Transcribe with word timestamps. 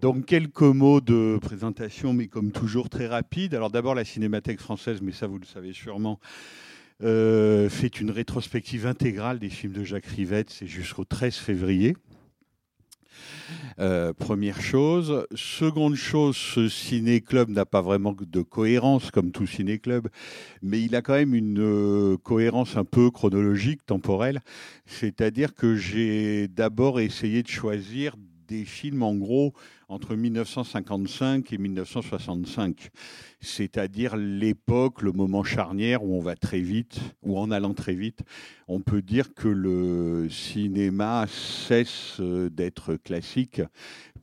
Donc 0.00 0.24
quelques 0.24 0.62
mots 0.62 1.02
de 1.02 1.38
présentation, 1.42 2.14
mais 2.14 2.26
comme 2.26 2.52
toujours 2.52 2.88
très 2.88 3.06
rapide. 3.06 3.54
Alors 3.54 3.70
d'abord 3.70 3.94
la 3.94 4.06
Cinémathèque 4.06 4.58
française, 4.58 5.02
mais 5.02 5.12
ça 5.12 5.26
vous 5.26 5.38
le 5.38 5.44
savez 5.44 5.74
sûrement, 5.74 6.18
euh, 7.02 7.68
fait 7.68 8.00
une 8.00 8.10
rétrospective 8.10 8.86
intégrale 8.86 9.38
des 9.38 9.50
films 9.50 9.74
de 9.74 9.84
Jacques 9.84 10.06
Rivette, 10.06 10.48
c'est 10.48 10.66
jusqu'au 10.66 11.04
13 11.04 11.34
février. 11.34 11.96
Euh, 13.78 14.14
première 14.14 14.62
chose. 14.62 15.26
Seconde 15.34 15.96
chose, 15.96 16.34
ce 16.34 16.70
ciné-club 16.70 17.50
n'a 17.50 17.66
pas 17.66 17.82
vraiment 17.82 18.14
de 18.18 18.40
cohérence 18.40 19.10
comme 19.10 19.32
tout 19.32 19.46
ciné-club, 19.46 20.08
mais 20.62 20.80
il 20.80 20.96
a 20.96 21.02
quand 21.02 21.12
même 21.12 21.34
une 21.34 21.60
euh, 21.60 22.16
cohérence 22.16 22.78
un 22.78 22.84
peu 22.84 23.10
chronologique, 23.10 23.84
temporelle. 23.84 24.40
C'est-à-dire 24.86 25.54
que 25.54 25.76
j'ai 25.76 26.48
d'abord 26.48 27.00
essayé 27.00 27.42
de 27.42 27.48
choisir 27.48 28.16
des 28.50 28.64
films 28.64 29.04
en 29.04 29.14
gros 29.14 29.54
entre 29.88 30.16
1955 30.16 31.52
et 31.52 31.58
1965, 31.58 32.90
c'est-à-dire 33.40 34.16
l'époque, 34.16 35.02
le 35.02 35.12
moment 35.12 35.44
charnière 35.44 36.02
où 36.02 36.16
on 36.16 36.20
va 36.20 36.34
très 36.34 36.60
vite, 36.60 37.00
ou 37.22 37.38
en 37.38 37.52
allant 37.52 37.74
très 37.74 37.94
vite, 37.94 38.22
on 38.66 38.80
peut 38.80 39.02
dire 39.02 39.34
que 39.34 39.46
le 39.46 40.28
cinéma 40.28 41.26
cesse 41.28 42.16
euh, 42.18 42.50
d'être 42.50 42.96
classique 42.96 43.62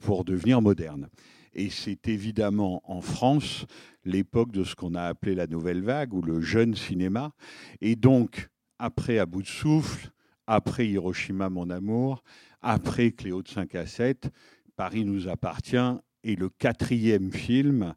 pour 0.02 0.26
devenir 0.26 0.62
moderne. 0.62 1.08
Et 1.54 1.70
c'est 1.70 2.10
évidemment 2.10 2.82
en 2.84 3.00
France 3.00 3.66
l'époque 4.04 4.52
de 4.52 4.66
ce 4.66 4.76
qu'on 4.76 4.94
a 4.94 5.04
appelé 5.04 5.36
la 5.36 5.48
nouvelle 5.48 5.82
vague 5.82 6.14
ou 6.14 6.22
le 6.22 6.42
jeune 6.42 6.76
cinéma. 6.76 7.32
Et 7.80 7.96
donc, 7.96 8.50
après 8.78 9.18
À 9.18 9.26
bout 9.26 9.42
de 9.42 9.48
souffle, 9.48 10.12
après 10.46 10.88
Hiroshima, 10.88 11.50
mon 11.50 11.70
amour, 11.70 12.24
après 12.68 13.12
Cléo 13.12 13.42
de 13.42 13.48
5 13.48 13.74
à 13.76 13.86
7, 13.86 14.30
Paris 14.76 15.06
nous 15.06 15.30
appartient 15.30 15.78
est 16.26 16.38
le 16.38 16.50
quatrième 16.50 17.32
film 17.32 17.94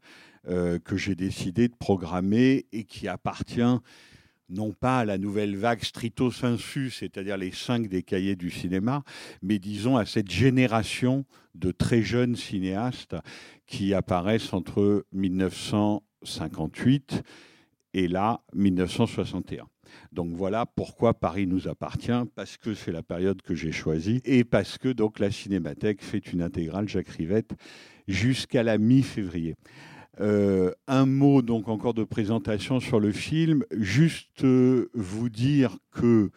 euh, 0.48 0.78
que 0.78 0.96
j'ai 0.96 1.16
décidé 1.16 1.66
de 1.66 1.74
programmer 1.74 2.66
et 2.70 2.84
qui 2.84 3.08
appartient 3.08 3.80
non 4.48 4.72
pas 4.72 5.00
à 5.00 5.04
la 5.04 5.18
nouvelle 5.18 5.56
vague 5.56 5.82
stricto 5.82 6.30
sensu, 6.30 6.90
c'est-à-dire 6.90 7.36
les 7.36 7.50
cinq 7.50 7.88
des 7.88 8.04
cahiers 8.04 8.36
du 8.36 8.50
cinéma, 8.50 9.02
mais 9.42 9.58
disons 9.58 9.96
à 9.96 10.06
cette 10.06 10.30
génération 10.30 11.24
de 11.56 11.72
très 11.72 12.02
jeunes 12.02 12.36
cinéastes 12.36 13.16
qui 13.66 13.92
apparaissent 13.92 14.52
entre 14.52 15.04
1958 15.12 17.24
et 17.94 18.06
là 18.06 18.44
1961. 18.54 19.66
Donc 20.12 20.34
voilà 20.34 20.66
pourquoi 20.66 21.14
Paris 21.14 21.46
nous 21.46 21.68
appartient, 21.68 22.22
parce 22.34 22.56
que 22.56 22.74
c'est 22.74 22.92
la 22.92 23.02
période 23.02 23.42
que 23.42 23.54
j'ai 23.54 23.72
choisie 23.72 24.20
et 24.24 24.44
parce 24.44 24.78
que 24.78 24.88
donc 24.88 25.18
la 25.18 25.30
Cinémathèque 25.30 26.02
fait 26.02 26.32
une 26.32 26.42
intégrale 26.42 26.88
Jacques 26.88 27.08
Rivette 27.08 27.52
jusqu'à 28.08 28.62
la 28.62 28.78
mi-février. 28.78 29.56
Euh, 30.20 30.72
un 30.86 31.06
mot 31.06 31.40
donc 31.40 31.68
encore 31.68 31.94
de 31.94 32.04
présentation 32.04 32.80
sur 32.80 33.00
le 33.00 33.12
film, 33.12 33.64
juste 33.70 34.44
euh, 34.44 34.90
vous 34.92 35.30
dire 35.30 35.78
que 35.92 36.30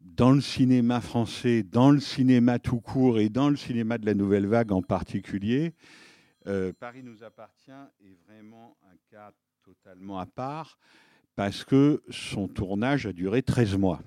dans 0.00 0.32
le 0.32 0.40
cinéma 0.40 1.02
français, 1.02 1.62
dans 1.62 1.90
le 1.90 2.00
cinéma 2.00 2.58
tout 2.58 2.80
court 2.80 3.18
et 3.18 3.28
dans 3.28 3.50
le 3.50 3.56
cinéma 3.56 3.98
de 3.98 4.06
la 4.06 4.14
nouvelle 4.14 4.46
vague 4.46 4.72
en 4.72 4.80
particulier, 4.80 5.74
euh, 6.46 6.72
Paris 6.78 7.02
nous 7.02 7.22
appartient 7.24 7.70
est 8.00 8.16
vraiment 8.26 8.78
un 8.84 8.96
cas 9.10 9.32
totalement 9.62 10.18
à 10.18 10.26
part 10.26 10.78
parce 11.36 11.64
que 11.64 12.02
son 12.10 12.48
tournage 12.48 13.06
a 13.06 13.12
duré 13.12 13.42
13 13.42 13.76
mois. 13.76 14.00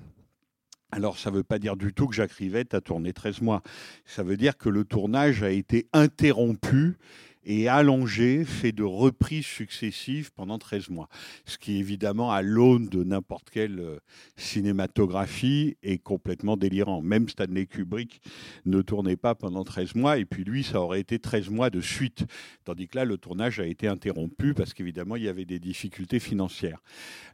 Alors, 0.91 1.19
ça 1.19 1.29
ne 1.29 1.35
veut 1.35 1.43
pas 1.43 1.59
dire 1.59 1.77
du 1.77 1.93
tout 1.93 2.07
que 2.07 2.15
Jacques 2.15 2.31
Rivette 2.31 2.73
a 2.73 2.81
tourné 2.81 3.13
13 3.13 3.41
mois. 3.41 3.61
Ça 4.05 4.23
veut 4.23 4.37
dire 4.37 4.57
que 4.57 4.69
le 4.69 4.83
tournage 4.83 5.43
a 5.43 5.51
été 5.51 5.87
interrompu 5.93 6.97
et 7.43 7.67
allongé, 7.67 8.43
fait 8.43 8.71
de 8.71 8.83
reprises 8.83 9.45
successives 9.45 10.31
pendant 10.33 10.57
13 10.57 10.89
mois. 10.89 11.07
Ce 11.45 11.57
qui, 11.57 11.77
évidemment, 11.77 12.31
à 12.31 12.41
l'aune 12.41 12.87
de 12.87 13.03
n'importe 13.03 13.49
quelle 13.49 13.79
euh, 13.79 13.97
cinématographie, 14.35 15.77
est 15.81 15.99
complètement 15.99 16.57
délirant. 16.57 17.01
Même 17.01 17.29
Stanley 17.29 17.65
Kubrick 17.65 18.21
ne 18.65 18.81
tournait 18.81 19.15
pas 19.15 19.35
pendant 19.35 19.63
13 19.63 19.95
mois, 19.95 20.17
et 20.17 20.25
puis 20.25 20.43
lui, 20.43 20.63
ça 20.63 20.81
aurait 20.81 20.99
été 20.99 21.19
13 21.19 21.49
mois 21.49 21.69
de 21.69 21.81
suite. 21.81 22.25
Tandis 22.65 22.87
que 22.87 22.97
là, 22.97 23.05
le 23.05 23.17
tournage 23.17 23.59
a 23.59 23.65
été 23.65 23.87
interrompu 23.87 24.53
parce 24.53 24.73
qu'évidemment, 24.73 25.15
il 25.15 25.23
y 25.23 25.29
avait 25.29 25.45
des 25.45 25.59
difficultés 25.59 26.19
financières. 26.19 26.81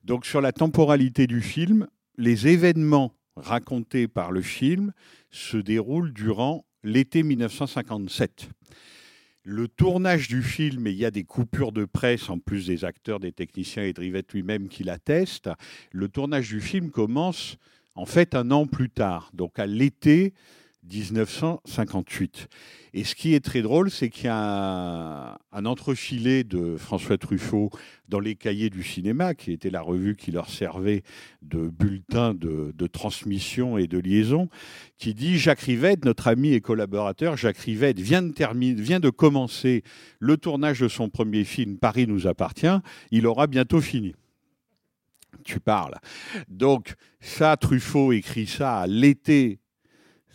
Donc, 0.04 0.26
sur 0.26 0.42
la 0.42 0.52
temporalité 0.52 1.28
du 1.28 1.42
film, 1.42 1.88
les 2.18 2.48
événements 2.48 3.16
racontés 3.36 4.08
par 4.08 4.32
le 4.32 4.42
film 4.42 4.94
se 5.32 5.58
déroulent 5.58 6.14
durant 6.14 6.66
l'été 6.84 7.24
1957 7.24 8.50
le 9.46 9.68
tournage 9.68 10.28
du 10.28 10.42
film, 10.42 10.88
et 10.88 10.92
il 10.92 10.98
y 10.98 11.06
a 11.06 11.12
des 11.12 11.24
coupures 11.24 11.72
de 11.72 11.86
presse, 11.86 12.30
en 12.32 12.40
plus 12.40 12.66
des 12.66 12.84
acteurs, 12.84 13.20
des 13.20 13.32
techniciens 13.32 13.84
et 13.84 13.94
de 13.94 14.02
Rivette 14.02 14.34
lui-même 14.34 14.68
qui 14.68 14.84
l'attestent, 14.84 15.52
le 15.92 16.10
tournage 16.10 16.50
du 16.50 16.60
film 16.60 16.90
commence 16.90 17.58
en 17.94 18.08
fait 18.08 18.34
un 18.34 18.50
an 18.50 18.66
plus 18.66 18.90
tard, 18.90 19.30
donc 19.34 19.60
à 19.60 19.68
l'été 19.68 20.34
1958. 20.92 22.48
Et 22.94 23.04
ce 23.04 23.14
qui 23.14 23.34
est 23.34 23.44
très 23.44 23.62
drôle, 23.62 23.92
c'est 23.92 24.10
qu'il 24.10 24.26
y 24.26 24.30
a 24.30 24.38
un, 24.38 25.38
un, 25.52 25.66
entrefilet 25.66 26.44
de 26.46 26.78
François 26.78 27.18
Truffaut 27.18 27.70
dans 28.08 28.20
les 28.20 28.36
cahiers 28.36 28.70
du 28.70 28.84
cinéma, 28.84 29.34
qui 29.34 29.52
était 29.52 29.70
la 29.70 29.82
revue 29.82 30.16
qui 30.16 30.32
leur 30.32 30.50
servait 30.50 31.04
de 31.42 31.68
bulletin 31.68 32.34
de, 32.34 32.88
transmission 32.88 33.78
et 33.78 33.88
de 33.88 33.98
liaison, 33.98 34.48
qui 34.98 35.14
dit 35.14 35.38
Jacques 35.38 35.62
Rivette, 35.62 36.06
notre 36.06 36.28
ami 36.28 36.54
et 36.54 36.62
collaborateur, 36.62 37.36
Jacques 37.36 37.58
Rivette 37.58 38.00
vient 38.00 38.22
de, 38.22 38.82
vient 38.82 39.00
de 39.00 39.10
commencer 39.10 39.84
le 40.20 40.38
tournage 40.38 40.80
de 40.80 40.88
son 40.88 41.10
premier 41.10 41.44
film 41.44 41.78
Paris 41.78 42.08
nous 42.08 42.28
appartient, 42.28 42.80
il 43.12 43.28
aura 43.28 43.48
bientôt 43.48 43.82
fini 43.82 44.16
tu 45.44 45.60
parles. 45.60 45.96
Donc, 46.48 46.96
ça, 47.20 47.58
Truffaut 47.58 48.14
écrit 48.14 48.48
ça 48.48 48.88
l'été 48.88 49.60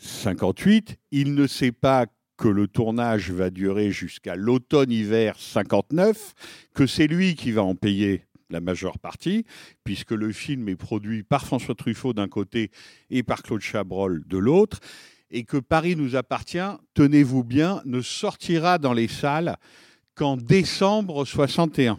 58. 0.01 0.97
Il 1.11 1.35
ne 1.35 1.47
sait 1.47 1.73
pas 1.73 2.07
que 2.37 2.49
le 2.49 2.67
tournage 2.67 3.31
va 3.31 3.51
durer 3.51 3.91
jusqu'à 3.91 4.35
l'automne-hiver 4.35 5.39
59, 5.39 6.35
que 6.75 6.87
c'est 6.87 7.07
lui 7.07 7.35
qui 7.35 7.53
va 7.53 7.63
en 7.63 7.75
payer 7.75 8.25
la 8.49 8.61
majeure 8.61 8.99
partie, 8.99 9.45
puisque 9.85 10.13
le 10.13 10.33
film 10.33 10.69
est 10.69 10.77
produit 10.77 11.23
par 11.23 11.45
François 11.45 11.75
Truffaut 11.75 12.15
d'un 12.15 12.29
côté 12.29 12.71
et 13.11 13.23
par 13.23 13.43
Claude 13.43 13.61
Chabrol 13.61 14.27
de 14.27 14.39
l'autre, 14.39 14.81
et 15.31 15.45
que 15.45 15.59
Paris 15.59 15.95
nous 15.97 16.17
appartient, 16.17 16.59
tenez-vous 16.95 17.45
bien, 17.45 17.83
ne 17.85 18.01
sortira 18.01 18.79
dans 18.79 18.95
les 18.95 19.07
salles 19.07 19.57
qu'en 20.15 20.37
décembre 20.37 21.25
61 21.25 21.99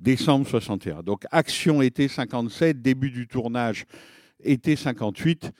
décembre 0.00 0.46
61. 0.46 1.02
Donc 1.02 1.24
action 1.30 1.80
été 1.80 2.08
57, 2.08 2.82
début 2.82 3.10
du 3.10 3.26
tournage 3.26 3.86
été 4.42 4.76
58, 4.76 5.50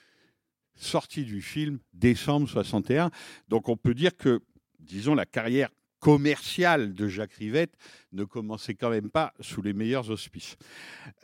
sortie 0.77 1.25
du 1.25 1.43
film 1.43 1.79
décembre 1.93 2.49
61. 2.49 3.11
Donc 3.49 3.69
on 3.69 3.77
peut 3.77 3.95
dire 3.95 4.17
que, 4.17 4.41
disons, 4.79 5.15
la 5.15 5.27
carrière 5.27 5.71
commerciale 6.01 6.93
de 6.93 7.09
Jacques 7.09 7.33
Rivette 7.33 7.75
ne 8.13 8.25
commençait 8.25 8.75
quand 8.75 8.91
même 8.91 9.11
pas 9.11 9.33
sous 9.41 9.63
les 9.63 9.73
meilleurs 9.73 10.11
auspices. 10.11 10.57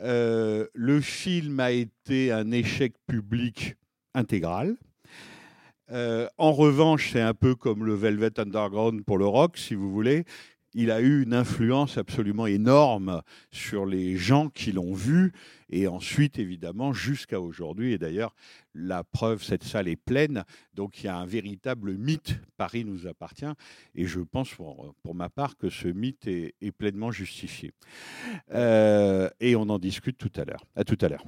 Euh, 0.00 0.66
le 0.72 1.00
film 1.02 1.60
a 1.60 1.70
été 1.70 2.32
un 2.32 2.50
échec 2.50 2.94
public 3.06 3.74
intégral. 4.14 4.76
Euh, 5.92 6.28
en 6.38 6.52
revanche, 6.52 7.10
c'est 7.12 7.20
un 7.20 7.34
peu 7.34 7.54
comme 7.54 7.84
le 7.84 7.94
Velvet 7.94 8.40
Underground 8.40 9.04
pour 9.04 9.18
le 9.18 9.26
rock, 9.26 9.58
si 9.58 9.74
vous 9.74 9.90
voulez 9.90 10.24
il 10.74 10.90
a 10.90 11.00
eu 11.00 11.22
une 11.22 11.34
influence 11.34 11.98
absolument 11.98 12.46
énorme 12.46 13.22
sur 13.50 13.86
les 13.86 14.16
gens 14.16 14.48
qui 14.48 14.72
l'ont 14.72 14.94
vu. 14.94 15.32
Et 15.68 15.86
ensuite 15.86 16.38
évidemment 16.38 16.92
jusqu'à 16.92 17.40
aujourd'hui 17.40 17.92
et 17.92 17.98
d'ailleurs 17.98 18.34
la 18.74 19.04
preuve 19.04 19.42
cette 19.42 19.64
salle 19.64 19.88
est 19.88 19.96
pleine. 19.96 20.44
Donc 20.74 21.02
il 21.02 21.06
y 21.06 21.08
a 21.08 21.16
un 21.16 21.26
véritable 21.26 21.96
mythe. 21.96 22.36
Paris 22.56 22.84
nous 22.84 23.06
appartient. 23.06 23.52
Et 23.94 24.06
je 24.06 24.20
pense 24.20 24.54
pour, 24.54 25.14
ma 25.14 25.28
part 25.28 25.56
que 25.56 25.70
ce 25.70 25.88
mythe 25.88 26.26
est, 26.26 26.54
est 26.60 26.72
pleinement 26.72 27.10
justifié. 27.10 27.72
Euh, 28.52 29.28
et 29.40 29.56
on 29.56 29.68
en 29.68 29.78
discute 29.78 30.18
tout 30.18 30.32
à 30.36 30.44
l'heure. 30.44 30.64
À 30.76 30.84
tout 30.84 30.98
à 31.00 31.08
l'heure 31.08 31.24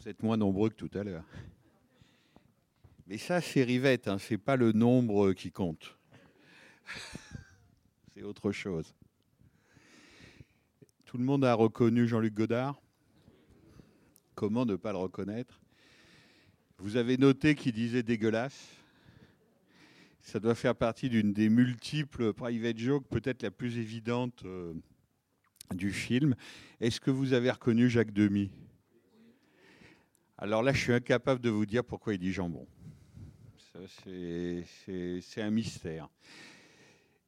Vous 0.00 0.08
êtes 0.08 0.22
moins 0.22 0.38
nombreux 0.38 0.70
que 0.70 0.76
tout 0.76 0.98
à 0.98 1.04
l'heure. 1.04 1.24
Mais 3.06 3.18
ça, 3.18 3.42
c'est 3.42 3.62
Rivette, 3.62 4.08
hein, 4.08 4.16
c'est 4.18 4.38
pas 4.38 4.56
le 4.56 4.72
nombre 4.72 5.34
qui 5.34 5.52
compte. 5.52 5.98
c'est 8.14 8.22
autre 8.22 8.50
chose. 8.50 8.94
Tout 11.04 11.18
le 11.18 11.24
monde 11.24 11.44
a 11.44 11.52
reconnu 11.52 12.08
Jean-Luc 12.08 12.32
Godard? 12.32 12.80
Comment 14.34 14.64
ne 14.64 14.76
pas 14.76 14.92
le 14.92 14.98
reconnaître? 14.98 15.60
Vous 16.78 16.96
avez 16.96 17.18
noté 17.18 17.54
qu'il 17.54 17.72
disait 17.72 18.02
dégueulasse? 18.02 18.68
Ça 20.22 20.40
doit 20.40 20.54
faire 20.54 20.76
partie 20.76 21.10
d'une 21.10 21.34
des 21.34 21.50
multiples 21.50 22.32
private 22.32 22.78
jokes, 22.78 23.06
peut-être 23.08 23.42
la 23.42 23.50
plus 23.50 23.76
évidente 23.76 24.44
euh, 24.46 24.72
du 25.74 25.92
film. 25.92 26.36
Est-ce 26.80 27.00
que 27.00 27.10
vous 27.10 27.34
avez 27.34 27.50
reconnu 27.50 27.90
Jacques 27.90 28.12
Demy? 28.14 28.50
Alors 30.42 30.62
là, 30.62 30.72
je 30.72 30.80
suis 30.80 30.92
incapable 30.94 31.42
de 31.42 31.50
vous 31.50 31.66
dire 31.66 31.84
pourquoi 31.84 32.14
il 32.14 32.18
dit 32.18 32.32
jambon. 32.32 32.66
C'est- 34.04 35.42
un 35.42 35.50
mystère. 35.50 36.08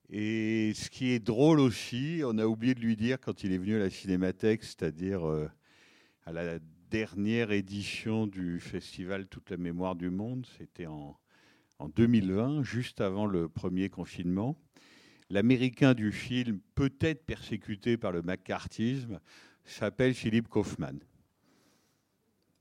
Et 0.09 0.73
ce 0.75 0.89
qui 0.89 1.11
est 1.11 1.19
drôle 1.19 1.61
aussi, 1.61 2.23
on 2.25 2.39
a 2.39 2.47
oublié 2.47 2.75
de 2.75 2.81
lui 2.81 2.97
dire 2.97 3.21
quand 3.21 3.45
il 3.45 3.53
est 3.53 3.59
venu 3.59 3.77
à 3.77 3.81
la 3.81 3.91
Cinémathèque, 3.91 4.65
c'est-à-dire 4.65 5.29
euh, 5.29 5.47
à 6.25 6.33
la 6.33 6.59
dernière 6.91 7.53
édition 7.53 8.27
du 8.27 8.61
festival 8.61 9.27
Toute 9.27 9.51
la 9.51 9.59
mémoire 9.59 9.95
du 9.95 10.09
monde, 10.09 10.47
c'était 10.57 10.87
en, 10.87 11.19
en 11.79 11.89
2020, 11.91 12.63
juste 12.63 13.03
avant 13.03 13.27
le 13.27 13.47
premier 13.47 13.91
confinement. 13.91 14.59
L'américain 15.29 15.93
du 15.93 16.13
film, 16.13 16.61
peut-être 16.75 17.27
persécuté 17.27 17.99
par 17.99 18.13
le 18.13 18.23
macartisme, 18.23 19.21
s'appelle 19.65 20.15
Philippe 20.15 20.49
Kaufman. 20.49 20.99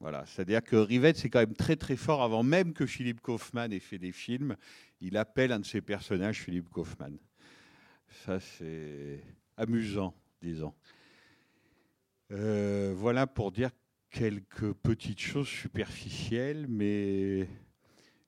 Voilà, 0.01 0.25
c'est-à-dire 0.25 0.63
que 0.63 0.75
Rivette, 0.75 1.17
c'est 1.17 1.29
quand 1.29 1.41
même 1.41 1.53
très 1.53 1.75
très 1.75 1.95
fort. 1.95 2.23
Avant 2.23 2.41
même 2.41 2.73
que 2.73 2.87
Philippe 2.87 3.21
Kaufman 3.21 3.71
ait 3.71 3.79
fait 3.79 3.99
des 3.99 4.11
films, 4.11 4.55
il 4.99 5.15
appelle 5.15 5.51
un 5.51 5.59
de 5.59 5.65
ses 5.65 5.79
personnages 5.79 6.39
Philippe 6.39 6.69
Kaufman. 6.69 7.19
Ça, 8.25 8.39
c'est 8.39 9.23
amusant, 9.57 10.15
disons. 10.41 10.73
Euh, 12.31 12.95
voilà 12.97 13.27
pour 13.27 13.51
dire 13.51 13.69
quelques 14.09 14.73
petites 14.73 15.19
choses 15.19 15.47
superficielles, 15.47 16.65
mais 16.67 17.47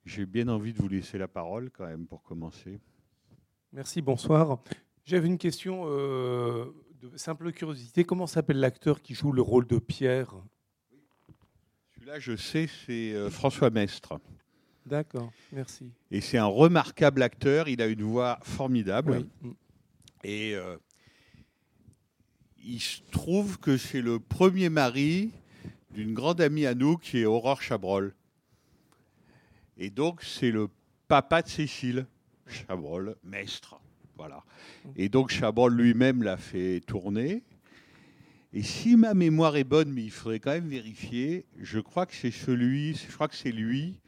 j'ai 0.05 0.27
bien 0.27 0.49
envie 0.49 0.73
de 0.73 0.77
vous 0.77 0.89
laisser 0.89 1.17
la 1.17 1.27
parole 1.27 1.71
quand 1.71 1.87
même 1.87 2.05
pour 2.05 2.21
commencer. 2.21 2.79
Merci, 3.71 3.99
bonsoir. 4.03 4.61
J'avais 5.05 5.25
une 5.25 5.39
question 5.39 5.85
euh, 5.87 6.65
de 7.01 7.17
simple 7.17 7.51
curiosité. 7.51 8.03
Comment 8.03 8.27
s'appelle 8.27 8.59
l'acteur 8.59 9.01
qui 9.01 9.15
joue 9.15 9.31
le 9.31 9.41
rôle 9.41 9.65
de 9.65 9.79
Pierre? 9.79 10.35
Celui-là, 12.03 12.19
je 12.19 12.35
sais, 12.35 12.67
c'est 12.85 13.13
euh, 13.13 13.29
François 13.29 13.69
Mestre. 13.69 14.19
D'accord, 14.85 15.31
merci. 15.53 15.89
Et 16.11 16.19
c'est 16.19 16.38
un 16.38 16.47
remarquable 16.47 17.23
acteur. 17.23 17.69
Il 17.69 17.81
a 17.81 17.88
une 17.88 18.01
voix 18.01 18.39
formidable. 18.41 19.25
Oui. 19.41 19.55
Et 20.25 20.53
euh, 20.53 20.75
il 22.61 22.81
se 22.81 23.00
trouve 23.09 23.57
que 23.57 23.77
c'est 23.77 24.01
le 24.01 24.19
premier 24.19 24.67
mari 24.67 25.31
d'une 25.91 26.13
grande 26.13 26.41
amie 26.41 26.65
à 26.65 26.75
nous 26.75 26.97
qui 26.97 27.19
est 27.19 27.25
Aurore 27.25 27.61
Chabrol. 27.61 28.13
Et 29.77 29.89
donc, 29.89 30.23
c'est 30.23 30.51
le 30.51 30.67
papa 31.07 31.41
de 31.41 31.47
Cécile 31.47 32.06
Chabrol, 32.47 33.15
Mestre. 33.23 33.79
Voilà. 34.17 34.44
Et 34.97 35.07
donc, 35.07 35.29
Chabrol 35.29 35.73
lui-même 35.73 36.21
l'a 36.21 36.35
fait 36.35 36.81
tourner. 36.81 37.44
Et 38.55 38.61
si 38.61 38.95
ma 38.95 39.15
mémoire 39.15 39.55
est 39.55 39.63
bonne, 39.63 39.91
mais 39.91 40.03
il 40.03 40.11
faudrait 40.11 40.39
quand 40.39 40.51
même 40.51 40.69
vérifier, 40.69 41.47
je 41.59 41.79
crois 41.79 42.05
que 42.05 42.13
c'est 42.13 42.29
celui, 42.29 42.95
je 42.95 43.11
crois 43.11 43.27
que 43.27 43.35
c'est 43.35 43.51
lui 43.51 44.00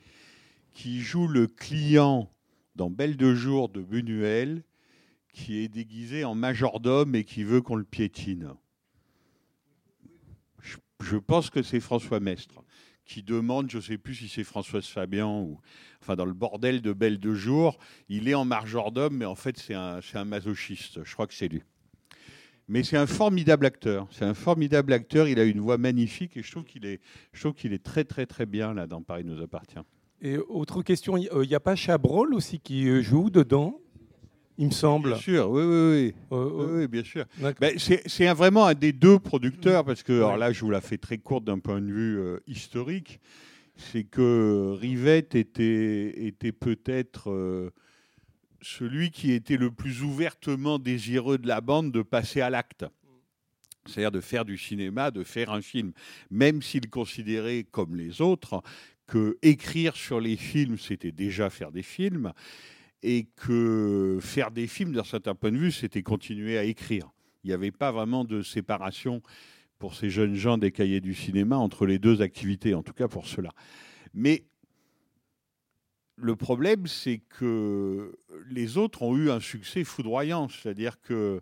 qui 0.72 1.02
joue 1.02 1.28
le 1.28 1.48
client 1.48 2.32
dans 2.76 2.92
Belle 2.92 3.18
de 3.18 3.34
jour 3.34 3.70
de 3.70 3.82
Buñuel, 3.82 4.64
qui 5.34 5.58
est 5.58 5.68
déguisé 5.68 6.24
en 6.26 6.36
majordome 6.36 7.16
et 7.16 7.24
qui 7.24 7.44
veut 7.44 7.62
qu'on 7.62 7.76
le 7.76 7.84
piétine. 7.84 8.54
Je, 11.02 11.18
pense 11.18 11.50
que 11.50 11.64
c'est 11.64 11.80
François 11.80 12.20
Mestre 12.20 12.64
qui 13.06 13.24
demande, 13.24 13.70
je 13.70 13.78
ne 13.78 13.82
sais 13.82 13.98
plus 13.98 14.16
si 14.16 14.30
c'est 14.30 14.44
Françoise 14.44 14.88
Fabian 14.88 15.42
ou 15.42 15.60
enfin 16.02 16.16
dans 16.16 16.26
le 16.26 16.34
bordel 16.34 16.82
de 16.82 16.94
Belle 16.94 17.20
de 17.20 17.34
jour, 17.34 17.78
il 18.10 18.28
est 18.28 18.34
en 18.34 18.46
majordome, 18.46 19.18
mais 19.18 19.26
en 19.26 19.36
fait 19.36 19.58
c'est 19.58 19.76
un, 19.76 20.02
c'est 20.02 20.18
un 20.18 20.26
masochiste. 20.26 21.04
Je 21.04 21.14
crois 21.14 21.28
que 21.28 21.34
c'est 21.34 21.48
lui. 21.48 21.62
Mais 22.68 22.84
c'est 22.84 22.98
un 22.98 23.06
formidable 23.06 23.66
acteur. 23.66 24.08
C'est 24.12 24.26
un 24.26 24.34
formidable 24.34 24.94
acteur. 24.94 25.28
Il 25.28 25.40
a 25.40 25.44
une 25.44 25.60
voix 25.60 25.78
magnifique 25.78 26.36
et 26.38 26.42
je 26.42 26.52
trouve 26.52 26.64
qu'il 26.64 26.86
est, 26.86 27.00
je 27.32 27.40
trouve 27.42 27.54
qu'il 27.54 27.74
est 27.74 27.84
très 27.84 28.04
très 28.04 28.26
très 28.26 28.46
bien 28.46 28.74
là 28.74 28.88
dans 28.88 29.02
Paris 29.02 29.24
nous 29.24 29.42
appartient. 29.42 29.80
Et 30.22 30.38
autre 30.38 30.82
question, 30.82 31.18
il 31.18 31.30
n'y 31.48 31.56
a 31.56 31.60
pas 31.60 31.76
Chabrol 31.76 32.34
aussi 32.34 32.60
qui 32.60 32.88
euh, 32.90 33.02
joue 33.02 33.30
dedans 33.30 33.80
Il 34.58 34.68
me 34.68 34.72
semble? 34.72 35.10
Bien 35.10 35.18
sûr, 35.18 35.50
oui, 35.52 35.62
oui, 35.64 35.68
oui. 35.70 36.14
Euh, 36.32 36.50
Oui, 36.50 36.64
euh, 36.64 36.78
oui, 36.80 36.88
bien 36.88 37.04
sûr. 37.04 37.26
Ben, 37.60 37.78
c'est 37.78 38.34
vraiment 38.34 38.66
un 38.66 38.74
des 38.74 38.94
deux 38.94 39.20
producteurs, 39.20 39.84
parce 39.84 40.02
que, 40.02 40.14
alors 40.14 40.38
là, 40.38 40.54
je 40.54 40.62
vous 40.62 40.72
la 40.72 40.82
fais 40.82 40.98
très 40.98 41.18
courte 41.18 41.44
d'un 41.44 41.60
point 41.60 41.82
de 41.82 41.92
vue 41.92 42.18
euh, 42.18 42.40
historique, 42.48 43.20
c'est 43.76 44.06
que 44.06 44.76
Rivette 44.80 45.36
était, 45.36 46.26
était 46.26 46.54
peut-être 46.54 47.30
euh, 47.30 47.72
celui 48.66 49.12
qui 49.12 49.32
était 49.32 49.58
le 49.58 49.70
plus 49.70 50.02
ouvertement 50.02 50.80
désireux 50.80 51.38
de 51.38 51.48
la 51.48 51.62
bande 51.62 51.92
de 51.92 52.02
passer 52.02 52.42
à 52.42 52.50
l'acte. 52.50 52.86
C'est-à-dire 53.86 54.12
de 54.12 54.22
faire 54.22 54.44
du 54.44 54.58
cinéma, 54.58 55.12
de 55.12 55.24
faire 55.24 55.52
un 55.52 55.62
film, 55.62 55.94
même 56.32 56.64
s'il 56.64 56.90
considérait, 56.90 57.64
comme 57.70 57.96
les 57.96 58.22
autres, 58.22 58.64
que 59.06 59.38
écrire 59.44 59.96
sur 59.96 60.20
les 60.20 60.36
films, 60.36 60.80
c'était 60.80 61.12
déjà 61.12 61.52
faire 61.52 61.72
des 61.72 61.84
films, 61.84 62.34
et 63.04 63.28
que 63.36 64.18
faire 64.20 64.50
des 64.50 64.66
films, 64.66 64.94
d'un 64.94 65.04
certain 65.04 65.36
point 65.36 65.52
de 65.52 65.58
vue, 65.58 65.72
c'était 65.72 66.02
continuer 66.02 66.58
à 66.58 66.64
écrire. 66.64 67.12
Il 67.44 67.50
n'y 67.50 67.54
avait 67.54 67.72
pas 67.72 67.92
vraiment 67.92 68.24
de 68.24 68.42
séparation 68.42 69.22
pour 69.78 69.94
ces 69.94 70.10
jeunes 70.10 70.34
gens 70.34 70.58
des 70.58 70.72
cahiers 70.72 71.02
du 71.02 71.14
cinéma 71.14 71.58
entre 71.58 71.86
les 71.86 72.00
deux 72.00 72.24
activités, 72.24 72.74
en 72.74 72.82
tout 72.82 72.94
cas 72.94 73.08
pour 73.08 73.28
cela. 73.28 73.52
Mais 74.16 74.46
le 76.18 76.36
problème, 76.36 76.88
c'est 76.88 77.22
que 77.30 78.16
les 78.50 78.78
autres 78.78 79.02
ont 79.02 79.18
eu 79.18 79.30
un 79.30 79.40
succès 79.40 79.84
foudroyant, 79.84 80.48
c'est-à-dire 80.50 81.00
que 81.02 81.42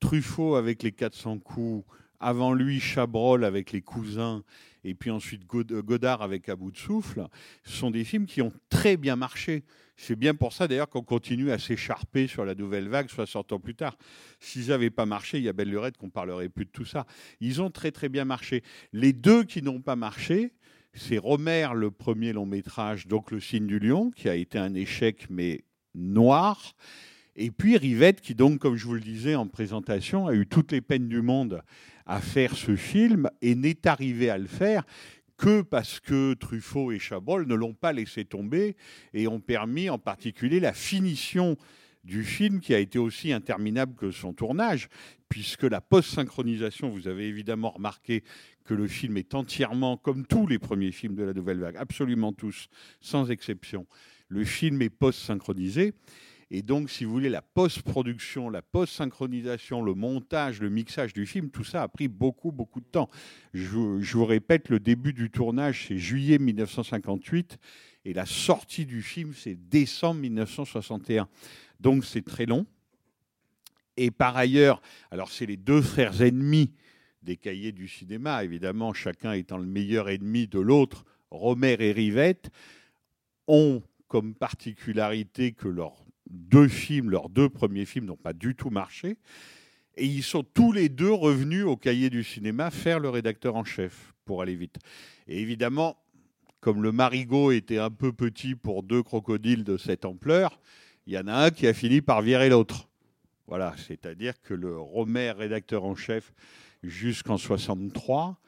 Truffaut 0.00 0.56
avec 0.56 0.82
les 0.82 0.90
400 0.92 1.38
coups, 1.38 1.86
avant 2.18 2.52
lui 2.52 2.80
Chabrol 2.80 3.44
avec 3.44 3.72
les 3.72 3.82
cousins, 3.82 4.42
et 4.84 4.94
puis 4.94 5.10
ensuite 5.10 5.46
God- 5.46 5.72
Godard 5.84 6.22
avec 6.22 6.48
À 6.48 6.56
bout 6.56 6.70
de 6.72 6.76
souffle, 6.76 7.26
ce 7.64 7.72
sont 7.76 7.90
des 7.90 8.04
films 8.04 8.26
qui 8.26 8.42
ont 8.42 8.52
très 8.68 8.96
bien 8.96 9.16
marché. 9.16 9.62
C'est 9.96 10.16
bien 10.16 10.34
pour 10.34 10.52
ça 10.52 10.66
d'ailleurs 10.66 10.88
qu'on 10.88 11.02
continue 11.02 11.52
à 11.52 11.58
s'écharper 11.58 12.26
sur 12.26 12.44
la 12.44 12.56
nouvelle 12.56 12.88
vague 12.88 13.08
60 13.08 13.52
ans 13.52 13.60
plus 13.60 13.74
tard. 13.76 13.96
S'ils 14.40 14.68
n'avaient 14.68 14.90
pas 14.90 15.06
marché, 15.06 15.38
il 15.38 15.44
y 15.44 15.48
a 15.48 15.52
belle 15.52 15.68
lurette 15.70 15.96
qu'on 15.96 16.10
parlerait 16.10 16.48
plus 16.48 16.64
de 16.64 16.70
tout 16.70 16.84
ça. 16.84 17.06
Ils 17.40 17.62
ont 17.62 17.70
très 17.70 17.92
très 17.92 18.08
bien 18.08 18.24
marché. 18.24 18.62
Les 18.92 19.12
deux 19.12 19.44
qui 19.44 19.62
n'ont 19.62 19.80
pas 19.80 19.94
marché, 19.94 20.52
c'est 20.94 21.18
Romer, 21.18 21.68
le 21.74 21.90
premier 21.90 22.32
long 22.32 22.46
métrage, 22.46 23.06
donc 23.06 23.30
Le 23.30 23.40
signe 23.40 23.66
du 23.66 23.78
lion, 23.78 24.10
qui 24.10 24.28
a 24.28 24.34
été 24.34 24.58
un 24.58 24.74
échec 24.74 25.26
mais 25.30 25.64
noir. 25.94 26.74
Et 27.34 27.50
puis 27.50 27.76
Rivette, 27.76 28.20
qui 28.20 28.34
donc, 28.34 28.58
comme 28.58 28.76
je 28.76 28.84
vous 28.84 28.94
le 28.94 29.00
disais 29.00 29.34
en 29.34 29.46
présentation, 29.46 30.26
a 30.26 30.34
eu 30.34 30.46
toutes 30.46 30.72
les 30.72 30.82
peines 30.82 31.08
du 31.08 31.22
monde 31.22 31.62
à 32.04 32.20
faire 32.20 32.56
ce 32.56 32.76
film 32.76 33.30
et 33.40 33.54
n'est 33.54 33.86
arrivé 33.86 34.28
à 34.28 34.36
le 34.36 34.46
faire 34.46 34.84
que 35.38 35.62
parce 35.62 35.98
que 35.98 36.34
Truffaut 36.34 36.92
et 36.92 36.98
Chabrol 36.98 37.46
ne 37.46 37.54
l'ont 37.54 37.74
pas 37.74 37.92
laissé 37.92 38.24
tomber 38.24 38.76
et 39.14 39.26
ont 39.26 39.40
permis 39.40 39.88
en 39.88 39.98
particulier 39.98 40.60
la 40.60 40.72
finition 40.72 41.56
du 42.04 42.24
film 42.24 42.60
qui 42.60 42.74
a 42.74 42.78
été 42.78 42.98
aussi 42.98 43.32
interminable 43.32 43.94
que 43.94 44.10
son 44.10 44.32
tournage, 44.32 44.88
puisque 45.28 45.62
la 45.62 45.80
post-synchronisation, 45.80 46.90
vous 46.90 47.08
avez 47.08 47.26
évidemment 47.26 47.70
remarqué 47.70 48.24
que 48.64 48.74
le 48.74 48.86
film 48.86 49.16
est 49.16 49.34
entièrement, 49.34 49.96
comme 49.96 50.26
tous 50.26 50.46
les 50.46 50.58
premiers 50.58 50.92
films 50.92 51.14
de 51.14 51.22
la 51.24 51.32
Nouvelle 51.32 51.58
Vague, 51.58 51.76
absolument 51.76 52.32
tous, 52.32 52.68
sans 53.00 53.30
exception, 53.30 53.86
le 54.28 54.44
film 54.44 54.80
est 54.82 54.90
post-synchronisé. 54.90 55.92
Et 56.54 56.60
donc, 56.60 56.90
si 56.90 57.04
vous 57.06 57.12
voulez, 57.12 57.30
la 57.30 57.40
post-production, 57.40 58.50
la 58.50 58.60
post-synchronisation, 58.60 59.82
le 59.82 59.94
montage, 59.94 60.60
le 60.60 60.68
mixage 60.68 61.14
du 61.14 61.24
film, 61.24 61.48
tout 61.48 61.64
ça 61.64 61.82
a 61.82 61.88
pris 61.88 62.08
beaucoup, 62.08 62.52
beaucoup 62.52 62.80
de 62.80 62.86
temps. 62.86 63.08
Je, 63.54 63.68
vous- 63.68 64.24
répète, 64.26 64.68
le 64.68 64.78
début 64.78 65.14
du 65.14 65.30
tournage, 65.30 65.86
c'est 65.88 65.96
juillet 65.96 66.38
1958, 66.38 67.56
et 68.04 68.12
la 68.12 68.26
sortie 68.26 68.84
du 68.84 69.00
film, 69.00 69.32
c'est 69.32 69.54
décembre 69.54 70.20
1961. 70.20 71.26
Donc, 71.80 72.04
c'est 72.04 72.22
très 72.24 72.44
long. 72.44 72.66
Et 73.96 74.10
par 74.10 74.36
ailleurs, 74.36 74.82
alors 75.10 75.30
c'est 75.30 75.46
les 75.46 75.56
deux 75.56 75.80
frères 75.82 76.20
ennemis 76.20 76.70
des 77.22 77.36
cahiers 77.36 77.72
du 77.72 77.88
cinéma, 77.88 78.44
évidemment, 78.44 78.92
chacun 78.92 79.32
étant 79.32 79.58
le 79.58 79.66
meilleur 79.66 80.08
ennemi 80.08 80.46
de 80.46 80.58
l'autre, 80.58 81.04
Romer 81.30 81.76
et 81.78 81.92
Rivette, 81.92 82.50
ont 83.46 83.82
comme 84.08 84.34
particularité 84.34 85.52
que 85.52 85.68
leurs 85.68 86.04
deux 86.28 86.68
films, 86.68 87.10
leurs 87.10 87.28
deux 87.28 87.48
premiers 87.48 87.84
films 87.84 88.06
n'ont 88.06 88.16
pas 88.16 88.32
du 88.32 88.54
tout 88.54 88.70
marché. 88.70 89.16
Et 89.96 90.06
ils 90.06 90.22
sont 90.22 90.42
tous 90.42 90.72
les 90.72 90.88
deux 90.88 91.12
revenus 91.12 91.64
au 91.64 91.76
cahier 91.76 92.10
du 92.10 92.24
cinéma 92.24 92.70
faire 92.70 92.98
le 92.98 93.08
rédacteur 93.08 93.56
en 93.56 93.64
chef. 93.64 94.14
pour 94.24 94.40
aller 94.40 94.54
vite. 94.54 94.78
Et 95.26 95.40
évidemment, 95.40 95.96
comme 96.60 96.82
le 96.82 96.92
marigot 96.92 97.50
était 97.50 97.78
un 97.78 97.90
peu 97.90 98.12
petit 98.12 98.54
pour 98.54 98.84
deux 98.84 99.02
crocodiles 99.02 99.64
de 99.64 99.76
cette 99.76 100.04
ampleur, 100.04 100.60
il 101.06 101.14
y 101.14 101.18
en 101.18 101.26
a 101.26 101.34
un 101.34 101.50
qui 101.50 101.66
a 101.66 101.74
fini 101.74 102.00
par 102.00 102.22
virer 102.22 102.48
l'autre. 102.48 102.88
Voilà, 103.48 103.74
c'est-à-dire 103.76 104.40
que 104.40 104.54
le 104.54 104.78
Romer, 104.78 105.32
rédacteur 105.32 105.84
en 105.84 105.96
chef, 105.96 106.32
jusqu'en 106.82 107.36
63, 107.36 108.38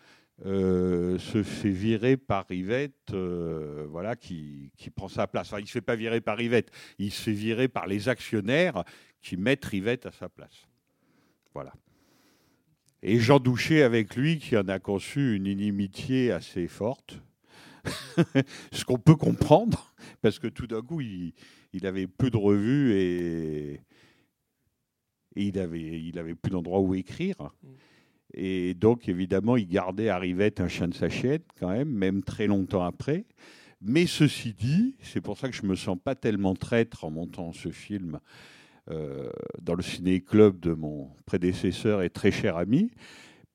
euh, 0.46 1.16
se 1.18 1.44
fait 1.44 1.70
virer 1.70 2.16
par 2.16 2.50
Yvette, 2.50 3.12
euh, 3.12 3.86
voilà, 3.88 4.16
qui, 4.16 4.72
qui, 4.76 4.90
prend 4.90 5.06
sa 5.06 5.28
place. 5.28 5.46
Enfin, 5.46 5.60
il 5.60 5.62
ne 5.62 5.68
se 5.68 5.72
fait 5.72 5.80
pas 5.80 5.94
virer 5.94 6.20
par 6.20 6.40
Yvette, 6.40 6.72
il 6.98 7.12
se 7.12 7.22
fait 7.22 7.32
virer 7.32 7.68
par 7.68 7.86
les 7.86 8.08
actionnaires 8.08 8.82
qui 9.22 9.36
mettent 9.36 9.68
Yvette 9.72 10.06
à 10.06 10.12
sa 10.12 10.28
place. 10.28 10.66
Voilà. 11.54 11.72
Et 13.02 13.20
Jean 13.20 13.38
Douché 13.38 13.84
avec 13.84 14.16
lui, 14.16 14.38
qui 14.38 14.56
en 14.56 14.66
a 14.66 14.80
conçu 14.80 15.36
une 15.36 15.46
inimitié 15.46 16.32
assez 16.32 16.66
forte, 16.66 17.22
ce 18.72 18.84
qu'on 18.84 18.98
peut 18.98 19.14
comprendre, 19.14 19.94
parce 20.20 20.40
que 20.40 20.48
tout 20.48 20.66
d'un 20.66 20.82
coup, 20.82 21.00
il, 21.00 21.32
il, 21.72 21.86
avait 21.86 22.08
peu 22.08 22.30
de 22.30 22.36
revues 22.36 22.92
et, 22.94 23.74
et 25.36 25.42
il, 25.44 25.58
avait, 25.60 26.02
il 26.02 26.18
avait 26.18 26.34
plus 26.34 26.50
d'endroit 26.50 26.80
où 26.80 26.94
écrire. 26.94 27.36
Et 28.36 28.74
donc, 28.74 29.08
évidemment, 29.08 29.56
il 29.56 29.68
gardait 29.68 30.08
à 30.08 30.18
Rivette 30.18 30.60
un 30.60 30.68
chien 30.68 30.88
de 30.88 30.94
sa 30.94 31.08
chienne, 31.08 31.42
quand 31.58 31.70
même, 31.70 31.88
même 31.88 32.22
très 32.22 32.46
longtemps 32.46 32.82
après. 32.82 33.26
Mais 33.80 34.06
ceci 34.06 34.54
dit, 34.54 34.96
c'est 35.02 35.20
pour 35.20 35.38
ça 35.38 35.48
que 35.48 35.54
je 35.54 35.62
ne 35.62 35.68
me 35.68 35.76
sens 35.76 35.96
pas 36.02 36.14
tellement 36.14 36.54
traître 36.54 37.04
en 37.04 37.10
montant 37.10 37.52
ce 37.52 37.70
film 37.70 38.18
euh, 38.90 39.30
dans 39.62 39.74
le 39.74 39.82
ciné-club 39.82 40.58
de 40.58 40.72
mon 40.72 41.10
prédécesseur 41.26 42.02
et 42.02 42.10
très 42.10 42.30
cher 42.30 42.56
ami, 42.56 42.90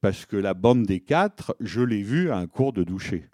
parce 0.01 0.25
que 0.25 0.37
la 0.37 0.53
bande 0.53 0.85
des 0.85 1.01
quatre, 1.01 1.55
je 1.59 1.81
l'ai 1.81 2.03
vue 2.03 2.31
à 2.31 2.37
un 2.37 2.47
cours 2.47 2.73
de 2.73 2.83
doucher. 2.83 3.25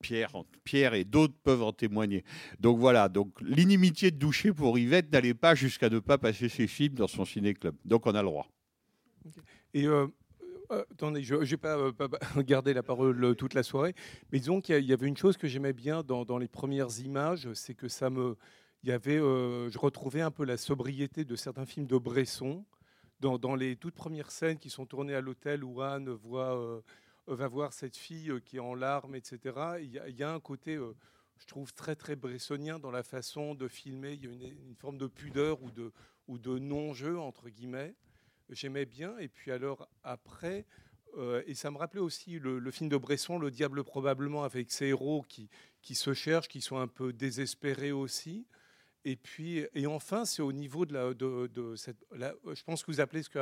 Pierre, 0.00 0.32
Pierre 0.64 0.94
et 0.94 1.04
d'autres 1.04 1.34
peuvent 1.42 1.62
en 1.62 1.72
témoigner. 1.72 2.24
Donc 2.60 2.78
voilà, 2.78 3.08
donc 3.08 3.40
l'inimitié 3.40 4.10
de 4.10 4.16
doucher 4.16 4.52
pour 4.52 4.78
Yvette 4.78 5.12
n'allait 5.12 5.34
pas 5.34 5.54
jusqu'à 5.54 5.88
ne 5.88 5.98
pas 5.98 6.18
passer 6.18 6.48
ses 6.48 6.66
films 6.66 6.94
dans 6.94 7.08
son 7.08 7.24
ciné-club. 7.24 7.74
Donc 7.84 8.06
on 8.06 8.14
a 8.14 8.22
le 8.22 8.28
droit. 8.28 8.48
Et 9.74 9.86
euh, 9.86 10.06
euh, 10.72 10.84
attendez, 10.90 11.22
je 11.22 11.36
n'ai 11.36 11.56
pas, 11.56 11.76
euh, 11.76 11.92
pas, 11.92 12.08
gardé 12.42 12.72
la 12.72 12.82
parole 12.82 13.22
euh, 13.22 13.34
toute 13.34 13.54
la 13.54 13.62
soirée, 13.62 13.94
mais 14.30 14.38
disons 14.38 14.60
qu'il 14.60 14.84
y, 14.84 14.92
avait 14.92 15.06
une 15.06 15.16
chose 15.16 15.36
que 15.36 15.46
j'aimais 15.46 15.72
bien 15.72 16.02
dans, 16.02 16.38
les 16.38 16.48
premières 16.48 16.98
images, 17.00 17.52
c'est 17.54 17.74
que 17.74 17.88
ça 17.88 18.10
me, 18.10 18.36
il 18.82 18.88
y 18.88 18.92
avait, 18.92 19.18
je 19.18 19.78
retrouvais 19.78 20.22
un 20.22 20.30
peu 20.30 20.44
la 20.44 20.56
sobriété 20.56 21.24
de 21.24 21.36
certains 21.36 21.66
films 21.66 21.86
de 21.86 21.98
Bresson 21.98 22.64
dans, 23.20 23.54
les 23.54 23.76
toutes 23.76 23.94
premières 23.94 24.30
scènes 24.30 24.58
qui 24.58 24.70
sont 24.70 24.86
tournées 24.86 25.14
à 25.14 25.20
l'hôtel 25.20 25.62
où 25.62 25.80
Anne 25.80 26.10
va 27.26 27.48
voir 27.48 27.72
cette 27.72 27.96
fille 27.96 28.32
qui 28.44 28.56
est 28.56 28.60
en 28.60 28.74
larmes, 28.74 29.14
etc. 29.14 29.38
Il 29.80 29.92
y, 29.92 30.22
a, 30.22 30.32
un 30.32 30.40
côté 30.40 30.78
je 31.38 31.46
trouve 31.46 31.72
très 31.72 31.94
très 31.94 32.16
bressonien 32.16 32.78
dans 32.78 32.90
la 32.90 33.02
façon 33.04 33.54
de 33.54 33.68
filmer. 33.68 34.14
Il 34.14 34.24
y 34.24 34.44
a 34.44 34.48
une, 34.48 34.74
forme 34.76 34.98
de 34.98 35.06
pudeur 35.06 35.62
ou 35.62 35.70
de, 35.70 35.92
ou 36.26 36.38
de 36.38 36.58
non-jeu, 36.58 37.18
entre 37.18 37.48
guillemets. 37.48 37.94
J'aimais 38.52 38.84
bien. 38.84 39.16
Et 39.18 39.28
puis 39.28 39.50
alors 39.50 39.88
après, 40.04 40.66
euh, 41.16 41.42
et 41.46 41.54
ça 41.54 41.70
me 41.70 41.78
rappelait 41.78 42.00
aussi 42.00 42.38
le, 42.38 42.70
film 42.70 42.88
de 42.88 42.96
Bresson, 42.96 43.38
Le 43.38 43.50
Diable 43.50 43.84
probablement, 43.84 44.44
avec 44.44 44.70
ces 44.70 44.86
héros 44.86 45.24
qui, 45.28 45.48
qui 45.80 45.94
se 45.94 46.14
cherchent, 46.14 46.48
qui 46.48 46.60
sont 46.60 46.78
un 46.78 46.88
peu 46.88 47.12
désespérés 47.12 47.92
aussi. 47.92 48.46
Et 49.04 49.16
puis, 49.16 49.64
et 49.74 49.86
enfin, 49.86 50.24
c'est 50.24 50.42
au 50.42 50.52
niveau 50.52 50.86
de 50.86 50.92
la, 50.94 51.12
de, 51.12 51.48
de 51.48 51.74
cette, 51.74 51.96
la, 52.14 52.34
je 52.54 52.62
pense 52.62 52.84
que 52.84 52.92
vous 52.92 53.00
appelez 53.00 53.24
ce 53.24 53.30
que, 53.30 53.38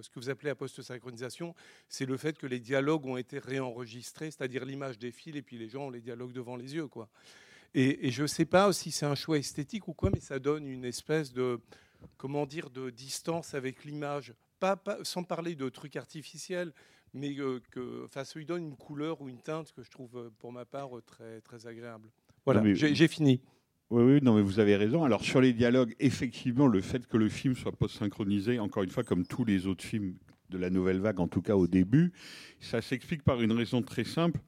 ce 0.00 0.08
que 0.08 0.18
vous 0.18 0.30
appelez 0.30 0.48
la 0.48 0.54
post-synchronisation, 0.54 1.54
c'est 1.88 2.06
le 2.06 2.16
fait 2.16 2.38
que 2.38 2.46
les 2.46 2.60
dialogues 2.60 3.04
ont 3.04 3.18
été 3.18 3.38
réenregistrés, 3.38 4.30
c'est-à-dire 4.30 4.64
l'image 4.64 4.98
défile 4.98 5.36
et 5.36 5.42
puis 5.42 5.58
les 5.58 5.68
gens 5.68 5.88
ont 5.88 5.90
les 5.90 6.00
dialogues 6.00 6.32
devant 6.32 6.56
les 6.56 6.74
yeux, 6.74 6.86
quoi. 6.86 7.10
Et, 7.74 8.06
et 8.06 8.10
je 8.10 8.22
ne 8.22 8.26
sais 8.26 8.46
pas 8.46 8.72
si 8.72 8.90
c'est 8.90 9.06
un 9.06 9.14
choix 9.14 9.36
esthétique 9.36 9.86
ou 9.86 9.92
quoi, 9.92 10.08
mais 10.10 10.20
ça 10.20 10.38
donne 10.38 10.66
une 10.66 10.84
espèce 10.84 11.32
de, 11.32 11.60
comment 12.16 12.46
dire, 12.46 12.70
de 12.70 12.90
distance 12.90 13.54
avec 13.54 13.84
l'image, 13.84 14.32
pas, 14.62 14.76
pas, 14.76 14.98
sans 15.02 15.24
parler 15.24 15.56
de 15.56 15.68
trucs 15.68 15.96
artificiels, 15.96 16.72
mais 17.14 17.36
euh, 17.40 17.60
que, 17.72 18.04
enfin, 18.04 18.22
ça 18.22 18.38
lui 18.38 18.46
donne 18.46 18.62
une 18.62 18.76
couleur 18.76 19.20
ou 19.20 19.28
une 19.28 19.42
teinte 19.42 19.72
que 19.72 19.82
je 19.82 19.90
trouve, 19.90 20.16
euh, 20.16 20.30
pour 20.38 20.52
ma 20.52 20.64
part, 20.64 20.90
très, 21.04 21.40
très 21.40 21.66
agréable. 21.66 22.08
Voilà, 22.46 22.62
j'ai 22.72 23.08
fini. 23.08 23.40
Oui, 23.90 24.04
oui, 24.04 24.20
non, 24.22 24.36
mais 24.36 24.42
vous 24.42 24.60
avez 24.60 24.76
raison. 24.76 25.02
Alors, 25.02 25.24
sur 25.24 25.40
les 25.40 25.52
dialogues, 25.52 25.96
effectivement, 25.98 26.68
le 26.68 26.80
fait 26.80 27.06
que 27.08 27.16
le 27.16 27.28
film 27.28 27.56
soit 27.56 27.72
post-synchronisé, 27.72 28.60
encore 28.60 28.84
une 28.84 28.90
fois, 28.90 29.02
comme 29.02 29.26
tous 29.26 29.44
les 29.44 29.66
autres 29.66 29.84
films 29.84 30.14
de 30.48 30.58
la 30.58 30.70
nouvelle 30.70 31.00
vague, 31.00 31.18
en 31.18 31.28
tout 31.28 31.42
cas 31.42 31.56
au 31.56 31.66
début, 31.66 32.12
ça 32.60 32.80
s'explique 32.80 33.24
par 33.24 33.42
une 33.42 33.52
raison 33.52 33.82
très 33.82 34.04
simple. 34.04 34.40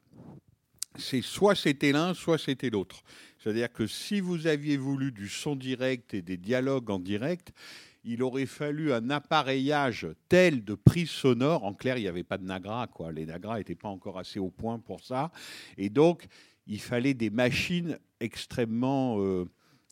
C'est 0.97 1.23
soit 1.23 1.57
c'était 1.57 1.91
l'un, 1.91 2.15
soit 2.15 2.39
c'était 2.39 2.71
l'autre. 2.71 3.03
C'est-à-dire 3.39 3.73
que 3.73 3.89
si 3.89 4.21
vous 4.21 4.47
aviez 4.47 4.77
voulu 4.77 5.11
du 5.11 5.29
son 5.29 5.57
direct 5.57 6.15
et 6.15 6.23
des 6.23 6.37
dialogues 6.37 6.89
en 6.89 7.01
direct, 7.01 7.53
il 8.05 8.23
aurait 8.23 8.47
fallu 8.47 8.93
un 8.93 9.11
appareillage 9.11 10.07
tel 10.29 10.63
de 10.65 10.75
prise 10.75 11.11
sonore. 11.11 11.65
En 11.65 11.73
clair, 11.73 11.97
il 11.97 12.03
n'y 12.03 12.09
avait 12.09 12.23
pas 12.23 12.39
de 12.39 12.45
Nagra, 12.45 12.87
quoi. 12.87 13.13
Les 13.13 13.27
Nagra 13.27 13.59
n'étaient 13.59 13.75
pas 13.75 13.89
encore 13.89 14.19
assez 14.19 14.39
au 14.39 14.51
point 14.51 14.79
pour 14.79 15.03
ça. 15.03 15.33
Et 15.79 15.89
donc, 15.89 16.27
il 16.67 16.81
fallait 16.81 17.15
des 17.15 17.31
machines 17.31 17.99
extrêmement 18.21 19.21
euh, 19.21 19.47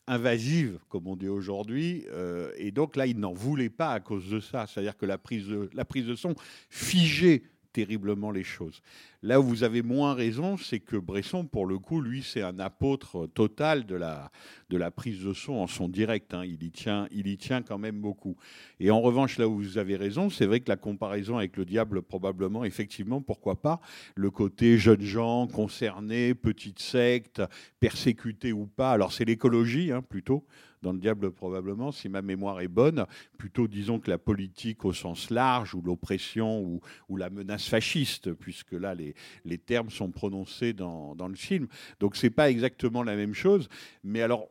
invasives, 0.07 0.78
comme 0.88 1.07
on 1.07 1.16
dit 1.16 1.28
aujourd'hui. 1.28 2.04
Euh, 2.11 2.52
et 2.57 2.71
donc 2.71 2.97
là, 2.97 3.07
ils 3.07 3.19
n'en 3.19 3.33
voulaient 3.33 3.71
pas 3.71 3.92
à 3.92 4.00
cause 4.00 4.28
de 4.28 4.40
ça. 4.40 4.66
C'est-à-dire 4.66 4.97
que 4.97 5.07
la 5.07 5.19
prise 5.19 5.49
de, 5.49 5.71
la 5.73 5.85
prise 5.85 6.07
de 6.07 6.14
son 6.14 6.35
figeait 6.69 7.42
terriblement 7.73 8.31
les 8.31 8.45
choses. 8.45 8.83
Là 9.23 9.41
où 9.41 9.45
vous 9.45 9.62
avez 9.62 9.83
moins 9.83 10.14
raison, 10.14 10.57
c'est 10.57 10.81
que 10.81 10.97
Bresson, 10.97 11.45
pour 11.45 11.67
le 11.67 11.79
coup, 11.79 12.00
lui, 12.00 12.23
c'est 12.23 12.43
un 12.43 12.59
apôtre 12.59 13.29
total 13.29 13.87
de 13.87 13.95
la, 13.95 14.33
de 14.69 14.76
la 14.76 14.91
prise 14.91 15.23
de 15.23 15.33
son 15.33 15.55
en 15.55 15.67
son 15.67 15.88
direct. 15.88 16.35
Hein. 16.35 16.45
Il, 16.45 16.62
y 16.62 16.71
tient, 16.71 17.07
il 17.12 17.29
y 17.29 17.38
tient 17.38 17.62
quand 17.62 17.79
même 17.79 18.00
beaucoup. 18.00 18.37
Et 18.81 18.91
en 18.91 19.00
revanche, 19.00 19.38
là 19.38 19.49
où 19.49 19.57
vous 19.57 19.79
avez 19.79 19.97
raison, 19.97 20.29
c'est 20.29 20.47
vrai 20.47 20.61
que 20.61 20.69
la 20.69 20.76
comparaison 20.76 21.38
avec 21.38 21.57
le 21.57 21.64
diable, 21.64 22.02
probablement, 22.02 22.64
effectivement, 22.64 23.21
pourquoi 23.21 23.61
pas, 23.61 23.81
le 24.17 24.31
côté 24.31 24.76
jeunes 24.76 25.02
gens 25.02 25.47
concernés, 25.47 26.35
petite 26.35 26.81
secte, 26.81 27.43
persécutés 27.79 28.52
ou 28.52 28.67
pas. 28.67 28.91
Alors 28.91 29.12
c'est 29.12 29.25
l'écologie, 29.25 29.93
hein, 29.93 30.02
plutôt 30.02 30.45
dans 30.83 30.93
le 30.93 30.99
diable 30.99 31.31
probablement, 31.31 31.93
si 31.93 32.09
ma 32.09 32.23
mémoire 32.23 32.61
est 32.61 32.69
bonne, 32.69 33.07
plutôt 33.39 33.69
disons 33.69 33.99
que 34.01 34.11
la 34.11 34.19
politique 34.19 34.85
au 34.85 34.93
sens 34.93 35.31
large, 35.31 35.75
ou 35.75 35.81
l'oppression, 35.81 36.81
ou, 37.09 37.17
la 37.17 37.31
menace 37.31 37.69
fasciste, 37.69 38.33
puisque 38.33 38.73
là 38.73 38.95
les, 38.95 39.15
termes 39.59 39.91
sont 39.91 40.11
prononcés 40.11 40.73
dans, 40.73 41.15
le 41.29 41.35
film. 41.37 41.69
Donc 42.01 42.17
c'est 42.17 42.31
pas 42.31 42.51
exactement 42.51 43.03
la 43.03 43.15
même 43.15 43.35
chose, 43.35 43.69
mais 44.03 44.23
alors 44.23 44.49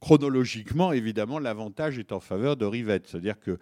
chronologiquement, 0.00 0.92
évidemment, 0.92 1.38
l'avantage 1.38 1.98
est 1.98 2.12
en 2.12 2.20
faveur 2.20 2.56
de 2.56 2.64
Rivette, 2.64 3.06
c'est-à-dire 3.06 3.38
que 3.38 3.58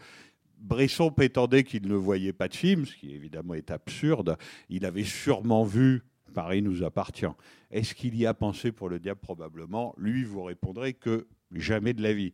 Bresson 0.59 1.11
prétendait 1.11 1.63
qu'il 1.63 1.87
ne 1.87 1.95
voyait 1.95 2.33
pas 2.33 2.49
de 2.49 2.55
film, 2.55 2.85
ce 2.85 2.97
qui 2.97 3.15
évidemment 3.15 3.55
est 3.55 3.71
absurde. 3.71 4.37
Il 4.69 4.85
avait 4.85 5.05
sûrement 5.05 5.65
vu 5.65 6.03
Paris 6.35 6.63
nous 6.63 6.85
appartient. 6.85 7.27
Est-ce 7.71 7.95
qu'il 7.95 8.17
y 8.17 8.27
a 8.27 8.35
pensé 8.35 8.73
pour 8.73 8.89
le 8.89 8.99
diable? 8.99 9.21
Probablement. 9.21 9.95
Lui 9.99 10.25
vous 10.25 10.43
répondrez 10.43 10.95
que 10.95 11.27
Jamais 11.52 11.95
de 11.95 12.02
la 12.02 12.12
vie. 12.12 12.33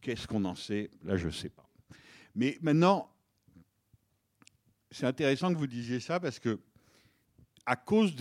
Qu'est-ce 0.00 0.26
qu'on 0.26 0.44
en 0.44 0.54
sait? 0.54 0.90
Là, 1.04 1.16
je 1.16 1.26
ne 1.26 1.32
sais 1.32 1.48
pas. 1.48 1.68
Mais 2.34 2.58
maintenant, 2.60 3.10
c'est 4.90 5.06
intéressant 5.06 5.52
que 5.52 5.58
vous 5.58 5.66
disiez 5.66 6.00
ça 6.00 6.20
parce 6.20 6.38
que, 6.38 6.60
à 7.66 7.76
cause 7.76 8.14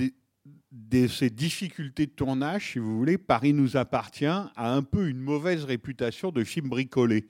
de 0.72 1.08
ces 1.08 1.30
difficultés 1.30 2.06
de 2.06 2.12
tournage, 2.12 2.72
si 2.74 2.80
vous 2.80 2.98
voulez, 2.98 3.18
Paris 3.18 3.54
nous 3.54 3.78
appartient 3.78 4.26
à 4.26 4.52
un 4.56 4.84
peu 4.84 5.08
une 5.08 5.20
mauvaise 5.20 5.64
réputation 5.64 6.32
de 6.32 6.44
film 6.44 6.70
bricolé 6.70 7.28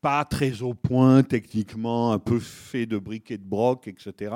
pas 0.00 0.24
très 0.24 0.62
au 0.62 0.74
point 0.74 1.22
techniquement, 1.22 2.12
un 2.12 2.18
peu 2.18 2.38
fait 2.38 2.86
de 2.86 2.98
briques 2.98 3.30
et 3.30 3.38
de 3.38 3.44
broc, 3.44 3.88
etc. 3.88 4.34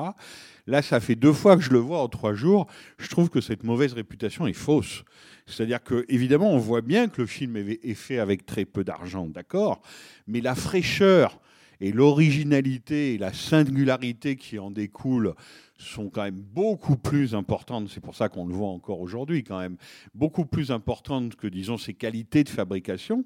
Là, 0.66 0.82
ça 0.82 1.00
fait 1.00 1.14
deux 1.14 1.32
fois 1.32 1.56
que 1.56 1.62
je 1.62 1.70
le 1.70 1.78
vois 1.78 2.02
en 2.02 2.08
trois 2.08 2.34
jours. 2.34 2.66
Je 2.98 3.08
trouve 3.08 3.30
que 3.30 3.40
cette 3.40 3.62
mauvaise 3.62 3.92
réputation 3.92 4.46
est 4.46 4.52
fausse. 4.52 5.04
C'est-à-dire 5.46 5.82
que, 5.82 6.04
évidemment, 6.08 6.50
on 6.50 6.58
voit 6.58 6.82
bien 6.82 7.08
que 7.08 7.22
le 7.22 7.26
film 7.26 7.56
est 7.56 7.94
fait 7.94 8.18
avec 8.18 8.46
très 8.46 8.64
peu 8.64 8.84
d'argent, 8.84 9.26
d'accord, 9.26 9.82
mais 10.26 10.40
la 10.40 10.54
fraîcheur 10.54 11.40
et 11.80 11.90
l'originalité 11.90 13.14
et 13.14 13.18
la 13.18 13.32
singularité 13.32 14.36
qui 14.36 14.58
en 14.58 14.70
découlent 14.70 15.34
sont 15.78 16.10
quand 16.10 16.22
même 16.22 16.40
beaucoup 16.40 16.96
plus 16.96 17.34
importantes, 17.34 17.88
c'est 17.88 18.00
pour 18.00 18.14
ça 18.14 18.28
qu'on 18.28 18.46
le 18.46 18.54
voit 18.54 18.68
encore 18.68 19.00
aujourd'hui 19.00 19.42
quand 19.42 19.58
même, 19.58 19.76
beaucoup 20.14 20.46
plus 20.46 20.70
importantes 20.70 21.34
que, 21.34 21.48
disons, 21.48 21.76
ces 21.76 21.94
qualités 21.94 22.44
de 22.44 22.48
fabrication. 22.48 23.24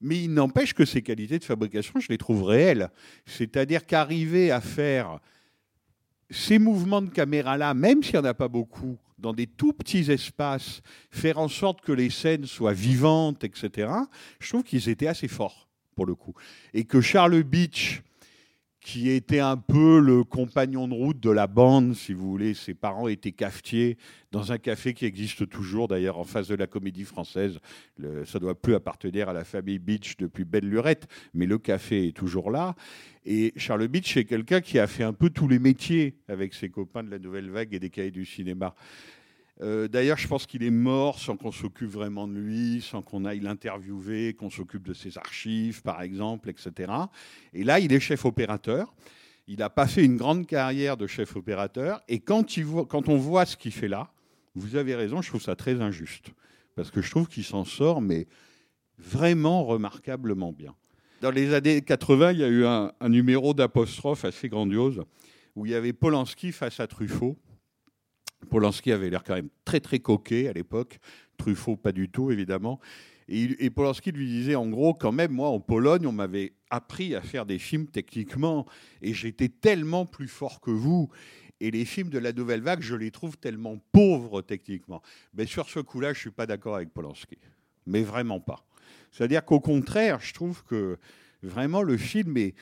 Mais 0.00 0.24
il 0.24 0.34
n'empêche 0.34 0.74
que 0.74 0.84
ces 0.84 1.02
qualités 1.02 1.38
de 1.38 1.44
fabrication, 1.44 2.00
je 2.00 2.08
les 2.08 2.18
trouve 2.18 2.42
réelles. 2.42 2.90
C'est-à-dire 3.24 3.86
qu'arriver 3.86 4.50
à 4.50 4.60
faire 4.60 5.20
ces 6.30 6.58
mouvements 6.58 7.02
de 7.02 7.10
caméra-là, 7.10 7.74
même 7.74 8.02
s'il 8.02 8.14
n'y 8.14 8.20
en 8.20 8.24
a 8.24 8.34
pas 8.34 8.48
beaucoup, 8.48 8.98
dans 9.18 9.32
des 9.32 9.46
tout 9.46 9.72
petits 9.72 10.10
espaces, 10.10 10.82
faire 11.10 11.38
en 11.38 11.48
sorte 11.48 11.80
que 11.80 11.92
les 11.92 12.10
scènes 12.10 12.44
soient 12.44 12.72
vivantes, 12.72 13.44
etc., 13.44 13.90
je 14.40 14.48
trouve 14.48 14.62
qu'ils 14.62 14.88
étaient 14.88 15.06
assez 15.06 15.28
forts, 15.28 15.68
pour 15.94 16.04
le 16.04 16.14
coup. 16.14 16.34
Et 16.74 16.84
que 16.84 17.00
Charles 17.00 17.42
Beach, 17.42 18.02
qui 18.86 19.10
était 19.10 19.40
un 19.40 19.56
peu 19.56 19.98
le 19.98 20.22
compagnon 20.22 20.86
de 20.86 20.94
route 20.94 21.18
de 21.18 21.30
la 21.30 21.48
bande, 21.48 21.96
si 21.96 22.12
vous 22.12 22.30
voulez. 22.30 22.54
Ses 22.54 22.72
parents 22.72 23.08
étaient 23.08 23.32
cafetiers 23.32 23.98
dans 24.30 24.52
un 24.52 24.58
café 24.58 24.94
qui 24.94 25.06
existe 25.06 25.48
toujours, 25.48 25.88
d'ailleurs, 25.88 26.18
en 26.18 26.24
face 26.24 26.46
de 26.46 26.54
la 26.54 26.68
comédie 26.68 27.02
française. 27.02 27.58
Ça 28.26 28.38
doit 28.38 28.54
plus 28.54 28.76
appartenir 28.76 29.28
à 29.28 29.32
la 29.32 29.42
famille 29.42 29.80
Beach 29.80 30.16
depuis 30.18 30.44
belle 30.44 30.68
lurette, 30.68 31.08
mais 31.34 31.46
le 31.46 31.58
café 31.58 32.06
est 32.06 32.16
toujours 32.16 32.52
là. 32.52 32.76
Et 33.24 33.52
Charles 33.56 33.88
Beach 33.88 34.16
est 34.16 34.24
quelqu'un 34.24 34.60
qui 34.60 34.78
a 34.78 34.86
fait 34.86 35.02
un 35.02 35.12
peu 35.12 35.30
tous 35.30 35.48
les 35.48 35.58
métiers 35.58 36.14
avec 36.28 36.54
ses 36.54 36.68
copains 36.68 37.02
de 37.02 37.10
la 37.10 37.18
Nouvelle 37.18 37.50
Vague 37.50 37.74
et 37.74 37.80
des 37.80 37.90
cahiers 37.90 38.12
du 38.12 38.24
cinéma. 38.24 38.76
Euh, 39.62 39.88
D'ailleurs, 39.88 40.18
je 40.18 40.28
pense 40.28 40.46
qu'il 40.46 40.62
est 40.62 40.70
mort 40.70 41.18
sans 41.18 41.36
qu'on 41.36 41.52
s'occupe 41.52 41.90
vraiment 41.90 42.28
de 42.28 42.34
lui, 42.34 42.82
sans 42.82 43.02
qu'on 43.02 43.24
aille 43.24 43.40
l'interviewer, 43.40 44.34
qu'on 44.34 44.50
s'occupe 44.50 44.86
de 44.86 44.94
ses 44.94 45.16
archives, 45.16 45.82
par 45.82 46.02
exemple, 46.02 46.50
etc. 46.50 46.92
Et 47.54 47.64
là, 47.64 47.80
il 47.80 47.92
est 47.92 48.00
chef 48.00 48.24
opérateur. 48.24 48.94
Il 49.48 49.60
n'a 49.60 49.70
pas 49.70 49.86
fait 49.86 50.04
une 50.04 50.16
grande 50.16 50.46
carrière 50.46 50.96
de 50.96 51.06
chef 51.06 51.36
opérateur. 51.36 52.02
Et 52.08 52.18
quand, 52.18 52.58
on 53.08 53.16
voit 53.16 53.46
ce 53.46 53.56
qu'il 53.56 53.72
fait 53.72 53.88
là, 53.88 54.10
vous 54.54 54.76
avez 54.76 54.94
raison, 54.94 55.22
je 55.22 55.28
trouve 55.28 55.42
ça 55.42 55.56
très 55.56 55.80
injuste. 55.80 56.30
Parce 56.74 56.90
que 56.90 57.00
je 57.00 57.10
trouve 57.10 57.28
qu'il 57.28 57.44
s'en 57.44 57.64
sort, 57.64 58.00
mais 58.00 58.26
vraiment 58.98 59.64
remarquablement 59.64 60.52
bien. 60.52 60.74
Dans 61.22 61.30
les 61.30 61.54
années 61.54 61.80
80, 61.80 62.32
il 62.32 62.38
y 62.38 62.44
a 62.44 62.48
eu 62.48 62.66
un, 62.66 62.92
un 63.00 63.08
numéro 63.08 63.54
d'apostrophe 63.54 64.24
assez 64.24 64.48
grandiose 64.48 65.02
où 65.54 65.64
il 65.64 65.72
y 65.72 65.74
avait 65.74 65.94
Polanski 65.94 66.52
face 66.52 66.80
à 66.80 66.86
Truffaut. 66.86 67.38
Polanski 68.46 68.92
avait 68.92 69.10
l'air 69.10 69.24
quand 69.24 69.34
même 69.34 69.48
très 69.64 69.80
très 69.80 69.98
coquet 69.98 70.48
à 70.48 70.52
l'époque, 70.52 70.98
Truffaut 71.36 71.76
pas 71.76 71.92
du 71.92 72.08
tout 72.08 72.30
évidemment. 72.30 72.80
Et, 73.28 73.70
Polanski 73.70 74.12
lui 74.12 74.26
disait 74.26 74.54
en 74.54 74.68
gros, 74.68 74.94
quand 74.94 75.10
même, 75.10 75.32
moi 75.32 75.48
en 75.48 75.58
Pologne, 75.58 76.06
on 76.06 76.12
m'avait 76.12 76.52
appris 76.70 77.14
à 77.14 77.20
faire 77.20 77.44
des 77.44 77.58
films 77.58 77.86
techniquement 77.88 78.66
et 79.02 79.14
j'étais 79.14 79.48
tellement 79.48 80.06
plus 80.06 80.28
fort 80.28 80.60
que 80.60 80.70
vous. 80.70 81.08
Et 81.58 81.70
les 81.70 81.84
films 81.84 82.10
de 82.10 82.18
la 82.18 82.32
nouvelle 82.32 82.60
vague, 82.60 82.82
je 82.82 82.94
les 82.94 83.10
trouve 83.10 83.36
tellement 83.36 83.78
pauvres 83.90 84.42
techniquement. 84.42 85.02
Mais 85.34 85.46
sur 85.46 85.68
ce 85.68 85.80
coup-là, 85.80 86.12
je 86.12 86.20
suis 86.20 86.30
pas 86.30 86.46
d'accord 86.46 86.76
avec 86.76 86.90
Polanski. 86.90 87.38
Mais 87.86 88.02
vraiment 88.02 88.40
pas. 88.40 88.64
C'est-à-dire 89.10 89.44
qu'au 89.44 89.60
contraire, 89.60 90.20
je 90.20 90.32
trouve 90.32 90.62
que 90.64 90.98
vraiment 91.42 91.82
le 91.82 91.96
film 91.96 92.36
est 92.36 92.54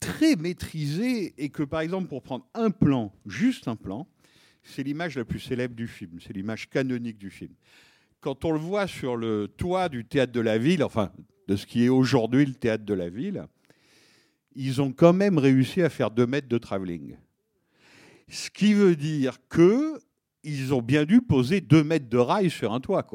très 0.00 0.36
maîtrisé 0.36 1.34
et 1.38 1.50
que 1.50 1.62
par 1.62 1.80
exemple, 1.80 2.08
pour 2.08 2.22
prendre 2.22 2.46
un 2.54 2.70
plan, 2.70 3.12
juste 3.26 3.68
un 3.68 3.76
plan, 3.76 4.06
c'est 4.62 4.82
l'image 4.82 5.16
la 5.16 5.24
plus 5.24 5.40
célèbre 5.40 5.74
du 5.74 5.88
film, 5.88 6.18
c'est 6.20 6.32
l'image 6.32 6.68
canonique 6.68 7.18
du 7.18 7.30
film. 7.30 7.52
Quand 8.20 8.44
on 8.44 8.52
le 8.52 8.58
voit 8.58 8.86
sur 8.86 9.16
le 9.16 9.48
toit 9.48 9.88
du 9.88 10.04
théâtre 10.04 10.32
de 10.32 10.40
la 10.40 10.58
ville, 10.58 10.84
enfin 10.84 11.12
de 11.48 11.56
ce 11.56 11.66
qui 11.66 11.84
est 11.84 11.88
aujourd'hui 11.88 12.44
le 12.44 12.54
théâtre 12.54 12.84
de 12.84 12.94
la 12.94 13.08
ville, 13.08 13.46
ils 14.54 14.82
ont 14.82 14.92
quand 14.92 15.12
même 15.12 15.38
réussi 15.38 15.82
à 15.82 15.88
faire 15.88 16.10
deux 16.10 16.26
mètres 16.26 16.48
de 16.48 16.58
travelling. 16.58 17.16
Ce 18.28 18.50
qui 18.50 18.74
veut 18.74 18.96
dire 18.96 19.38
que 19.48 19.98
ils 20.42 20.72
ont 20.72 20.82
bien 20.82 21.04
dû 21.04 21.20
poser 21.20 21.60
deux 21.60 21.84
mètres 21.84 22.08
de 22.08 22.18
rail 22.18 22.50
sur 22.50 22.72
un 22.72 22.80
toit. 22.80 23.06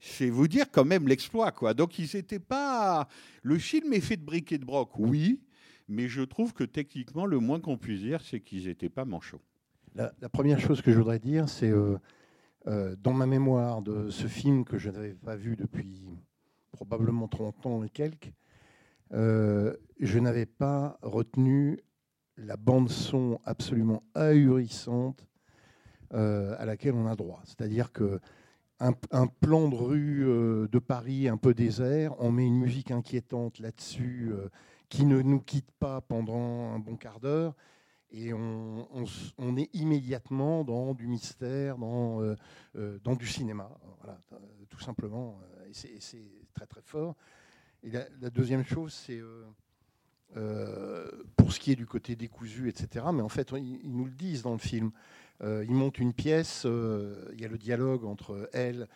C'est 0.00 0.30
vous 0.30 0.48
dire 0.48 0.70
quand 0.70 0.84
même 0.84 1.06
l'exploit, 1.06 1.52
quoi. 1.52 1.74
Donc 1.74 1.98
ils 1.98 2.08
n'étaient 2.14 2.38
pas. 2.38 3.06
Le 3.42 3.58
film 3.58 3.92
est 3.92 4.00
fait 4.00 4.16
de 4.16 4.24
briques 4.24 4.52
et 4.52 4.58
de 4.58 4.64
broc, 4.64 4.98
oui, 4.98 5.40
mais 5.88 6.08
je 6.08 6.22
trouve 6.22 6.52
que 6.52 6.64
techniquement, 6.64 7.26
le 7.26 7.38
moins 7.38 7.60
qu'on 7.60 7.76
puisse 7.76 8.00
dire, 8.00 8.20
c'est 8.22 8.40
qu'ils 8.40 8.66
n'étaient 8.66 8.88
pas 8.88 9.04
manchots. 9.04 9.42
La, 9.94 10.28
première 10.28 10.60
chose 10.60 10.82
que 10.82 10.92
je 10.92 10.98
voudrais 10.98 11.18
dire, 11.18 11.48
c'est 11.48 11.70
euh, 11.70 11.98
euh, 12.66 12.94
dans 13.02 13.14
ma 13.14 13.26
mémoire 13.26 13.80
de 13.80 14.10
ce 14.10 14.26
film 14.26 14.64
que 14.64 14.76
je 14.76 14.90
n'avais 14.90 15.14
pas 15.14 15.34
vu 15.34 15.56
depuis 15.56 16.04
probablement 16.72 17.26
30 17.26 17.66
ans 17.66 17.82
et 17.82 17.88
quelques, 17.88 18.32
euh, 19.12 19.74
je 19.98 20.18
n'avais 20.18 20.46
pas 20.46 20.98
retenu 21.00 21.80
la 22.36 22.56
bande 22.56 22.90
son 22.90 23.40
absolument 23.44 24.02
ahurissante 24.14 25.26
euh, 26.12 26.54
à 26.58 26.66
laquelle 26.66 26.94
on 26.94 27.06
a 27.06 27.16
droit. 27.16 27.40
C'est-à-dire 27.44 27.92
que 27.92 28.20
un, 28.78 28.92
un 29.10 29.26
plan 29.26 29.68
de 29.68 29.74
rue 29.74 30.68
de 30.70 30.78
Paris 30.78 31.28
un 31.28 31.36
peu 31.36 31.52
désert, 31.52 32.14
on 32.18 32.30
met 32.30 32.46
une 32.46 32.58
musique 32.58 32.90
inquiétante 32.90 33.58
là-dessus 33.58 34.32
qui 34.88 35.04
ne 35.04 35.20
nous 35.20 35.40
quitte 35.40 35.70
pas 35.78 36.00
pendant 36.00 36.72
un 36.72 36.78
bon 36.78 36.96
quart 36.96 37.20
d'heure 37.20 37.54
et 38.12 38.32
on, 38.32 39.56
est 39.56 39.74
immédiatement 39.74 40.64
dans 40.64 40.94
du 40.94 41.06
mystère, 41.06 41.78
dans, 41.78 42.20
euh, 42.20 42.34
euh, 42.76 42.98
dans 43.04 43.14
du 43.14 43.26
cinéma, 43.26 43.70
voilà, 44.02 44.18
tout 44.68 44.80
simplement. 44.80 45.40
euh, 45.42 45.68
Et 45.68 46.00
c'est- 46.00 46.18
très 46.52 46.66
très 46.66 46.82
fort. 46.82 47.14
Et 47.84 47.90
la, 47.90 48.30
deuxième 48.30 48.64
chose, 48.64 48.92
c'est 48.92 49.22
pour 51.36 51.52
ce 51.52 51.60
qui 51.60 51.72
est 51.72 51.76
du 51.76 51.86
côté 51.86 52.16
décousu, 52.16 52.68
etc. 52.68 53.06
Mais 53.14 53.22
en 53.22 53.28
fait, 53.28 53.52
ils, 53.52 53.80
nous 53.84 54.04
le 54.04 54.10
disent 54.10 54.42
dans 54.42 54.52
le 54.52 54.58
film. 54.58 54.90
Ils 55.42 55.70
montent 55.70 55.98
une 55.98 56.12
pièce, 56.12 56.64
il 56.64 57.40
y 57.40 57.44
a 57.44 57.48
le 57.48 57.56
dialogue 57.56 58.04
entre 58.04 58.50
elle, 58.52 58.88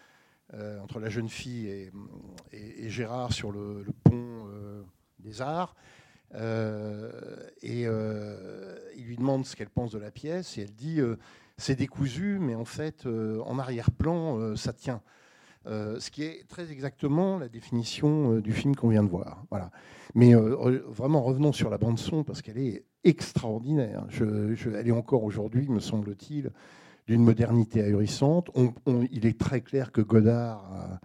entre 0.53 0.99
la 0.99 1.09
jeune 1.09 1.29
fille 1.29 1.69
et, 2.53 2.91
Gérard 2.91 3.33
sur 3.33 3.53
le, 3.53 3.87
pont 4.03 4.47
des 5.21 5.41
Arts. 5.41 5.75
Euh, 6.35 7.11
et 7.63 7.85
euh, 7.87 8.77
il 8.97 9.05
lui 9.05 9.17
demande 9.17 9.47
ce 9.47 9.55
qu'elle 9.57 9.71
pense 9.71 9.93
de 9.93 9.99
la 9.99 10.11
pièce 10.11 10.59
et 10.59 10.63
elle 10.63 10.75
dit 10.75 11.01
euh, 11.01 11.17
c'est 11.57 11.77
décousu, 11.77 12.39
mais 12.41 12.55
en 12.57 12.65
fait, 12.65 13.07
en 13.07 13.59
arrière-plan, 13.61 14.57
ça 14.57 14.73
tient. 14.73 15.01
Ce 15.67 16.11
qui 16.11 16.25
est 16.25 16.47
très 16.49 16.73
exactement 16.73 17.39
la 17.39 17.49
définition 17.49 18.41
du 18.41 18.53
film 18.53 18.75
qu'on 18.75 18.89
vient 18.89 19.05
de 19.05 19.09
voir. 19.09 19.45
Voilà. 19.51 19.71
Mais 20.17 20.35
vraiment, 20.35 21.23
revenons 21.23 21.53
sur 21.53 21.71
la 21.71 21.79
bande-son, 21.79 22.25
parce 22.25 22.43
qu'elle 22.43 22.59
est 22.59 22.85
extraordinaire. 23.05 24.05
Elle 24.21 24.89
est 24.89 24.91
encore 24.91 25.23
aujourd'hui, 25.23 25.69
me 25.69 25.79
semble-t-il, 25.79 26.51
d'une 27.07 27.23
modernité 27.23 27.83
ahurissante. 27.83 28.51
Il 29.13 29.25
est 29.25 29.39
très 29.39 29.61
clair 29.61 29.93
que 29.93 30.01
Godard 30.01 31.01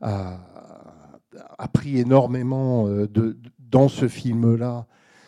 a, 0.00 0.10
a- 0.10 1.20
a 1.58 1.68
pris 1.68 1.98
énormément 1.98 2.88
de- 2.88 3.38
dans 3.70 3.88
ce 3.88 4.08
film-là. 4.08 4.86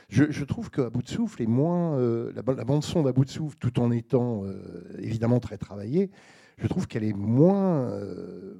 Je, 0.08 0.44
trouve 0.44 0.70
qu'à 0.70 0.90
bout 0.90 1.02
de 1.02 1.08
est 1.40 1.46
moins 1.46 1.98
euh, 1.98 2.32
la, 2.34 2.42
ba- 2.42 2.54
la 2.54 2.64
bande 2.64 2.84
son 2.84 3.02
d'à 3.02 3.12
bout 3.12 3.24
de 3.24 3.30
tout 3.58 3.80
en 3.80 3.90
étant 3.90 4.44
euh, 4.44 4.82
évidemment 4.98 5.40
très 5.40 5.56
travaillée, 5.56 6.10
je 6.58 6.66
trouve 6.66 6.86
qu'elle 6.86 7.04
est 7.04 7.14
moins, 7.14 7.88
euh, 7.88 8.54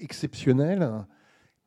exceptionnelle, 0.00 1.06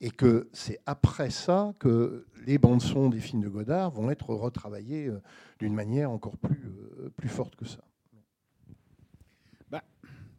et 0.02 0.12
que 0.12 0.50
c'est 0.52 0.80
après 0.86 1.30
ça 1.30 1.73
que 1.80 2.28
les 2.45 2.58
bandes 2.58 2.82
son 2.82 3.10
des 3.10 3.19
films 3.19 3.41
de 3.41 3.50
Godard 3.50 3.91
vont 3.91 4.12
être 4.12 4.34
retravaillées 4.36 5.10
d'une 5.58 5.73
manière 5.73 6.12
encore 6.12 6.38
plus, 6.38 6.69
plus 7.15 7.30
forte 7.30 7.56
que 7.56 7.65
ça. 7.65 7.80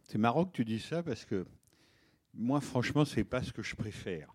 C'est 0.09 0.19
marrant 0.19 0.47
que 0.47 0.53
tu 0.53 0.65
dis 0.65 0.81
ça 0.81 1.03
parce 1.03 1.27
que 1.27 1.47
moi, 2.38 2.61
franchement, 2.61 3.05
c'est 3.05 3.24
pas 3.24 3.42
ce 3.42 3.53
que 3.53 3.62
je 3.62 3.74
préfère. 3.74 4.33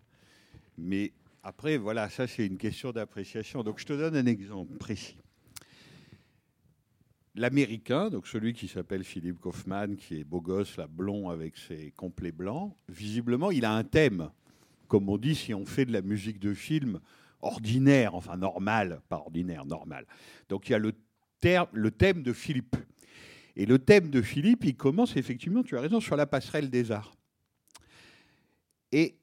Mais 0.76 1.12
après, 1.42 1.78
voilà, 1.78 2.10
ça, 2.10 2.26
c'est 2.26 2.46
une 2.46 2.58
question 2.58 2.92
d'appréciation. 2.92 3.62
Donc, 3.62 3.78
je 3.78 3.86
te 3.86 3.94
donne 3.94 4.14
un 4.14 4.26
exemple 4.26 4.76
précis. 4.76 5.16
L'américain, 7.34 8.10
donc 8.10 8.28
celui 8.28 8.52
qui 8.52 8.68
s'appelle 8.68 9.02
Philippe 9.02 9.40
Kaufman, 9.40 9.96
qui 9.96 10.20
est 10.20 10.24
beau 10.24 10.40
gosse, 10.40 10.76
là, 10.76 10.86
blond 10.86 11.30
avec 11.30 11.56
ses 11.56 11.90
complets 11.96 12.30
blancs, 12.30 12.76
visiblement, 12.88 13.50
il 13.50 13.64
a 13.64 13.72
un 13.72 13.82
thème. 13.82 14.30
Comme 14.86 15.08
on 15.08 15.18
dit, 15.18 15.34
si 15.34 15.54
on 15.54 15.64
fait 15.64 15.86
de 15.86 15.92
la 15.92 16.02
musique 16.02 16.38
de 16.38 16.54
film 16.54 17.00
ordinaire, 17.40 18.14
enfin 18.14 18.36
normal, 18.36 19.00
pas 19.08 19.16
ordinaire, 19.16 19.64
normal. 19.64 20.06
Donc, 20.48 20.68
il 20.68 20.72
y 20.72 20.74
a 20.74 20.78
le, 20.78 20.92
le 21.72 21.90
thème 21.90 22.22
de 22.22 22.32
Philippe. 22.32 22.76
Et 23.56 23.66
le 23.66 23.78
thème 23.78 24.10
de 24.10 24.20
Philippe, 24.20 24.64
il 24.64 24.76
commence 24.76 25.16
effectivement, 25.16 25.62
tu 25.62 25.76
as 25.76 25.80
raison, 25.80 26.00
sur 26.00 26.16
la 26.16 26.26
passerelle 26.26 26.70
des 26.70 26.92
arts. 26.92 27.16
Et 28.94 29.18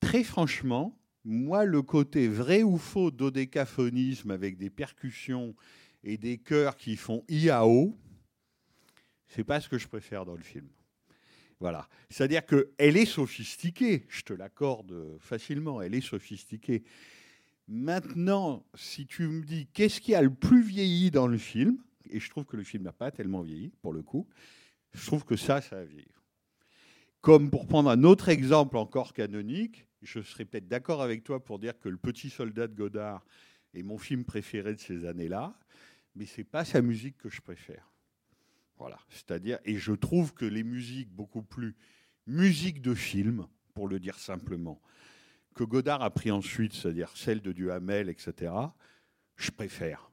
très 0.00 0.24
franchement, 0.24 0.98
moi, 1.24 1.64
le 1.64 1.80
côté 1.80 2.26
vrai 2.26 2.64
ou 2.64 2.76
faux 2.76 3.12
dodécaphonisme 3.12 4.32
avec 4.32 4.58
des 4.58 4.68
percussions 4.68 5.54
et 6.02 6.18
des 6.18 6.38
chœurs 6.38 6.76
qui 6.76 6.96
font 6.96 7.24
IAO, 7.28 7.96
c'est 9.28 9.44
pas 9.44 9.60
ce 9.60 9.68
que 9.68 9.78
je 9.78 9.86
préfère 9.86 10.24
dans 10.24 10.34
le 10.34 10.42
film. 10.42 10.66
Voilà. 11.60 11.88
C'est-à-dire 12.10 12.44
qu'elle 12.44 12.96
est 12.96 13.06
sophistiquée, 13.06 14.06
je 14.08 14.22
te 14.22 14.32
l'accorde 14.32 15.18
facilement, 15.20 15.80
elle 15.80 15.94
est 15.94 16.00
sophistiquée. 16.00 16.82
Maintenant, 17.68 18.66
si 18.74 19.06
tu 19.06 19.28
me 19.28 19.44
dis 19.44 19.68
qu'est-ce 19.72 20.00
qui 20.00 20.16
a 20.16 20.20
le 20.20 20.34
plus 20.34 20.62
vieilli 20.62 21.12
dans 21.12 21.28
le 21.28 21.38
film, 21.38 21.78
et 22.10 22.18
je 22.18 22.28
trouve 22.28 22.44
que 22.44 22.56
le 22.56 22.64
film 22.64 22.82
n'a 22.82 22.92
pas 22.92 23.12
tellement 23.12 23.42
vieilli, 23.42 23.70
pour 23.82 23.92
le 23.92 24.02
coup, 24.02 24.26
je 24.94 25.06
trouve 25.06 25.24
que 25.24 25.36
ça, 25.36 25.60
ça 25.60 25.78
a 25.78 25.84
vieilli. 25.84 26.08
Comme 27.24 27.50
pour 27.50 27.66
prendre 27.66 27.88
un 27.88 28.04
autre 28.04 28.28
exemple 28.28 28.76
encore 28.76 29.14
canonique, 29.14 29.86
je 30.02 30.20
serais 30.20 30.44
peut-être 30.44 30.68
d'accord 30.68 31.00
avec 31.00 31.24
toi 31.24 31.42
pour 31.42 31.58
dire 31.58 31.78
que 31.78 31.88
Le 31.88 31.96
Petit 31.96 32.28
Soldat 32.28 32.68
de 32.68 32.74
Godard 32.74 33.24
est 33.72 33.82
mon 33.82 33.96
film 33.96 34.26
préféré 34.26 34.74
de 34.74 34.78
ces 34.78 35.06
années-là, 35.06 35.58
mais 36.14 36.26
c'est 36.26 36.44
pas 36.44 36.66
sa 36.66 36.82
musique 36.82 37.16
que 37.16 37.30
je 37.30 37.40
préfère. 37.40 37.90
Voilà, 38.76 38.98
c'est-à-dire, 39.08 39.58
et 39.64 39.78
je 39.78 39.92
trouve 39.92 40.34
que 40.34 40.44
les 40.44 40.64
musiques 40.64 41.08
beaucoup 41.08 41.42
plus 41.42 41.74
musique 42.26 42.82
de 42.82 42.92
film, 42.92 43.46
pour 43.72 43.88
le 43.88 43.98
dire 43.98 44.18
simplement, 44.18 44.82
que 45.54 45.64
Godard 45.64 46.02
a 46.02 46.10
pris 46.10 46.30
ensuite, 46.30 46.74
c'est-à-dire 46.74 47.10
celle 47.16 47.40
de 47.40 47.52
Duhamel, 47.52 48.10
etc., 48.10 48.52
je 49.36 49.50
préfère. 49.50 50.10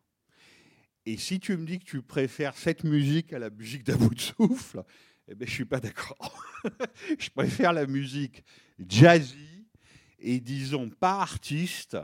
Et 1.06 1.17
si 1.17 1.41
tu 1.41 1.58
me 1.58 1.65
dis 1.65 1.80
que 1.80 1.84
tu 1.84 2.02
préfères 2.02 2.56
cette 2.56 2.86
musique 2.86 3.34
à 3.34 3.39
la 3.39 3.50
musique 3.50 3.84
d'à 3.84 3.97
bout 3.97 4.15
de 4.15 4.21
souffle, 4.21 4.86
eh 5.32 5.36
ben, 5.36 5.48
je 5.48 5.54
suis 5.54 5.65
pas 5.65 5.80
d'accord. 5.80 6.44
je 7.17 7.30
préfère 7.30 7.72
la 7.72 7.86
musique 7.86 8.44
jazzy 8.86 9.65
et 10.20 10.41
disons 10.41 10.89
pas 10.89 11.22
artiste 11.22 11.98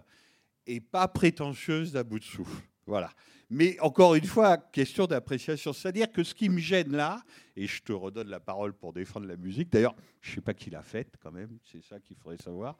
et 0.65 0.79
pas 0.79 1.09
prétentieuse 1.09 1.91
d'à 1.91 2.03
bout 2.03 2.19
de 2.19 2.23
souffle. 2.23 2.63
Voilà. 2.85 3.11
Mais 3.49 3.77
encore 3.81 4.15
une 4.15 4.25
fois, 4.25 4.57
question 4.57 5.07
d'appréciation. 5.07 5.73
C'est-à-dire 5.73 6.09
que 6.09 6.23
ce 6.23 6.33
qui 6.33 6.47
me 6.47 6.59
gêne 6.59 6.95
là, 6.95 7.21
et 7.55 7.67
je 7.67 7.81
te 7.81 7.91
redonne 7.91 8.29
la 8.29 8.39
parole 8.39 8.73
pour 8.73 8.93
défendre 8.93 9.25
la 9.25 9.35
musique, 9.35 9.69
d'ailleurs, 9.71 9.95
je 10.21 10.31
ne 10.31 10.35
sais 10.35 10.41
pas 10.41 10.53
qui 10.53 10.69
l'a 10.69 10.81
faite 10.81 11.15
quand 11.21 11.31
même, 11.31 11.57
c'est 11.69 11.83
ça 11.83 11.99
qu'il 11.99 12.15
faudrait 12.15 12.37
savoir, 12.37 12.77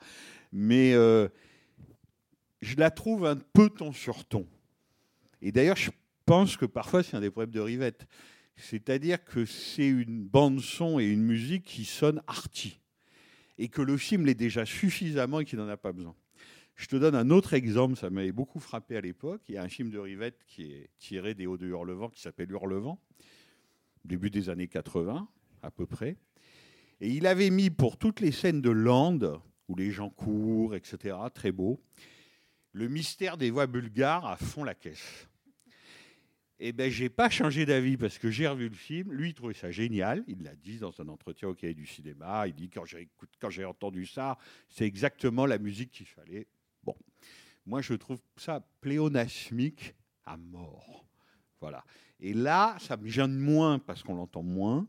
mais 0.52 0.94
euh, 0.94 1.28
je 2.62 2.78
la 2.78 2.90
trouve 2.90 3.26
un 3.26 3.36
peu 3.36 3.70
ton 3.70 3.92
sur 3.92 4.24
ton. 4.24 4.48
Et 5.42 5.52
d'ailleurs, 5.52 5.78
je 5.78 5.92
pense 6.26 6.56
que 6.56 6.66
parfois 6.66 7.04
c'est 7.04 7.18
un 7.18 7.22
des 7.22 7.32
problèmes 7.32 7.54
de 7.54 7.60
Rivette. 7.60 8.08
C'est-à-dire 8.58 9.24
que 9.24 9.46
c'est 9.46 9.88
une 9.88 10.24
bande-son 10.24 11.00
et 11.00 11.06
une 11.06 11.24
musique 11.24 11.64
qui 11.64 11.86
sonnent 11.86 12.22
arty. 12.28 12.80
Et 13.58 13.70
que 13.70 13.82
le 13.82 13.98
film 13.98 14.26
l'est 14.26 14.36
déjà 14.36 14.66
suffisamment 14.66 15.40
et 15.40 15.46
qu'il 15.46 15.60
n'en 15.60 15.68
a 15.68 15.78
pas 15.78 15.94
besoin. 15.94 16.16
Je 16.76 16.88
te 16.88 16.96
donne 16.96 17.16
un 17.16 17.32
autre 17.32 17.54
exemple, 17.54 17.96
ça 17.96 18.10
m'avait 18.10 18.32
beaucoup 18.32 18.60
frappé 18.60 18.98
à 18.98 19.02
l'époque. 19.02 19.42
Il 19.48 19.56
y 19.56 19.58
a 19.58 19.64
un 19.64 19.70
film 19.70 19.90
de 19.90 19.98
Rivette 19.98 20.44
qui 20.46 20.72
est 20.72 20.90
tiré 21.00 21.34
des 21.34 21.48
Hauts 21.48 21.58
de 21.58 21.68
Hurlevent 21.68 22.10
qui 22.10 22.22
s'appelle 22.22 22.52
Hurlevent, 22.52 23.00
début 24.06 24.30
des 24.30 24.50
années 24.50 24.68
80 24.68 25.28
à 25.64 25.72
peu 25.72 25.88
près. 25.88 26.18
Et 27.02 27.10
il 27.10 27.26
avait 27.26 27.50
mis 27.50 27.70
pour 27.70 27.98
toutes 27.98 28.20
les 28.20 28.32
scènes 28.32 28.62
de 28.62 28.70
Land, 28.70 29.42
où 29.68 29.76
les 29.76 29.92
gens 29.92 30.10
courent, 30.10 30.76
etc., 30.76 31.16
très 31.34 31.52
beau, 31.52 31.82
le 32.74 32.88
mystère 32.88 33.38
des 33.38 33.50
voix 33.50 33.68
bulgares 33.68 34.26
à 34.26 34.38
fond 34.38 34.64
la 34.64 34.76
caisse. 34.76 35.28
Eh 36.60 36.72
ben, 36.72 36.90
j'ai 36.90 37.10
pas 37.10 37.30
changé 37.30 37.66
d'avis 37.66 37.98
parce 37.98 38.18
que 38.18 38.32
j'ai 38.32 38.48
revu 38.48 38.70
le 38.70 38.76
film. 38.76 39.14
Lui, 39.14 39.30
il 39.30 39.34
trouvait 39.36 39.54
ça 39.54 39.70
génial. 39.70 40.24
Il 40.28 40.42
l'a 40.42 40.56
dit 40.56 40.80
dans 40.80 41.00
un 41.00 41.08
entretien 41.08 41.48
au 41.48 41.54
Cahier 41.54 41.76
du 41.76 41.86
cinéma. 41.86 42.48
Il 42.48 42.56
dit 42.56 42.70
quand 42.70 42.86
j'ai, 42.86 43.10
quand 43.40 43.52
j'ai 43.52 43.66
entendu 43.66 44.08
ça, 44.08 44.38
c'est 44.68 44.86
exactement 44.86 45.46
la 45.46 45.60
musique 45.60 45.92
qu'il 45.92 46.08
fallait. 46.08 46.48
Bon, 46.84 46.96
moi 47.66 47.82
je 47.82 47.94
trouve 47.94 48.20
ça 48.38 48.66
pléonasmique 48.82 49.94
à 50.26 50.38
mort. 50.38 51.06
Voilà. 51.62 51.86
Et 52.20 52.34
là, 52.34 52.76
ça 52.80 52.98
me 52.98 53.08
gêne 53.08 53.38
moins 53.38 53.78
parce 53.78 54.02
qu'on 54.02 54.16
l'entend 54.16 54.42
moins, 54.42 54.88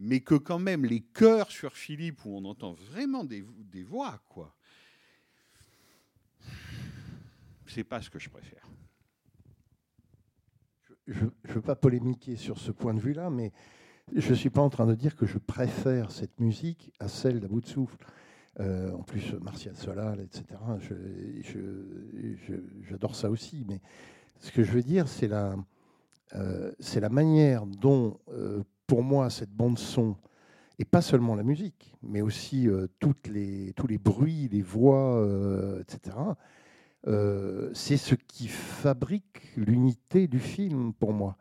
mais 0.00 0.20
que 0.20 0.34
quand 0.34 0.58
même 0.58 0.84
les 0.84 1.00
chœurs 1.00 1.52
sur 1.52 1.76
Philippe 1.76 2.24
où 2.24 2.36
on 2.36 2.44
entend 2.44 2.72
vraiment 2.72 3.22
des, 3.22 3.44
des 3.58 3.84
voix, 3.84 4.20
quoi. 4.28 4.56
C'est 7.68 7.84
pas 7.84 8.02
ce 8.02 8.10
que 8.10 8.18
je 8.18 8.28
préfère. 8.28 8.65
Je 11.06 11.24
ne 11.24 11.52
veux 11.52 11.60
pas 11.60 11.76
polémiquer 11.76 12.36
sur 12.36 12.58
ce 12.58 12.72
point 12.72 12.94
de 12.94 13.00
vue-là, 13.00 13.30
mais 13.30 13.52
je 14.14 14.30
ne 14.30 14.34
suis 14.34 14.50
pas 14.50 14.60
en 14.60 14.70
train 14.70 14.86
de 14.86 14.94
dire 14.94 15.16
que 15.16 15.26
je 15.26 15.38
préfère 15.38 16.10
cette 16.10 16.40
musique 16.40 16.92
à 17.00 17.08
celle 17.08 17.40
d'à 17.40 17.48
bout 17.48 17.60
de 17.60 17.66
souffle. 17.66 17.96
Euh, 18.58 18.92
en 18.92 19.02
plus, 19.02 19.34
Martial 19.34 19.76
Solal, 19.76 20.20
etc. 20.20 20.44
J'adore 22.88 23.14
ça 23.14 23.28
aussi. 23.28 23.64
Mais 23.68 23.80
ce 24.40 24.50
que 24.50 24.62
je 24.62 24.72
veux 24.72 24.82
dire, 24.82 25.08
c'est 25.08 25.28
la, 25.28 25.56
euh, 26.34 26.72
manière 27.10 27.66
dont, 27.66 28.18
euh, 28.30 28.62
pour 28.86 29.02
moi, 29.02 29.28
cette 29.28 29.50
bande-son, 29.50 30.16
et 30.78 30.84
pas 30.84 31.02
seulement 31.02 31.34
la 31.34 31.42
musique, 31.42 31.94
mais 32.02 32.20
aussi 32.20 32.68
tous 33.00 33.14
les 33.30 33.98
bruits, 33.98 34.48
les 34.52 34.60
voix, 34.60 35.26
etc., 35.80 36.14
euh, 37.06 37.70
c'est 37.74 37.96
ce 37.96 38.14
qui 38.14 38.48
fabrique 38.48 39.42
l'unité 39.56 40.26
du 40.26 40.38
film 40.38 40.92
pour 40.92 41.12
moi. 41.12 41.36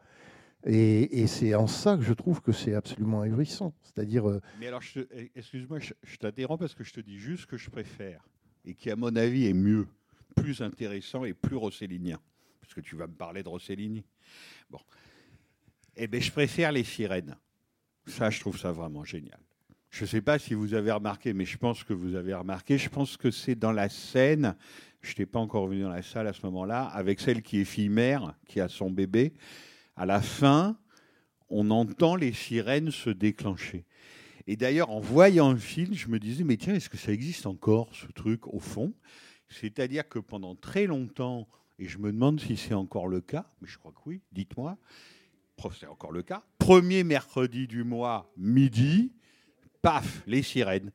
Et, 0.67 1.27
c'est 1.27 1.53
en 1.53 1.67
ça 1.67 1.95
que 1.95 2.01
je 2.01 2.13
trouve 2.13 2.41
que 2.41 2.51
c'est 2.51 2.73
absolument 2.73 3.21
ahurissant. 3.21 3.75
C'est-à-dire, 3.83 4.27
euh, 4.27 4.41
Mais 4.59 4.67
alors, 4.67 4.81
eh, 4.95 5.31
excuse-moi, 5.35 5.79
je, 5.79 5.93
je 6.01 6.17
t'interromps 6.17 6.59
parce 6.59 6.73
que 6.73 6.83
je 6.83 6.91
te 6.91 6.99
dis 6.99 7.19
juste 7.19 7.45
que 7.45 7.55
je 7.55 7.69
préfère 7.69 8.27
et 8.65 8.73
qui, 8.73 8.89
à 8.89 8.95
mon 8.95 9.15
avis, 9.15 9.45
est 9.45 9.53
mieux, 9.53 9.87
plus 10.35 10.61
intéressant 10.61 11.23
et 11.23 11.33
plus 11.33 11.55
rossellinien. 11.55 12.19
Parce 12.61 12.73
que 12.73 12.81
tu 12.81 12.95
vas 12.95 13.05
me 13.05 13.13
parler 13.13 13.43
de 13.43 13.49
Rossellini. 13.49 14.03
Bon. 14.71 14.79
Eh 15.95 16.07
bien, 16.07 16.19
je 16.19 16.31
préfère 16.31 16.71
les 16.71 16.83
sirènes. 16.83 17.37
Ça, 18.07 18.31
je 18.31 18.39
trouve 18.39 18.57
ça 18.57 18.71
vraiment 18.71 19.03
génial. 19.03 19.39
Je 19.91 20.03
ne 20.03 20.07
sais 20.07 20.21
pas 20.21 20.39
si 20.39 20.55
vous 20.55 20.73
avez 20.73 20.91
remarqué, 20.91 21.31
mais 21.33 21.45
je 21.45 21.57
pense 21.57 21.83
que 21.83 21.93
vous 21.93 22.15
avez 22.15 22.33
remarqué. 22.33 22.77
Je 22.77 22.89
pense 22.89 23.17
que 23.17 23.29
c'est 23.29 23.55
dans 23.55 23.71
la 23.71 23.87
scène, 23.87 24.55
je 25.05 25.11
n'étais 25.11 25.25
pas 25.25 25.39
encore 25.39 25.67
venu 25.67 25.81
dans 25.81 25.89
la 25.89 26.01
salle 26.01 26.27
à 26.27 26.33
ce 26.33 26.45
moment-là, 26.47 26.85
avec 26.85 27.19
celle 27.19 27.41
qui 27.41 27.59
est 27.59 27.65
fille-mère, 27.65 28.35
qui 28.47 28.59
a 28.59 28.67
son 28.67 28.89
bébé. 28.89 29.33
À 29.95 30.05
la 30.05 30.21
fin, 30.21 30.77
on 31.49 31.69
entend 31.69 32.15
les 32.15 32.33
sirènes 32.33 32.91
se 32.91 33.09
déclencher. 33.09 33.85
Et 34.47 34.57
d'ailleurs, 34.57 34.89
en 34.89 34.99
voyant 34.99 35.51
le 35.51 35.57
film, 35.57 35.93
je 35.93 36.07
me 36.07 36.19
disais, 36.19 36.43
mais 36.43 36.57
tiens, 36.57 36.73
est-ce 36.73 36.89
que 36.89 36.97
ça 36.97 37.11
existe 37.11 37.45
encore, 37.45 37.95
ce 37.95 38.07
truc, 38.11 38.47
au 38.47 38.59
fond? 38.59 38.93
C'est-à-dire 39.47 40.07
que 40.07 40.19
pendant 40.19 40.55
très 40.55 40.85
longtemps, 40.87 41.47
et 41.79 41.87
je 41.87 41.97
me 41.97 42.11
demande 42.11 42.39
si 42.39 42.57
c'est 42.57 42.73
encore 42.73 43.07
le 43.07 43.21
cas, 43.21 43.45
mais 43.61 43.67
je 43.67 43.77
crois 43.77 43.91
que 43.91 44.01
oui, 44.05 44.21
dites-moi, 44.31 44.77
c'est 45.79 45.87
encore 45.87 46.11
le 46.11 46.21
cas, 46.21 46.43
premier 46.59 47.03
mercredi 47.03 47.67
du 47.67 47.83
mois, 47.83 48.31
midi, 48.37 49.13
paf, 49.81 50.23
les 50.27 50.41
sirènes. 50.41 50.91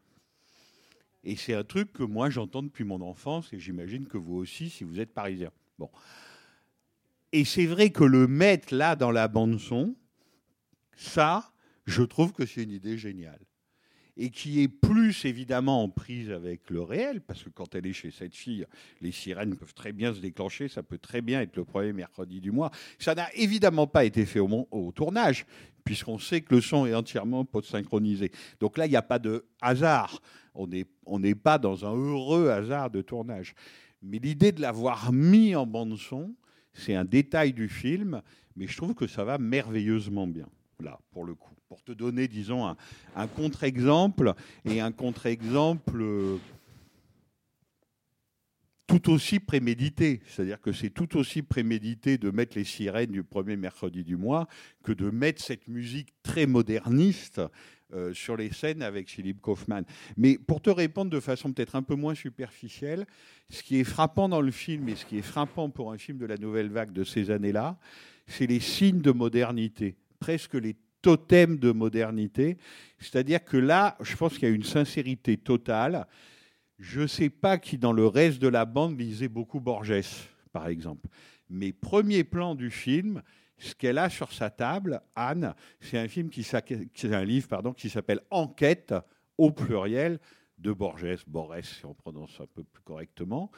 Et 1.24 1.36
c'est 1.36 1.54
un 1.54 1.64
truc 1.64 1.92
que 1.92 2.02
moi 2.02 2.30
j'entends 2.30 2.62
depuis 2.62 2.84
mon 2.84 3.00
enfance, 3.00 3.52
et 3.52 3.58
j'imagine 3.58 4.06
que 4.06 4.18
vous 4.18 4.36
aussi, 4.36 4.70
si 4.70 4.84
vous 4.84 5.00
êtes 5.00 5.12
parisien. 5.12 5.50
Bon. 5.78 5.90
Et 7.32 7.44
c'est 7.44 7.66
vrai 7.66 7.90
que 7.90 8.04
le 8.04 8.26
mettre 8.26 8.74
là 8.74 8.96
dans 8.96 9.10
la 9.10 9.28
bande-son, 9.28 9.94
ça, 10.96 11.52
je 11.86 12.02
trouve 12.02 12.32
que 12.32 12.46
c'est 12.46 12.62
une 12.62 12.72
idée 12.72 12.98
géniale. 12.98 13.40
Et 14.22 14.28
qui 14.28 14.60
est 14.60 14.68
plus 14.68 15.24
évidemment 15.24 15.82
en 15.82 15.88
prise 15.88 16.30
avec 16.30 16.68
le 16.68 16.82
réel, 16.82 17.22
parce 17.22 17.42
que 17.42 17.48
quand 17.48 17.74
elle 17.74 17.86
est 17.86 17.94
chez 17.94 18.10
cette 18.10 18.34
fille, 18.34 18.66
les 19.00 19.12
sirènes 19.12 19.56
peuvent 19.56 19.72
très 19.72 19.92
bien 19.92 20.12
se 20.12 20.20
déclencher, 20.20 20.68
ça 20.68 20.82
peut 20.82 20.98
très 20.98 21.22
bien 21.22 21.40
être 21.40 21.56
le 21.56 21.64
premier 21.64 21.94
mercredi 21.94 22.38
du 22.38 22.50
mois. 22.50 22.70
Ça 22.98 23.14
n'a 23.14 23.32
évidemment 23.34 23.86
pas 23.86 24.04
été 24.04 24.26
fait 24.26 24.40
au, 24.40 24.92
tournage, 24.94 25.46
puisqu'on 25.84 26.18
sait 26.18 26.42
que 26.42 26.54
le 26.54 26.60
son 26.60 26.84
est 26.84 26.94
entièrement 26.94 27.46
post-synchronisé. 27.46 28.30
Donc 28.60 28.76
là, 28.76 28.84
il 28.84 28.90
n'y 28.90 28.96
a 28.96 29.02
pas 29.02 29.18
de 29.18 29.46
hasard. 29.62 30.20
On 30.54 30.66
n'est 30.66 31.34
pas 31.34 31.56
dans 31.56 31.86
un 31.86 31.94
heureux 31.94 32.50
hasard 32.50 32.90
de 32.90 33.00
tournage. 33.00 33.54
Mais 34.02 34.18
l'idée 34.18 34.52
de 34.52 34.60
l'avoir 34.60 35.12
mis 35.12 35.56
en 35.56 35.66
bande-son, 35.66 36.34
c'est 36.74 36.94
un 36.94 37.06
détail 37.06 37.54
du 37.54 37.70
film, 37.70 38.20
mais 38.54 38.66
je 38.66 38.76
trouve 38.76 38.94
que 38.94 39.06
ça 39.06 39.24
va 39.24 39.38
merveilleusement 39.38 40.26
bien, 40.26 40.48
là, 40.80 40.98
pour 41.12 41.24
le 41.24 41.34
coup. 41.34 41.54
Pour 41.68 41.82
te 41.82 41.92
donner, 41.92 42.28
disons, 42.28 42.74
un, 43.14 43.26
contre-exemple, 43.28 44.34
et 44.64 44.80
un 44.80 44.90
contre-exemple 44.90 46.00
euh, 46.00 46.38
tout 48.86 49.12
aussi 49.12 49.38
prémédité. 49.38 50.20
C'est-à-dire 50.26 50.60
que 50.60 50.72
c'est 50.72 50.90
tout 50.90 51.16
aussi 51.16 51.42
prémédité 51.42 52.18
de 52.18 52.30
mettre 52.30 52.58
les 52.58 52.64
sirènes 52.64 53.12
du 53.12 53.22
premier 53.22 53.56
mercredi 53.56 54.02
du 54.02 54.16
mois 54.16 54.48
que 54.82 54.92
de 54.92 55.10
mettre 55.10 55.40
cette 55.40 55.68
musique 55.68 56.12
très 56.24 56.46
moderniste 56.46 57.40
euh, 57.92 58.14
sur 58.14 58.36
les 58.36 58.52
scènes 58.52 58.82
avec 58.82 59.08
Philippe 59.08 59.40
Kaufmann. 59.40 59.84
Mais 60.16 60.38
pour 60.38 60.60
te 60.60 60.70
répondre 60.70 61.10
de 61.10 61.18
façon 61.18 61.52
peut-être 61.52 61.74
un 61.74 61.82
peu 61.82 61.96
moins 61.96 62.14
superficielle, 62.14 63.04
ce 63.48 63.62
qui 63.62 63.80
est 63.80 63.84
frappant 63.84 64.28
dans 64.28 64.40
le 64.40 64.52
film 64.52 64.88
et 64.88 64.94
ce 64.94 65.04
qui 65.04 65.18
est 65.18 65.22
frappant 65.22 65.70
pour 65.70 65.92
un 65.92 65.98
film 65.98 66.18
de 66.18 66.26
la 66.26 66.36
nouvelle 66.36 66.68
vague 66.68 66.92
de 66.92 67.02
ces 67.02 67.30
années-là, 67.30 67.78
c'est 68.28 68.46
les 68.46 68.60
signes 68.60 69.00
de 69.00 69.10
modernité, 69.10 69.96
presque 70.20 70.54
les 70.54 70.76
totems 71.02 71.58
de 71.58 71.72
modernité. 71.72 72.58
C'est-à-dire 72.98 73.44
que 73.44 73.56
là, 73.56 73.96
je 74.00 74.14
pense 74.16 74.34
qu'il 74.34 74.48
y 74.48 74.52
a 74.52 74.54
une 74.54 74.62
sincérité 74.62 75.36
totale. 75.36 76.06
Je 76.78 77.00
ne 77.00 77.06
sais 77.06 77.30
pas 77.30 77.58
qui, 77.58 77.78
dans 77.78 77.92
le 77.92 78.06
reste 78.06 78.40
de 78.40 78.48
la 78.48 78.64
bande, 78.64 78.98
lisait 78.98 79.28
beaucoup 79.28 79.60
Borges, 79.60 80.28
par 80.52 80.68
exemple. 80.68 81.08
Mais 81.48 81.72
premier 81.72 82.22
plan 82.22 82.54
du 82.54 82.70
film, 82.70 83.22
ce 83.58 83.74
qu'elle 83.74 83.98
a 83.98 84.08
sur 84.08 84.32
sa 84.32 84.50
table, 84.50 85.02
Anne, 85.14 85.54
c'est 85.80 85.98
un 85.98 86.08
film 86.08 86.30
un 87.04 87.24
livre 87.24 87.48
pardon 87.48 87.72
qui 87.72 87.90
s'appelle 87.90 88.20
Enquête 88.30 88.94
au 89.36 89.50
pluriel 89.50 90.18
de 90.58 90.72
Borges, 90.72 91.24
Borges 91.26 91.62
si 91.62 91.84
on 91.84 91.94
prononce 91.94 92.38
un 92.40 92.46
peu 92.46 92.62
plus 92.62 92.82
correctement. 92.82 93.50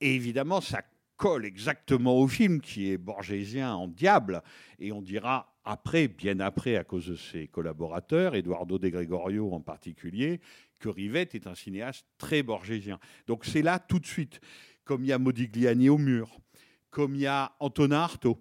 Et 0.00 0.14
évidemment, 0.14 0.60
ça 0.60 0.82
colle 1.16 1.44
exactement 1.44 2.18
au 2.18 2.28
film 2.28 2.60
qui 2.60 2.90
est 2.90 2.98
borgésien 2.98 3.74
en 3.74 3.88
diable. 3.88 4.42
Et 4.78 4.92
on 4.92 5.02
dira 5.02 5.53
après, 5.64 6.08
bien 6.08 6.40
après, 6.40 6.76
à 6.76 6.84
cause 6.84 7.06
de 7.06 7.16
ses 7.16 7.48
collaborateurs, 7.48 8.34
Eduardo 8.34 8.78
de 8.78 8.88
Gregorio 8.88 9.52
en 9.52 9.60
particulier, 9.60 10.40
que 10.78 10.88
Rivette 10.88 11.34
est 11.34 11.46
un 11.46 11.54
cinéaste 11.54 12.06
très 12.18 12.42
borgésien. 12.42 12.98
Donc 13.26 13.44
c'est 13.44 13.62
là 13.62 13.78
tout 13.78 13.98
de 13.98 14.06
suite, 14.06 14.40
comme 14.84 15.02
il 15.04 15.08
y 15.08 15.12
a 15.12 15.18
Modigliani 15.18 15.88
au 15.88 15.98
mur, 15.98 16.38
comme 16.90 17.14
il 17.14 17.22
y 17.22 17.26
a 17.26 17.52
Antonin 17.60 18.00
Artaud. 18.00 18.38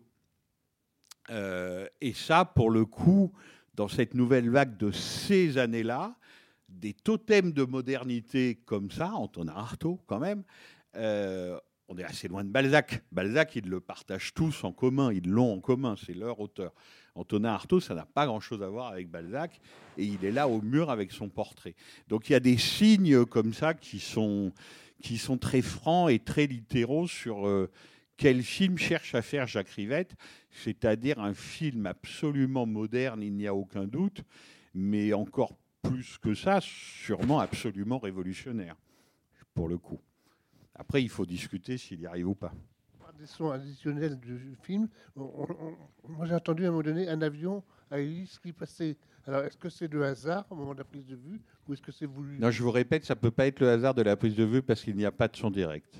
Euh, 1.29 1.87
et 2.01 2.13
ça, 2.13 2.43
pour 2.43 2.69
le 2.69 2.85
coup, 2.85 3.31
dans 3.73 3.87
cette 3.87 4.13
nouvelle 4.13 4.49
vague 4.49 4.77
de 4.77 4.91
ces 4.91 5.57
années-là, 5.57 6.17
des 6.67 6.93
totems 6.93 7.53
de 7.53 7.63
modernité 7.63 8.55
comme 8.65 8.91
ça, 8.91 9.13
Antonin 9.13 9.53
Artaud 9.55 10.01
quand 10.07 10.19
même, 10.19 10.43
euh, 10.95 11.57
on 11.87 11.97
est 11.97 12.03
assez 12.03 12.27
loin 12.27 12.43
de 12.43 12.49
Balzac. 12.49 13.03
Balzac, 13.11 13.55
ils 13.55 13.69
le 13.69 13.79
partagent 13.79 14.33
tous 14.33 14.63
en 14.63 14.73
commun, 14.73 15.11
ils 15.13 15.29
l'ont 15.29 15.53
en 15.53 15.59
commun, 15.59 15.95
c'est 15.95 16.13
leur 16.13 16.39
auteur. 16.39 16.73
Antonin 17.15 17.49
Artaud, 17.49 17.79
ça 17.79 17.93
n'a 17.93 18.05
pas 18.05 18.25
grand-chose 18.25 18.63
à 18.63 18.67
voir 18.67 18.87
avec 18.87 19.09
Balzac, 19.09 19.59
et 19.97 20.03
il 20.03 20.25
est 20.25 20.31
là 20.31 20.47
au 20.47 20.61
mur 20.61 20.89
avec 20.89 21.11
son 21.11 21.29
portrait. 21.29 21.75
Donc 22.07 22.29
il 22.29 22.33
y 22.33 22.35
a 22.35 22.39
des 22.39 22.57
signes 22.57 23.25
comme 23.25 23.53
ça 23.53 23.73
qui 23.73 23.99
sont, 23.99 24.51
très 25.39 25.61
francs 25.61 26.09
et 26.09 26.19
très 26.19 26.47
littéraux 26.47 27.07
sur 27.07 27.47
euh, 27.47 27.69
quel 28.17 28.41
film 28.41 28.77
cherche 28.77 29.13
à 29.15 29.21
faire 29.21 29.47
Jacques 29.47 29.69
Rivette, 29.69 30.15
c'est-à-dire 30.49 31.19
un 31.19 31.33
film 31.33 31.85
absolument 31.85 32.65
moderne, 32.65 33.21
il 33.21 33.33
n'y 33.33 33.47
a 33.47 33.53
aucun 33.53 33.85
doute, 33.85 34.23
mais 34.73 35.13
encore 35.13 35.53
plus 35.83 36.17
que 36.17 36.33
ça, 36.33 36.59
sûrement 36.61 37.39
absolument 37.39 37.99
révolutionnaire, 37.99 38.75
pour 39.53 39.67
le 39.67 39.77
coup. 39.77 39.99
Après, 40.75 41.03
il 41.03 41.09
faut 41.09 41.25
discuter 41.25 41.77
s'il 41.77 42.01
y 42.01 42.07
arrive 42.07 42.29
ou 42.29 42.35
pas. 42.35 42.53
Des 43.23 43.27
sons 43.27 43.51
additionnels 43.51 44.19
du 44.19 44.53
film. 44.63 44.89
On- 45.15 45.21
on- 45.23 45.47
on- 46.03 46.09
moi, 46.11 46.25
j'ai 46.25 46.35
entendu 46.35 46.65
à 46.65 46.67
un 46.67 46.71
moment 46.71 46.83
donné 46.83 47.07
un 47.07 47.21
avion 47.21 47.63
à 47.89 47.97
hélice 47.99 48.37
qui 48.37 48.51
passait. 48.51 48.97
Alors, 49.25 49.45
est-ce 49.45 49.55
que 49.55 49.69
c'est 49.69 49.87
de 49.87 50.01
hasard 50.01 50.45
au 50.49 50.55
moment 50.55 50.73
de 50.73 50.79
la 50.79 50.83
prise 50.83 51.05
de 51.05 51.15
vue 51.15 51.39
ou 51.65 51.71
est-ce 51.71 51.81
que 51.81 51.93
c'est 51.93 52.05
voulu? 52.05 52.37
Non, 52.37 52.51
je 52.51 52.61
vous 52.61 52.71
répète, 52.71 53.05
ça 53.05 53.15
ne 53.15 53.19
peut 53.21 53.31
pas 53.31 53.47
être 53.47 53.61
le 53.61 53.69
hasard 53.69 53.93
de 53.93 54.01
la 54.01 54.17
prise 54.17 54.35
de 54.35 54.43
vue 54.43 54.61
parce 54.61 54.81
qu'il 54.83 54.97
n'y 54.97 55.05
a 55.05 55.11
pas 55.13 55.29
de 55.29 55.37
son 55.37 55.49
direct. 55.49 55.95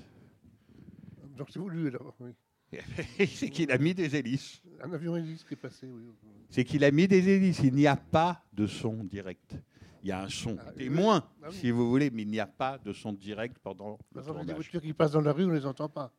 Donc, 1.37 1.47
c'est 1.49 1.59
voulu 1.59 1.87
alors. 1.87 2.13
Oui. 2.19 2.31
c'est 3.29 3.49
qu'il 3.49 3.71
a 3.71 3.77
mis 3.77 3.93
des 3.93 4.13
hélices. 4.17 4.61
Un 4.83 4.91
avion 4.91 5.15
hélice 5.15 5.45
qui 5.45 5.53
est 5.53 5.55
passé, 5.55 5.87
oui. 5.89 6.03
C'est 6.49 6.65
qu'il 6.65 6.83
a 6.83 6.91
mis 6.91 7.07
des 7.07 7.29
hélices. 7.29 7.61
Il 7.63 7.73
n'y 7.73 7.87
a 7.87 7.95
pas 7.95 8.43
de 8.51 8.67
son 8.67 9.01
direct. 9.05 9.55
Il 10.03 10.09
y 10.09 10.11
a 10.11 10.23
un 10.23 10.27
son 10.29 10.57
Ah, 10.59 10.73
témoin, 10.73 11.23
ah 11.41 11.47
oui. 11.49 11.55
si 11.55 11.71
vous 11.71 11.89
voulez, 11.89 12.09
mais 12.11 12.23
il 12.23 12.27
n'y 12.27 12.41
a 12.41 12.47
pas 12.47 12.77
de 12.79 12.91
son 12.91 13.13
direct 13.13 13.59
pendant 13.59 13.97
le 14.13 14.21
tournage. 14.21 14.55
voitures 14.55 14.81
qui 14.81 14.91
passent 14.91 15.13
dans 15.13 15.21
la 15.21 15.31
rue, 15.31 15.45
on 15.45 15.47
ne 15.47 15.53
les 15.53 15.65
entend 15.65 15.87
pas. 15.87 16.11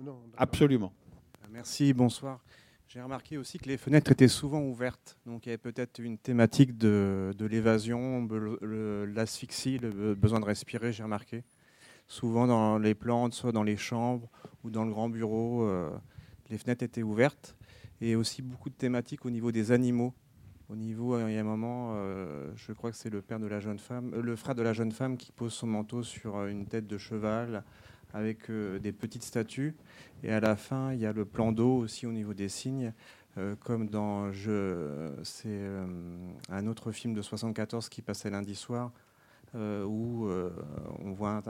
Non. 0.00 0.18
Absolument. 0.38 0.92
Merci, 1.50 1.92
bonsoir. 1.92 2.40
J'ai 2.88 3.02
remarqué 3.02 3.36
aussi 3.36 3.58
que 3.58 3.68
les 3.68 3.76
fenêtres 3.76 4.10
étaient 4.10 4.28
souvent 4.28 4.62
ouvertes, 4.62 5.18
donc 5.26 5.44
il 5.44 5.50
y 5.50 5.52
avait 5.52 5.58
peut-être 5.58 6.00
une 6.00 6.16
thématique 6.16 6.78
de, 6.78 7.34
de 7.36 7.44
l'évasion, 7.46 8.26
l'asphyxie, 9.14 9.78
le 9.78 9.90
be- 9.90 10.14
besoin 10.14 10.40
de 10.40 10.46
respirer, 10.46 10.90
j'ai 10.92 11.02
remarqué. 11.02 11.44
Souvent 12.08 12.46
dans 12.46 12.78
les 12.78 12.94
plantes, 12.94 13.34
soit 13.34 13.52
dans 13.52 13.62
les 13.62 13.76
chambres 13.76 14.28
ou 14.64 14.70
dans 14.70 14.84
le 14.84 14.90
grand 14.90 15.08
bureau, 15.08 15.64
euh, 15.64 15.90
les 16.48 16.58
fenêtres 16.58 16.82
étaient 16.82 17.02
ouvertes. 17.02 17.54
Et 18.00 18.16
aussi 18.16 18.40
beaucoup 18.40 18.70
de 18.70 18.74
thématiques 18.74 19.26
au 19.26 19.30
niveau 19.30 19.52
des 19.52 19.70
animaux. 19.70 20.14
Au 20.70 20.76
niveau, 20.76 21.14
euh, 21.14 21.30
il 21.30 21.34
y 21.34 21.36
a 21.36 21.40
un 21.40 21.44
moment, 21.44 21.92
euh, 21.94 22.50
je 22.56 22.72
crois 22.72 22.90
que 22.90 22.96
c'est 22.96 23.10
le 23.10 23.20
père 23.20 23.38
de 23.38 23.46
la 23.46 23.60
jeune 23.60 23.78
femme, 23.78 24.12
euh, 24.14 24.22
le 24.22 24.34
frère 24.34 24.54
de 24.54 24.62
la 24.62 24.72
jeune 24.72 24.92
femme 24.92 25.16
qui 25.18 25.30
pose 25.30 25.52
son 25.52 25.66
manteau 25.66 26.02
sur 26.02 26.36
euh, 26.36 26.48
une 26.48 26.64
tête 26.66 26.86
de 26.86 26.96
cheval 26.96 27.62
avec 28.12 28.50
euh, 28.50 28.78
des 28.78 28.92
petites 28.92 29.22
statues. 29.22 29.74
Et 30.22 30.30
à 30.30 30.40
la 30.40 30.56
fin, 30.56 30.92
il 30.92 31.00
y 31.00 31.06
a 31.06 31.12
le 31.12 31.24
plan 31.24 31.52
d'eau 31.52 31.76
aussi 31.76 32.06
au 32.06 32.12
niveau 32.12 32.34
des 32.34 32.48
signes, 32.48 32.92
euh, 33.38 33.56
comme 33.56 33.88
dans 33.88 34.32
je, 34.32 35.12
c'est 35.22 35.48
euh, 35.48 35.86
un 36.48 36.66
autre 36.66 36.92
film 36.92 37.14
de 37.14 37.22
74 37.22 37.88
qui 37.88 38.02
passait 38.02 38.30
lundi 38.30 38.54
soir, 38.54 38.92
où 39.52 40.28
on 41.00 41.10
voit 41.10 41.42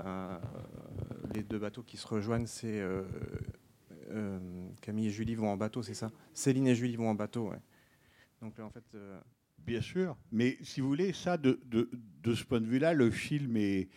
les 1.35 1.43
deux 1.43 1.59
bateaux 1.59 1.83
qui 1.83 1.99
se 1.99 2.07
rejoignent. 2.07 2.47
C'est 2.47 2.83
Camille 4.81 5.09
et 5.09 5.11
Julie 5.11 5.35
vont 5.35 5.51
en 5.51 5.59
bateau, 5.59 5.83
c'est 5.83 5.93
ça? 5.93 6.11
Céline 6.33 6.67
et 6.67 6.75
Julie 6.75 6.97
vont 6.97 7.11
en 7.11 7.15
bateau. 7.15 7.53
Donc 8.41 8.57
là, 8.57 8.65
en 8.65 8.71
fait, 8.71 8.85
Bien 9.67 9.81
sûr. 9.81 10.17
Mais 10.33 10.57
si 10.63 10.81
vous 10.81 10.89
voulez, 10.89 11.13
ça, 11.13 11.37
de, 11.37 11.61
de, 11.67 11.91
de 12.23 12.35
ce 12.35 12.45
point 12.45 12.61
de 12.61 12.67
vue-là, 12.67 12.95
le 12.95 13.11
film 13.11 13.57
est, 13.57 13.89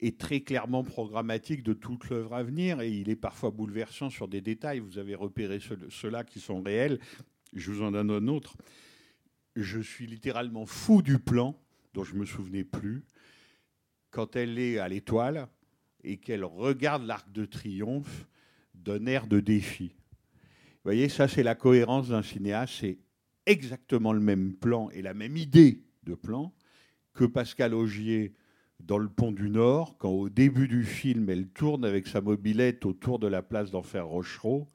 est 0.00 0.18
très 0.18 0.40
clairement 0.40 0.84
programmatique 0.84 1.62
de 1.62 1.72
toute 1.72 2.08
l'œuvre 2.10 2.34
à 2.34 2.42
venir 2.42 2.80
et 2.80 2.90
il 2.90 3.08
est 3.08 3.16
parfois 3.16 3.50
bouleversant 3.50 4.10
sur 4.10 4.28
des 4.28 4.40
détails. 4.40 4.80
Vous 4.80 4.98
avez 4.98 5.14
repéré 5.14 5.58
ceux- 5.60 5.88
ceux-là 5.88 6.24
qui 6.24 6.38
sont 6.40 6.60
réels. 6.62 6.98
Je 7.54 7.70
vous 7.70 7.82
en 7.82 7.92
donne 7.92 8.10
un 8.10 8.28
autre. 8.28 8.56
Je 9.54 9.80
suis 9.80 10.06
littéralement 10.06 10.66
fou 10.66 11.00
du 11.00 11.18
plan 11.18 11.58
dont 11.94 12.04
je 12.04 12.14
me 12.14 12.26
souvenais 12.26 12.64
plus 12.64 13.04
quand 14.10 14.36
elle 14.36 14.58
est 14.58 14.78
à 14.78 14.88
l'étoile 14.88 15.48
et 16.04 16.18
qu'elle 16.18 16.44
regarde 16.44 17.04
l'arc 17.04 17.30
de 17.32 17.46
triomphe 17.46 18.26
d'un 18.74 19.06
air 19.06 19.26
de 19.26 19.40
défi. 19.40 19.88
Vous 19.88 20.92
voyez, 20.92 21.08
ça 21.08 21.26
c'est 21.26 21.42
la 21.42 21.54
cohérence 21.54 22.08
d'un 22.10 22.22
cinéaste, 22.22 22.74
c'est 22.80 22.98
exactement 23.46 24.12
le 24.12 24.20
même 24.20 24.54
plan 24.54 24.90
et 24.90 25.00
la 25.00 25.14
même 25.14 25.36
idée 25.38 25.82
de 26.04 26.14
plan 26.14 26.54
que 27.14 27.24
Pascal 27.24 27.72
Augier 27.74 28.34
dans 28.80 28.98
Le 28.98 29.08
Pont 29.08 29.32
du 29.32 29.50
Nord, 29.50 29.96
quand 29.98 30.10
au 30.10 30.28
début 30.28 30.68
du 30.68 30.84
film, 30.84 31.28
elle 31.30 31.48
tourne 31.48 31.84
avec 31.84 32.06
sa 32.06 32.20
mobilette 32.20 32.84
autour 32.84 33.18
de 33.18 33.26
la 33.26 33.42
place 33.42 33.70
d'Enfer 33.70 34.06
Rochereau 34.06 34.68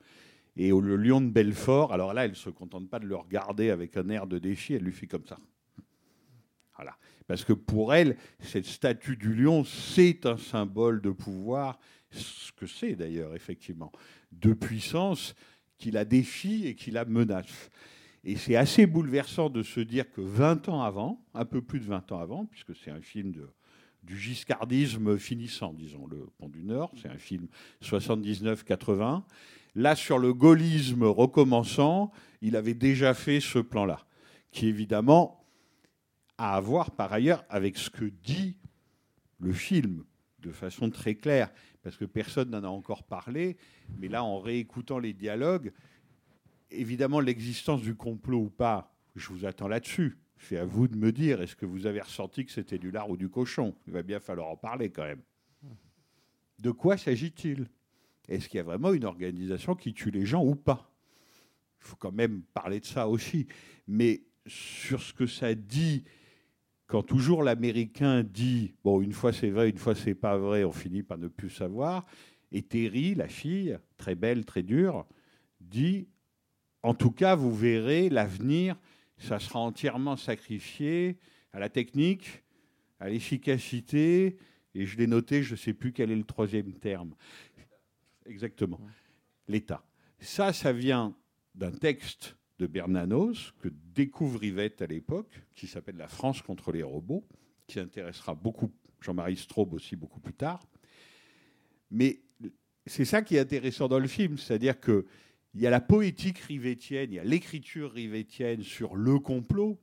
et 0.58 0.72
au 0.72 0.82
le 0.82 0.96
lion 0.96 1.22
de 1.22 1.30
Belfort. 1.30 1.94
Alors 1.94 2.14
là, 2.14 2.26
elle 2.26 2.32
ne 2.32 2.36
se 2.36 2.50
contente 2.50 2.90
pas 2.90 3.00
de 3.00 3.06
le 3.06 3.16
regarder 3.16 3.70
avec 3.70 3.96
un 3.98 4.10
air 4.10 4.28
de 4.28 4.40
défi, 4.40 4.74
elle 4.74 4.84
lui 4.84 4.92
fait 4.92 5.08
comme 5.08 5.26
ça. 5.26 5.38
Voilà. 6.76 6.98
Parce 7.28 7.46
que 7.46 7.54
pour 7.54 7.94
elle, 7.94 8.18
cette 8.40 8.66
statue 8.66 9.16
du 9.16 9.34
lion, 9.34 9.64
c'est 9.64 10.26
un 10.26 10.38
symbole 10.38 11.02
de 11.02 11.12
pouvoir, 11.12 11.80
ce 12.10 12.52
que 12.52 12.66
c'est 12.66 12.96
d'ailleurs, 12.96 13.36
effectivement, 13.36 13.92
de 14.32 14.54
puissance 14.54 15.36
qui 15.78 15.92
la 15.92 16.06
défie 16.06 16.68
et 16.68 16.76
qui 16.76 16.92
la 16.92 17.06
menace. 17.06 17.70
Et 18.24 18.36
c'est 18.36 18.56
assez 18.56 18.86
bouleversant 18.86 19.50
de 19.50 19.64
se 19.64 19.80
dire 19.80 20.12
que 20.12 20.22
20 20.22 20.70
ans 20.70 20.82
avant, 20.82 21.24
un 21.34 21.46
peu 21.46 21.62
plus 21.62 21.80
de 21.80 21.86
20 21.86 22.12
ans 22.12 22.20
avant, 22.20 22.46
puisque 22.46 22.76
c'est 22.76 22.92
un 22.92 23.02
film 23.02 23.32
de, 23.32 23.48
du 24.04 24.18
giscardisme 24.18 25.18
finissant, 25.18 25.74
disons, 25.74 26.08
Le 26.08 26.28
Pont 26.38 26.50
du 26.50 26.64
Nord, 26.64 26.92
c'est 27.02 27.10
un 27.10 27.18
film 27.18 27.48
79-80. 27.84 29.24
Là, 29.76 29.96
sur 29.96 30.18
le 30.18 30.34
gaullisme 30.34 31.04
recommençant, 31.04 32.12
il 32.42 32.56
avait 32.56 32.74
déjà 32.74 33.14
fait 33.14 33.40
ce 33.40 33.60
plan-là, 33.60 34.06
qui 34.52 34.68
évidemment 34.68 35.46
a 36.38 36.56
à 36.56 36.60
voir 36.60 36.92
par 36.92 37.14
ailleurs 37.14 37.46
avec 37.50 37.78
ce 37.78 37.90
que 37.90 38.06
dit 38.06 38.58
le 39.40 39.54
film 39.54 40.04
de 40.40 40.52
façon 40.52 40.90
très 40.90 41.16
claire, 41.16 41.52
parce 41.84 41.98
que 41.98 42.06
personne 42.06 42.50
n'en 42.50 42.64
a 42.64 42.68
encore 42.68 43.04
parlé, 43.04 43.58
mais 43.98 44.08
là, 44.08 44.24
en 44.24 44.40
réécoutant 44.40 44.98
les 44.98 45.14
dialogues, 45.14 45.72
évidemment, 46.72 47.20
l'existence 47.20 47.82
du 47.82 47.96
complot 47.96 48.40
ou 48.40 48.50
pas, 48.50 48.96
je 49.16 49.30
vous 49.30 49.46
attends 49.46 49.68
là-dessus. 49.68 50.18
C'est 50.42 50.58
à 50.58 50.66
vous 50.66 50.88
de 50.88 50.98
me 50.98 51.12
dire, 51.12 51.42
est-ce 51.42 51.56
que 51.56 51.68
vous 51.68 51.86
avez 51.86 52.02
ressenti 52.02 52.46
que 52.46 52.52
c'était 52.52 52.80
du 52.80 52.90
lard 52.90 53.10
ou 53.10 53.16
du 53.18 53.30
cochon? 53.30 53.76
Il 53.86 53.94
va 53.94 54.02
bien 54.02 54.20
falloir 54.20 54.50
en 54.50 54.58
parler 54.58 54.90
quand 54.90 55.04
même. 55.04 55.22
De 56.60 56.72
quoi 56.72 56.98
s'agit-il? 56.98 57.68
Est-ce 58.28 58.50
qu'il 58.50 58.58
y 58.58 58.62
a 58.62 58.64
vraiment 58.64 58.92
une 58.92 59.06
organisation 59.06 59.76
qui 59.76 59.94
tue 59.94 60.10
les 60.10 60.26
gens 60.26 60.44
ou 60.44 60.56
pas? 60.56 60.92
Il 61.80 61.86
faut 61.88 61.96
quand 61.96 62.12
même 62.12 62.42
parler 62.54 62.80
de 62.80 62.86
ça 62.86 63.08
aussi. 63.08 63.48
Mais 63.88 64.24
sur 64.48 65.02
ce 65.02 65.14
que 65.14 65.28
ça 65.28 65.54
dit, 65.54 66.04
quand 66.88 67.04
toujours 67.04 67.44
l'Américain 67.44 68.24
dit, 68.24 68.74
bon, 68.84 69.02
une 69.02 69.14
fois 69.14 69.34
c'est 69.34 69.50
vrai, 69.50 69.70
une 69.70 69.78
fois 69.78 69.96
c'est 69.96 70.16
pas 70.16 70.38
vrai, 70.38 70.64
on 70.64 70.72
finit 70.72 71.04
par 71.04 71.18
ne 71.18 71.28
plus 71.28 71.50
savoir, 71.50 72.06
et 72.52 72.64
Terry, 72.64 73.16
la 73.16 73.28
fille, 73.28 73.78
très 73.98 74.16
belle, 74.16 74.44
très 74.46 74.64
dure, 74.64 75.06
dit, 75.60 76.08
en 76.84 76.94
tout 76.94 77.12
cas, 77.12 77.36
vous 77.36 77.54
verrez, 77.54 78.10
l'avenir, 78.10 78.76
ça 79.22 79.40
sera 79.40 79.60
entièrement 79.60 80.18
sacrifié 80.18 81.18
à 81.54 81.60
la 81.60 81.70
technique, 81.70 82.44
à 83.00 83.10
l'efficacité, 83.10 84.38
et 84.74 84.86
je 84.86 84.98
l'ai 84.98 85.08
noté, 85.08 85.44
je 85.44 85.52
ne 85.52 85.58
sais 85.58 85.74
plus 85.74 85.92
quel 85.92 86.12
est 86.12 86.16
le 86.16 86.24
troisième 86.24 86.74
terme. 86.74 87.14
Exactement. 88.26 88.80
L'État. 89.48 89.84
Ça, 90.20 90.54
ça 90.54 90.72
vient 90.72 91.16
d'un 91.56 91.72
texte 91.72 92.36
de 92.60 92.68
Bernanos 92.68 93.54
que 93.60 93.70
découvre 93.70 94.40
Rivette 94.40 94.82
à 94.82 94.88
l'époque, 94.88 95.42
qui 95.56 95.68
s'appelle 95.68 95.98
La 95.98 96.08
France 96.08 96.42
contre 96.42 96.72
les 96.72 96.84
robots, 96.84 97.28
qui 97.68 97.80
intéressera 97.80 98.36
beaucoup 98.36 98.72
Jean-Marie 99.02 99.36
Straub 99.36 99.74
aussi 99.74 99.96
beaucoup 99.96 100.20
plus 100.20 100.34
tard. 100.34 100.64
Mais 101.90 102.22
c'est 102.86 103.06
ça 103.06 103.22
qui 103.22 103.36
est 103.36 103.40
intéressant 103.40 103.88
dans 103.88 104.00
le 104.00 104.08
film, 104.08 104.38
c'est-à-dire 104.38 104.80
que 104.80 105.06
il 105.54 105.62
y 105.62 105.68
a 105.68 105.70
la 105.70 105.82
poétique 105.82 106.40
rivettienne, 106.40 107.12
il 107.12 107.16
y 107.16 107.20
a 107.20 107.24
l'écriture 107.24 107.92
rivettienne 107.92 108.64
sur 108.64 108.96
le 108.96 109.20
complot. 109.20 109.80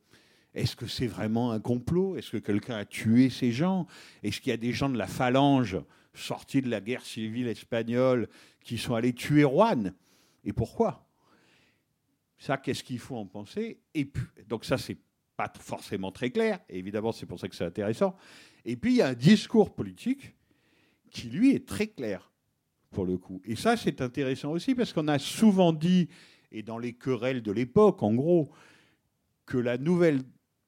Est-ce 0.55 0.75
que 0.75 0.87
c'est 0.87 1.07
vraiment 1.07 1.53
un 1.53 1.61
complot? 1.61 2.17
Est-ce 2.17 2.33
que 2.33 2.37
quelqu'un 2.39 2.77
a 2.77 2.85
tué 2.85 3.29
ces 3.31 3.53
gens? 3.53 3.87
Est-ce 4.23 4.41
qu'il 4.41 4.51
y 4.51 4.55
a 4.55 4.57
des 4.57 4.73
gens 4.73 4.89
de 4.89 4.97
la 4.97 5.07
phalange 5.07 5.79
sortis 6.15 6.63
de 6.63 6.71
la 6.71 6.81
guerre 6.81 7.05
civile 7.05 7.49
espagnole 7.49 8.29
qui 8.63 8.79
sont 8.79 8.95
allés 8.95 9.13
tuer 9.13 9.43
Juan? 9.43 9.95
Et 10.45 10.53
pourquoi? 10.53 11.07
Ça, 12.39 12.57
qu'est-ce 12.57 12.83
qu'il 12.83 12.99
faut 12.99 13.17
en 13.17 13.27
penser? 13.27 13.81
Et 13.95 14.11
donc 14.49 14.65
ça, 14.65 14.79
c'est 14.79 14.97
pas 15.37 15.53
forcément 15.61 16.11
très 16.11 16.31
clair. 16.31 16.61
Évidemment, 16.69 17.13
c'est 17.13 17.27
pour 17.27 17.39
ça 17.39 17.49
que 17.49 17.55
c'est 17.55 17.65
intéressant. 17.65 18.17
Et 18.65 18.77
puis, 18.77 18.93
il 18.93 18.97
y 18.97 19.03
a 19.03 19.09
un 19.09 19.15
discours 19.15 19.75
politique 19.75 20.35
qui, 21.11 21.29
lui, 21.29 21.55
est 21.55 21.67
très 21.67 21.89
clair 21.89 22.33
pour 22.91 23.05
le 23.05 23.19
coup. 23.19 23.41
Et 23.45 23.57
ça, 23.57 23.77
c'est 23.77 24.01
intéressant 24.01 24.53
aussi 24.53 24.75
parce 24.75 24.93
qu'on 24.93 25.09
a 25.09 25.19
souvent 25.19 25.73
dit, 25.73 26.09
et 26.51 26.63
dans 26.63 26.79
les 26.79 26.93
querelles 26.93 27.43
de 27.43 27.53
l'époque, 27.53 28.03
en 28.03 28.15
gros, 28.15 28.51
que 29.47 29.59
la 29.59 29.79
nouvelle, 29.79 30.23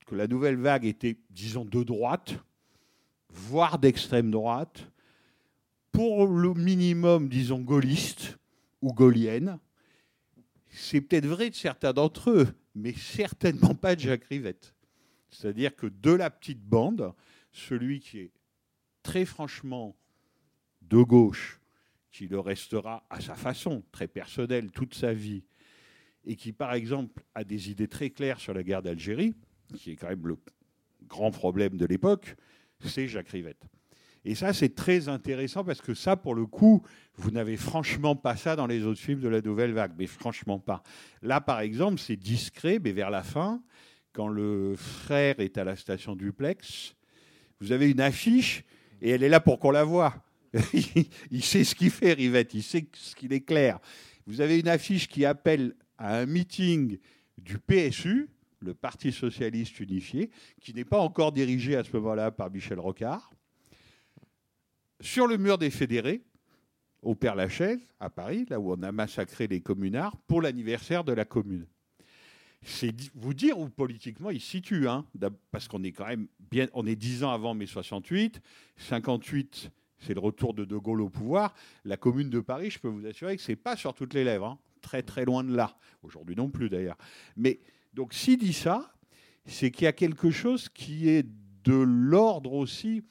que 0.06 0.14
la 0.14 0.26
nouvelle 0.26 0.56
vague 0.56 0.84
était, 0.84 1.18
disons, 1.30 1.64
de 1.64 1.82
droite, 1.82 2.34
voire 3.30 3.78
d'extrême 3.78 4.30
droite, 4.30 4.90
pour 5.92 6.26
le 6.26 6.54
minimum, 6.54 7.28
disons, 7.28 7.60
gaulliste 7.60 8.38
ou 8.82 8.92
gaulienne. 8.92 9.58
C'est 10.68 11.00
peut-être 11.00 11.26
vrai 11.26 11.50
de 11.50 11.54
certains 11.54 11.92
d'entre 11.92 12.30
eux, 12.30 12.48
mais 12.74 12.92
certainement 12.92 13.74
pas 13.74 13.96
de 13.96 14.00
Jacques 14.00 14.24
Rivette. 14.24 14.74
C'est-à-dire 15.30 15.74
que 15.74 15.86
de 15.86 16.12
la 16.12 16.30
petite 16.30 16.62
bande, 16.62 17.12
celui 17.52 18.00
qui 18.00 18.18
est 18.18 18.32
très 19.02 19.24
franchement 19.24 19.96
de 20.82 21.02
gauche, 21.02 21.59
qui 22.10 22.26
le 22.26 22.40
restera 22.40 23.06
à 23.10 23.20
sa 23.20 23.34
façon, 23.34 23.82
très 23.92 24.08
personnelle, 24.08 24.70
toute 24.70 24.94
sa 24.94 25.12
vie, 25.12 25.44
et 26.24 26.36
qui, 26.36 26.52
par 26.52 26.74
exemple, 26.74 27.22
a 27.34 27.44
des 27.44 27.70
idées 27.70 27.88
très 27.88 28.10
claires 28.10 28.40
sur 28.40 28.52
la 28.52 28.62
guerre 28.62 28.82
d'Algérie, 28.82 29.34
qui 29.76 29.92
est 29.92 29.96
quand 29.96 30.08
même 30.08 30.26
le 30.26 30.36
grand 31.06 31.30
problème 31.30 31.76
de 31.76 31.86
l'époque, 31.86 32.36
c'est 32.84 33.08
Jacques 33.08 33.28
Rivette. 33.28 33.64
Et 34.24 34.34
ça, 34.34 34.52
c'est 34.52 34.74
très 34.74 35.08
intéressant 35.08 35.64
parce 35.64 35.80
que 35.80 35.94
ça, 35.94 36.14
pour 36.16 36.34
le 36.34 36.44
coup, 36.44 36.82
vous 37.16 37.30
n'avez 37.30 37.56
franchement 37.56 38.14
pas 38.14 38.36
ça 38.36 38.54
dans 38.54 38.66
les 38.66 38.84
autres 38.84 39.00
films 39.00 39.20
de 39.20 39.28
la 39.28 39.40
nouvelle 39.40 39.72
vague, 39.72 39.94
mais 39.98 40.06
franchement 40.06 40.58
pas. 40.58 40.82
Là, 41.22 41.40
par 41.40 41.60
exemple, 41.60 41.98
c'est 41.98 42.16
discret, 42.16 42.78
mais 42.82 42.92
vers 42.92 43.10
la 43.10 43.22
fin, 43.22 43.62
quand 44.12 44.28
le 44.28 44.74
frère 44.76 45.40
est 45.40 45.56
à 45.56 45.64
la 45.64 45.74
station 45.74 46.16
duplex, 46.16 46.94
vous 47.60 47.72
avez 47.72 47.90
une 47.90 48.00
affiche 48.00 48.64
et 49.00 49.10
elle 49.10 49.22
est 49.22 49.28
là 49.28 49.40
pour 49.40 49.58
qu'on 49.58 49.70
la 49.70 49.84
voie. 49.84 50.14
il 51.30 51.44
sait 51.44 51.64
ce 51.64 51.74
qu'il 51.74 51.90
fait, 51.90 52.12
Rivette, 52.12 52.54
il 52.54 52.62
sait 52.62 52.86
ce 52.92 53.14
qu'il 53.14 53.32
est 53.32 53.42
clair. 53.42 53.78
Vous 54.26 54.40
avez 54.40 54.58
une 54.58 54.68
affiche 54.68 55.08
qui 55.08 55.24
appelle 55.24 55.74
à 55.98 56.18
un 56.18 56.26
meeting 56.26 56.98
du 57.38 57.58
PSU, 57.58 58.28
le 58.60 58.74
Parti 58.74 59.12
socialiste 59.12 59.80
unifié, 59.80 60.30
qui 60.60 60.74
n'est 60.74 60.84
pas 60.84 60.98
encore 60.98 61.32
dirigé 61.32 61.76
à 61.76 61.84
ce 61.84 61.96
moment-là 61.96 62.30
par 62.30 62.50
Michel 62.50 62.78
Rocard. 62.78 63.32
Sur 65.00 65.26
le 65.26 65.38
mur 65.38 65.56
des 65.56 65.70
fédérés, 65.70 66.22
au 67.02 67.14
Père-Lachaise, 67.14 67.80
à 67.98 68.10
Paris, 68.10 68.46
là 68.50 68.60
où 68.60 68.72
on 68.72 68.82
a 68.82 68.92
massacré 68.92 69.46
les 69.46 69.60
communards, 69.60 70.16
pour 70.26 70.42
l'anniversaire 70.42 71.04
de 71.04 71.12
la 71.12 71.24
commune. 71.24 71.66
C'est 72.62 72.94
vous 73.14 73.32
dire 73.32 73.58
où 73.58 73.70
politiquement 73.70 74.28
il 74.28 74.40
se 74.40 74.50
situe, 74.50 74.86
hein, 74.86 75.06
parce 75.50 75.66
qu'on 75.66 75.82
est 75.82 75.92
quand 75.92 76.06
même 76.06 76.28
bien, 76.50 76.66
on 76.74 76.86
est 76.86 76.96
dix 76.96 77.24
ans 77.24 77.32
avant 77.32 77.54
mai 77.54 77.64
68, 77.64 78.42
58, 78.76 79.70
c'est 80.00 80.14
le 80.14 80.20
retour 80.20 80.54
de 80.54 80.64
De 80.64 80.76
Gaulle 80.76 81.02
au 81.02 81.08
pouvoir. 81.08 81.54
La 81.84 81.96
commune 81.96 82.30
de 82.30 82.40
Paris, 82.40 82.70
je 82.70 82.78
peux 82.78 82.88
vous 82.88 83.06
assurer 83.06 83.36
que 83.36 83.42
c'est 83.42 83.56
pas 83.56 83.76
sur 83.76 83.94
toutes 83.94 84.14
les 84.14 84.24
lèvres, 84.24 84.46
hein, 84.46 84.58
très 84.80 85.02
très 85.02 85.24
loin 85.24 85.44
de 85.44 85.54
là. 85.54 85.76
Aujourd'hui 86.02 86.36
non 86.36 86.50
plus 86.50 86.68
d'ailleurs. 86.68 86.98
Mais 87.36 87.60
donc 87.94 88.14
s'il 88.14 88.38
dit 88.38 88.52
ça, 88.52 88.92
c'est 89.46 89.70
qu'il 89.70 89.84
y 89.84 89.88
a 89.88 89.92
quelque 89.92 90.30
chose 90.30 90.68
qui 90.68 91.08
est 91.08 91.26
de 91.64 91.74
l'ordre 91.74 92.52
aussi 92.52 93.02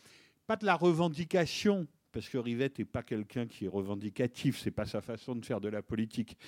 pas 0.49 0.55
de 0.55 0.65
la 0.65 0.75
revendication, 0.75 1.85
parce 2.11 2.27
que 2.27 2.39
Rivette 2.39 2.79
n'est 2.79 2.85
pas 2.85 3.03
quelqu'un 3.03 3.45
qui 3.45 3.65
est 3.65 3.67
revendicatif, 3.67 4.57
c'est 4.57 4.71
pas 4.71 4.87
sa 4.87 4.99
façon 4.99 5.35
de 5.35 5.45
faire 5.45 5.61
de 5.61 5.69
la 5.69 5.83
politique, 5.83 6.39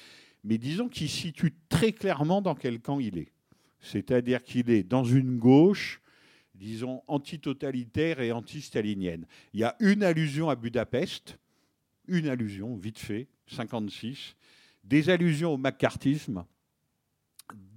mais 0.43 0.57
disons 0.57 0.89
qu'il 0.89 1.07
situe 1.07 1.53
très 1.69 1.91
clairement 1.91 2.41
dans 2.41 2.55
quel 2.55 2.79
camp 2.81 2.99
il 2.99 3.19
est. 3.19 3.31
C'est-à-dire 3.79 4.43
qu'il 4.43 4.71
est 4.71 4.81
dans 4.81 5.03
une 5.03 5.37
gauche, 5.37 6.01
disons, 6.61 7.01
antitotalitaire 7.07 8.21
et 8.21 8.31
anti-stalinienne. 8.31 9.25
Il 9.53 9.59
y 9.59 9.63
a 9.63 9.75
une 9.79 10.03
allusion 10.03 10.49
à 10.49 10.55
Budapest, 10.55 11.39
une 12.07 12.27
allusion, 12.27 12.75
vite 12.75 12.99
fait, 12.99 13.27
56, 13.47 14.35
des 14.83 15.09
allusions 15.09 15.53
au 15.53 15.57
macartisme, 15.57 16.45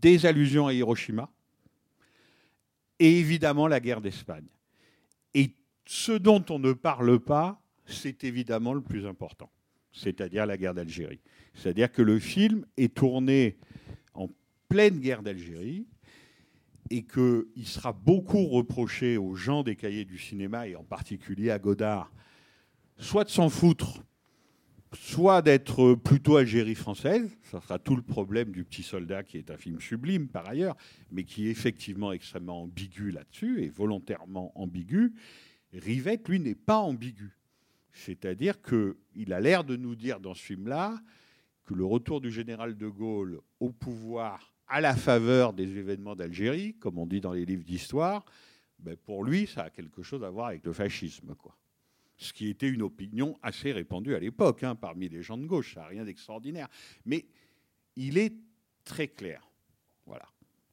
des 0.01 0.27
allusions 0.27 0.66
à 0.66 0.75
Hiroshima, 0.75 1.31
et 2.99 3.18
évidemment 3.18 3.68
la 3.68 3.81
guerre 3.81 4.03
d'Espagne. 4.03 4.47
Et 5.33 5.53
ce 5.87 6.12
dont 6.12 6.44
on 6.51 6.59
ne 6.59 6.75
parle 6.75 7.18
pas, 7.18 7.61
c'est 7.87 8.23
évidemment 8.23 8.75
le 8.75 8.83
plus 8.83 9.07
important, 9.07 9.51
c'est-à-dire 9.92 10.44
la 10.44 10.59
guerre 10.59 10.75
d'Algérie. 10.75 11.20
C'est-à-dire 11.55 11.90
que 11.90 12.03
le 12.03 12.18
film 12.18 12.66
est 12.77 12.94
tourné 12.94 13.57
en 14.12 14.29
pleine 14.68 15.01
guerre 15.01 15.23
d'Algérie 15.23 15.87
et 16.90 17.03
qu'il 17.03 17.66
sera 17.66 17.92
beaucoup 17.92 18.47
reproché 18.47 19.16
aux 19.16 19.35
gens 19.35 19.62
des 19.62 19.77
cahiers 19.77 20.05
du 20.05 20.18
cinéma, 20.18 20.68
et 20.68 20.77
en 20.77 20.85
particulier 20.85 21.51
à 21.51 21.59
Godard, 21.59 22.12
soit 22.99 23.25
de 23.25 23.31
s'en 23.31 23.49
foutre, 23.49 24.03
soit 24.92 25.42
d'être 25.42 25.94
plutôt 25.94 26.37
Algérie 26.37 26.75
française, 26.75 27.29
ça 27.42 27.61
sera 27.61 27.79
tout 27.79 27.97
le 27.97 28.03
problème 28.03 28.53
du 28.53 28.64
petit 28.64 28.83
soldat 28.83 29.23
qui 29.23 29.38
est 29.38 29.51
un 29.51 29.57
film 29.57 29.81
sublime 29.81 30.29
par 30.29 30.49
ailleurs, 30.49 30.77
mais 31.11 31.25
qui 31.25 31.49
est 31.49 31.51
effectivement 31.51 32.12
extrêmement 32.12 32.62
ambigu 32.62 33.11
là-dessus 33.11 33.62
et 33.62 33.68
volontairement 33.68 34.53
ambigu, 34.55 35.12
Rivette, 35.73 36.29
lui, 36.29 36.38
n'est 36.38 36.55
pas 36.55 36.79
ambigu. 36.79 37.37
C'est-à-dire 37.92 38.61
qu'il 38.62 39.33
a 39.33 39.40
l'air 39.40 39.64
de 39.64 39.77
nous 39.77 39.94
dire 39.97 40.20
dans 40.20 40.35
ce 40.35 40.42
film-là 40.42 41.01
que 41.64 41.75
le 41.75 41.85
retour 41.85 42.20
du 42.20 42.31
général 42.31 42.77
de 42.77 42.88
Gaulle 42.88 43.40
au 43.61 43.73
pouvoir 43.73 44.54
à 44.68 44.81
la 44.81 44.94
faveur 44.94 45.53
des 45.53 45.77
événements 45.77 46.16
d'Algérie, 46.16 46.74
comme 46.74 46.98
on 46.98 47.07
dit 47.07 47.20
dans 47.20 47.33
les 47.33 47.44
livres 47.44 47.64
d'histoire, 47.64 48.24
ben 48.79 48.96
pour 48.96 49.24
lui, 49.24 49.46
ça 49.46 49.64
a 49.64 49.70
quelque 49.70 50.03
chose 50.03 50.24
à 50.24 50.31
voir 50.31 50.48
avec 50.48 50.64
le 50.64 50.72
fascisme. 50.72 51.35
Quoi. 51.35 51.57
Ce 52.16 52.33
qui 52.33 52.48
était 52.48 52.68
une 52.68 52.83
opinion 52.83 53.38
assez 53.42 53.72
répandue 53.72 54.14
à 54.14 54.18
l'époque, 54.18 54.62
hein, 54.62 54.74
parmi 54.74 55.09
les 55.09 55.22
gens 55.22 55.38
de 55.38 55.46
gauche, 55.46 55.74
ça 55.74 55.81
n'a 55.81 55.87
rien 55.87 56.05
d'extraordinaire. 56.05 56.68
Mais 57.05 57.27
il 57.96 58.18
est 58.18 58.35
très 58.85 59.09
clair. 59.09 59.50
Voilà. 60.07 60.27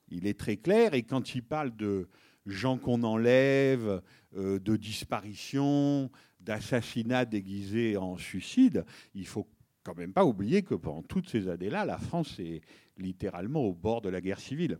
Il 0.09 0.27
est 0.27 0.37
très 0.37 0.57
clair, 0.57 0.93
et 0.93 1.03
quand 1.03 1.35
il 1.35 1.43
parle 1.43 1.75
de 1.75 2.09
gens 2.45 2.77
qu'on 2.77 3.03
enlève, 3.03 4.01
euh, 4.35 4.59
de 4.59 4.75
disparitions, 4.75 6.11
d'assassinats 6.39 7.25
déguisés 7.25 7.97
en 7.97 8.17
suicide, 8.17 8.83
il 9.13 9.27
faut 9.27 9.47
quand 9.83 9.95
même 9.95 10.13
pas 10.13 10.25
oublier 10.25 10.63
que 10.63 10.75
pendant 10.75 11.01
toutes 11.03 11.29
ces 11.29 11.47
années-là, 11.47 11.85
la 11.85 11.97
France 11.97 12.39
est 12.39 12.61
littéralement 13.01 13.61
au 13.61 13.73
bord 13.73 14.01
de 14.01 14.09
la 14.09 14.21
guerre 14.21 14.39
civile. 14.39 14.79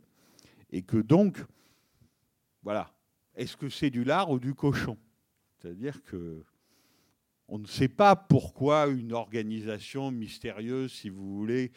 Et 0.71 0.83
que 0.83 0.97
donc, 0.97 1.43
voilà, 2.63 2.93
est-ce 3.35 3.57
que 3.57 3.69
c'est 3.69 3.89
du 3.89 4.03
lard 4.03 4.29
ou 4.29 4.39
du 4.39 4.53
cochon? 4.53 4.97
C'est-à-dire 5.57 6.03
que 6.03 6.43
on 7.47 7.59
ne 7.59 7.67
sait 7.67 7.89
pas 7.89 8.15
pourquoi 8.15 8.87
une 8.87 9.11
organisation 9.11 10.09
mystérieuse, 10.09 10.93
si 10.93 11.09
vous 11.09 11.35
voulez, 11.35 11.73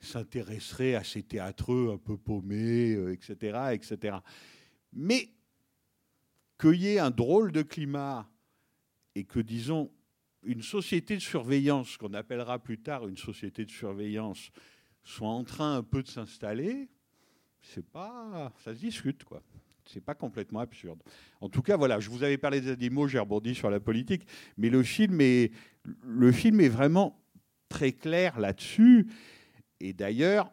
s'intéresserait 0.00 0.96
à 0.96 1.04
ces 1.04 1.22
théâtreux 1.22 1.92
un 1.94 1.98
peu 1.98 2.16
paumés, 2.16 2.92
etc., 3.12 3.36
euh, 3.54 3.70
etc. 3.70 4.16
Mais 4.92 5.28
qu'il 6.58 6.74
y 6.74 6.88
ait 6.88 6.98
un 6.98 7.12
drôle 7.12 7.52
de 7.52 7.62
climat 7.62 8.28
et 9.14 9.22
que, 9.22 9.38
disons, 9.38 9.92
une 10.42 10.62
société 10.62 11.14
de 11.14 11.22
surveillance, 11.22 11.96
qu'on 11.96 12.14
appellera 12.14 12.58
plus 12.58 12.78
tard 12.78 13.06
une 13.06 13.16
société 13.16 13.64
de 13.64 13.70
surveillance, 13.70 14.50
soit 15.04 15.28
en 15.28 15.44
train 15.44 15.76
un 15.76 15.82
peu 15.82 16.02
de 16.02 16.08
s'installer, 16.08 16.88
c'est 17.60 17.86
pas, 17.86 18.52
ça 18.64 18.74
se 18.74 18.80
discute, 18.80 19.24
quoi. 19.24 19.42
C'est 19.84 20.00
pas 20.00 20.14
complètement 20.14 20.60
absurde. 20.60 21.02
En 21.40 21.48
tout 21.48 21.62
cas, 21.62 21.76
voilà, 21.76 21.98
je 21.98 22.08
vous 22.08 22.22
avais 22.22 22.38
parlé 22.38 22.60
des 22.60 22.70
animaux, 22.70 23.08
j'ai 23.08 23.18
rebondi 23.18 23.54
sur 23.54 23.68
la 23.68 23.80
politique, 23.80 24.26
mais 24.56 24.70
le 24.70 24.82
film 24.82 25.20
est, 25.20 25.52
le 26.04 26.30
film 26.30 26.60
est 26.60 26.68
vraiment 26.68 27.20
très 27.68 27.92
clair 27.92 28.38
là-dessus. 28.38 29.08
Et 29.80 29.92
d'ailleurs, 29.92 30.52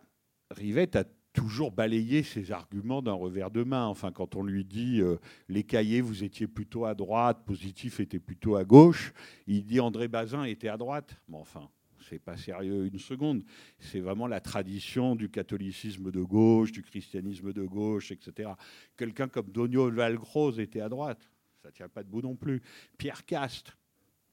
Rivette 0.50 0.95
a 0.95 1.04
toujours 1.34 1.72
balayer 1.72 2.24
ses 2.24 2.52
arguments 2.52 3.02
d'un 3.02 3.14
revers 3.14 3.52
de 3.52 3.64
main. 3.64 3.86
Enfin, 3.86 4.12
quand 4.12 4.36
on 4.36 4.43
lui 4.43 4.66
dit 4.66 5.00
euh, 5.00 5.18
les 5.47 5.64
cahiers, 5.64 6.02
vous 6.02 6.24
étiez 6.24 6.47
plutôt 6.47 6.86
à 6.86 6.95
droite, 6.95 7.45
positif 7.45 8.00
était 8.00 8.20
plutôt 8.20 8.56
à 8.56 8.64
gauche, 8.64 9.14
il 9.47 9.64
dit 9.64 9.80
André 9.80 10.08
Bazin 10.08 10.43
était 10.43 10.70
à 10.70 10.78
droite. 10.78 11.16
Mais 11.28 11.38
enfin, 11.38 11.70
c'est 12.10 12.20
pas 12.20 12.38
sérieux 12.38 12.86
une 12.86 12.99
seconde. 12.99 13.43
C'est 13.80 13.99
vraiment 13.99 14.28
la 14.28 14.39
tradition 14.39 15.16
du 15.16 15.30
catholicisme 15.30 16.12
de 16.12 16.22
gauche, 16.22 16.72
du 16.72 16.82
christianisme 16.82 17.53
de 17.53 17.64
gauche, 17.64 18.12
etc. 18.12 18.51
Quelqu'un 18.97 19.28
comme 19.28 19.49
Donio 19.51 19.91
Valgros 19.91 20.53
était 20.60 20.82
à 20.82 20.89
droite. 20.89 21.30
Ça 21.62 21.72
tient 21.72 21.89
pas 21.89 22.03
debout 22.03 22.22
non 22.22 22.36
plus. 22.36 22.62
Pierre 22.97 23.26
Cast, 23.26 23.76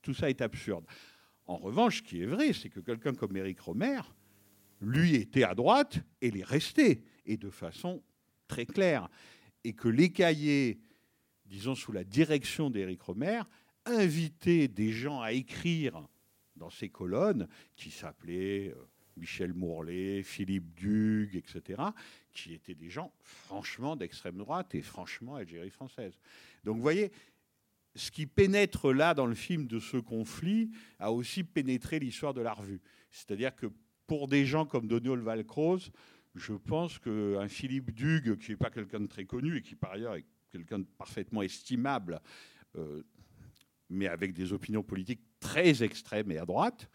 tout 0.03 0.15
ça 0.15 0.31
est 0.31 0.41
absurde. 0.41 0.85
En 1.47 1.57
revanche, 1.57 1.99
ce 1.99 2.03
qui 2.03 2.23
est 2.23 2.27
vrai, 2.27 2.53
c'est 2.53 2.71
que 2.71 2.81
quelqu'un 2.81 3.15
comme 3.15 3.37
Éric 3.37 3.61
Romer, 3.61 4.01
lui 4.81 5.15
était 5.15 5.45
à 5.45 5.55
droite 5.55 6.01
et 6.21 6.31
l'est 6.31 6.45
resté, 6.45 7.03
et 7.25 7.37
de 7.37 7.51
façon 7.51 8.03
très 8.49 8.67
claire. 8.67 9.09
Et 9.65 9.73
que 9.73 9.89
les 9.89 10.11
cahiers, 10.11 10.79
disons 11.47 11.75
sous 11.75 11.93
la 11.93 12.05
direction 12.05 12.71
d'Éric 12.71 13.03
Romer, 13.03 13.43
invitaient 13.85 14.69
des 14.69 14.93
gens 14.93 15.21
à 15.21 15.33
écrire 15.33 16.07
dans 16.57 16.71
ces 16.71 16.89
colonnes, 16.89 17.49
qui 17.77 17.91
s'appelaient 17.91 18.69
euh, 18.69 18.89
Michel 19.17 19.55
Mourlet, 19.55 20.23
Philippe 20.23 20.75
Dugue, 20.75 21.37
etc., 21.37 21.83
qui 22.33 22.53
étaient 22.53 22.75
des 22.75 22.91
gens 22.91 23.13
franchement 23.21 23.97
d'extrême 23.97 24.37
droite 24.37 24.75
et 24.75 24.83
franchement 24.83 25.37
Algérie 25.37 25.71
française. 25.71 26.19
Donc 26.65 26.77
vous 26.77 26.83
voyez, 26.83 27.11
ce 27.95 28.11
qui 28.11 28.27
pénètre 28.27 28.93
là 28.93 29.15
dans 29.15 29.27
le 29.27 29.35
film 29.35 29.67
de 29.67 29.81
ce 29.81 29.97
conflit 29.97 30.71
a 30.99 31.11
aussi 31.13 31.45
pénétré 31.45 31.99
l'histoire 31.99 32.35
de 32.35 32.43
la 32.43 32.53
revue. 32.53 32.81
C'est-à-dire 33.11 33.57
que 33.57 33.67
pour 34.07 34.29
des 34.29 34.45
gens 34.45 34.67
comme 34.67 34.87
Donald 34.87 35.23
Valcroze, 35.23 35.91
je 36.35 36.53
pense 36.53 36.99
qu'un 36.99 37.49
Philippe 37.49 37.93
Dugue, 37.93 38.37
qui 38.37 38.51
n'est 38.51 38.57
pas 38.57 38.71
quelqu'un 38.71 39.01
de 39.01 39.07
très 39.07 39.25
connu 39.25 39.57
et 39.57 39.63
qui 39.63 39.75
par 39.75 39.93
ailleurs 39.93 40.15
est 40.15 40.27
quelqu'un 40.51 40.79
de 40.79 40.87
parfaitement 40.99 41.43
estimable, 41.43 42.21
euh, 42.77 43.03
mais 43.89 44.09
avec 44.09 44.33
des 44.33 44.53
opinions 44.53 44.83
politiques 44.83 45.21
très 45.41 45.83
extrêmes 45.83 46.31
et 46.31 46.39
à 46.39 46.45
droite, 46.45 46.91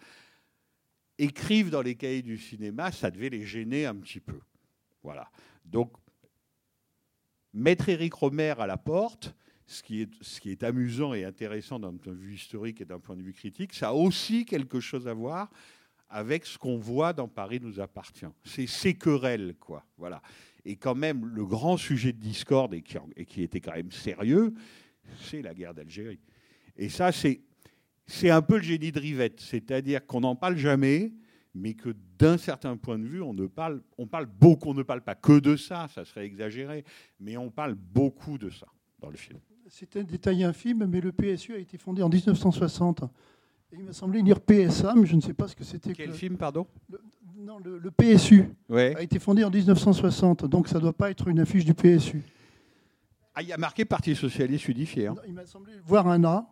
écrivent 1.18 1.70
dans 1.70 1.82
les 1.82 1.96
cahiers 1.96 2.22
du 2.22 2.38
cinéma, 2.38 2.92
ça 2.92 3.12
devait 3.12 3.30
les 3.30 3.46
gêner 3.46 3.86
un 3.86 3.96
petit 3.96 4.20
peu. 4.20 4.40
Voilà. 5.04 5.30
Donc, 5.66 5.94
mettre 7.54 7.90
Éric 7.90 8.14
Romer 8.14 8.56
à 8.58 8.68
la 8.68 8.78
porte, 8.78 9.36
ce 9.66 9.84
qui, 9.84 10.02
est, 10.02 10.10
ce 10.22 10.42
qui 10.42 10.52
est 10.52 10.64
amusant 10.64 11.14
et 11.14 11.24
intéressant 11.24 11.80
d'un 11.80 11.96
point 11.96 12.14
de 12.14 12.18
vue 12.18 12.34
historique 12.34 12.82
et 12.82 12.86
d'un 12.86 13.00
point 13.00 13.16
de 13.16 13.22
vue 13.22 13.34
critique, 13.34 13.74
ça 13.74 13.90
a 13.90 13.94
aussi 13.94 14.46
quelque 14.46 14.80
chose 14.80 15.08
à 15.08 15.14
voir 15.14 15.50
avec 16.10 16.46
ce 16.46 16.58
qu'on 16.58 16.78
voit 16.78 17.14
dans 17.14 17.28
Paris 17.28 17.60
nous 17.62 17.80
appartient. 17.80 18.26
C'est 18.44 18.68
ces 18.68 18.94
querelles, 18.94 19.56
quoi. 19.60 19.86
Voilà. 19.98 20.22
Et 20.66 20.76
quand 20.76 20.94
même, 20.94 21.26
le 21.26 21.46
grand 21.46 21.78
sujet 21.78 22.12
de 22.12 22.20
discorde, 22.20 22.74
et 22.74 22.82
qui, 22.82 22.98
et 23.16 23.26
qui 23.26 23.44
était 23.44 23.62
quand 23.62 23.74
même 23.74 23.92
sérieux, 23.92 24.54
c'est 25.22 25.42
la 25.42 25.54
guerre 25.54 25.74
d'Algérie. 25.74 26.20
Et 26.78 26.90
ça, 26.90 27.12
c'est, 27.12 27.42
c'est 28.08 28.30
un 28.30 28.42
peu 28.42 28.58
le 28.58 28.64
génie 28.64 28.92
de 28.92 29.00
Rivette. 29.00 29.40
C'est-à-dire 29.42 30.06
qu'on 30.06 30.22
n'en 30.22 30.36
parle 30.36 30.58
jamais, 30.58 31.14
mais 31.54 31.74
que 31.74 31.96
d'un 32.18 32.38
certain 32.38 32.78
point 32.78 32.98
de 32.98 33.06
vue, 33.06 33.22
on, 33.22 33.34
ne 33.34 33.48
parle, 33.48 33.82
on 33.98 34.08
parle 34.08 34.26
beaucoup, 34.26 34.70
on 34.70 34.74
ne 34.74 34.84
parle 34.84 35.02
pas 35.02 35.16
que 35.16 35.40
de 35.40 35.56
ça, 35.56 35.88
ça 35.94 36.06
serait 36.06 36.26
exagéré, 36.26 36.84
mais 37.20 37.36
on 37.38 37.50
parle 37.50 37.76
beaucoup 37.76 38.38
de 38.38 38.50
ça 38.50 38.68
dans 39.00 39.10
le 39.10 39.18
film. 39.18 39.40
C'est 39.68 39.96
un 39.98 40.04
détail 40.04 40.44
infime, 40.44 40.86
mais 40.86 41.00
le 41.02 41.12
PSU 41.12 41.54
a 41.54 41.58
été 41.58 41.78
fondé 41.78 42.02
en 42.04 42.10
1960. 42.10 43.04
Et 43.74 43.78
il 43.78 43.84
m'a 43.86 43.94
semblé 43.94 44.22
lire 44.22 44.42
PSA, 44.42 44.94
mais 44.96 45.06
je 45.06 45.16
ne 45.16 45.22
sais 45.22 45.34
pas 45.34 45.48
ce 45.48 45.56
que 45.56 45.64
c'était. 45.64 45.94
Quel 45.94 46.08
que- 46.10 46.14
film, 46.14 46.36
pardon? 46.38 46.68
Le, 46.90 47.00
Non, 47.38 47.58
le, 47.60 47.78
le 47.80 47.90
PSU 47.92 48.50
Ouais. 48.70 48.94
a 48.98 49.02
été 49.02 49.18
fondé 49.18 49.44
en 49.46 49.50
1960, 49.50 50.46
donc 50.46 50.68
ça 50.68 50.76
ne 50.76 50.82
doit 50.82 50.94
pas 50.94 51.10
être 51.10 51.28
une 51.30 51.40
affiche 51.40 51.64
du 51.66 51.74
PSU. 51.74 52.22
Ah, 53.34 53.42
il 53.42 53.48
y 53.48 53.54
a 53.54 53.58
marqué 53.58 53.86
Parti 53.86 54.14
Socialiste 54.14 54.68
Unifié. 54.68 55.08
hein. 55.08 55.14
Non, 55.16 55.22
Il 55.26 55.34
m'a 55.34 55.46
semblé 55.46 55.74
voir 55.86 56.08
un 56.08 56.24
A. 56.26 56.46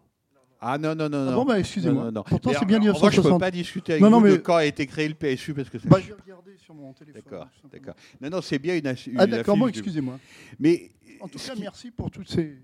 Ah 0.62 0.78
non, 0.78 0.94
non, 0.96 1.08
non. 1.10 1.18
Ah 1.28 1.32
non. 1.32 1.36
bon, 1.36 1.46
bah, 1.46 1.60
excusez-moi. 1.60 2.04
Non, 2.06 2.06
non, 2.08 2.12
non. 2.20 2.24
Pourtant, 2.24 2.52
c'est 2.58 2.66
bien 2.66 2.80
en- 2.82 2.90
en 2.90 2.94
revanche, 2.94 3.14
je 3.16 3.22
ne 3.22 3.24
peux 3.24 3.30
1960. 3.30 3.40
pas 3.40 3.52
discuter 3.52 3.92
avec 3.94 4.04
Non, 4.04 4.10
non, 4.10 4.20
vous 4.20 4.28
de 4.28 4.36
quand 4.38 4.56
a 4.58 4.66
été 4.66 4.86
créé 4.88 5.08
le 5.08 5.14
PSU 5.16 5.54
parce 5.54 5.70
que. 5.70 5.78
Bah, 5.88 6.00
je 6.02 6.08
vais 6.08 6.14
regarder 6.22 6.58
sur 6.58 6.74
mon 6.74 6.92
téléphone. 6.94 7.22
D'accord, 7.24 7.48
d'accord. 7.72 7.96
Non, 8.20 8.30
non, 8.30 8.42
c'est 8.42 8.60
bien 8.60 8.76
une, 8.78 8.88
Ah 8.88 8.94
une 9.08 9.32
d'accord, 9.32 9.56
moi, 9.58 9.70
excusez-moi. 9.70 10.20
Mais, 10.60 10.92
En 11.22 11.28
tout 11.28 11.38
cas, 11.40 11.54
qui- 11.56 11.62
merci 11.62 11.92
pour 11.92 12.12
toutes 12.12 12.30
ces... 12.30 12.58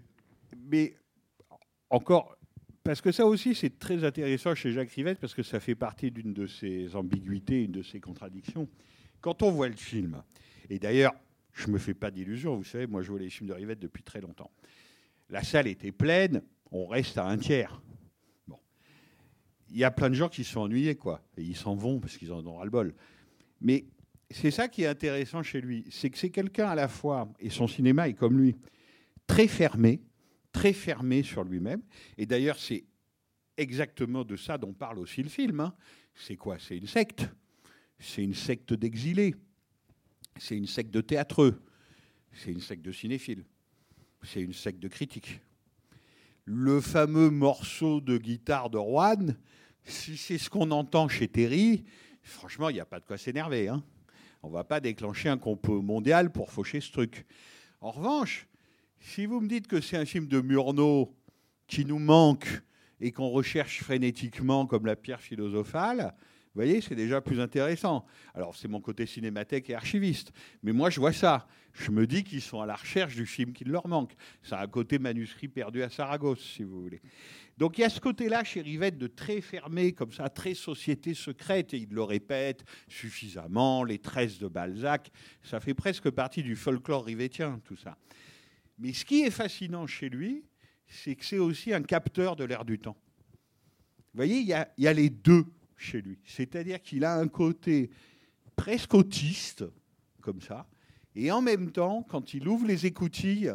mais 0.70 0.96
encore, 1.90 2.38
parce 2.84 3.00
que 3.02 3.12
ça 3.12 3.26
aussi, 3.26 3.56
c'est 3.56 3.80
très 3.80 4.04
intéressant 4.04 4.54
chez 4.56 4.72
Jacques 4.72 4.92
Rivette, 4.92 5.20
parce 5.20 5.34
que 5.34 5.44
ça 5.44 5.60
fait 5.60 5.76
partie 5.76 6.12
d'une 6.12 6.34
de 6.34 6.48
ses 6.48 6.96
ambiguïtés, 6.96 7.64
une 7.64 7.72
de 7.72 7.82
ses 7.82 8.00
contradictions. 8.00 8.68
Quand 9.22 9.42
on 9.42 9.52
voit 9.52 9.70
le 9.70 9.76
film, 9.76 10.22
et 10.70 10.80
d'ailleurs, 10.80 11.14
je 11.54 11.68
ne 11.68 11.74
me 11.74 11.78
fais 11.78 11.94
pas 11.94 12.12
d'illusions, 12.12 12.58
vous 12.58 12.64
savez, 12.66 12.86
moi 12.88 13.02
je 13.02 13.10
vois 13.10 13.20
les 13.20 13.30
films 13.30 13.48
de 13.50 13.54
Rivette 13.54 13.80
depuis 13.80 14.04
très 14.04 14.20
longtemps. 14.22 14.52
La 15.30 15.42
salle 15.44 15.68
était 15.68 15.92
pleine, 15.94 16.42
on 16.72 16.86
reste 16.86 17.18
à 17.18 17.26
un 17.26 17.38
tiers. 17.38 17.82
Il 19.76 19.80
y 19.80 19.84
a 19.84 19.92
plein 19.92 20.10
de 20.10 20.16
gens 20.16 20.30
qui 20.30 20.46
se 20.46 20.54
sont 20.54 20.62
ennuyés, 20.62 20.96
quoi, 20.96 21.22
et 21.36 21.44
ils 21.44 21.58
s'en 21.58 21.76
vont 21.76 22.00
parce 22.00 22.16
qu'ils 22.16 22.32
en 22.32 22.48
ont 22.48 22.56
ras-le-bol. 22.56 22.96
Mais 23.60 23.84
c'est 24.32 24.50
ça 24.50 24.70
qui 24.70 24.84
est 24.84 24.88
intéressant 24.88 25.44
chez 25.44 25.60
lui, 25.60 25.86
c'est 25.92 26.10
que 26.10 26.18
c'est 26.18 26.30
quelqu'un 26.30 26.70
à 26.70 26.76
la 26.76 26.88
fois, 26.88 27.30
et 27.42 27.50
son 27.50 27.68
cinéma 27.68 28.08
est 28.08 28.14
comme 28.14 28.40
lui, 28.40 28.56
très 29.28 29.50
fermé, 29.50 30.02
très 30.54 30.72
fermé 30.72 31.24
sur 31.24 31.44
lui-même. 31.44 31.82
Et 32.18 32.26
d'ailleurs, 32.26 32.58
c'est 32.58 32.86
exactement 33.58 34.24
de 34.24 34.38
ça 34.38 34.58
dont 34.58 34.72
parle 34.72 34.98
aussi 34.98 35.22
le 35.22 35.28
film. 35.28 35.60
hein. 35.60 35.76
C'est 36.14 36.38
quoi? 36.38 36.58
C'est 36.58 36.78
une 36.78 36.88
secte. 36.88 37.30
C'est 38.00 38.24
une 38.24 38.34
secte 38.34 38.74
d'exilés. 38.74 39.36
C'est 40.38 40.56
une 40.56 40.68
secte 40.68 40.92
de 40.92 41.02
théâtreux. 41.02 41.62
C'est 42.32 42.52
une 42.54 42.62
secte 42.62 42.82
de 42.82 42.94
cinéphiles. 42.94 43.44
C'est 44.24 44.42
une 44.42 44.54
secte 44.54 44.80
de 44.80 44.88
critiques. 44.88 45.42
Le 46.46 46.80
fameux 46.80 47.30
morceau 47.30 48.00
de 48.00 48.18
guitare 48.18 48.70
de 48.70 48.78
Rouen, 48.78 49.36
si 49.86 50.18
c'est 50.18 50.38
ce 50.38 50.50
qu'on 50.50 50.72
entend 50.72 51.08
chez 51.08 51.28
Terry, 51.28 51.84
franchement, 52.24 52.70
il 52.70 52.74
n'y 52.74 52.80
a 52.80 52.86
pas 52.86 53.00
de 53.00 53.06
quoi 53.06 53.18
s'énerver. 53.18 53.70
hein. 53.70 53.84
On 54.44 54.50
ne 54.50 54.54
va 54.54 54.64
pas 54.64 54.80
déclencher 54.80 55.30
un 55.30 55.38
complot 55.38 55.82
mondial 55.82 56.32
pour 56.32 56.52
faucher 56.52 56.82
ce 56.82 56.92
truc. 56.92 57.26
En 57.82 57.92
revanche, 57.92 58.48
si 59.00 59.26
vous 59.26 59.42
me 59.42 59.48
dites 59.48 59.68
que 59.68 59.82
c'est 59.82 59.98
un 59.98 60.06
film 60.06 60.28
de 60.28 60.42
Murnau 60.42 61.16
qui 61.68 61.86
nous 61.86 62.00
manque 62.00 62.48
et 63.00 63.12
qu'on 63.12 63.30
recherche 63.30 63.84
frénétiquement 63.84 64.66
comme 64.68 64.86
la 64.86 64.96
pierre 64.96 65.22
philosophale, 65.22 66.14
vous 66.56 66.62
voyez, 66.62 66.80
c'est 66.80 66.96
déjà 66.96 67.20
plus 67.20 67.42
intéressant. 67.42 68.06
Alors, 68.34 68.56
c'est 68.56 68.70
mon 68.70 68.80
côté 68.80 69.06
cinémathèque 69.06 69.70
et 69.70 69.76
archiviste. 69.76 70.32
Mais 70.64 70.72
moi, 70.72 70.90
je 70.90 71.02
vois 71.02 71.12
ça. 71.12 71.50
Je 71.74 71.92
me 71.92 72.08
dis 72.08 72.24
qu'ils 72.24 72.42
sont 72.42 72.62
à 72.62 72.66
la 72.66 72.76
recherche 72.76 73.14
du 73.14 73.26
film 73.26 73.52
qui 73.52 73.66
leur 73.66 73.90
manque. 73.90 74.14
C'est 74.42 74.56
un 74.56 74.68
côté 74.68 74.98
manuscrit 74.98 75.50
perdu 75.50 75.84
à 75.84 75.90
Saragosse, 75.90 76.40
si 76.40 76.64
vous 76.64 76.82
voulez. 76.82 77.02
Donc, 77.58 77.78
il 77.78 77.82
y 77.82 77.84
a 77.84 77.90
ce 77.90 78.00
côté-là 78.00 78.46
chez 78.46 78.62
Rivette 78.62 78.98
de 78.98 79.08
très 79.08 79.42
fermé, 79.42 79.92
comme 79.92 80.14
ça, 80.14 80.30
très 80.30 80.54
société 80.54 81.14
secrète. 81.14 81.74
Et 81.74 81.80
il 81.80 81.90
le 81.90 82.04
répète 82.04 82.64
suffisamment, 82.88 83.84
les 83.84 84.00
tresses 84.00 84.40
de 84.40 84.48
Balzac. 84.48 85.12
Ça 85.44 85.60
fait 85.60 85.74
presque 85.74 86.10
partie 86.10 86.42
du 86.42 86.56
folklore 86.56 87.04
rivetien, 87.04 87.60
tout 87.66 87.76
ça. 87.76 87.98
Mais 88.80 88.94
ce 88.94 89.04
qui 89.04 89.24
est 89.24 89.32
fascinant 89.32 89.88
chez 89.88 90.08
lui, 90.08 90.46
c'est 90.88 91.18
que 91.18 91.26
c'est 91.26 91.40
aussi 91.40 91.74
un 91.74 91.84
capteur 91.84 92.38
de 92.38 92.46
l'air 92.46 92.64
du 92.64 92.80
temps. 92.80 92.96
Vous 94.14 94.20
voyez, 94.20 94.38
il 94.38 94.48
y 94.48 94.56
il 94.78 94.84
y 94.86 94.88
a 94.88 94.94
les 94.94 95.10
deux 95.10 95.44
chez 95.78 96.02
lui. 96.02 96.20
C'est-à-dire 96.26 96.82
qu'il 96.82 97.04
a 97.04 97.16
un 97.16 97.28
côté 97.28 97.90
presque 98.56 98.94
autiste, 98.94 99.66
comme 100.22 100.42
ça, 100.42 100.68
et 101.16 101.32
en 101.32 101.42
même 101.42 101.72
temps, 101.72 102.04
quand 102.04 102.34
il 102.34 102.48
ouvre 102.48 102.68
les 102.68 102.86
écoutilles, 102.86 103.54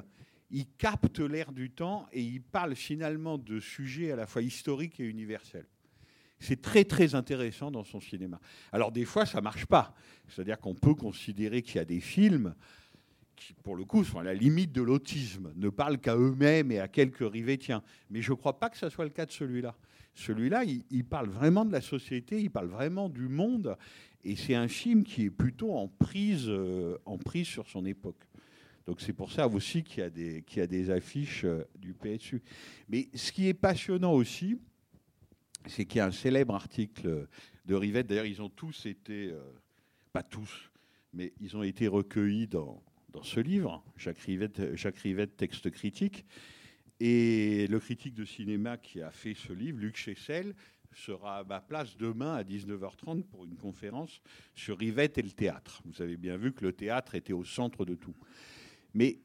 il 0.50 0.66
capte 0.78 1.20
l'air 1.20 1.52
du 1.52 1.70
temps 1.70 2.08
et 2.12 2.22
il 2.22 2.42
parle 2.42 2.74
finalement 2.74 3.38
de 3.38 3.60
sujets 3.60 4.12
à 4.12 4.16
la 4.16 4.26
fois 4.26 4.42
historiques 4.42 4.98
et 4.98 5.04
universels. 5.04 5.66
C'est 6.40 6.62
très 6.62 6.84
très 6.84 7.14
intéressant 7.14 7.70
dans 7.70 7.84
son 7.84 8.00
cinéma. 8.00 8.40
Alors 8.72 8.92
des 8.92 9.04
fois, 9.04 9.26
ça 9.26 9.42
marche 9.42 9.66
pas. 9.66 9.94
C'est-à-dire 10.28 10.58
qu'on 10.58 10.74
peut 10.74 10.94
considérer 10.94 11.60
qu'il 11.60 11.76
y 11.76 11.80
a 11.80 11.84
des 11.84 12.00
films 12.00 12.54
qui, 13.36 13.52
pour 13.52 13.76
le 13.76 13.84
coup, 13.84 14.04
sont 14.04 14.18
à 14.18 14.22
la 14.22 14.34
limite 14.34 14.72
de 14.72 14.82
l'autisme, 14.82 15.52
ne 15.56 15.68
parlent 15.68 15.98
qu'à 15.98 16.16
eux-mêmes 16.16 16.72
et 16.72 16.80
à 16.80 16.88
quelques 16.88 17.30
rivétiens. 17.30 17.82
Mais 18.08 18.22
je 18.22 18.30
ne 18.32 18.36
crois 18.36 18.58
pas 18.58 18.70
que 18.70 18.78
ce 18.78 18.88
soit 18.88 19.04
le 19.04 19.10
cas 19.10 19.26
de 19.26 19.32
celui-là. 19.32 19.76
Celui-là, 20.14 20.64
il, 20.64 21.04
parle 21.04 21.28
vraiment 21.28 21.64
de 21.64 21.72
la 21.72 21.80
société, 21.80 22.40
il 22.40 22.50
parle 22.50 22.68
vraiment 22.68 23.08
du 23.08 23.28
monde, 23.28 23.76
et 24.24 24.36
c'est 24.36 24.54
un 24.54 24.68
film 24.68 25.04
qui 25.04 25.24
est 25.24 25.30
plutôt 25.30 25.72
en 25.72 25.88
prise, 25.88 26.46
euh, 26.48 26.98
en 27.06 27.16
prise 27.16 27.46
sur 27.46 27.68
son 27.68 27.86
époque. 27.86 28.22
Donc 28.86 29.00
c'est 29.00 29.12
pour 29.12 29.30
ça 29.30 29.46
aussi 29.46 29.82
qu'il 29.82 30.00
y 30.00 30.02
a 30.02 30.10
des, 30.10 30.42
qu'il 30.42 30.58
y 30.58 30.62
a 30.62 30.66
des 30.66 30.90
affiches 30.90 31.44
euh, 31.44 31.64
du 31.78 31.94
PSU. 31.94 32.42
Mais 32.88 33.08
ce 33.14 33.32
qui 33.32 33.46
est 33.46 33.54
passionnant 33.54 34.12
aussi, 34.12 34.58
c'est 35.66 35.84
qu'il 35.84 35.98
y 35.98 36.00
a 36.00 36.06
un 36.06 36.12
célèbre 36.12 36.54
article 36.54 37.28
de 37.66 37.74
Rivette. 37.74 38.08
D'ailleurs, 38.08 38.26
ils 38.26 38.42
ont 38.42 38.48
tous 38.48 38.86
été, 38.86 39.30
euh, 39.30 39.40
pas 40.12 40.22
tous, 40.22 40.70
mais 41.14 41.32
ils 41.40 41.56
ont 41.56 41.62
été 41.62 41.86
recueillis 41.86 42.46
dans, 42.46 42.82
dans 43.12 43.22
ce 43.22 43.40
livre, 43.40 43.82
Jacques 43.96 44.20
Rivette, 44.20 44.74
Jacques 44.74 44.98
Rivette, 44.98 45.36
texte 45.36 45.70
critique. 45.70 46.24
Et 47.00 47.66
le 47.68 47.80
critique 47.80 48.14
de 48.14 48.26
cinéma 48.26 48.76
qui 48.76 49.00
a 49.00 49.10
fait 49.10 49.34
ce 49.34 49.54
livre, 49.54 49.78
Luc 49.78 49.96
Chessel, 49.96 50.54
sera 50.94 51.38
à 51.38 51.44
ma 51.44 51.60
place 51.60 51.96
demain 51.96 52.34
à 52.34 52.42
19h30 52.42 53.22
pour 53.24 53.44
une 53.44 53.56
conférence 53.56 54.20
sur 54.54 54.76
Rivette 54.78 55.16
et 55.16 55.22
le 55.22 55.30
théâtre. 55.30 55.80
Vous 55.86 56.02
avez 56.02 56.18
bien 56.18 56.36
vu 56.36 56.52
que 56.52 56.62
le 56.62 56.72
théâtre 56.72 57.14
était 57.14 57.32
au 57.32 57.44
centre 57.44 57.86
de 57.86 57.94
tout. 57.94 58.14
Mais 58.92 59.18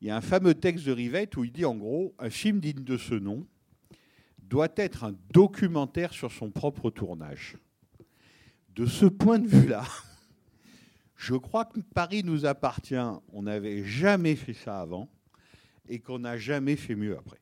il 0.00 0.06
y 0.06 0.10
a 0.10 0.16
un 0.16 0.20
fameux 0.20 0.54
texte 0.54 0.86
de 0.86 0.92
Rivette 0.92 1.36
où 1.36 1.44
il 1.44 1.50
dit 1.50 1.64
en 1.64 1.74
gros, 1.74 2.14
un 2.20 2.30
film 2.30 2.60
digne 2.60 2.84
de 2.84 2.96
ce 2.96 3.14
nom 3.14 3.44
doit 4.38 4.72
être 4.76 5.02
un 5.02 5.14
documentaire 5.32 6.12
sur 6.12 6.30
son 6.30 6.50
propre 6.50 6.90
tournage. 6.90 7.56
De 8.76 8.86
ce 8.86 9.06
point 9.06 9.40
de 9.40 9.48
vue-là, 9.48 9.84
je 11.16 11.34
crois 11.34 11.64
que 11.64 11.80
Paris 11.80 12.22
nous 12.22 12.46
appartient. 12.46 12.94
On 13.32 13.42
n'avait 13.42 13.84
jamais 13.84 14.36
fait 14.36 14.54
ça 14.54 14.80
avant 14.80 15.08
et 15.88 15.98
qu'on 16.00 16.20
n'a 16.20 16.36
jamais 16.36 16.76
fait 16.76 16.94
mieux 16.94 17.16
après. 17.16 17.40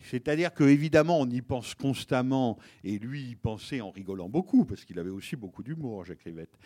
C'est-à-dire 0.00 0.52
qu'évidemment, 0.54 1.20
on 1.20 1.28
y 1.28 1.42
pense 1.42 1.74
constamment, 1.74 2.58
et 2.84 2.98
lui, 2.98 3.22
il 3.22 3.36
pensait 3.36 3.80
en 3.80 3.90
rigolant 3.90 4.28
beaucoup, 4.28 4.64
parce 4.64 4.84
qu'il 4.84 4.98
avait 4.98 5.10
aussi 5.10 5.36
beaucoup 5.36 5.62
d'humour, 5.62 6.04
Jacques 6.04 6.22
Rivette. 6.22 6.58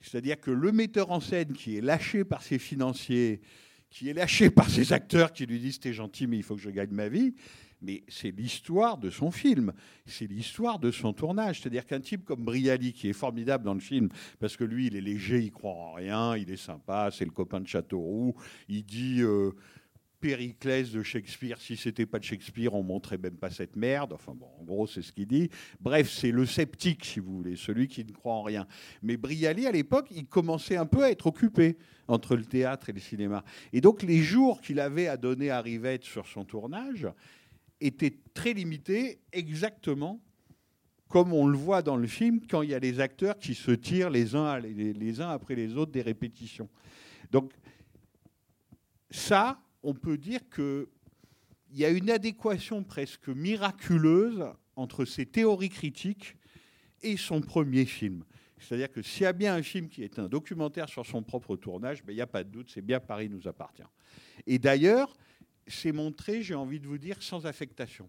C'est-à-dire 0.00 0.40
que 0.40 0.52
le 0.52 0.70
metteur 0.70 1.10
en 1.10 1.20
scène 1.20 1.52
qui 1.52 1.76
est 1.76 1.80
lâché 1.80 2.24
par 2.24 2.42
ses 2.42 2.58
financiers, 2.58 3.40
qui 3.90 4.08
est 4.08 4.12
lâché 4.12 4.50
par 4.50 4.70
ses 4.70 4.92
acteurs 4.92 5.32
qui 5.32 5.44
lui 5.46 5.58
disent 5.58 5.80
T'es 5.80 5.92
gentil, 5.92 6.26
mais 6.26 6.36
il 6.36 6.42
faut 6.44 6.54
que 6.54 6.62
je 6.62 6.70
gagne 6.70 6.92
ma 6.92 7.08
vie, 7.08 7.34
mais 7.82 8.04
c'est 8.06 8.30
l'histoire 8.30 8.96
de 8.96 9.10
son 9.10 9.32
film, 9.32 9.72
c'est 10.06 10.26
l'histoire 10.26 10.78
de 10.78 10.92
son 10.92 11.12
tournage. 11.12 11.60
C'est-à-dire 11.60 11.84
qu'un 11.84 12.00
type 12.00 12.24
comme 12.24 12.44
Brialy, 12.44 12.92
qui 12.92 13.08
est 13.08 13.12
formidable 13.12 13.64
dans 13.64 13.74
le 13.74 13.80
film, 13.80 14.08
parce 14.38 14.56
que 14.56 14.64
lui, 14.64 14.86
il 14.86 14.96
est 14.96 15.00
léger, 15.00 15.40
il 15.40 15.50
croit 15.50 15.72
en 15.72 15.92
rien, 15.94 16.36
il 16.36 16.48
est 16.50 16.56
sympa, 16.56 17.10
c'est 17.12 17.24
le 17.24 17.32
copain 17.32 17.60
de 17.60 17.66
Châteauroux, 17.66 18.36
il 18.68 18.84
dit. 18.84 19.20
euh, 19.22 19.50
Périclès 20.20 20.90
de 20.90 21.02
Shakespeare, 21.02 21.60
si 21.60 21.76
c'était 21.76 22.06
pas 22.06 22.18
de 22.18 22.24
Shakespeare, 22.24 22.74
on 22.74 22.82
montrait 22.82 23.18
même 23.18 23.36
pas 23.36 23.50
cette 23.50 23.76
merde. 23.76 24.12
Enfin 24.12 24.34
bon, 24.34 24.48
en 24.60 24.64
gros, 24.64 24.86
c'est 24.86 25.02
ce 25.02 25.12
qu'il 25.12 25.26
dit. 25.26 25.48
Bref, 25.80 26.10
c'est 26.10 26.30
le 26.32 26.44
sceptique, 26.46 27.04
si 27.04 27.20
vous 27.20 27.36
voulez, 27.36 27.56
celui 27.56 27.88
qui 27.88 28.04
ne 28.04 28.12
croit 28.12 28.34
en 28.34 28.42
rien. 28.42 28.66
Mais 29.02 29.16
Brialy, 29.16 29.66
à 29.66 29.72
l'époque, 29.72 30.08
il 30.10 30.26
commençait 30.26 30.76
un 30.76 30.86
peu 30.86 31.04
à 31.04 31.10
être 31.10 31.26
occupé 31.26 31.76
entre 32.08 32.36
le 32.36 32.44
théâtre 32.44 32.88
et 32.88 32.92
le 32.92 33.00
cinéma. 33.00 33.44
Et 33.72 33.80
donc, 33.80 34.02
les 34.02 34.22
jours 34.22 34.60
qu'il 34.60 34.80
avait 34.80 35.08
à 35.08 35.16
donner 35.16 35.50
à 35.50 35.60
Rivette 35.60 36.04
sur 36.04 36.26
son 36.26 36.44
tournage, 36.44 37.06
était 37.80 38.14
très 38.34 38.52
limité, 38.52 39.20
exactement 39.32 40.20
comme 41.08 41.32
on 41.32 41.46
le 41.46 41.56
voit 41.56 41.80
dans 41.80 41.96
le 41.96 42.06
film 42.06 42.40
quand 42.46 42.62
il 42.62 42.70
y 42.70 42.74
a 42.74 42.78
les 42.78 43.00
acteurs 43.00 43.38
qui 43.38 43.54
se 43.54 43.70
tirent 43.70 44.10
les 44.10 44.34
uns, 44.34 44.58
les 44.58 45.20
uns 45.20 45.30
après 45.30 45.54
les 45.54 45.74
autres 45.74 45.90
des 45.90 46.02
répétitions. 46.02 46.68
Donc 47.30 47.52
ça, 49.10 49.58
on 49.82 49.94
peut 49.94 50.18
dire 50.18 50.40
qu'il 50.54 50.86
y 51.72 51.84
a 51.84 51.90
une 51.90 52.10
adéquation 52.10 52.82
presque 52.84 53.28
miraculeuse 53.28 54.44
entre 54.76 55.04
ses 55.04 55.26
théories 55.26 55.68
critiques 55.68 56.36
et 57.02 57.16
son 57.16 57.40
premier 57.40 57.84
film. 57.84 58.24
C'est-à-dire 58.58 58.90
que 58.90 59.02
s'il 59.02 59.22
y 59.22 59.26
a 59.26 59.32
bien 59.32 59.54
un 59.54 59.62
film 59.62 59.88
qui 59.88 60.02
est 60.02 60.18
un 60.18 60.28
documentaire 60.28 60.88
sur 60.88 61.06
son 61.06 61.22
propre 61.22 61.56
tournage, 61.56 62.02
ben, 62.04 62.12
il 62.12 62.16
n'y 62.16 62.22
a 62.22 62.26
pas 62.26 62.44
de 62.44 62.50
doute, 62.50 62.70
c'est 62.70 62.82
bien 62.82 63.00
Paris 63.00 63.28
nous 63.28 63.46
appartient. 63.46 63.82
Et 64.46 64.58
d'ailleurs, 64.58 65.14
c'est 65.66 65.92
montré, 65.92 66.42
j'ai 66.42 66.54
envie 66.54 66.80
de 66.80 66.86
vous 66.86 66.98
dire, 66.98 67.22
sans 67.22 67.46
affectation. 67.46 68.08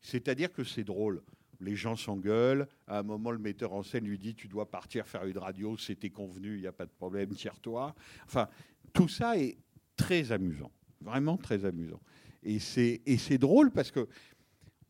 C'est-à-dire 0.00 0.52
que 0.52 0.64
c'est 0.64 0.84
drôle. 0.84 1.22
Les 1.60 1.76
gens 1.76 1.94
s'engueulent. 1.94 2.66
À 2.86 3.00
un 3.00 3.02
moment, 3.02 3.30
le 3.30 3.38
metteur 3.38 3.72
en 3.74 3.82
scène 3.82 4.06
lui 4.06 4.18
dit 4.18 4.34
Tu 4.34 4.48
dois 4.48 4.70
partir 4.70 5.06
faire 5.06 5.24
une 5.26 5.38
radio, 5.38 5.76
c'était 5.76 6.10
convenu, 6.10 6.54
il 6.54 6.62
n'y 6.62 6.66
a 6.66 6.72
pas 6.72 6.86
de 6.86 6.90
problème, 6.90 7.30
tire-toi. 7.34 7.94
Enfin, 8.24 8.48
tout 8.92 9.08
ça 9.08 9.38
est 9.38 9.58
très 9.96 10.32
amusant, 10.32 10.72
vraiment 11.00 11.36
très 11.36 11.64
amusant. 11.64 12.00
Et 12.42 12.58
c'est, 12.58 13.38
drôle 13.38 13.70
parce 13.70 13.90
que 13.90 14.08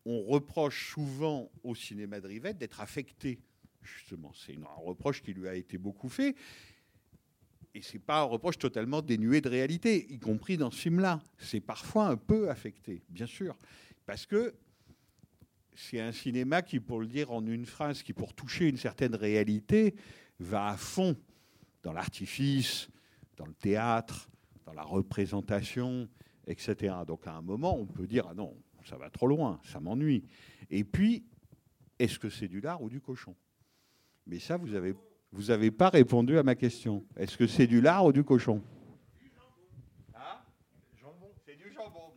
on 0.05 0.23
reproche 0.23 0.93
souvent 0.93 1.51
au 1.63 1.75
cinéma 1.75 2.19
de 2.19 2.27
Rivette 2.27 2.57
d'être 2.57 2.81
affecté, 2.81 3.39
justement. 3.81 4.31
C'est 4.33 4.55
un 4.55 4.81
reproche 4.83 5.21
qui 5.21 5.33
lui 5.33 5.47
a 5.47 5.55
été 5.55 5.77
beaucoup 5.77 6.09
fait. 6.09 6.35
Et 7.73 7.81
c'est 7.81 7.99
pas 7.99 8.21
un 8.21 8.25
reproche 8.25 8.57
totalement 8.57 9.01
dénué 9.01 9.41
de 9.41 9.47
réalité, 9.47 10.11
y 10.11 10.19
compris 10.19 10.57
dans 10.57 10.71
ce 10.71 10.77
film-là. 10.77 11.21
C'est 11.37 11.61
parfois 11.61 12.07
un 12.07 12.17
peu 12.17 12.49
affecté, 12.49 13.03
bien 13.09 13.27
sûr, 13.27 13.57
parce 14.05 14.25
que 14.25 14.53
c'est 15.73 16.01
un 16.01 16.11
cinéma 16.11 16.61
qui, 16.61 16.79
pour 16.79 16.99
le 16.99 17.07
dire 17.07 17.31
en 17.31 17.45
une 17.45 17.65
phrase, 17.65 18.03
qui 18.03 18.11
pour 18.11 18.33
toucher 18.33 18.67
une 18.67 18.77
certaine 18.77 19.15
réalité, 19.15 19.95
va 20.39 20.67
à 20.67 20.77
fond 20.77 21.15
dans 21.83 21.93
l'artifice, 21.93 22.89
dans 23.37 23.45
le 23.45 23.53
théâtre, 23.53 24.30
dans 24.71 24.75
la 24.75 24.87
représentation, 24.87 26.07
etc. 26.47 26.95
Donc 27.05 27.27
à 27.27 27.33
un 27.33 27.41
moment, 27.41 27.77
on 27.77 27.85
peut 27.85 28.07
dire 28.07 28.25
ah 28.29 28.33
non, 28.33 28.55
ça 28.85 28.97
va 28.97 29.09
trop 29.09 29.27
loin, 29.27 29.59
ça 29.63 29.79
m'ennuie. 29.79 30.23
Et 30.69 30.83
puis, 30.83 31.25
est-ce 31.99 32.17
que 32.17 32.29
c'est 32.29 32.47
du 32.47 32.61
lard 32.61 32.81
ou 32.81 32.89
du 32.89 33.01
cochon? 33.01 33.35
Mais 34.25 34.39
ça, 34.39 34.57
vous 34.57 34.73
avez 34.73 34.95
vous 35.33 35.43
n'avez 35.43 35.71
pas 35.71 35.89
répondu 35.89 36.37
à 36.37 36.43
ma 36.43 36.55
question. 36.55 37.05
Est-ce 37.15 37.37
que 37.37 37.47
c'est 37.47 37.67
du 37.67 37.79
lard 37.79 38.05
ou 38.05 38.11
du 38.11 38.23
cochon? 38.23 38.61
Ah 40.13 40.43
C'est 41.45 41.55
du 41.55 41.71
jambon. 41.73 42.13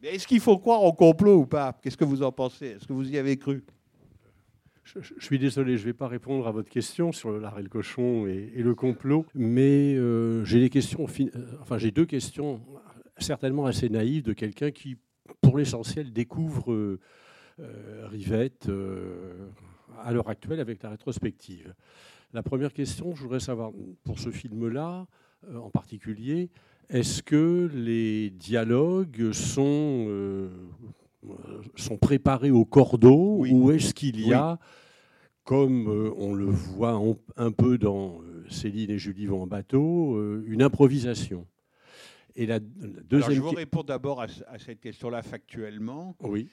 Mais 0.00 0.14
est-ce 0.14 0.26
qu'il 0.26 0.40
faut 0.40 0.58
croire 0.58 0.82
au 0.82 0.92
complot 0.92 1.40
ou 1.40 1.46
pas? 1.46 1.72
Qu'est-ce 1.72 1.96
que 1.96 2.04
vous 2.04 2.22
en 2.22 2.30
pensez? 2.30 2.66
Est-ce 2.66 2.86
que 2.86 2.92
vous 2.92 3.10
y 3.10 3.16
avez 3.16 3.38
cru? 3.38 3.64
Je, 4.84 5.00
suis 5.18 5.38
désolé, 5.38 5.76
je 5.76 5.82
ne 5.82 5.86
vais 5.86 5.94
pas 5.94 6.08
répondre 6.08 6.46
à 6.46 6.52
votre 6.52 6.68
question 6.68 7.10
sur 7.10 7.30
le 7.30 7.40
le 7.40 7.68
cochon 7.68 8.26
et, 8.26 8.62
le 8.62 8.74
complot, 8.74 9.26
mais 9.34 9.94
euh, 9.96 10.44
j'ai 10.44 10.60
des 10.60 10.70
questions, 10.70 11.06
euh, 11.20 11.30
enfin 11.60 11.78
j'ai 11.78 11.90
deux 11.90 12.04
questions 12.04 12.60
certainement 13.18 13.64
assez 13.64 13.88
naïves 13.88 14.24
de 14.24 14.32
quelqu'un 14.32 14.70
qui, 14.70 14.96
pour 15.40 15.56
l'essentiel, 15.56 16.12
découvre 16.12 16.72
euh, 16.72 16.98
Rivette 18.06 18.68
à 20.02 20.12
l'heure 20.12 20.28
actuelle 20.28 20.58
avec 20.58 20.82
la 20.82 20.90
rétrospective. 20.90 21.72
La 22.32 22.42
première 22.42 22.72
question, 22.72 23.14
je 23.14 23.22
voudrais 23.22 23.38
savoir, 23.38 23.70
pour 24.02 24.18
ce 24.18 24.30
film-là 24.30 25.06
en 25.54 25.70
particulier, 25.70 26.50
est-ce 26.88 27.22
que 27.22 27.70
les 27.72 28.30
dialogues 28.30 29.30
sont, 29.32 30.08
sont 31.76 31.96
préparés 31.96 32.50
au 32.50 32.64
cordeau 32.64 33.38
Oui. 33.38 33.52
ou 33.52 33.70
est-ce 33.70 33.94
qu'il 33.94 34.20
y 34.20 34.28
Oui. 34.28 34.34
a, 34.34 34.58
comme 35.44 35.88
euh, 35.88 36.10
on 36.16 36.34
le 36.34 36.46
voit 36.46 37.00
un 37.36 37.52
peu 37.52 37.78
dans 37.78 38.20
euh, 38.22 38.44
Céline 38.50 38.90
et 38.90 38.98
Julie 38.98 39.26
vont 39.26 39.42
en 39.42 39.46
bateau, 39.46 40.16
euh, 40.16 40.42
une 40.46 40.62
improvisation 40.62 41.46
Et 42.34 42.46
la, 42.46 42.56
Alors, 42.56 42.66
deuxième 43.04 43.34
je 43.34 43.40
vous 43.40 43.50
réponds 43.50 43.82
d'abord 43.82 44.20
à, 44.22 44.26
cette 44.58 44.80
question-là 44.80 45.22
factuellement. 45.22 46.16
Oui. 46.22 46.48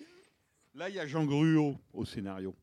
Là, 0.76 0.90
il 0.90 0.96
y 0.96 1.00
a 1.00 1.08
Jean 1.08 1.26
Gruot 1.26 1.76
au 1.94 2.06
scénario, 2.06 2.54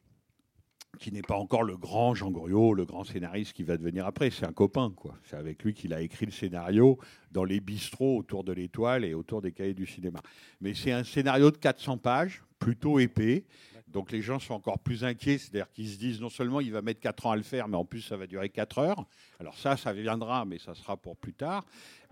qui 0.99 1.13
n'est 1.13 1.23
pas 1.23 1.37
encore 1.37 1.63
le 1.63 1.77
grand 1.77 2.15
Jean 2.15 2.31
Gruot, 2.31 2.75
le 2.75 2.85
grand 2.85 3.05
scénariste 3.05 3.53
qui 3.53 3.63
va 3.63 3.77
devenir 3.77 4.07
après. 4.07 4.31
C'est 4.31 4.47
un 4.47 4.53
copain, 4.53 4.93
quoi. 4.97 5.15
C'est 5.25 5.37
avec 5.37 5.63
lui 5.63 5.75
qu'il 5.75 5.93
a 5.95 6.01
écrit 6.01 6.27
le 6.27 6.33
scénario 6.33 6.99
dans 7.31 7.45
les 7.45 7.61
bistrots 7.61 8.19
autour 8.19 8.43
de 8.43 8.53
l'étoile 8.53 9.05
et 9.05 9.15
autour 9.15 9.43
des 9.43 9.53
cahiers 9.53 9.75
du 9.75 9.87
cinéma. 9.87 10.21
Mais 10.61 10.75
c'est 10.75 10.93
un 10.93 11.05
scénario 11.05 11.51
de 11.51 11.57
400 11.57 11.99
pages, 11.99 12.43
plutôt 12.59 12.99
épais. 12.99 13.45
Donc 13.87 14.13
les 14.13 14.21
gens 14.21 14.39
sont 14.39 14.55
encore 14.55 14.79
plus 14.79 15.05
inquiets, 15.05 15.39
c'est-à-dire 15.39 15.71
qu'ils 15.73 15.89
se 15.89 15.99
disent 15.99 16.21
non 16.21 16.29
seulement 16.29 16.61
il 16.61 16.73
va 16.73 16.83
mettre 16.83 17.01
4 17.01 17.27
ans 17.27 17.31
à 17.31 17.37
le 17.37 17.43
faire, 17.43 17.69
mais 17.69 17.77
en 17.77 17.85
plus 17.85 18.03
ça 18.03 18.17
va 18.17 18.27
durer 18.27 18.51
4 18.51 18.79
heures. 18.79 19.07
Alors 19.39 19.57
ça, 19.57 19.77
ça 19.77 19.93
viendra, 19.93 20.45
mais 20.45 20.59
ça 20.59 20.75
sera 20.75 20.97
pour 20.97 21.17
plus 21.17 21.33
tard. 21.33 21.65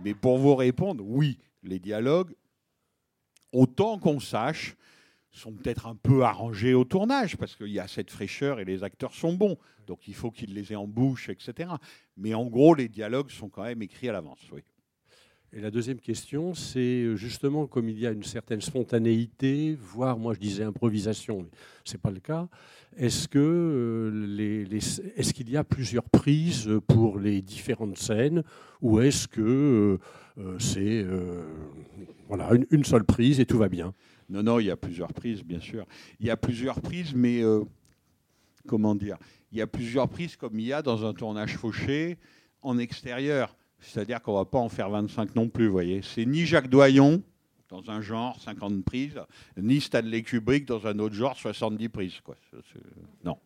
Mais 0.02 0.14
pour 0.14 0.38
vous 0.38 0.54
répondre, 0.54 1.04
oui, 1.06 1.38
les 1.62 1.78
dialogues, 1.78 2.34
autant 3.52 3.98
qu'on 3.98 4.20
sache, 4.20 4.76
sont 5.36 5.52
peut-être 5.52 5.86
un 5.86 5.96
peu 5.96 6.24
arrangés 6.24 6.74
au 6.74 6.84
tournage, 6.84 7.36
parce 7.36 7.54
qu'il 7.56 7.68
y 7.68 7.80
a 7.80 7.88
cette 7.88 8.10
fraîcheur 8.10 8.60
et 8.60 8.64
les 8.64 8.82
acteurs 8.82 9.14
sont 9.14 9.34
bons. 9.34 9.56
Donc 9.86 10.08
il 10.08 10.14
faut 10.14 10.30
qu'ils 10.30 10.54
les 10.54 10.72
aient 10.72 10.76
en 10.76 10.86
bouche, 10.86 11.28
etc. 11.28 11.70
Mais 12.16 12.34
en 12.34 12.46
gros, 12.46 12.74
les 12.74 12.88
dialogues 12.88 13.30
sont 13.30 13.48
quand 13.48 13.64
même 13.64 13.82
écrits 13.82 14.08
à 14.08 14.12
l'avance, 14.12 14.40
oui. 14.52 14.62
Et 15.52 15.60
la 15.60 15.70
deuxième 15.70 16.00
question, 16.00 16.54
c'est 16.54 16.80
euh, 16.80 17.16
justement 17.16 17.66
comme 17.66 17.88
il 17.88 17.98
y 17.98 18.06
a 18.06 18.10
une 18.10 18.24
certaine 18.24 18.60
spontanéité, 18.60 19.78
voire 19.80 20.18
moi 20.18 20.34
je 20.34 20.40
disais 20.40 20.64
improvisation, 20.64 21.42
mais 21.42 21.50
ce 21.84 21.92
n'est 21.92 21.98
pas 21.98 22.10
le 22.10 22.18
cas. 22.18 22.48
Est-ce 22.96 23.28
que 23.28 23.38
euh, 23.38 24.26
les, 24.26 24.66
est-ce 25.16 25.34
qu'il 25.34 25.50
y 25.50 25.56
a 25.56 25.64
plusieurs 25.64 26.08
prises 26.08 26.70
pour 26.86 27.18
les 27.18 27.42
différentes 27.42 27.98
scènes, 27.98 28.42
ou 28.80 29.00
est-ce 29.00 29.28
que 29.28 29.40
euh, 29.40 29.98
euh, 30.38 30.58
c'est 30.58 31.06
voilà 32.28 32.50
une 32.70 32.84
seule 32.84 33.04
prise 33.04 33.38
et 33.38 33.46
tout 33.46 33.58
va 33.58 33.68
bien? 33.68 33.94
Non, 34.28 34.42
non, 34.42 34.58
il 34.58 34.66
y 34.66 34.70
a 34.70 34.76
plusieurs 34.76 35.12
prises, 35.12 35.42
bien 35.42 35.60
sûr. 35.60 35.86
Il 36.20 36.26
y 36.26 36.30
a 36.30 36.36
plusieurs 36.36 36.80
prises, 36.80 37.14
mais 37.14 37.42
euh, 37.42 37.62
comment 38.66 38.94
dire 38.94 39.18
Il 39.52 39.58
y 39.58 39.62
a 39.62 39.66
plusieurs 39.66 40.08
prises 40.08 40.36
comme 40.36 40.58
il 40.58 40.66
y 40.66 40.72
a 40.72 40.82
dans 40.82 41.04
un 41.06 41.14
tournage 41.14 41.56
fauché 41.56 42.18
en 42.62 42.78
extérieur. 42.78 43.56
C'est-à-dire 43.78 44.20
qu'on 44.22 44.32
ne 44.32 44.38
va 44.38 44.44
pas 44.44 44.58
en 44.58 44.68
faire 44.68 44.90
25 44.90 45.34
non 45.36 45.48
plus, 45.48 45.66
vous 45.66 45.72
voyez. 45.72 46.02
C'est 46.02 46.24
ni 46.24 46.46
Jacques 46.46 46.68
Doyon 46.68 47.22
dans 47.68 47.90
un 47.90 48.00
genre, 48.00 48.40
50 48.40 48.84
prises, 48.84 49.20
ni 49.56 49.80
Stanley 49.80 50.22
Kubrick 50.22 50.66
dans 50.66 50.86
un 50.86 50.98
autre 50.98 51.14
genre, 51.14 51.36
70 51.36 51.88
prises. 51.88 52.20
Quoi. 52.20 52.36
Non. 53.24 53.38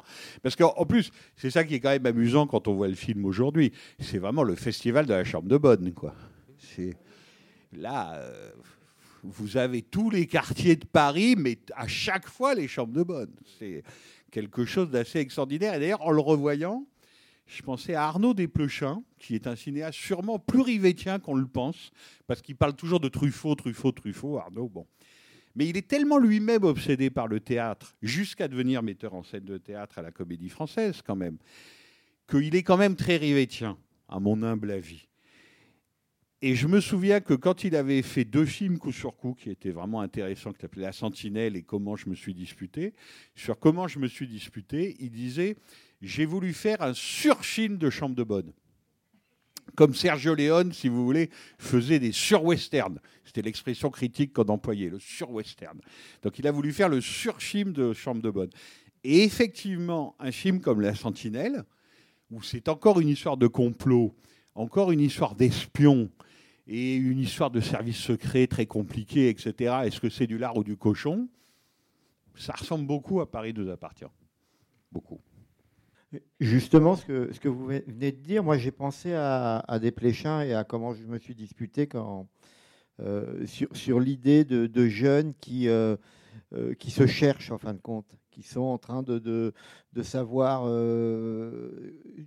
Parce 0.43 0.57
qu'en 0.57 0.74
en 0.76 0.85
plus, 0.85 1.11
c'est 1.37 1.51
ça 1.51 1.64
qui 1.64 1.74
est 1.74 1.81
quand 1.81 1.91
même 1.91 2.07
amusant 2.07 2.47
quand 2.47 2.68
on 2.68 2.74
voit 2.74 2.89
le 2.89 2.95
film 2.95 3.24
aujourd'hui. 3.24 3.72
C'est 3.99 4.18
vraiment 4.18 4.43
le 4.43 4.55
festival 4.57 5.07
de 5.07 5.14
la 5.14 5.24
chambre 5.24 5.49
de 5.49 5.57
bonne. 5.57 5.93
Quoi. 5.93 6.14
Là, 7.72 8.14
euh, 8.16 8.51
vous 9.23 9.57
avez 9.57 9.83
tous 9.83 10.11
les 10.11 10.27
quartiers 10.27 10.77
de 10.77 10.87
Paris, 10.87 11.35
mais 11.37 11.59
à 11.75 11.87
chaque 11.87 12.29
fois 12.29 12.55
les 12.55 12.68
chambres 12.68 12.93
de 12.93 13.03
bonne. 13.03 13.35
C'est 13.59 13.83
quelque 14.31 14.64
chose 14.64 14.91
d'assez 14.91 15.18
extraordinaire. 15.18 15.75
Et 15.75 15.81
d'ailleurs, 15.81 16.03
en 16.03 16.11
le 16.11 16.21
revoyant, 16.21 16.87
je 17.47 17.62
pensais 17.62 17.95
à 17.95 18.05
Arnaud 18.05 18.33
Desplechin, 18.33 19.03
qui 19.18 19.35
est 19.35 19.47
un 19.47 19.57
cinéaste 19.57 19.99
sûrement 19.99 20.39
plus 20.39 20.61
rivétien 20.61 21.18
qu'on 21.18 21.35
le 21.35 21.47
pense, 21.47 21.91
parce 22.27 22.41
qu'il 22.43 22.57
parle 22.57 22.77
toujours 22.77 23.01
de 23.01 23.09
Truffaut, 23.09 23.55
Truffaut, 23.57 23.93
Truffaut, 23.93 24.39
Arnaud. 24.39 24.68
Bon. 24.68 24.87
Mais 25.57 25.66
il 25.66 25.77
est 25.77 25.89
tellement 25.89 26.18
lui-même 26.18 26.62
obsédé 26.62 27.11
par 27.11 27.27
le 27.27 27.41
théâtre, 27.41 27.97
jusqu'à 28.03 28.47
devenir 28.47 28.83
metteur 28.83 29.14
en 29.14 29.25
scène 29.25 29.45
de 29.45 29.59
théâtre 29.59 29.99
à 29.99 30.03
la 30.03 30.12
Comédie 30.12 30.49
Française 30.49 31.03
quand 31.05 31.16
même, 31.16 31.39
qu'il 32.29 32.55
est 32.55 32.62
quand 32.62 32.77
même 32.77 32.95
très 32.95 33.16
rivétien, 33.16 33.77
à 34.09 34.21
mon 34.21 34.43
humble 34.45 34.71
avis. 34.71 35.09
Et 36.43 36.55
je 36.55 36.66
me 36.66 36.80
souviens 36.80 37.20
que 37.20 37.34
quand 37.34 37.64
il 37.64 37.76
avait 37.76 38.01
fait 38.01 38.24
deux 38.24 38.47
films 38.47 38.78
coup 38.78 38.93
sur 38.93 39.14
coup 39.14 39.34
qui 39.34 39.51
étaient 39.51 39.72
vraiment 39.72 40.01
intéressants, 40.01 40.53
qui 40.53 40.61
s'appelaient 40.61 40.82
La 40.82 40.93
Sentinelle 40.93 41.55
et 41.55 41.62
Comment 41.62 41.97
je 41.97 42.09
me 42.09 42.14
suis 42.14 42.32
disputé, 42.32 42.95
sur 43.34 43.59
Comment 43.59 43.88
je 43.88 43.99
me 43.99 44.09
suis 44.09 44.26
disputé, 44.26 44.97
il 45.01 45.11
disait 45.11 45.57
J'ai 46.01 46.24
voulu 46.24 46.55
faire 46.55 46.80
un 46.80 46.95
surfilm 46.95 47.76
de 47.76 47.91
chambre 47.91 48.14
de 48.14 48.22
bonne. 48.22 48.53
Comme 49.76 49.95
Sergio 49.95 50.34
Leone, 50.34 50.72
si 50.72 50.88
vous 50.88 51.05
voulez, 51.05 51.28
faisait 51.59 51.99
des 51.99 52.12
sur-westerns. 52.12 53.01
C'était 53.24 53.43
l'expression 53.43 53.91
critique 53.91 54.32
qu'on 54.32 54.49
employait, 54.49 54.88
le 54.88 54.99
sur-western. 54.99 55.78
Donc 56.22 56.38
il 56.38 56.47
a 56.47 56.53
voulu 56.53 56.72
faire 56.72 56.88
le 56.88 57.03
surfilm 57.03 57.72
de 57.74 57.93
chambre 57.93 58.22
de 58.22 58.30
bonne. 58.30 58.51
Et 59.05 59.24
effectivement, 59.24 60.16
un 60.18 60.32
film 60.32 60.61
comme 60.61 60.80
La 60.80 60.95
Sentinelle, 60.95 61.64
où 62.30 62.43
c'est 62.43 62.68
encore 62.70 62.99
une 62.99 63.09
histoire 63.09 63.36
de 63.36 63.47
complot, 63.47 64.16
encore 64.55 64.91
une 64.91 65.01
histoire 65.01 65.34
d'espion, 65.34 66.11
et 66.71 66.95
une 66.95 67.18
histoire 67.18 67.51
de 67.51 67.61
service 67.61 67.97
secret 67.97 68.47
très 68.47 68.64
compliquée, 68.64 69.29
etc. 69.29 69.81
Est-ce 69.85 70.01
que 70.01 70.09
c'est 70.09 70.29
du 70.29 70.39
lard 70.39 70.57
ou 70.57 70.62
du 70.62 70.77
cochon? 70.77 71.29
Ça 72.37 72.53
ressemble 72.53 72.87
beaucoup 72.87 73.21
à 73.21 73.29
Paris 73.29 73.53
nous 73.53 73.68
appartient. 73.68 74.05
Beaucoup. 74.93 75.21
Justement, 76.39 76.95
ce 76.95 77.05
que, 77.05 77.49
vous 77.49 77.66
venez 77.66 78.12
de 78.12 78.21
dire, 78.23 78.45
moi 78.45 78.57
j'ai 78.57 78.71
pensé 78.71 79.12
à, 79.14 79.59
à 79.66 79.79
Desplechin 79.81 80.43
et 80.43 80.55
à 80.55 80.62
comment 80.62 80.95
je 80.95 81.03
me 81.05 81.18
suis 81.18 81.35
disputé 81.35 81.89
euh, 83.01 83.47
sur, 83.47 83.99
l'idée 83.99 84.45
de, 84.45 84.89
jeunes 84.89 85.35
qui, 85.41 85.68
euh, 85.68 85.97
euh, 86.53 86.75
qui 86.75 86.93
se 86.93 87.07
cherchent 87.07 87.51
en 87.51 87.59
fin 87.59 87.75
de 87.75 87.81
compte, 87.81 88.07
qui 88.31 88.45
sont 88.45 88.61
en 88.61 88.79
train 88.79 89.03
de, 89.03 89.53
savoir 90.03 90.66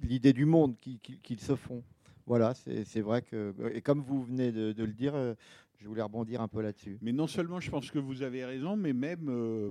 l'idée 0.02 0.34
du 0.34 0.46
monde 0.46 0.76
qu'ils 1.24 1.40
se 1.40 1.56
font. 1.56 1.82
Voilà, 2.26 2.54
c'est 2.54 3.02
vrai 3.02 3.22
que. 3.22 3.54
Et 3.74 3.82
comme 3.82 4.02
vous 4.02 4.24
venez 4.24 4.52
de, 4.52 4.74
le 4.84 4.94
dire, 4.94 5.14
euh, 5.16 5.34
je 5.80 5.88
voulais 5.88 6.02
rebondir 6.02 6.42
un 6.42 6.48
peu 6.48 6.62
là-dessus. 6.62 6.98
Mais 7.02 7.12
non 7.12 7.28
seulement 7.28 7.60
je 7.60 7.70
pense 7.70 7.92
que 7.92 8.00
vous 8.00 8.22
avez 8.22 8.46
raison, 8.46 8.78
mais 8.78 8.94
même, 8.94 9.28
euh, 9.30 9.70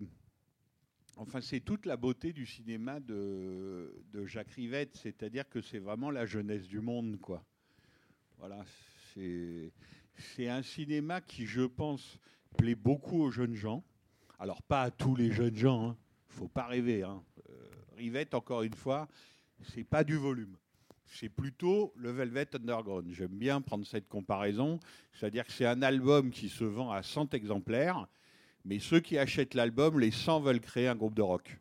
enfin, 1.17 1.41
c'est 1.41 1.61
toute 1.61 1.87
la 1.87 1.97
beauté 1.97 2.33
du 2.33 2.45
cinéma 2.45 3.01
de, 3.01 3.91
Jacques 4.27 4.51
Rivette, 4.51 4.97
c'est-à-dire 4.97 5.49
que 5.49 5.63
c'est 5.63 5.79
vraiment 5.79 6.11
la 6.11 6.27
jeunesse 6.27 6.69
du 6.69 6.81
monde, 6.81 7.19
quoi. 7.21 7.43
Voilà, 8.39 8.63
c'est 9.15 9.73
c'est 10.35 10.49
un 10.49 10.63
cinéma 10.63 11.23
qui, 11.23 11.47
je 11.47 11.63
pense, 11.63 12.19
plaît 12.59 12.75
beaucoup 12.75 13.23
aux 13.23 13.31
jeunes 13.31 13.55
gens. 13.55 13.83
Alors 14.39 14.63
pas 14.63 14.83
à 14.83 14.91
tous 14.91 15.17
les 15.17 15.33
jeunes 15.33 15.57
gens, 15.57 15.91
hein. 15.91 15.97
faut 16.27 16.49
pas 16.49 16.67
rêver. 16.67 17.03
Hein. 17.03 17.23
Euh, 17.49 17.71
Rivette, 17.97 18.35
encore 18.35 18.63
une 18.63 18.75
fois, 18.75 19.09
c'est 19.63 19.85
pas 19.85 20.05
du 20.05 20.17
volume. 20.17 20.57
C'est 21.15 21.29
plutôt 21.29 21.93
le 21.97 22.11
Velvet 22.11 22.49
Underground. 22.57 23.07
J'aime 23.13 23.37
bien 23.37 23.61
prendre 23.61 23.87
cette 23.87 24.09
comparaison. 24.09 24.81
C'est-à-dire 25.13 25.45
que 25.45 25.53
c'est 25.53 25.67
un 25.67 25.83
album 25.83 26.31
qui 26.31 26.49
se 26.49 26.65
vend 26.65 26.91
à 26.91 27.03
100 27.03 27.35
exemplaires, 27.35 28.09
mais 28.65 28.79
ceux 28.79 29.01
qui 29.01 29.19
achètent 29.19 29.53
l'album, 29.53 30.01
les 30.01 30.11
100 30.11 30.41
veulent 30.41 30.61
créer 30.61 30.89
un 30.89 30.95
groupe 30.95 31.15
de 31.15 31.21
rock. 31.21 31.59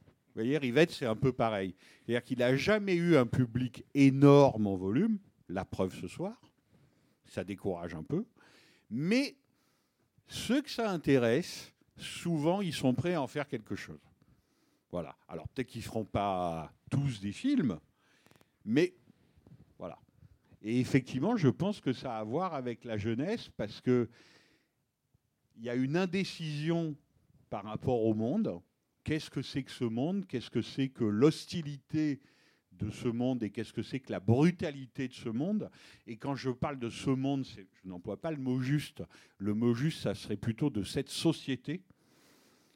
Vous 0.00 0.40
voyez, 0.40 0.58
Rivette, 0.58 0.90
c'est 0.90 1.06
un 1.06 1.14
peu 1.14 1.32
pareil. 1.32 1.76
C'est-à-dire 2.04 2.24
qu'il 2.24 2.38
n'a 2.38 2.56
jamais 2.56 2.96
eu 2.96 3.16
un 3.16 3.26
public 3.26 3.84
énorme 3.94 4.66
en 4.66 4.76
volume, 4.76 5.18
la 5.48 5.64
preuve 5.64 5.94
ce 5.94 6.08
soir, 6.08 6.40
ça 7.26 7.44
décourage 7.44 7.94
un 7.94 8.02
peu, 8.02 8.24
mais 8.90 9.36
ceux 10.26 10.62
que 10.62 10.70
ça 10.70 10.90
intéresse, 10.90 11.72
souvent, 11.96 12.60
ils 12.60 12.74
sont 12.74 12.92
prêts 12.92 13.14
à 13.14 13.22
en 13.22 13.28
faire 13.28 13.46
quelque 13.46 13.76
chose. 13.76 14.00
Voilà. 14.90 15.16
Alors 15.28 15.46
peut-être 15.48 15.68
qu'ils 15.68 15.82
ne 15.82 15.86
feront 15.86 16.04
pas 16.04 16.72
tous 16.90 17.20
des 17.20 17.32
films, 17.32 17.78
mais 18.64 18.94
voilà. 19.78 19.98
Et 20.62 20.80
effectivement, 20.80 21.36
je 21.36 21.48
pense 21.48 21.80
que 21.80 21.92
ça 21.92 22.16
a 22.16 22.20
à 22.20 22.24
voir 22.24 22.54
avec 22.54 22.84
la 22.84 22.96
jeunesse 22.96 23.50
parce 23.56 23.80
que 23.80 24.08
il 25.56 25.62
y 25.62 25.70
a 25.70 25.74
une 25.74 25.96
indécision 25.96 26.96
par 27.50 27.64
rapport 27.64 28.04
au 28.04 28.14
monde. 28.14 28.60
Qu'est-ce 29.04 29.30
que 29.30 29.42
c'est 29.42 29.62
que 29.62 29.70
ce 29.70 29.84
monde? 29.84 30.26
Qu'est-ce 30.26 30.50
que 30.50 30.62
c'est 30.62 30.88
que 30.88 31.04
l'hostilité 31.04 32.20
de 32.72 32.90
ce 32.90 33.06
monde? 33.08 33.42
Et 33.42 33.50
qu'est-ce 33.50 33.72
que 33.72 33.82
c'est 33.82 34.00
que 34.00 34.10
la 34.10 34.18
brutalité 34.18 35.06
de 35.06 35.12
ce 35.12 35.28
monde? 35.28 35.70
Et 36.06 36.16
quand 36.16 36.34
je 36.34 36.50
parle 36.50 36.78
de 36.78 36.90
ce 36.90 37.10
monde, 37.10 37.44
je 37.44 37.88
n'emploie 37.88 38.20
pas 38.20 38.32
le 38.32 38.38
mot 38.38 38.60
juste. 38.60 39.02
Le 39.38 39.54
mot 39.54 39.74
juste, 39.74 40.00
ça 40.00 40.14
serait 40.14 40.36
plutôt 40.36 40.70
de 40.70 40.82
cette 40.82 41.10
société. 41.10 41.82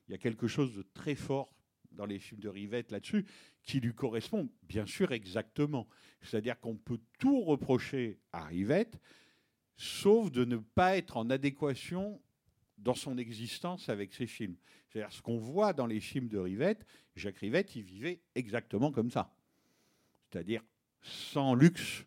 Il 0.07 0.13
y 0.13 0.15
a 0.15 0.19
quelque 0.19 0.47
chose 0.47 0.75
de 0.75 0.83
très 0.95 1.15
fort 1.15 1.53
dans 1.99 2.07
les 2.07 2.19
films 2.19 2.41
de 2.41 2.49
Rivette 2.49 2.93
là-dessus, 2.93 3.27
qui 3.63 3.81
lui 3.81 3.93
correspond 3.93 4.49
bien 4.63 4.87
sûr 4.87 5.13
exactement. 5.13 5.87
C'est-à-dire 6.23 6.59
qu'on 6.59 6.77
peut 6.77 7.01
tout 7.19 7.43
reprocher 7.43 8.19
à 8.33 8.47
Rivette, 8.47 8.99
sauf 9.77 10.31
de 10.31 10.45
ne 10.45 10.57
pas 10.57 10.97
être 10.97 11.17
en 11.17 11.29
adéquation 11.29 12.23
dans 12.79 12.95
son 12.95 13.19
existence 13.19 13.89
avec 13.89 14.15
ses 14.15 14.29
films. 14.29 14.57
C'est-à-dire 14.89 15.13
ce 15.13 15.21
qu'on 15.21 15.39
voit 15.39 15.73
dans 15.73 15.87
les 15.87 16.01
films 16.01 16.29
de 16.29 16.39
Rivette, 16.39 16.87
Jacques 17.17 17.39
Rivette, 17.39 17.75
il 17.75 17.83
vivait 17.83 18.21
exactement 18.37 18.93
comme 18.93 19.11
ça. 19.11 19.35
C'est-à-dire 20.31 20.63
sans 21.03 21.55
luxe, 21.55 22.07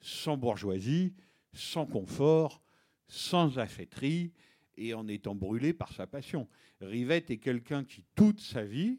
sans 0.00 0.38
bourgeoisie, 0.38 1.14
sans 1.52 1.84
confort, 1.84 2.62
sans 3.06 3.58
affaîtrie, 3.58 4.32
et 4.78 4.94
en 4.94 5.08
étant 5.08 5.34
brûlé 5.34 5.72
par 5.72 5.92
sa 5.92 6.06
passion. 6.06 6.48
Rivette 6.80 7.30
est 7.30 7.38
quelqu'un 7.38 7.84
qui, 7.84 8.04
toute 8.14 8.40
sa 8.40 8.62
vie, 8.62 8.98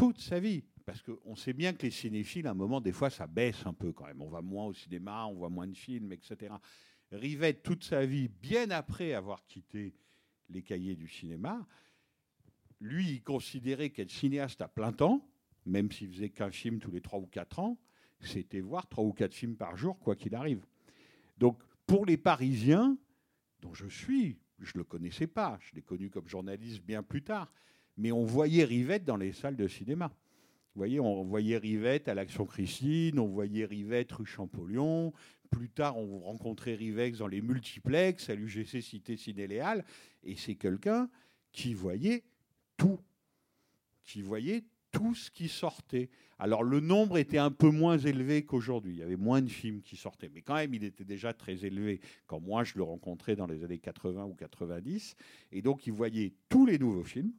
toute 0.00 0.22
sa 0.22 0.40
vie, 0.40 0.64
parce 0.86 1.02
qu'on 1.02 1.36
sait 1.36 1.52
bien 1.52 1.74
que 1.74 1.82
les 1.82 1.90
cinéphiles, 1.90 2.46
à 2.46 2.52
un 2.52 2.54
moment, 2.54 2.80
des 2.80 2.90
fois, 2.90 3.10
ça 3.10 3.26
baisse 3.26 3.66
un 3.66 3.74
peu 3.74 3.92
quand 3.92 4.06
même. 4.06 4.22
On 4.22 4.30
va 4.30 4.40
moins 4.40 4.64
au 4.64 4.72
cinéma, 4.72 5.26
on 5.26 5.34
voit 5.34 5.50
moins 5.50 5.66
de 5.66 5.76
films, 5.76 6.10
etc. 6.10 6.54
Rivette, 7.12 7.62
toute 7.62 7.84
sa 7.84 8.06
vie, 8.06 8.28
bien 8.28 8.70
après 8.70 9.12
avoir 9.12 9.44
quitté 9.44 9.94
les 10.48 10.62
cahiers 10.62 10.96
du 10.96 11.06
cinéma, 11.06 11.66
lui, 12.80 13.10
il 13.10 13.22
considérait 13.22 13.90
qu'être 13.90 14.10
cinéaste 14.10 14.62
à 14.62 14.68
plein 14.68 14.90
temps, 14.90 15.28
même 15.66 15.92
s'il 15.92 16.10
faisait 16.10 16.30
qu'un 16.30 16.50
film 16.50 16.78
tous 16.78 16.90
les 16.90 17.02
trois 17.02 17.18
ou 17.18 17.26
quatre 17.26 17.58
ans, 17.58 17.78
c'était 18.20 18.60
voir 18.60 18.88
trois 18.88 19.04
ou 19.04 19.12
quatre 19.12 19.34
films 19.34 19.56
par 19.56 19.76
jour, 19.76 19.98
quoi 19.98 20.16
qu'il 20.16 20.34
arrive. 20.34 20.64
Donc, 21.36 21.62
pour 21.86 22.06
les 22.06 22.16
Parisiens, 22.16 22.96
dont 23.60 23.74
je 23.74 23.86
suis, 23.86 24.38
je 24.60 24.72
ne 24.76 24.78
le 24.78 24.84
connaissais 24.84 25.26
pas, 25.26 25.58
je 25.60 25.74
l'ai 25.74 25.82
connu 25.82 26.08
comme 26.08 26.26
journaliste 26.26 26.80
bien 26.82 27.02
plus 27.02 27.22
tard, 27.22 27.52
mais 28.00 28.12
on 28.12 28.24
voyait 28.24 28.64
Rivette 28.64 29.04
dans 29.04 29.18
les 29.18 29.32
salles 29.32 29.56
de 29.56 29.68
cinéma. 29.68 30.10
Vous 30.74 30.80
voyez, 30.80 31.00
on 31.00 31.22
voyait 31.22 31.58
Rivette 31.58 32.08
à 32.08 32.14
l'Action 32.14 32.46
Christine, 32.46 33.18
on 33.18 33.26
voyait 33.26 33.66
Rivette 33.66 34.10
rue 34.12 34.24
Champollion. 34.24 35.12
Plus 35.50 35.68
tard, 35.68 35.98
on 35.98 36.20
rencontrait 36.20 36.74
Rivette 36.74 37.18
dans 37.18 37.26
les 37.26 37.42
multiplex, 37.42 38.30
à 38.30 38.34
l'UGC 38.34 38.80
Cité 38.80 39.16
Ciné-Léal. 39.16 39.84
Et 40.22 40.36
c'est 40.36 40.54
quelqu'un 40.54 41.10
qui 41.52 41.74
voyait 41.74 42.24
tout. 42.78 43.00
Qui 44.02 44.22
voyait 44.22 44.64
tout 44.92 45.14
ce 45.14 45.30
qui 45.30 45.48
sortait. 45.48 46.08
Alors, 46.38 46.62
le 46.62 46.80
nombre 46.80 47.18
était 47.18 47.38
un 47.38 47.50
peu 47.50 47.68
moins 47.68 47.98
élevé 47.98 48.44
qu'aujourd'hui. 48.44 48.94
Il 48.94 48.98
y 49.00 49.02
avait 49.02 49.16
moins 49.16 49.42
de 49.42 49.50
films 49.50 49.82
qui 49.82 49.96
sortaient. 49.96 50.30
Mais 50.32 50.40
quand 50.40 50.54
même, 50.54 50.72
il 50.72 50.84
était 50.84 51.04
déjà 51.04 51.34
très 51.34 51.66
élevé 51.66 52.00
quand 52.26 52.40
moi, 52.40 52.64
je 52.64 52.74
le 52.76 52.82
rencontrais 52.82 53.36
dans 53.36 53.46
les 53.46 53.62
années 53.62 53.78
80 53.78 54.24
ou 54.24 54.34
90. 54.34 55.16
Et 55.52 55.60
donc, 55.60 55.86
il 55.86 55.92
voyait 55.92 56.32
tous 56.48 56.64
les 56.64 56.78
nouveaux 56.78 57.04
films 57.04 57.32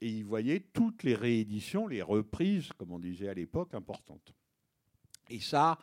et 0.00 0.08
il 0.08 0.24
voyait 0.24 0.60
toutes 0.60 1.02
les 1.02 1.14
rééditions, 1.14 1.86
les 1.86 2.02
reprises, 2.02 2.70
comme 2.78 2.92
on 2.92 2.98
disait 2.98 3.28
à 3.28 3.34
l'époque, 3.34 3.74
importantes. 3.74 4.34
Et 5.28 5.40
ça, 5.40 5.78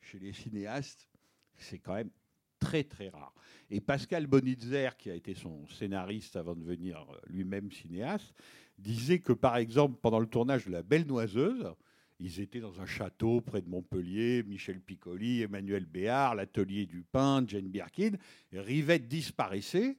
chez 0.00 0.18
les 0.18 0.32
cinéastes, 0.32 1.08
c'est 1.56 1.78
quand 1.78 1.94
même 1.94 2.10
très 2.58 2.84
très 2.84 3.08
rare. 3.08 3.34
Et 3.70 3.80
Pascal 3.80 4.26
Bonitzer, 4.26 4.96
qui 4.96 5.10
a 5.10 5.14
été 5.14 5.34
son 5.34 5.66
scénariste 5.66 6.36
avant 6.36 6.54
de 6.54 6.60
devenir 6.60 7.06
lui-même 7.26 7.70
cinéaste, 7.70 8.32
disait 8.78 9.20
que 9.20 9.32
par 9.32 9.56
exemple, 9.56 9.98
pendant 10.00 10.20
le 10.20 10.26
tournage 10.26 10.66
de 10.66 10.72
La 10.72 10.82
Belle 10.82 11.06
Noiseuse, 11.06 11.74
ils 12.18 12.40
étaient 12.40 12.60
dans 12.60 12.80
un 12.80 12.86
château 12.86 13.40
près 13.40 13.62
de 13.62 13.68
Montpellier, 13.68 14.44
Michel 14.44 14.80
Piccoli, 14.80 15.42
Emmanuel 15.42 15.86
Béard, 15.86 16.36
l'atelier 16.36 16.86
du 16.86 17.02
pain, 17.02 17.44
Jane 17.46 17.68
Birkin. 17.68 18.12
Rivette 18.52 19.08
disparaissait 19.08 19.98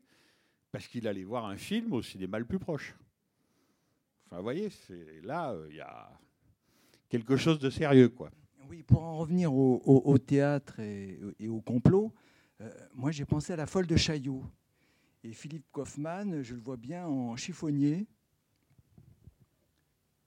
parce 0.72 0.88
qu'il 0.88 1.08
allait 1.08 1.26
voir 1.26 1.46
un 1.46 1.58
film 1.58 1.92
au 1.92 2.02
cinéma 2.02 2.40
le 2.40 2.46
plus 2.46 2.60
proche. 2.60 2.96
Vous 4.36 4.42
voyez, 4.42 4.70
là, 5.24 5.56
il 5.70 5.76
y 5.76 5.82
a 5.82 6.10
quelque 7.08 7.38
chose 7.38 7.60
de 7.60 7.70
sérieux, 7.70 8.10
quoi. 8.10 8.32
Oui, 8.68 8.82
pour 8.82 9.04
en 9.04 9.18
revenir 9.18 9.54
au, 9.54 10.18
théâtre 10.18 10.80
et, 10.80 11.20
au 11.48 11.62
complot, 11.62 12.12
euh, 12.60 12.70
moi 12.96 13.12
j'ai 13.12 13.26
pensé 13.26 13.54
à 13.54 13.56
la 13.56 13.68
folle 13.68 13.86
de 13.86 13.96
Chaillot. 13.96 14.44
Et 15.24 15.34
Philippe 15.34 15.66
Kaufmann, 15.72 16.42
je 16.42 16.56
le 16.56 16.62
vois 16.62 16.78
bien 16.78 17.06
en 17.06 17.36
chiffonnier. 17.36 18.08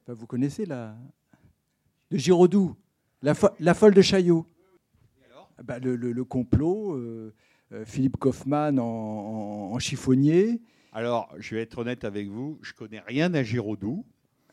Vous 0.07 0.27
connaissez 0.27 0.65
la. 0.65 0.97
De 2.11 2.17
Giraudoux, 2.17 2.77
la, 3.23 3.33
fo- 3.33 3.53
la 3.59 3.75
folle 3.75 3.95
de 3.95 4.03
Chaillot. 4.03 4.47
Ah 5.59 5.63
bah, 5.65 5.79
le, 5.81 6.25
complot, 6.25 6.95
euh, 6.95 7.35
euh, 7.73 7.85
Philippe 7.85 8.19
Kaufmann 8.19 8.79
en 8.79 9.77
chiffonnier. 9.81 10.61
Alors, 10.97 11.29
je 11.37 11.55
vais 11.55 11.61
être 11.61 11.77
honnête 11.77 12.05
avec 12.05 12.27
vous, 12.27 12.59
je 12.63 12.73
connais 12.73 13.01
rien 13.01 13.35
à 13.35 13.43
Giraudoux, 13.43 14.07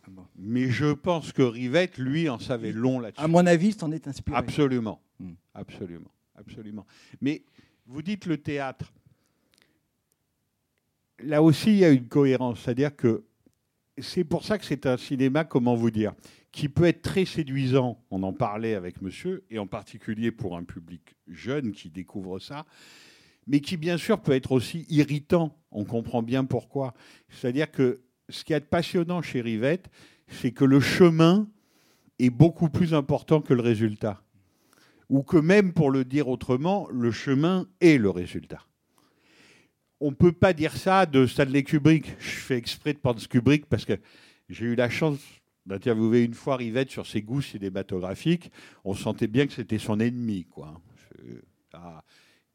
Ah 0.05 0.09
mais 0.35 0.69
je 0.69 0.91
pense 0.91 1.31
que 1.31 1.41
Rivette, 1.41 1.97
lui, 1.97 2.27
en 2.27 2.37
savait 2.37 2.73
long 2.73 2.99
là-dessus. 2.99 3.23
À 3.23 3.29
mon 3.29 3.45
avis, 3.45 3.71
s'en 3.71 3.93
est 3.93 4.09
inspiré. 4.09 4.37
Absolument, 4.37 4.99
Hmm. 5.21 5.35
absolument, 5.53 6.11
absolument. 6.35 6.85
Mais 7.21 7.43
vous 7.85 8.01
dites 8.01 8.25
le 8.25 8.35
théâtre. 8.39 8.91
Là 11.19 11.41
aussi, 11.41 11.69
il 11.69 11.77
y 11.77 11.85
a 11.85 11.91
une 11.91 12.09
cohérence, 12.09 12.59
c'est-à-dire 12.59 12.93
que 12.93 13.23
c'est 13.97 14.25
pour 14.25 14.43
ça 14.43 14.57
que 14.57 14.65
c'est 14.65 14.85
un 14.85 14.97
cinéma, 14.97 15.45
comment 15.45 15.75
vous 15.75 15.91
dire, 15.91 16.11
qui 16.51 16.67
peut 16.67 16.83
être 16.83 17.03
très 17.03 17.23
séduisant. 17.23 18.03
On 18.11 18.21
en 18.21 18.33
parlait 18.33 18.73
avec 18.75 19.01
monsieur, 19.01 19.45
et 19.49 19.59
en 19.59 19.67
particulier 19.67 20.33
pour 20.33 20.57
un 20.57 20.65
public 20.65 21.15
jeune 21.29 21.71
qui 21.71 21.89
découvre 21.89 22.39
ça, 22.39 22.65
mais 23.47 23.59
qui 23.59 23.77
bien 23.77 23.97
sûr 23.97 24.21
peut 24.21 24.33
être 24.33 24.51
aussi 24.51 24.85
irritant. 24.89 25.57
On 25.71 25.85
comprend 25.85 26.23
bien 26.23 26.45
pourquoi. 26.45 26.93
C'est-à-dire 27.29 27.71
que 27.71 28.01
ce 28.29 28.43
qui 28.43 28.53
est 28.53 28.61
passionnant 28.61 29.21
chez 29.21 29.41
Rivette, 29.41 29.89
c'est 30.27 30.51
que 30.51 30.65
le 30.65 30.79
chemin 30.79 31.47
est 32.19 32.29
beaucoup 32.29 32.69
plus 32.69 32.93
important 32.93 33.41
que 33.41 33.53
le 33.53 33.61
résultat. 33.61 34.23
Ou 35.09 35.23
que 35.23 35.37
même, 35.37 35.73
pour 35.73 35.91
le 35.91 36.05
dire 36.05 36.27
autrement, 36.27 36.87
le 36.89 37.11
chemin 37.11 37.67
est 37.81 37.97
le 37.97 38.09
résultat. 38.09 38.61
On 39.99 40.09
ne 40.09 40.15
peut 40.15 40.31
pas 40.31 40.53
dire 40.53 40.75
ça 40.75 41.05
de 41.05 41.25
Stanley 41.25 41.63
Kubrick. 41.63 42.15
Je 42.19 42.29
fais 42.29 42.57
exprès 42.57 42.93
de 42.93 42.99
prendre 42.99 43.25
Kubrick 43.27 43.65
parce 43.67 43.85
que 43.85 43.93
j'ai 44.49 44.65
eu 44.65 44.75
la 44.75 44.89
chance 44.89 45.19
d'interviewer 45.65 46.23
une 46.23 46.33
fois 46.33 46.57
Rivette 46.57 46.91
sur 46.91 47.07
ses 47.07 47.21
goûts 47.21 47.41
cinématographiques. 47.41 48.51
On 48.83 48.93
sentait 48.93 49.27
bien 49.27 49.47
que 49.47 49.53
c'était 49.53 49.77
son 49.77 49.99
ennemi. 49.99 50.45
Quoi. 50.45 50.81
Ah, 51.73 52.03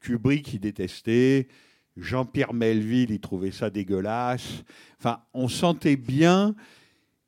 Kubrick, 0.00 0.54
il 0.54 0.60
détestait. 0.60 1.48
Jean-Pierre 1.96 2.54
Melville, 2.54 3.10
il 3.10 3.20
trouvait 3.20 3.50
ça 3.50 3.70
dégueulasse. 3.70 4.62
Enfin, 4.98 5.20
on 5.34 5.48
sentait 5.48 5.96
bien 5.96 6.54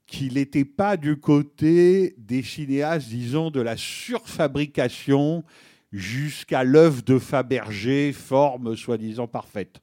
qu'il 0.07 0.35
n'était 0.35 0.65
pas 0.65 0.97
du 0.97 1.17
côté 1.17 2.15
des 2.19 2.43
cinéastes, 2.43 3.09
disons, 3.09 3.51
de 3.51 3.61
la 3.61 3.77
surfabrication 3.77 5.45
jusqu'à 5.93 6.65
l'œuvre 6.65 7.03
de 7.03 7.19
Fabergé, 7.19 8.13
forme 8.13 8.77
soi-disant 8.77 9.27
parfaite. 9.27 9.81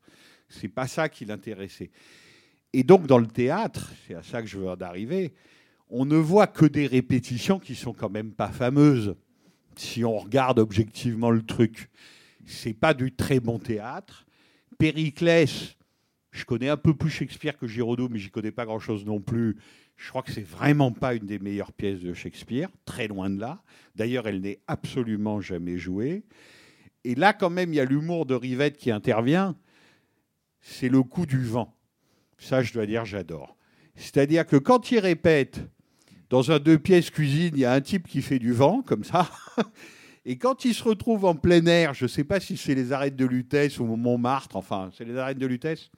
C'est 0.49 0.67
pas 0.67 0.87
ça 0.87 1.09
qui 1.09 1.25
l'intéressait. 1.25 1.91
Et 2.73 2.83
donc, 2.83 3.07
dans 3.07 3.17
le 3.17 3.27
théâtre, 3.27 3.91
c'est 4.05 4.15
à 4.15 4.23
ça 4.23 4.41
que 4.41 4.47
je 4.47 4.57
veux 4.57 4.69
en 4.69 4.79
arriver, 4.81 5.33
on 5.89 6.05
ne 6.05 6.17
voit 6.17 6.47
que 6.47 6.65
des 6.65 6.87
répétitions 6.87 7.59
qui 7.59 7.75
sont 7.75 7.93
quand 7.93 8.09
même 8.09 8.31
pas 8.31 8.49
fameuses. 8.49 9.15
Si 9.75 10.03
on 10.03 10.17
regarde 10.17 10.59
objectivement 10.59 11.31
le 11.31 11.43
truc, 11.43 11.89
c'est 12.47 12.73
pas 12.73 12.93
du 12.93 13.13
très 13.13 13.39
bon 13.39 13.59
théâtre. 13.59 14.25
Périclès, 14.79 15.75
je 16.31 16.45
connais 16.45 16.69
un 16.69 16.77
peu 16.77 16.95
plus 16.95 17.09
Shakespeare 17.09 17.57
que 17.57 17.67
Giraudoux, 17.67 18.07
mais 18.09 18.19
j'y 18.19 18.29
connais 18.29 18.51
pas 18.51 18.65
grand-chose 18.65 19.05
non 19.05 19.19
plus. 19.19 19.57
Je 19.95 20.09
crois 20.09 20.21
que 20.21 20.31
c'est 20.31 20.45
vraiment 20.45 20.91
pas 20.91 21.13
une 21.13 21.25
des 21.25 21.39
meilleures 21.39 21.73
pièces 21.73 21.99
de 21.99 22.13
Shakespeare, 22.13 22.69
très 22.85 23.07
loin 23.07 23.29
de 23.29 23.39
là. 23.39 23.61
D'ailleurs, 23.95 24.27
elle 24.27 24.41
n'est 24.41 24.59
absolument 24.67 25.41
jamais 25.41 25.77
jouée. 25.77 26.23
Et 27.03 27.15
là, 27.15 27.33
quand 27.33 27.49
même, 27.49 27.73
il 27.73 27.77
y 27.77 27.79
a 27.79 27.85
l'humour 27.85 28.25
de 28.25 28.35
Rivette 28.35 28.77
qui 28.77 28.91
intervient. 28.91 29.55
C'est 30.61 30.89
le 30.89 31.03
coup 31.03 31.25
du 31.25 31.43
vent. 31.43 31.75
Ça, 32.37 32.61
je 32.61 32.73
dois 32.73 32.85
dire, 32.85 33.05
j'adore. 33.05 33.57
C'est-à-dire 33.95 34.45
que 34.45 34.57
quand 34.57 34.91
il 34.91 34.99
répète, 34.99 35.59
dans 36.29 36.51
un 36.51 36.59
deux 36.59 36.77
pièces 36.77 37.09
cuisine, 37.09 37.51
il 37.55 37.59
y 37.59 37.65
a 37.65 37.73
un 37.73 37.81
type 37.81 38.07
qui 38.07 38.21
fait 38.21 38.39
du 38.39 38.53
vent, 38.53 38.81
comme 38.83 39.03
ça. 39.03 39.29
Et 40.29 40.37
quand 40.37 40.65
il 40.65 40.73
se 40.73 40.83
retrouve 40.83 41.23
en 41.23 41.35
plein 41.35 41.65
air, 41.67 41.93
je 41.93 42.03
ne 42.03 42.09
sais 42.09 42.25
pas 42.25 42.41
si 42.41 42.57
c'est 42.57 42.75
les 42.75 42.91
arêtes 42.91 43.15
de 43.15 43.25
Lutèce 43.25 43.79
ou 43.79 43.85
Montmartre, 43.85 44.57
enfin, 44.57 44.91
c'est 44.93 45.05
les 45.05 45.15
arêtes 45.15 45.37
de 45.37 45.45
Lutèce. 45.45 45.89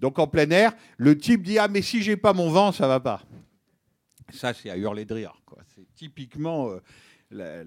Donc 0.00 0.18
en 0.18 0.26
plein 0.26 0.48
air, 0.48 0.72
le 0.96 1.18
type 1.18 1.42
dit 1.42 1.58
Ah, 1.58 1.68
mais 1.68 1.82
si 1.82 2.02
j'ai 2.02 2.16
pas 2.16 2.32
mon 2.32 2.48
vent, 2.50 2.72
ça 2.72 2.88
va 2.88 2.98
pas. 2.98 3.22
Ça, 4.30 4.54
c'est 4.54 4.70
à 4.70 4.78
hurler 4.78 5.04
de 5.04 5.12
rire. 5.12 5.34
C'est 5.76 5.86
typiquement 5.94 6.70
euh, 7.32 7.64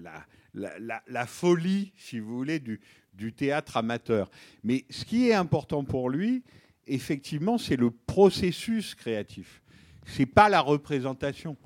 la 1.06 1.26
folie, 1.26 1.92
si 1.96 2.18
vous 2.18 2.36
voulez, 2.36 2.58
du, 2.58 2.80
du 3.14 3.32
théâtre 3.32 3.76
amateur. 3.76 4.28
Mais 4.64 4.86
ce 4.90 5.04
qui 5.04 5.28
est 5.28 5.34
important 5.34 5.84
pour 5.84 6.10
lui, 6.10 6.42
effectivement, 6.88 7.58
c'est 7.58 7.76
le 7.76 7.92
processus 7.92 8.96
créatif. 8.96 9.62
C'est 10.04 10.26
pas 10.26 10.48
la 10.48 10.60
représentation. 10.60 11.56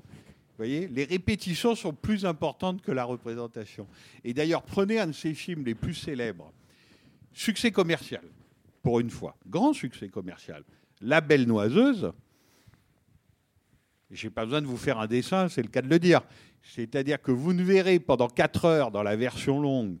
Vous 0.53 0.57
voyez, 0.57 0.87
les 0.87 1.05
répétitions 1.05 1.73
sont 1.73 1.93
plus 1.93 2.25
importantes 2.25 2.83
que 2.83 2.91
la 2.91 3.05
représentation. 3.05 3.87
Et 4.23 4.35
d'ailleurs, 4.35 4.61
prenez 4.61 4.99
un 4.99 5.07
de 5.07 5.11
ses 5.11 5.33
films 5.33 5.65
les 5.65 5.73
plus 5.73 5.95
célèbres, 5.95 6.53
succès 7.31 7.71
commercial, 7.71 8.23
pour 8.83 8.99
une 8.99 9.09
fois, 9.09 9.35
grand 9.47 9.73
succès 9.73 10.09
commercial, 10.09 10.63
La 11.01 11.21
Belle 11.21 11.47
Noiseuse. 11.47 12.13
J'ai 14.11 14.29
pas 14.29 14.45
besoin 14.45 14.61
de 14.61 14.67
vous 14.67 14.77
faire 14.77 14.99
un 14.99 15.07
dessin, 15.07 15.49
c'est 15.49 15.63
le 15.63 15.69
cas 15.69 15.81
de 15.81 15.89
le 15.89 15.97
dire. 15.97 16.21
C'est-à-dire 16.61 17.19
que 17.19 17.31
vous 17.31 17.53
ne 17.53 17.63
verrez 17.63 17.99
pendant 17.99 18.27
4 18.27 18.65
heures 18.65 18.91
dans 18.91 19.01
la 19.01 19.15
version 19.15 19.59
longue 19.59 19.97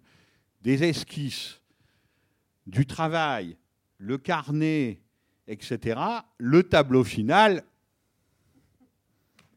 des 0.61 0.83
esquisses, 0.83 1.61
du 2.67 2.85
travail, 2.85 3.57
le 3.97 4.19
carnet, 4.19 5.01
etc. 5.47 5.99
Le 6.37 6.61
tableau 6.61 7.03
final, 7.03 7.63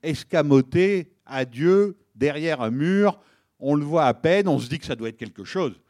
escamoté, 0.03 1.13
adieu, 1.25 1.97
derrière 2.15 2.61
un 2.61 2.71
mur, 2.71 3.19
on 3.59 3.75
le 3.75 3.85
voit 3.85 4.07
à 4.07 4.15
peine, 4.15 4.49
on 4.49 4.59
se 4.59 4.69
dit 4.69 4.79
que 4.79 4.87
ça 4.87 4.97
doit 4.97 5.09
être 5.09 5.17
quelque 5.17 5.45
chose, 5.45 5.81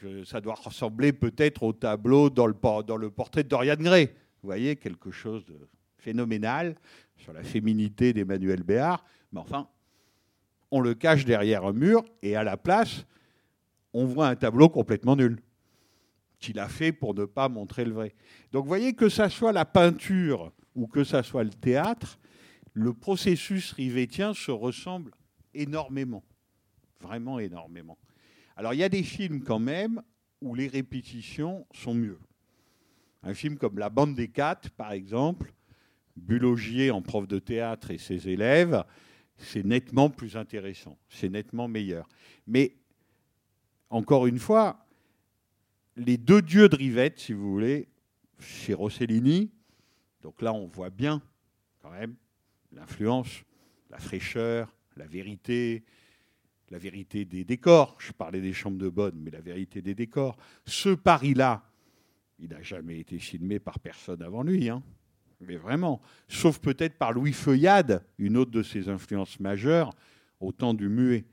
que 0.00 0.24
ça 0.24 0.40
doit 0.40 0.54
ressembler 0.54 1.12
peut-être 1.12 1.62
au 1.62 1.72
tableau 1.72 2.30
dans 2.30 2.46
le, 2.46 2.54
por- 2.54 2.84
dans 2.84 2.96
le 2.96 3.10
portrait 3.10 3.44
de 3.44 3.48
Dorian 3.48 3.76
Gray. 3.76 4.06
Vous 4.06 4.48
voyez, 4.48 4.76
quelque 4.76 5.10
chose 5.10 5.44
de 5.44 5.54
phénoménal 5.98 6.74
sur 7.16 7.32
la 7.32 7.42
féminité 7.42 8.12
d'Emmanuel 8.12 8.62
Béard, 8.62 9.04
mais 9.32 9.40
enfin, 9.40 9.68
on 10.70 10.80
le 10.80 10.94
cache 10.94 11.24
derrière 11.24 11.64
un 11.64 11.72
mur 11.72 12.02
et 12.22 12.34
à 12.34 12.42
la 12.42 12.56
place, 12.56 13.04
on 13.92 14.06
voit 14.06 14.28
un 14.28 14.36
tableau 14.36 14.68
complètement 14.68 15.14
nul 15.16 15.38
qu'il 16.40 16.58
a 16.58 16.66
fait 16.66 16.92
pour 16.92 17.14
ne 17.14 17.24
pas 17.24 17.48
montrer 17.48 17.84
le 17.84 17.92
vrai. 17.92 18.14
Donc 18.50 18.64
vous 18.64 18.68
voyez 18.68 18.94
que 18.94 19.08
ça 19.08 19.28
soit 19.28 19.52
la 19.52 19.64
peinture 19.64 20.50
ou 20.74 20.86
que 20.88 21.04
ça 21.04 21.22
soit 21.22 21.44
le 21.44 21.50
théâtre, 21.50 22.18
le 22.74 22.92
processus 22.94 23.72
rivetien 23.72 24.34
se 24.34 24.50
ressemble 24.50 25.12
énormément, 25.54 26.24
vraiment 27.00 27.38
énormément. 27.38 27.98
Alors 28.56 28.74
il 28.74 28.78
y 28.78 28.84
a 28.84 28.88
des 28.88 29.02
films 29.02 29.42
quand 29.42 29.58
même 29.58 30.02
où 30.40 30.54
les 30.54 30.68
répétitions 30.68 31.66
sont 31.72 31.94
mieux. 31.94 32.18
Un 33.22 33.34
film 33.34 33.56
comme 33.56 33.78
La 33.78 33.90
Bande 33.90 34.14
des 34.14 34.28
Quatre, 34.28 34.70
par 34.70 34.92
exemple, 34.92 35.52
Bulogier 36.16 36.90
en 36.90 37.00
prof 37.00 37.26
de 37.26 37.38
théâtre 37.38 37.90
et 37.90 37.98
ses 37.98 38.28
élèves, 38.28 38.84
c'est 39.36 39.64
nettement 39.64 40.10
plus 40.10 40.36
intéressant, 40.36 40.98
c'est 41.08 41.30
nettement 41.30 41.68
meilleur. 41.68 42.08
Mais 42.46 42.76
encore 43.88 44.26
une 44.26 44.38
fois, 44.38 44.86
les 45.96 46.16
deux 46.16 46.42
dieux 46.42 46.68
de 46.68 46.76
Rivette, 46.76 47.18
si 47.18 47.32
vous 47.32 47.50
voulez, 47.50 47.88
chez 48.38 48.74
Rossellini, 48.74 49.52
donc 50.20 50.42
là 50.42 50.52
on 50.52 50.66
voit 50.66 50.90
bien 50.90 51.22
quand 51.80 51.90
même 51.90 52.16
l'influence, 52.72 53.42
la 53.90 53.98
fraîcheur, 53.98 54.74
la 54.96 55.06
vérité, 55.06 55.84
la 56.70 56.78
vérité 56.78 57.24
des 57.24 57.44
décors. 57.44 57.96
Je 57.98 58.12
parlais 58.12 58.40
des 58.40 58.52
chambres 58.52 58.78
de 58.78 58.88
bonne, 58.88 59.18
mais 59.20 59.30
la 59.30 59.40
vérité 59.40 59.82
des 59.82 59.94
décors. 59.94 60.36
Ce 60.64 60.88
Paris-là, 60.88 61.62
il 62.38 62.48
n'a 62.48 62.62
jamais 62.62 62.98
été 62.98 63.18
filmé 63.18 63.58
par 63.58 63.78
personne 63.78 64.22
avant 64.22 64.42
lui, 64.42 64.68
hein. 64.68 64.82
mais 65.40 65.56
vraiment, 65.56 66.00
sauf 66.28 66.58
peut-être 66.58 66.98
par 66.98 67.12
Louis 67.12 67.32
Feuillade, 67.32 68.04
une 68.18 68.36
autre 68.36 68.50
de 68.50 68.62
ses 68.62 68.88
influences 68.88 69.38
majeures, 69.38 69.94
au 70.40 70.50
temps 70.50 70.74
du 70.74 70.88
muet. 70.88 71.24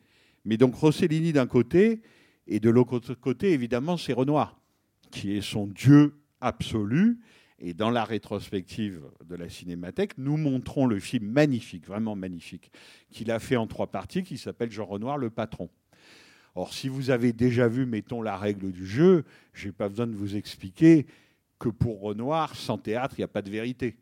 Mais 0.45 0.57
donc 0.57 0.75
Rossellini 0.75 1.33
d'un 1.33 1.47
côté, 1.47 2.01
et 2.47 2.59
de 2.59 2.69
l'autre 2.69 3.13
côté, 3.15 3.53
évidemment, 3.53 3.97
c'est 3.97 4.13
Renoir, 4.13 4.59
qui 5.11 5.35
est 5.35 5.41
son 5.41 5.67
dieu 5.67 6.15
absolu. 6.41 7.19
Et 7.61 7.73
dans 7.73 7.89
la 7.89 8.05
rétrospective 8.05 9.03
de 9.25 9.35
la 9.35 9.49
Cinémathèque, 9.49 10.17
nous 10.17 10.37
montrons 10.37 10.85
le 10.85 10.99
film 10.99 11.27
magnifique, 11.27 11.85
vraiment 11.85 12.15
magnifique, 12.15 12.71
qu'il 13.11 13.31
a 13.31 13.39
fait 13.39 13.57
en 13.57 13.67
trois 13.67 13.87
parties, 13.87 14.23
qui 14.23 14.37
s'appelle 14.37 14.71
Jean 14.71 14.85
Renoir, 14.85 15.17
le 15.17 15.29
patron. 15.29 15.69
Or, 16.55 16.73
si 16.73 16.87
vous 16.87 17.09
avez 17.09 17.33
déjà 17.33 17.67
vu, 17.67 17.85
mettons, 17.85 18.21
la 18.21 18.37
règle 18.37 18.71
du 18.71 18.85
jeu, 18.85 19.25
je 19.53 19.67
n'ai 19.67 19.71
pas 19.73 19.89
besoin 19.89 20.07
de 20.07 20.15
vous 20.15 20.35
expliquer 20.35 21.05
que 21.59 21.69
pour 21.69 21.99
Renoir, 21.99 22.55
sans 22.55 22.77
théâtre, 22.77 23.15
il 23.17 23.21
n'y 23.21 23.25
a 23.25 23.29
pas 23.29 23.41
de 23.41 23.51
vérité. 23.51 23.97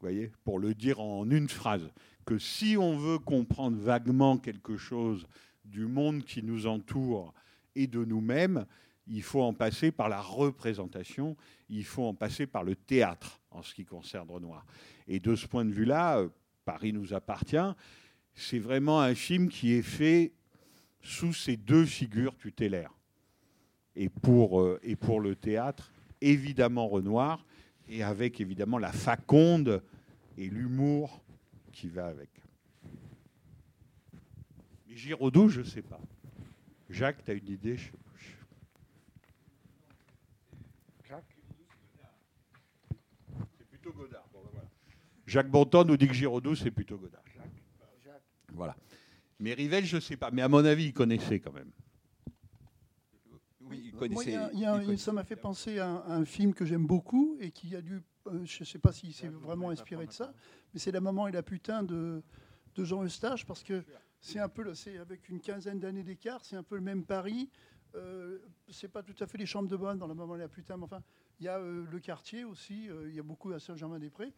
Vous 0.00 0.06
voyez 0.06 0.30
Pour 0.44 0.60
le 0.60 0.72
dire 0.72 1.00
en 1.00 1.28
une 1.28 1.48
phrase, 1.48 1.90
que 2.24 2.38
si 2.38 2.76
on 2.78 2.96
veut 2.96 3.18
comprendre 3.18 3.76
vaguement 3.76 4.38
quelque 4.38 4.76
chose 4.76 5.26
du 5.64 5.86
monde 5.86 6.22
qui 6.22 6.42
nous 6.42 6.66
entoure 6.66 7.34
et 7.74 7.86
de 7.86 8.04
nous-mêmes, 8.04 8.66
il 9.06 9.22
faut 9.22 9.42
en 9.42 9.52
passer 9.54 9.90
par 9.90 10.08
la 10.08 10.20
représentation, 10.20 11.36
il 11.68 11.84
faut 11.84 12.04
en 12.04 12.14
passer 12.14 12.46
par 12.46 12.62
le 12.64 12.76
théâtre 12.76 13.40
en 13.50 13.62
ce 13.62 13.74
qui 13.74 13.84
concerne 13.84 14.30
Renoir. 14.30 14.64
Et 15.08 15.18
de 15.20 15.34
ce 15.34 15.46
point 15.46 15.64
de 15.64 15.72
vue-là, 15.72 16.18
euh, 16.18 16.28
Paris 16.64 16.92
nous 16.92 17.12
appartient. 17.14 17.56
C'est 18.34 18.58
vraiment 18.60 19.00
un 19.00 19.14
film 19.14 19.48
qui 19.48 19.72
est 19.72 19.82
fait 19.82 20.32
sous 21.02 21.32
ces 21.32 21.56
deux 21.56 21.84
figures 21.84 22.36
tutélaires. 22.36 22.94
Et 23.96 24.08
pour, 24.08 24.60
euh, 24.60 24.78
et 24.82 24.94
pour 24.96 25.20
le 25.20 25.34
théâtre, 25.34 25.90
évidemment 26.20 26.86
Renoir, 26.88 27.44
et 27.88 28.04
avec 28.04 28.40
évidemment 28.40 28.78
la 28.78 28.92
faconde 28.92 29.82
et 30.38 30.48
l'humour 30.48 31.24
qui 31.72 31.88
va 31.88 32.06
avec. 32.06 32.30
Mais 34.86 34.96
Giraudoux, 34.96 35.48
je 35.48 35.60
ne 35.60 35.66
sais 35.66 35.82
pas. 35.82 36.00
Jacques, 36.88 37.24
tu 37.24 37.30
as 37.32 37.34
une 37.34 37.48
idée? 37.48 37.76
je- 37.76 37.90
C'est 43.58 43.66
plutôt 43.68 43.92
Godard. 43.92 44.24
Bon, 44.32 44.40
ben 44.44 44.50
voilà. 44.52 44.68
Jacques 45.30 45.48
Bontemps 45.50 45.84
nous 45.84 45.96
dit 45.96 46.08
que 46.08 46.12
Giraudoux, 46.12 46.56
c'est 46.56 46.72
plutôt 46.72 46.98
Godard. 46.98 47.22
Voilà. 48.52 48.76
Mais 49.38 49.54
Rivelle, 49.54 49.84
je 49.84 49.96
ne 49.96 50.00
sais 50.00 50.16
pas. 50.16 50.30
Mais 50.32 50.42
à 50.42 50.48
mon 50.48 50.64
avis, 50.64 50.86
il 50.86 50.92
connaissait 50.92 51.38
quand 51.38 51.52
même. 51.52 51.70
Oui, 53.60 53.92
Moi, 54.10 54.24
il 54.24 54.32
y 54.32 54.34
a- 54.34 54.50
il 54.52 54.58
y 54.60 54.64
a 54.64 54.74
un- 54.74 54.96
ça 54.96 55.12
m'a 55.12 55.22
fait 55.22 55.36
penser 55.36 55.78
à 55.78 55.88
un, 55.88 55.96
à 55.98 56.14
un 56.16 56.24
film 56.24 56.52
que 56.52 56.64
j'aime 56.64 56.84
beaucoup 56.86 57.36
et 57.38 57.52
qui 57.52 57.76
a 57.76 57.80
dû, 57.80 58.02
euh, 58.26 58.44
je 58.44 58.60
ne 58.60 58.64
sais 58.64 58.80
pas 58.80 58.90
si 58.92 59.12
c'est 59.12 59.28
vraiment 59.28 59.70
inspiré 59.70 60.06
de 60.06 60.12
ça, 60.12 60.34
mais 60.74 60.80
c'est 60.80 60.90
La 60.90 61.00
maman 61.00 61.28
et 61.28 61.32
la 61.32 61.44
putain 61.44 61.84
de, 61.84 62.22
de 62.74 62.84
Jean 62.84 63.04
Eustache 63.04 63.46
parce 63.46 63.62
que 63.62 63.84
c'est 64.20 64.40
un 64.40 64.48
peu, 64.48 64.62
le- 64.64 64.74
c'est 64.74 64.98
avec 64.98 65.28
une 65.28 65.40
quinzaine 65.40 65.78
d'années 65.78 66.02
d'écart, 66.02 66.44
c'est 66.44 66.56
un 66.56 66.64
peu 66.64 66.74
le 66.74 66.80
même 66.80 67.04
Paris. 67.04 67.48
Euh, 67.94 68.38
c'est 68.68 68.88
pas 68.88 69.02
tout 69.04 69.14
à 69.20 69.26
fait 69.28 69.38
les 69.38 69.46
chambres 69.46 69.68
de 69.68 69.76
bonne 69.76 69.98
dans 69.98 70.06
La 70.08 70.14
maman 70.14 70.34
et 70.34 70.38
la 70.40 70.48
putain, 70.48 70.76
mais 70.76 70.84
enfin, 70.84 71.02
il 71.38 71.46
y 71.46 71.48
a 71.48 71.58
euh, 71.58 71.84
le 71.88 71.98
quartier 72.00 72.44
aussi, 72.44 72.88
euh, 72.88 73.08
il 73.08 73.14
y 73.14 73.20
a 73.20 73.22
beaucoup 73.22 73.52
à 73.52 73.60
Saint-Germain-des-Prés. 73.60 74.32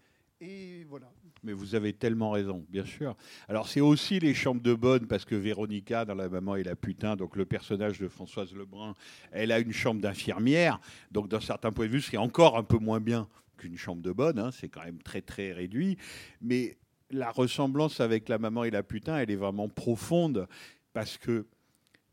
Voilà. 0.89 1.11
Mais 1.45 1.53
vous 1.53 1.75
avez 1.75 1.93
tellement 1.93 2.31
raison, 2.31 2.65
bien 2.69 2.85
sûr. 2.85 3.17
Alors 3.49 3.69
c'est 3.69 3.81
aussi 3.81 4.19
les 4.21 4.35
chambres 4.35 4.63
de 4.63 4.75
bonne, 4.75 5.07
parce 5.07 5.25
que 5.25 5.35
Véronica, 5.35 6.05
dans 6.05 6.15
La 6.15 6.29
Maman 6.29 6.57
et 6.57 6.63
la 6.63 6.77
Putain, 6.77 7.17
donc 7.17 7.37
le 7.37 7.45
personnage 7.45 7.99
de 7.99 8.09
Françoise 8.09 8.53
Lebrun, 8.55 8.95
elle 9.31 9.53
a 9.53 9.59
une 9.59 9.73
chambre 9.73 10.01
d'infirmière, 10.01 10.81
donc 11.11 11.29
d'un 11.29 11.41
certain 11.41 11.71
point 11.71 11.87
de 11.87 11.93
vue, 11.93 12.01
c'est 12.01 12.17
encore 12.17 12.57
un 12.57 12.63
peu 12.63 12.79
moins 12.79 13.01
bien 13.01 13.29
qu'une 13.57 13.77
chambre 13.77 14.03
de 14.03 14.13
bonne, 14.13 14.39
hein, 14.39 14.51
c'est 14.53 14.69
quand 14.69 14.85
même 14.85 15.03
très 15.03 15.23
très 15.23 15.53
réduit. 15.53 15.97
Mais 16.41 16.77
la 17.11 17.31
ressemblance 17.31 18.01
avec 18.01 18.29
La 18.29 18.39
Maman 18.39 18.65
et 18.65 18.71
la 18.71 18.83
Putain, 18.83 19.19
elle 19.19 19.31
est 19.31 19.37
vraiment 19.37 19.69
profonde, 19.69 20.47
parce 20.93 21.19
que 21.19 21.47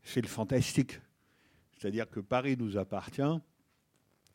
c'est 0.04 0.22
le 0.22 0.28
fantastique. 0.28 1.00
C'est-à-dire 1.78 2.10
que 2.10 2.20
Paris 2.20 2.58
nous 2.58 2.78
appartient, 2.78 3.22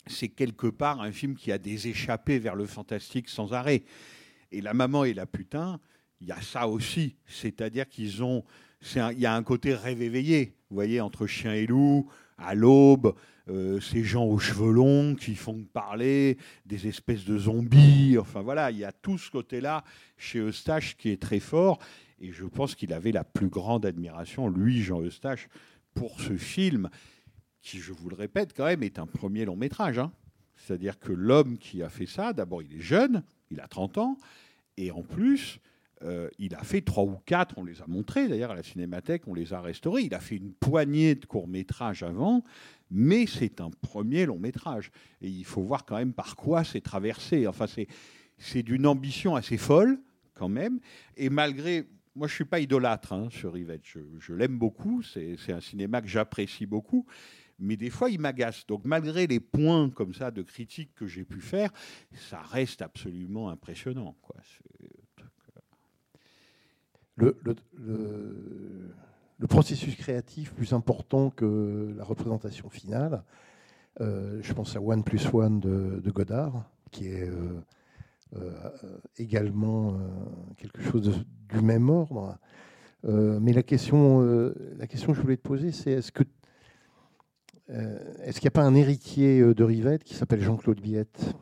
c'est 0.07 0.29
quelque 0.29 0.67
part 0.67 1.01
un 1.01 1.13
film 1.13 1.35
qui 1.35 1.53
a 1.53 1.59
des 1.59 1.89
échappées 1.89 2.39
vers 2.39 2.55
le 2.55 2.67
fantastique 2.67 3.29
sans 3.29 3.53
arrêt. 3.53 3.85
Et 4.53 4.61
la 4.61 4.75
maman 4.75 5.05
et 5.05 5.15
la 5.15 5.27
putain, 5.27 5.81
il 6.21 6.29
y 6.29 6.33
a 6.33 6.41
ça 6.41 6.69
aussi. 6.69 7.17
C'est-à-dire 7.27 7.89
qu'ils 7.89 8.23
ont. 8.23 8.45
Il 8.95 9.19
y 9.19 9.27
a 9.27 9.35
un 9.35 9.43
côté 9.43 9.75
rêve 9.75 10.03
éveillé, 10.03 10.57
vous 10.69 10.75
voyez, 10.75 11.01
entre 11.01 11.27
chien 11.27 11.55
et 11.55 11.67
loup, 11.67 12.11
à 12.37 12.55
l'aube, 12.55 13.15
euh, 13.49 13.81
ces 13.81 14.05
gens 14.05 14.25
aux 14.25 14.39
cheveux 14.39 14.73
longs 14.73 15.15
qui 15.15 15.35
font 15.35 15.65
parler, 15.73 16.37
des 16.67 16.87
espèces 16.87 17.25
de 17.25 17.39
zombies. 17.39 18.19
Enfin 18.19 18.43
voilà, 18.43 18.71
il 18.71 18.79
y 18.79 18.85
a 18.85 18.93
tout 18.93 19.17
ce 19.17 19.31
côté-là 19.31 19.85
chez 20.19 20.39
Eustache 20.39 20.97
qui 20.97 21.11
est 21.11 21.21
très 21.21 21.41
fort. 21.41 21.79
Et 22.21 22.33
je 22.33 22.45
pense 22.45 22.75
qu'il 22.75 22.93
avait 22.93 23.13
la 23.13 23.25
plus 23.25 23.49
grande 23.49 23.87
admiration, 23.87 24.49
lui, 24.49 24.83
Jean 24.83 25.03
Eustache, 25.03 25.49
pour 25.95 26.21
ce 26.21 26.37
film, 26.37 26.91
qui, 27.65 27.79
je 27.79 27.93
vous 27.93 28.11
le 28.11 28.15
répète, 28.15 28.53
quand 28.55 28.67
même, 28.67 28.83
est 28.83 28.99
un 28.99 29.07
premier 29.07 29.45
long 29.45 29.57
métrage. 29.57 29.99
Hein. 29.99 30.13
C'est-à-dire 30.57 30.99
que 31.01 31.13
l'homme 31.13 31.59
qui 31.59 31.83
a 31.83 31.89
fait 31.89 32.07
ça, 32.07 32.33
d'abord, 32.33 32.63
il 32.63 32.75
est 32.75 32.81
jeune, 32.81 33.25
il 33.51 33.59
a 33.61 33.67
30 33.67 33.99
ans, 33.99 34.19
et 34.77 34.91
en 34.91 35.03
plus, 35.03 35.59
euh, 36.03 36.29
il 36.39 36.55
a 36.55 36.63
fait 36.63 36.83
trois 36.83 37.05
ou 37.05 37.17
quatre, 37.25 37.57
on 37.57 37.65
les 37.65 37.81
a 37.81 37.87
montrés 37.87 38.29
d'ailleurs 38.29 38.51
à 38.51 38.55
la 38.55 38.63
Cinémathèque, 38.63 39.27
on 39.27 39.35
les 39.35 39.55
a 39.55 39.61
restaurés. 39.61 40.03
Il 40.03 40.15
a 40.15 40.21
fait 40.21 40.37
une 40.37 40.53
poignée 40.53 41.15
de 41.15 41.25
courts-métrages 41.25 42.03
avant, 42.03 42.45
mais 42.91 43.27
c'est 43.27 43.61
un 43.61 43.71
premier 43.71 44.27
long-métrage. 44.27 44.91
Et 45.23 45.29
il 45.29 45.45
faut 45.45 45.63
voir 45.63 45.87
quand 45.87 45.97
même 45.97 46.13
par 46.13 46.37
quoi 46.37 46.65
c'est 46.65 46.83
traversé. 46.83 47.47
Enfin, 47.47 47.67
c'est 48.37 48.63
d'une 48.63 48.87
ambition 48.87 49.37
assez 49.37 49.57
folle, 49.57 49.99
quand 50.35 50.49
même. 50.49 50.81
Et 51.17 51.31
malgré. 51.31 51.87
Moi, 52.17 52.29
je 52.29 52.33
ne 52.35 52.37
suis 52.37 52.45
pas 52.45 52.61
idolâtre 52.61 53.13
hein, 53.13 53.27
sur 53.29 53.55
Rivette. 53.55 53.81
Je, 53.83 53.99
je 54.21 54.35
l'aime 54.35 54.57
beaucoup. 54.57 55.03
C'est 55.03 55.53
un 55.53 55.61
cinéma 55.61 56.01
que 56.01 56.07
j'apprécie 56.07 56.65
beaucoup 56.65 57.07
mais 57.59 57.77
des 57.77 57.91
fois 57.91 58.11
il 58.11 58.21
m'agace. 58.21 58.67
Donc 58.67 58.85
malgré 58.85 59.27
les 59.27 59.41
points 59.41 59.91
comme 59.91 60.15
ça 60.15 60.31
de 60.31 60.43
critique 60.43 60.95
que 60.95 61.07
j'ai 61.07 61.25
pu 61.25 61.41
faire, 61.41 61.71
ça 62.13 62.41
reste 62.41 62.83
absolument 62.83 63.49
impressionnant. 63.49 64.17
Le, 67.17 67.37
processus 69.49 69.95
créatif 69.97 70.53
plus 70.55 70.73
important 70.73 71.31
que 71.31 71.95
la 71.97 72.05
représentation 72.05 72.69
finale, 72.71 73.23
euh, 74.01 74.41
je 74.43 74.53
pense 74.53 74.75
à 74.75 74.81
One 74.81 75.05
plus 75.05 75.33
One 75.33 75.61
de, 75.61 76.11
Godard, 76.11 76.69
qui 76.91 77.07
est 77.07 77.29
euh, 77.29 77.61
euh, 78.37 78.51
également 79.19 79.97
quelque 80.57 80.83
chose 80.83 81.25
du 81.49 81.61
même 81.61 81.89
ordre. 81.89 82.37
mais 83.05 83.53
la 83.53 83.63
question, 83.63 84.23
la 84.77 84.87
question 84.89 85.13
que 85.13 85.17
je 85.17 85.23
voulais 85.23 85.37
te 85.37 85.43
poser, 85.43 85.71
c'est 85.71 85.93
est-ce 85.93 86.11
que 86.11 86.25
est-ce 87.69 88.41
qu'il 88.41 88.47
n'y 88.47 88.49
a 88.49 88.51
pas 88.53 88.65
un 88.65 88.75
héritier 88.75 89.41
euh, 89.41 89.55
de 89.55 89.65
Rivette 89.65 90.05
qui 90.05 90.15
s'appelle 90.15 90.43
Jean-Claude 90.43 90.81
Biette? 90.81 91.35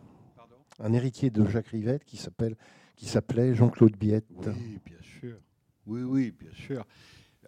Un 0.79 0.93
héritier 0.93 1.31
de 1.31 1.45
Jacques 1.47 1.68
Rivette 1.68 2.05
qui 2.05 2.16
s'appelle 2.16 2.57
qui 2.97 3.07
s'appelait 3.07 3.55
Jean-Claude 3.55 3.97
Biette. 3.97 4.27
Oui, 4.47 4.79
bien 4.85 5.03
sûr. 5.03 5.37
Oui, 5.87 6.03
oui, 6.03 6.31
bien 6.31 6.53
sûr. 6.53 6.87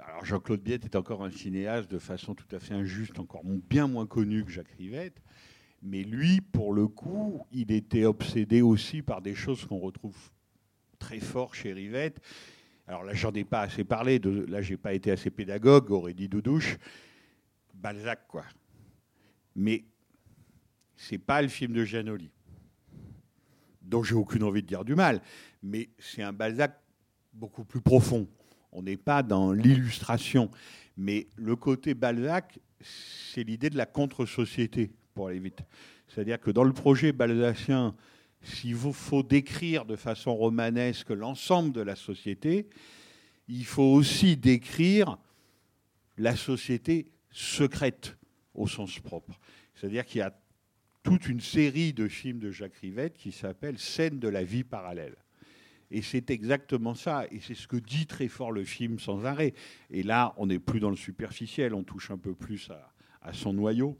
Alors 0.00 0.24
Jean-Claude 0.24 0.60
Biette 0.60 0.84
est 0.84 0.96
encore 0.96 1.22
un 1.22 1.30
cinéaste 1.30 1.90
de 1.90 1.98
façon 1.98 2.34
tout 2.34 2.48
à 2.54 2.58
fait 2.58 2.74
injuste, 2.74 3.18
encore 3.20 3.42
bien 3.44 3.86
moins 3.86 4.06
connu 4.06 4.44
que 4.44 4.50
Jacques 4.50 4.74
Rivette. 4.78 5.22
Mais 5.82 6.02
lui, 6.02 6.40
pour 6.40 6.72
le 6.72 6.88
coup, 6.88 7.46
il 7.52 7.70
était 7.70 8.04
obsédé 8.04 8.62
aussi 8.62 9.02
par 9.02 9.22
des 9.22 9.34
choses 9.34 9.64
qu'on 9.66 9.78
retrouve 9.78 10.16
très 10.98 11.20
fort 11.20 11.54
chez 11.54 11.72
Rivette. 11.72 12.20
Alors 12.86 13.04
là, 13.04 13.14
j'en 13.14 13.32
ai 13.32 13.44
pas 13.44 13.60
assez 13.60 13.84
parlé. 13.84 14.18
De, 14.18 14.46
là, 14.46 14.60
j'ai 14.60 14.76
pas 14.76 14.94
été 14.94 15.10
assez 15.10 15.30
pédagogue, 15.30 15.90
aurait 15.90 16.14
dit 16.14 16.28
Doudouche. 16.28 16.78
Balzac, 17.74 18.26
quoi 18.26 18.44
mais 19.54 19.84
c'est 20.96 21.18
pas 21.18 21.42
le 21.42 21.48
film 21.48 21.72
de 21.72 21.84
Giannoli, 21.84 22.30
dont 23.82 24.02
j'ai 24.02 24.14
aucune 24.14 24.42
envie 24.42 24.62
de 24.62 24.66
dire 24.66 24.84
du 24.84 24.94
mal, 24.94 25.20
mais 25.62 25.90
c'est 25.98 26.22
un 26.22 26.32
Balzac 26.32 26.80
beaucoup 27.32 27.64
plus 27.64 27.80
profond. 27.80 28.28
On 28.72 28.82
n'est 28.82 28.96
pas 28.96 29.22
dans 29.22 29.52
l'illustration, 29.52 30.50
mais 30.96 31.28
le 31.36 31.56
côté 31.56 31.94
Balzac, 31.94 32.58
c'est 32.80 33.44
l'idée 33.44 33.70
de 33.70 33.76
la 33.76 33.86
contre-société, 33.86 34.90
pour 35.14 35.28
aller 35.28 35.38
vite. 35.38 35.62
C'est-à-dire 36.08 36.40
que 36.40 36.50
dans 36.50 36.64
le 36.64 36.72
projet 36.72 37.12
balzacien, 37.12 37.94
s'il 38.42 38.76
faut 38.76 39.22
décrire 39.22 39.84
de 39.84 39.96
façon 39.96 40.34
romanesque 40.34 41.10
l'ensemble 41.10 41.72
de 41.72 41.80
la 41.80 41.96
société, 41.96 42.68
il 43.48 43.64
faut 43.64 43.82
aussi 43.82 44.36
décrire 44.36 45.18
la 46.16 46.36
société 46.36 47.08
secrète 47.30 48.16
au 48.54 48.66
sens 48.66 48.98
propre. 49.00 49.38
C'est-à-dire 49.74 50.04
qu'il 50.04 50.20
y 50.20 50.22
a 50.22 50.36
toute 51.02 51.28
une 51.28 51.40
série 51.40 51.92
de 51.92 52.08
films 52.08 52.38
de 52.38 52.50
Jacques 52.50 52.76
Rivette 52.76 53.16
qui 53.16 53.32
s'appelle 53.32 53.78
Scène 53.78 54.18
de 54.18 54.28
la 54.28 54.42
vie 54.42 54.64
parallèle. 54.64 55.16
Et 55.90 56.02
c'est 56.02 56.30
exactement 56.30 56.94
ça. 56.94 57.26
Et 57.30 57.40
c'est 57.40 57.54
ce 57.54 57.68
que 57.68 57.76
dit 57.76 58.06
très 58.06 58.28
fort 58.28 58.52
le 58.52 58.64
film 58.64 58.98
sans 58.98 59.24
arrêt. 59.24 59.54
Et 59.90 60.02
là, 60.02 60.34
on 60.38 60.46
n'est 60.46 60.58
plus 60.58 60.80
dans 60.80 60.90
le 60.90 60.96
superficiel, 60.96 61.74
on 61.74 61.84
touche 61.84 62.10
un 62.10 62.18
peu 62.18 62.34
plus 62.34 62.70
à, 62.70 62.92
à 63.20 63.32
son 63.32 63.52
noyau. 63.52 63.98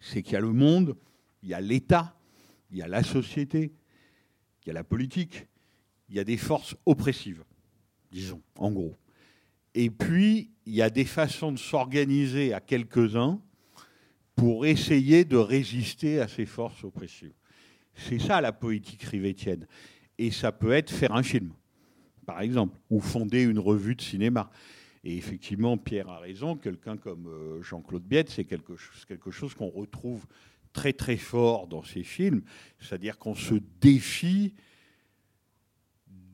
C'est 0.00 0.22
qu'il 0.22 0.34
y 0.34 0.36
a 0.36 0.40
le 0.40 0.52
monde, 0.52 0.96
il 1.42 1.50
y 1.50 1.54
a 1.54 1.60
l'État, 1.60 2.18
il 2.70 2.78
y 2.78 2.82
a 2.82 2.88
la 2.88 3.02
société, 3.02 3.72
il 4.62 4.68
y 4.68 4.70
a 4.70 4.74
la 4.74 4.84
politique, 4.84 5.46
il 6.08 6.16
y 6.16 6.18
a 6.18 6.24
des 6.24 6.36
forces 6.36 6.76
oppressives, 6.86 7.44
disons, 8.10 8.42
en 8.56 8.70
gros. 8.70 8.96
Et 9.74 9.90
puis, 9.90 10.50
il 10.66 10.74
y 10.74 10.82
a 10.82 10.90
des 10.90 11.04
façons 11.04 11.52
de 11.52 11.58
s'organiser 11.58 12.52
à 12.52 12.60
quelques-uns 12.60 13.40
pour 14.34 14.66
essayer 14.66 15.24
de 15.24 15.36
résister 15.36 16.20
à 16.20 16.28
ces 16.28 16.46
forces 16.46 16.84
oppressives. 16.84 17.34
C'est 17.94 18.18
ça 18.18 18.40
la 18.40 18.52
poétique 18.52 19.02
rivétienne. 19.02 19.66
Et 20.18 20.30
ça 20.30 20.52
peut 20.52 20.72
être 20.72 20.90
faire 20.90 21.12
un 21.12 21.22
film, 21.22 21.52
par 22.26 22.40
exemple, 22.40 22.78
ou 22.90 23.00
fonder 23.00 23.42
une 23.42 23.58
revue 23.58 23.94
de 23.94 24.02
cinéma. 24.02 24.50
Et 25.04 25.16
effectivement, 25.16 25.76
Pierre 25.76 26.08
a 26.08 26.20
raison, 26.20 26.56
quelqu'un 26.56 26.96
comme 26.96 27.26
euh, 27.26 27.62
Jean-Claude 27.62 28.04
Biette, 28.04 28.30
c'est 28.30 28.44
quelque 28.44 28.76
chose, 28.76 29.04
quelque 29.04 29.30
chose 29.30 29.54
qu'on 29.54 29.68
retrouve 29.68 30.26
très 30.72 30.92
très 30.92 31.16
fort 31.16 31.66
dans 31.66 31.82
ces 31.82 32.02
films, 32.02 32.42
c'est-à-dire 32.78 33.18
qu'on 33.18 33.34
se 33.34 33.54
défie 33.80 34.54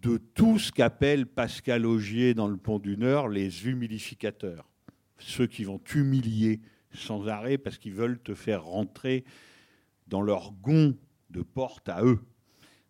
de 0.02 0.18
tout 0.18 0.58
ce 0.58 0.70
qu'appelle 0.70 1.26
Pascal 1.26 1.84
Augier 1.84 2.34
dans 2.34 2.46
Le 2.46 2.56
Pont 2.56 2.78
du 2.78 2.96
Nord 2.96 3.28
les 3.28 3.66
humidificateurs, 3.66 4.68
ceux 5.18 5.46
qui 5.46 5.64
vont 5.64 5.78
t'humilier 5.78 6.60
sans 6.92 7.28
arrêt 7.28 7.58
parce 7.58 7.78
qu'ils 7.78 7.94
veulent 7.94 8.20
te 8.20 8.34
faire 8.34 8.64
rentrer 8.64 9.24
dans 10.06 10.22
leur 10.22 10.52
gond 10.52 10.96
de 11.30 11.42
porte 11.42 11.88
à 11.88 12.04
eux. 12.04 12.20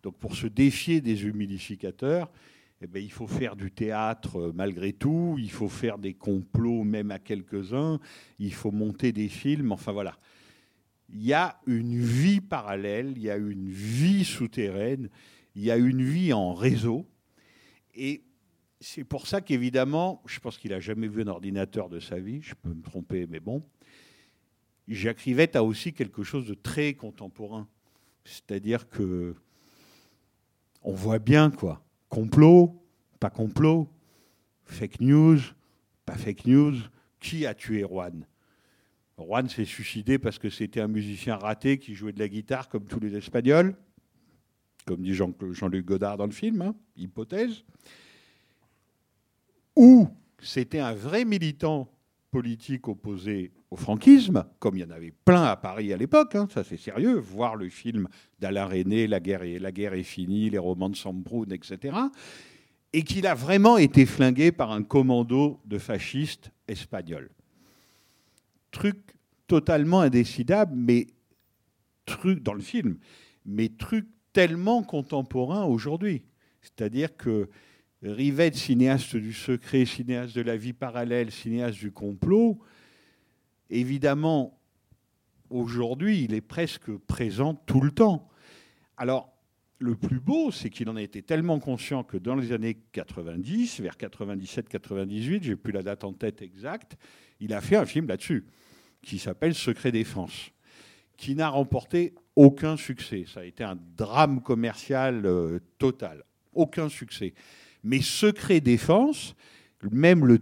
Donc 0.02 0.16
pour 0.18 0.34
se 0.34 0.46
défier 0.46 1.00
des 1.00 1.24
humidificateurs, 1.24 2.30
eh 2.80 2.86
bien, 2.86 3.02
il 3.02 3.10
faut 3.10 3.26
faire 3.26 3.56
du 3.56 3.72
théâtre 3.72 4.38
euh, 4.38 4.52
malgré 4.54 4.92
tout, 4.92 5.36
il 5.38 5.50
faut 5.50 5.68
faire 5.68 5.98
des 5.98 6.14
complots 6.14 6.84
même 6.84 7.10
à 7.10 7.18
quelques-uns, 7.18 7.98
il 8.38 8.54
faut 8.54 8.70
monter 8.70 9.10
des 9.10 9.28
films, 9.28 9.72
enfin 9.72 9.90
voilà. 9.90 10.16
Il 11.08 11.24
y 11.24 11.32
a 11.32 11.58
une 11.66 11.98
vie 11.98 12.40
parallèle, 12.40 13.14
il 13.16 13.22
y 13.22 13.30
a 13.30 13.36
une 13.36 13.68
vie 13.68 14.24
souterraine, 14.24 15.08
il 15.58 15.64
y 15.64 15.72
a 15.72 15.76
une 15.76 16.04
vie 16.04 16.32
en 16.32 16.54
réseau. 16.54 17.04
Et 17.92 18.22
c'est 18.80 19.02
pour 19.02 19.26
ça 19.26 19.40
qu'évidemment, 19.40 20.22
je 20.24 20.38
pense 20.38 20.56
qu'il 20.56 20.70
n'a 20.70 20.78
jamais 20.78 21.08
vu 21.08 21.22
un 21.22 21.26
ordinateur 21.26 21.88
de 21.88 21.98
sa 21.98 22.20
vie, 22.20 22.40
je 22.42 22.54
peux 22.54 22.72
me 22.72 22.80
tromper, 22.80 23.26
mais 23.26 23.40
bon. 23.40 23.64
Jacques 24.86 25.18
Rivette 25.18 25.56
a 25.56 25.64
aussi 25.64 25.92
quelque 25.92 26.22
chose 26.22 26.46
de 26.46 26.54
très 26.54 26.94
contemporain. 26.94 27.66
C'est-à-dire 28.24 28.88
que 28.88 29.34
on 30.82 30.92
voit 30.92 31.18
bien 31.18 31.50
quoi. 31.50 31.84
Complot, 32.08 32.80
pas 33.18 33.30
complot, 33.30 33.88
fake 34.64 35.00
news, 35.00 35.40
pas 36.06 36.14
fake 36.14 36.46
news. 36.46 36.76
Qui 37.18 37.46
a 37.46 37.54
tué 37.54 37.80
Juan? 37.82 38.24
Juan 39.18 39.48
s'est 39.48 39.64
suicidé 39.64 40.20
parce 40.20 40.38
que 40.38 40.50
c'était 40.50 40.80
un 40.80 40.86
musicien 40.86 41.34
raté 41.34 41.80
qui 41.80 41.96
jouait 41.96 42.12
de 42.12 42.20
la 42.20 42.28
guitare 42.28 42.68
comme 42.68 42.84
tous 42.84 43.00
les 43.00 43.16
Espagnols 43.16 43.76
comme 44.88 45.02
dit 45.02 45.12
Jean-Luc 45.12 45.84
Godard 45.84 46.16
dans 46.16 46.24
le 46.24 46.32
film, 46.32 46.62
hein, 46.62 46.74
hypothèse, 46.96 47.62
ou 49.76 50.08
c'était 50.40 50.78
un 50.78 50.94
vrai 50.94 51.26
militant 51.26 51.92
politique 52.30 52.88
opposée 52.88 53.52
au 53.70 53.76
franquisme, 53.76 54.46
comme 54.58 54.78
il 54.78 54.80
y 54.80 54.84
en 54.84 54.90
avait 54.90 55.12
plein 55.26 55.44
à 55.44 55.56
Paris 55.56 55.92
à 55.92 55.98
l'époque, 55.98 56.34
hein, 56.36 56.48
ça 56.50 56.64
c'est 56.64 56.78
sérieux, 56.78 57.16
voir 57.18 57.54
le 57.54 57.68
film 57.68 58.08
d'Alain 58.38 58.64
René, 58.64 59.06
la 59.06 59.20
guerre, 59.20 59.42
est, 59.42 60.02
finie, 60.02 60.48
les 60.48 60.56
romans 60.56 60.88
de 60.88 60.96
Sambrun, 60.96 61.50
etc., 61.50 61.94
et 62.94 63.02
qu'il 63.02 63.26
a 63.26 63.34
vraiment 63.34 63.76
été 63.76 64.06
flingué 64.06 64.52
par 64.52 64.72
un 64.72 64.82
commando 64.82 65.60
de 65.66 65.76
fascistes 65.76 66.50
espagnols. 66.66 67.28
Truc 68.70 68.96
totalement 69.46 70.00
indécidable, 70.00 70.72
mais 70.74 71.08
truc 72.06 72.42
dans 72.42 72.54
le 72.54 72.62
film, 72.62 72.96
mais 73.44 73.68
truc 73.68 74.06
tellement 74.38 74.84
contemporain 74.84 75.64
aujourd'hui. 75.64 76.22
C'est-à-dire 76.62 77.16
que 77.16 77.48
Rivette, 78.04 78.54
cinéaste 78.54 79.16
du 79.16 79.32
secret, 79.32 79.84
cinéaste 79.84 80.36
de 80.36 80.42
la 80.42 80.56
vie 80.56 80.72
parallèle, 80.72 81.32
cinéaste 81.32 81.80
du 81.80 81.90
complot, 81.90 82.60
évidemment, 83.68 84.56
aujourd'hui, 85.50 86.22
il 86.22 86.34
est 86.34 86.40
presque 86.40 86.88
présent 86.98 87.52
tout 87.52 87.80
le 87.80 87.90
temps. 87.90 88.28
Alors, 88.96 89.32
le 89.80 89.96
plus 89.96 90.20
beau, 90.20 90.52
c'est 90.52 90.70
qu'il 90.70 90.88
en 90.88 90.94
a 90.94 91.02
été 91.02 91.20
tellement 91.20 91.58
conscient 91.58 92.04
que 92.04 92.16
dans 92.16 92.36
les 92.36 92.52
années 92.52 92.78
90, 92.92 93.80
vers 93.80 93.96
97-98, 93.96 95.42
j'ai 95.42 95.56
plus 95.56 95.72
la 95.72 95.82
date 95.82 96.04
en 96.04 96.12
tête 96.12 96.42
exacte, 96.42 96.96
il 97.40 97.52
a 97.52 97.60
fait 97.60 97.74
un 97.74 97.86
film 97.86 98.06
là-dessus, 98.06 98.46
qui 99.02 99.18
s'appelle 99.18 99.56
Secret 99.56 99.90
défense, 99.90 100.52
qui 101.18 101.34
n'a 101.34 101.50
remporté 101.50 102.14
aucun 102.36 102.78
succès. 102.78 103.26
Ça 103.26 103.40
a 103.40 103.44
été 103.44 103.64
un 103.64 103.76
drame 103.96 104.40
commercial 104.40 105.26
euh, 105.26 105.58
total. 105.76 106.24
Aucun 106.54 106.88
succès. 106.88 107.34
Mais 107.84 108.00
secret 108.00 108.60
défense, 108.60 109.34
même 109.90 110.24
le 110.24 110.40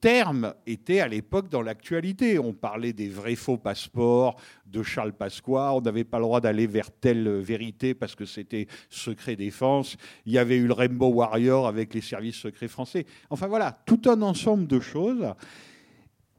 terme 0.00 0.54
était 0.66 1.00
à 1.00 1.08
l'époque 1.08 1.48
dans 1.50 1.62
l'actualité. 1.62 2.38
On 2.38 2.52
parlait 2.52 2.92
des 2.92 3.08
vrais 3.08 3.34
faux 3.34 3.58
passeports 3.58 4.40
de 4.66 4.82
Charles 4.82 5.12
Pasqua. 5.12 5.74
On 5.74 5.80
n'avait 5.80 6.04
pas 6.04 6.18
le 6.18 6.24
droit 6.24 6.40
d'aller 6.40 6.66
vers 6.66 6.90
telle 6.90 7.28
vérité 7.40 7.94
parce 7.94 8.14
que 8.14 8.24
c'était 8.24 8.66
secret 8.88 9.36
défense. 9.36 9.96
Il 10.24 10.32
y 10.32 10.38
avait 10.38 10.56
eu 10.56 10.66
le 10.66 10.72
Rainbow 10.72 11.08
Warrior 11.08 11.66
avec 11.66 11.92
les 11.92 12.00
services 12.00 12.36
secrets 12.36 12.68
français. 12.68 13.06
Enfin 13.30 13.46
voilà, 13.46 13.78
tout 13.84 14.02
un 14.06 14.22
ensemble 14.22 14.66
de 14.66 14.80
choses. 14.80 15.26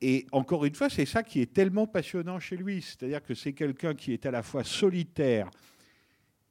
Et 0.01 0.27
encore 0.31 0.65
une 0.65 0.75
fois, 0.75 0.89
c'est 0.89 1.05
ça 1.05 1.23
qui 1.23 1.41
est 1.41 1.53
tellement 1.53 1.87
passionnant 1.87 2.39
chez 2.39 2.57
lui. 2.57 2.81
C'est-à-dire 2.81 3.23
que 3.23 3.33
c'est 3.33 3.53
quelqu'un 3.53 3.95
qui 3.95 4.13
est 4.13 4.25
à 4.25 4.31
la 4.31 4.43
fois 4.43 4.63
solitaire, 4.63 5.49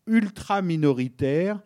ultra 0.07 0.62
minoritaire, 0.62 1.61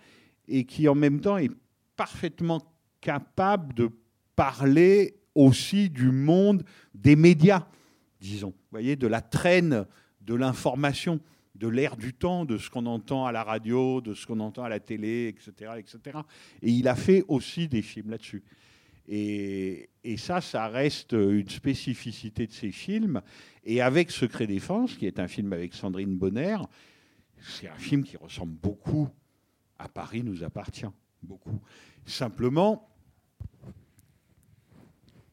et 0.47 0.65
qui 0.65 0.89
en 0.89 0.95
même 0.95 1.21
temps 1.21 1.39
est 1.39 1.51
parfaitement 1.97 2.61
capable 3.01 3.75
de 3.75 3.91
parler 4.37 5.15
aussi 5.35 5.89
du 5.89 6.11
monde 6.11 6.65
des 6.95 7.17
médias, 7.17 7.67
disons, 8.21 8.49
vous 8.49 8.71
voyez, 8.71 8.97
de 8.97 9.07
la 9.07 9.21
traîne 9.21 9.87
de 10.21 10.35
l'information, 10.35 11.21
de 11.55 11.69
l'ère 11.69 11.97
du 11.97 12.15
temps, 12.15 12.45
de 12.45 12.59
ce 12.59 12.71
qu'on 12.71 12.87
entend 12.87 13.27
à 13.27 13.33
la 13.33 13.43
radio, 13.43 14.01
de 14.01 14.15
ce 14.15 14.27
qu'on 14.27 14.41
entend 14.41 14.65
à 14.65 14.69
la 14.69 14.81
télé, 14.81 15.29
etc., 15.29 15.73
etc. 15.79 16.19
Et 16.63 16.71
il 16.71 16.89
a 16.89 16.95
fait 16.95 17.25
aussi 17.29 17.69
des 17.69 17.83
films 17.83 18.11
là-dessus. 18.11 18.43
Et, 19.13 19.89
ça, 20.17 20.41
ça 20.41 20.69
reste 20.69 21.13
une 21.13 21.49
spécificité 21.49 22.47
de 22.47 22.53
ces 22.53 22.71
films. 22.71 23.21
Et 23.65 23.81
avec 23.81 24.13
Secret 24.13 24.47
Défense, 24.47 24.97
qui 24.97 25.07
est 25.07 25.19
un 25.19 25.27
film 25.27 25.53
avec 25.53 25.75
Sandrine 25.75 26.17
Bonner, 26.17 26.59
c'est 27.41 27.69
un 27.69 27.77
film 27.77 28.05
qui 28.05 28.17
ressemble 28.17 28.55
beaucoup 28.55 29.09
à 29.79 29.89
Paris 29.89 30.23
nous 30.23 30.45
appartient. 30.45 30.87
Beaucoup. 31.23 31.61
Simplement, 32.07 32.89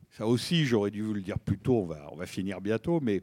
ça 0.09 0.25
aussi, 0.25 0.65
j'aurais 0.65 0.91
dû 0.91 1.03
vous 1.03 1.13
le 1.13 1.21
dire 1.21 1.37
plus 1.37 1.59
tôt, 1.59 1.83
on 1.83 1.85
va, 1.85 2.09
on 2.11 2.15
va 2.15 2.25
finir 2.25 2.59
bientôt, 2.59 2.99
mais 2.99 3.21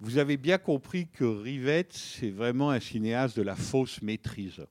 vous 0.00 0.18
avez 0.18 0.36
bien 0.36 0.58
compris 0.58 1.08
que 1.08 1.24
Rivette, 1.24 1.92
c'est 1.92 2.30
vraiment 2.30 2.70
un 2.70 2.80
cinéaste 2.80 3.36
de 3.36 3.42
la 3.42 3.54
fausse 3.54 4.02
maîtrise, 4.02 4.66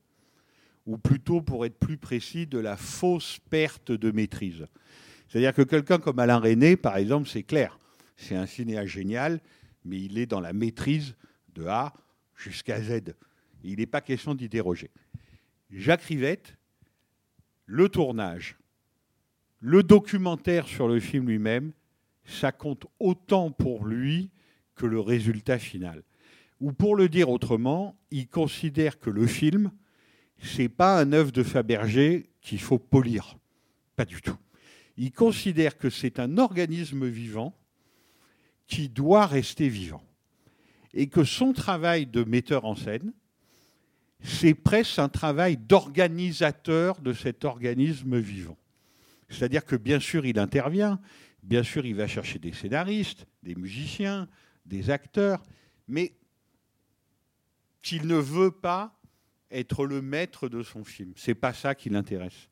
ou 0.85 0.97
plutôt, 0.97 1.41
pour 1.41 1.65
être 1.65 1.79
plus 1.79 1.97
précis, 1.97 2.45
de 2.45 2.59
la 2.59 2.75
fausse 2.77 3.39
perte 3.49 3.91
de 3.91 4.11
maîtrise. 4.11 4.67
C'est-à-dire 5.27 5.53
que 5.53 5.61
quelqu'un 5.61 5.97
comme 5.97 6.19
Alain 6.19 6.39
René, 6.39 6.77
par 6.77 6.97
exemple, 6.97 7.27
c'est 7.27 7.43
clair, 7.43 7.79
c'est 8.15 8.35
un 8.35 8.45
cinéaste 8.45 8.87
génial, 8.87 9.41
mais 9.83 10.01
il 10.01 10.17
est 10.17 10.25
dans 10.25 10.39
la 10.39 10.53
maîtrise 10.53 11.15
de 11.53 11.65
A 11.65 11.93
jusqu'à 12.35 12.81
Z. 12.81 13.13
Il 13.63 13.77
n'est 13.77 13.85
pas 13.85 14.01
question 14.01 14.35
d'y 14.35 14.49
déroger. 14.49 14.91
Jacques 15.71 16.03
Rivette, 16.03 16.55
le 17.65 17.89
tournage, 17.89 18.57
le 19.59 19.81
documentaire 19.81 20.67
sur 20.67 20.87
le 20.87 20.99
film 20.99 21.27
lui-même, 21.27 21.71
ça 22.25 22.51
compte 22.51 22.85
autant 22.99 23.51
pour 23.51 23.85
lui 23.85 24.29
que 24.75 24.85
le 24.85 24.99
résultat 24.99 25.59
final. 25.59 26.03
Ou 26.59 26.71
pour 26.71 26.95
le 26.95 27.09
dire 27.09 27.29
autrement, 27.29 27.97
il 28.11 28.27
considère 28.27 28.99
que 28.99 29.09
le 29.09 29.27
film, 29.27 29.71
c'est 30.37 30.69
pas 30.69 30.99
un 30.99 31.11
œuvre 31.13 31.31
de 31.31 31.43
Fabergé 31.43 32.29
qu'il 32.41 32.59
faut 32.59 32.79
polir. 32.79 33.37
Pas 33.95 34.05
du 34.05 34.21
tout. 34.21 34.37
Il 34.97 35.11
considère 35.11 35.77
que 35.77 35.89
c'est 35.89 36.19
un 36.19 36.37
organisme 36.37 37.07
vivant 37.07 37.57
qui 38.67 38.89
doit 38.89 39.25
rester 39.25 39.69
vivant. 39.69 40.03
Et 40.93 41.07
que 41.07 41.23
son 41.23 41.53
travail 41.53 42.05
de 42.05 42.23
metteur 42.23 42.65
en 42.65 42.75
scène, 42.75 43.11
c'est 44.21 44.53
presque 44.53 44.97
un 44.99 45.09
travail 45.09 45.57
d'organisateur 45.57 47.01
de 47.01 47.13
cet 47.13 47.45
organisme 47.45 48.17
vivant. 48.17 48.57
C'est-à-dire 49.29 49.65
que 49.65 49.75
bien 49.75 49.99
sûr, 49.99 50.25
il 50.25 50.39
intervient, 50.39 50.99
bien 51.43 51.63
sûr, 51.63 51.85
il 51.85 51.95
va 51.95 52.07
chercher 52.07 52.39
des 52.39 52.53
scénaristes, 52.53 53.25
des 53.43 53.55
musiciens, 53.55 54.29
des 54.65 54.89
acteurs, 54.89 55.43
mais 55.87 56.15
qu'il 57.81 58.07
ne 58.07 58.15
veut 58.15 58.51
pas 58.51 58.99
être 59.51 59.85
le 59.85 60.01
maître 60.01 60.49
de 60.49 60.63
son 60.63 60.83
film. 60.83 61.13
C'est 61.15 61.35
pas 61.35 61.53
ça 61.53 61.75
qui 61.75 61.89
l'intéresse. 61.89 62.49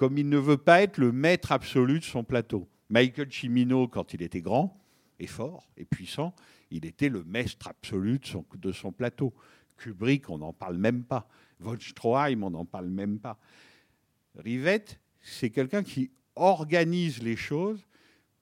Comme 0.00 0.16
il 0.16 0.30
ne 0.30 0.38
veut 0.38 0.56
pas 0.56 0.80
être 0.80 0.96
le 0.96 1.12
maître 1.12 1.52
absolu 1.52 1.98
de 1.98 2.04
son 2.04 2.24
plateau. 2.24 2.66
Michael 2.88 3.30
Cimino, 3.30 3.86
quand 3.86 4.14
il 4.14 4.22
était 4.22 4.40
grand 4.40 4.82
et 5.18 5.26
fort 5.26 5.68
et 5.76 5.84
puissant, 5.84 6.34
il 6.70 6.86
était 6.86 7.10
le 7.10 7.22
maître 7.22 7.68
absolu 7.68 8.18
de 8.18 8.72
son, 8.72 8.92
plateau. 8.92 9.34
Kubrick, 9.76 10.30
on 10.30 10.38
n'en 10.38 10.54
parle 10.54 10.78
même 10.78 11.04
pas. 11.04 11.28
Von 11.58 11.78
Stroheim, 11.78 12.42
on 12.42 12.48
n'en 12.48 12.64
parle 12.64 12.88
même 12.88 13.18
pas. 13.18 13.38
Rivette, 14.36 14.98
c'est 15.20 15.50
quelqu'un 15.50 15.82
qui 15.82 16.10
organise 16.34 17.22
les 17.22 17.36
choses 17.36 17.86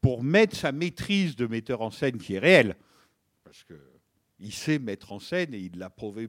pour 0.01 0.23
mettre 0.23 0.55
sa 0.55 0.71
maîtrise 0.71 1.35
de 1.35 1.49
metteur 1.49 1.81
en 1.81 1.91
scène 1.91 2.19
qui 2.19 2.35
est 2.35 2.39
réelle. 2.39 2.77
Parce 3.43 3.65
qu'il 3.65 4.53
sait 4.53 4.79
mettre 4.79 5.11
en 5.11 5.19
scène 5.19 5.53
et 5.55 5.59
il 5.59 5.77
l'a 5.77 5.91
prouvé, 5.91 6.29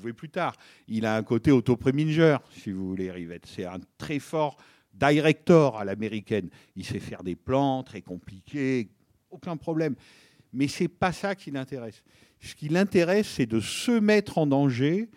plus 0.00 0.28
tard. 0.28 0.56
Il 0.88 1.06
a 1.06 1.16
un 1.16 1.22
côté 1.22 1.50
auto-preminger, 1.50 2.38
si 2.50 2.70
vous 2.70 2.88
voulez, 2.88 3.10
Rivette. 3.10 3.46
C'est 3.46 3.64
un 3.64 3.80
très 3.98 4.18
fort 4.18 4.56
director 4.94 5.76
à 5.78 5.84
l'américaine. 5.84 6.48
Il 6.74 6.84
sait 6.84 7.00
faire 7.00 7.22
des 7.22 7.36
plans 7.36 7.82
très 7.82 8.02
compliqués, 8.02 8.88
aucun 9.30 9.56
problème. 9.56 9.94
Mais 10.52 10.68
ce 10.68 10.84
n'est 10.84 10.88
pas 10.88 11.12
ça 11.12 11.34
qui 11.34 11.50
l'intéresse. 11.50 12.02
Ce 12.40 12.54
qui 12.54 12.68
l'intéresse, 12.68 13.28
c'est 13.28 13.46
de 13.46 13.60
se 13.60 13.92
mettre 13.92 14.38
en 14.38 14.46
danger, 14.46 15.08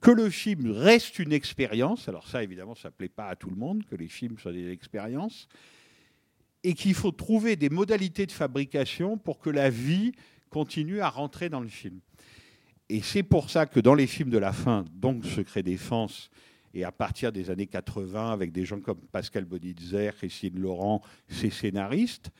que 0.00 0.10
le 0.10 0.30
film 0.30 0.70
reste 0.70 1.18
une 1.18 1.32
expérience. 1.32 2.08
Alors 2.08 2.26
ça, 2.26 2.42
évidemment, 2.42 2.74
ça 2.74 2.88
ne 2.88 2.94
plaît 2.94 3.08
pas 3.08 3.26
à 3.26 3.36
tout 3.36 3.50
le 3.50 3.56
monde, 3.56 3.84
que 3.84 3.96
les 3.96 4.08
films 4.08 4.38
soient 4.38 4.52
des 4.52 4.70
expériences. 4.70 5.48
Et 6.62 6.74
qu'il 6.74 6.94
faut 6.94 7.12
trouver 7.12 7.56
des 7.56 7.70
modalités 7.70 8.26
de 8.26 8.32
fabrication 8.32 9.16
pour 9.16 9.40
que 9.40 9.50
la 9.50 9.70
vie 9.70 10.12
continue 10.50 11.00
à 11.00 11.08
rentrer 11.08 11.48
dans 11.48 11.60
le 11.60 11.68
film. 11.68 12.00
Et 12.90 13.02
c'est 13.02 13.22
pour 13.22 13.50
ça 13.50 13.66
que 13.66 13.78
dans 13.78 13.94
les 13.94 14.08
films 14.08 14.30
de 14.30 14.38
la 14.38 14.52
fin, 14.52 14.84
donc 14.92 15.24
Secret 15.24 15.62
Défense, 15.62 16.28
et 16.74 16.82
à 16.82 16.90
partir 16.90 17.30
des 17.30 17.48
années 17.48 17.68
80, 17.68 18.32
avec 18.32 18.50
des 18.50 18.64
gens 18.64 18.80
comme 18.80 18.98
Pascal 19.12 19.44
Bonitzer, 19.44 20.10
Christine 20.16 20.58
Laurent, 20.58 21.00
ses 21.28 21.50
scénaristes, 21.50 22.32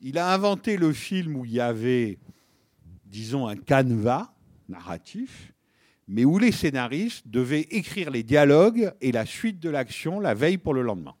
il 0.00 0.18
a 0.18 0.34
inventé 0.34 0.76
le 0.76 0.92
film 0.92 1.36
où 1.36 1.44
il 1.44 1.52
y 1.52 1.60
avait 1.60 2.18
disons, 3.12 3.46
un 3.46 3.54
canevas 3.54 4.34
narratif, 4.68 5.52
mais 6.08 6.24
où 6.24 6.38
les 6.38 6.50
scénaristes 6.50 7.28
devaient 7.28 7.68
écrire 7.70 8.10
les 8.10 8.24
dialogues 8.24 8.92
et 9.00 9.12
la 9.12 9.26
suite 9.26 9.60
de 9.60 9.70
l'action 9.70 10.18
la 10.18 10.34
veille 10.34 10.58
pour 10.58 10.74
le 10.74 10.82
lendemain. 10.82 11.14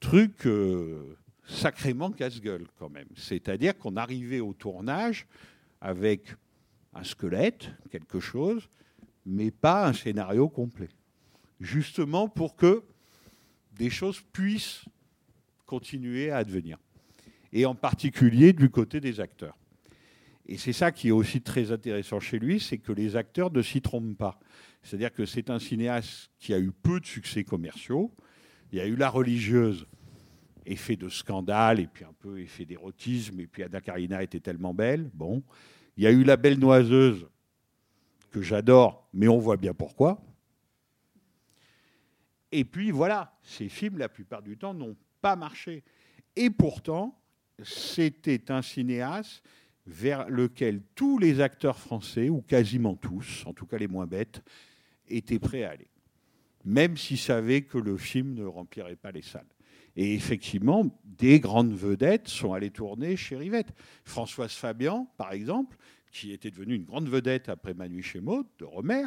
Truc 0.00 0.44
euh, 0.46 1.16
sacrément 1.46 2.10
casse-gueule 2.10 2.66
quand 2.80 2.88
même. 2.88 3.08
C'est-à-dire 3.14 3.78
qu'on 3.78 3.96
arrivait 3.96 4.40
au 4.40 4.54
tournage 4.54 5.28
avec 5.80 6.34
un 6.98 7.04
squelette, 7.04 7.70
quelque 7.90 8.20
chose, 8.20 8.68
mais 9.24 9.50
pas 9.50 9.86
un 9.86 9.92
scénario 9.92 10.48
complet. 10.48 10.88
Justement 11.60 12.28
pour 12.28 12.56
que 12.56 12.82
des 13.72 13.90
choses 13.90 14.20
puissent 14.32 14.84
continuer 15.66 16.30
à 16.30 16.38
advenir. 16.38 16.78
Et 17.52 17.66
en 17.66 17.74
particulier 17.74 18.52
du 18.52 18.70
côté 18.70 19.00
des 19.00 19.20
acteurs. 19.20 19.56
Et 20.46 20.56
c'est 20.56 20.72
ça 20.72 20.92
qui 20.92 21.08
est 21.08 21.12
aussi 21.12 21.42
très 21.42 21.72
intéressant 21.72 22.20
chez 22.20 22.38
lui, 22.38 22.58
c'est 22.58 22.78
que 22.78 22.92
les 22.92 23.16
acteurs 23.16 23.52
ne 23.52 23.62
s'y 23.62 23.82
trompent 23.82 24.16
pas. 24.16 24.38
C'est-à-dire 24.82 25.12
que 25.12 25.26
c'est 25.26 25.50
un 25.50 25.58
cinéaste 25.58 26.30
qui 26.38 26.54
a 26.54 26.58
eu 26.58 26.72
peu 26.72 27.00
de 27.00 27.06
succès 27.06 27.44
commerciaux. 27.44 28.14
Il 28.72 28.78
y 28.78 28.80
a 28.80 28.86
eu 28.86 28.96
La 28.96 29.10
religieuse 29.10 29.86
effet 30.64 30.96
de 30.96 31.08
scandale 31.08 31.80
et 31.80 31.86
puis 31.86 32.04
un 32.04 32.12
peu 32.18 32.40
effet 32.40 32.64
d'érotisme. 32.64 33.40
Et 33.40 33.46
puis 33.46 33.62
Anna 33.62 33.80
Karina 33.80 34.22
était 34.22 34.40
tellement 34.40 34.74
belle. 34.74 35.10
Bon, 35.14 35.42
il 35.98 36.04
y 36.04 36.06
a 36.06 36.12
eu 36.12 36.22
La 36.22 36.36
Belle 36.36 36.60
Noiseuse 36.60 37.26
que 38.30 38.40
j'adore, 38.40 39.08
mais 39.12 39.26
on 39.26 39.38
voit 39.38 39.56
bien 39.56 39.74
pourquoi. 39.74 40.22
Et 42.52 42.64
puis 42.64 42.92
voilà, 42.92 43.36
ces 43.42 43.68
films, 43.68 43.98
la 43.98 44.08
plupart 44.08 44.40
du 44.40 44.56
temps, 44.56 44.72
n'ont 44.72 44.96
pas 45.20 45.34
marché. 45.34 45.82
Et 46.36 46.50
pourtant, 46.50 47.20
c'était 47.64 48.52
un 48.52 48.62
cinéaste 48.62 49.42
vers 49.86 50.28
lequel 50.28 50.82
tous 50.94 51.18
les 51.18 51.40
acteurs 51.40 51.78
français, 51.78 52.28
ou 52.28 52.42
quasiment 52.42 52.94
tous, 52.94 53.44
en 53.46 53.52
tout 53.52 53.66
cas 53.66 53.78
les 53.78 53.88
moins 53.88 54.06
bêtes, 54.06 54.40
étaient 55.08 55.40
prêts 55.40 55.64
à 55.64 55.70
aller. 55.70 55.88
Même 56.64 56.96
s'ils 56.96 57.18
savaient 57.18 57.62
que 57.62 57.78
le 57.78 57.96
film 57.96 58.34
ne 58.34 58.44
remplirait 58.44 58.94
pas 58.94 59.10
les 59.10 59.22
salles. 59.22 59.46
Et 60.00 60.14
effectivement, 60.14 60.86
des 61.02 61.40
grandes 61.40 61.74
vedettes 61.74 62.28
sont 62.28 62.52
allées 62.52 62.70
tourner 62.70 63.16
chez 63.16 63.36
Rivette. 63.36 63.74
Françoise 64.04 64.52
Fabian, 64.52 65.12
par 65.16 65.32
exemple, 65.32 65.76
qui 66.12 66.30
était 66.30 66.52
devenue 66.52 66.76
une 66.76 66.84
grande 66.84 67.08
vedette 67.08 67.48
après 67.48 67.74
Manu 67.74 68.06
de 68.58 68.64
Romer, 68.64 69.06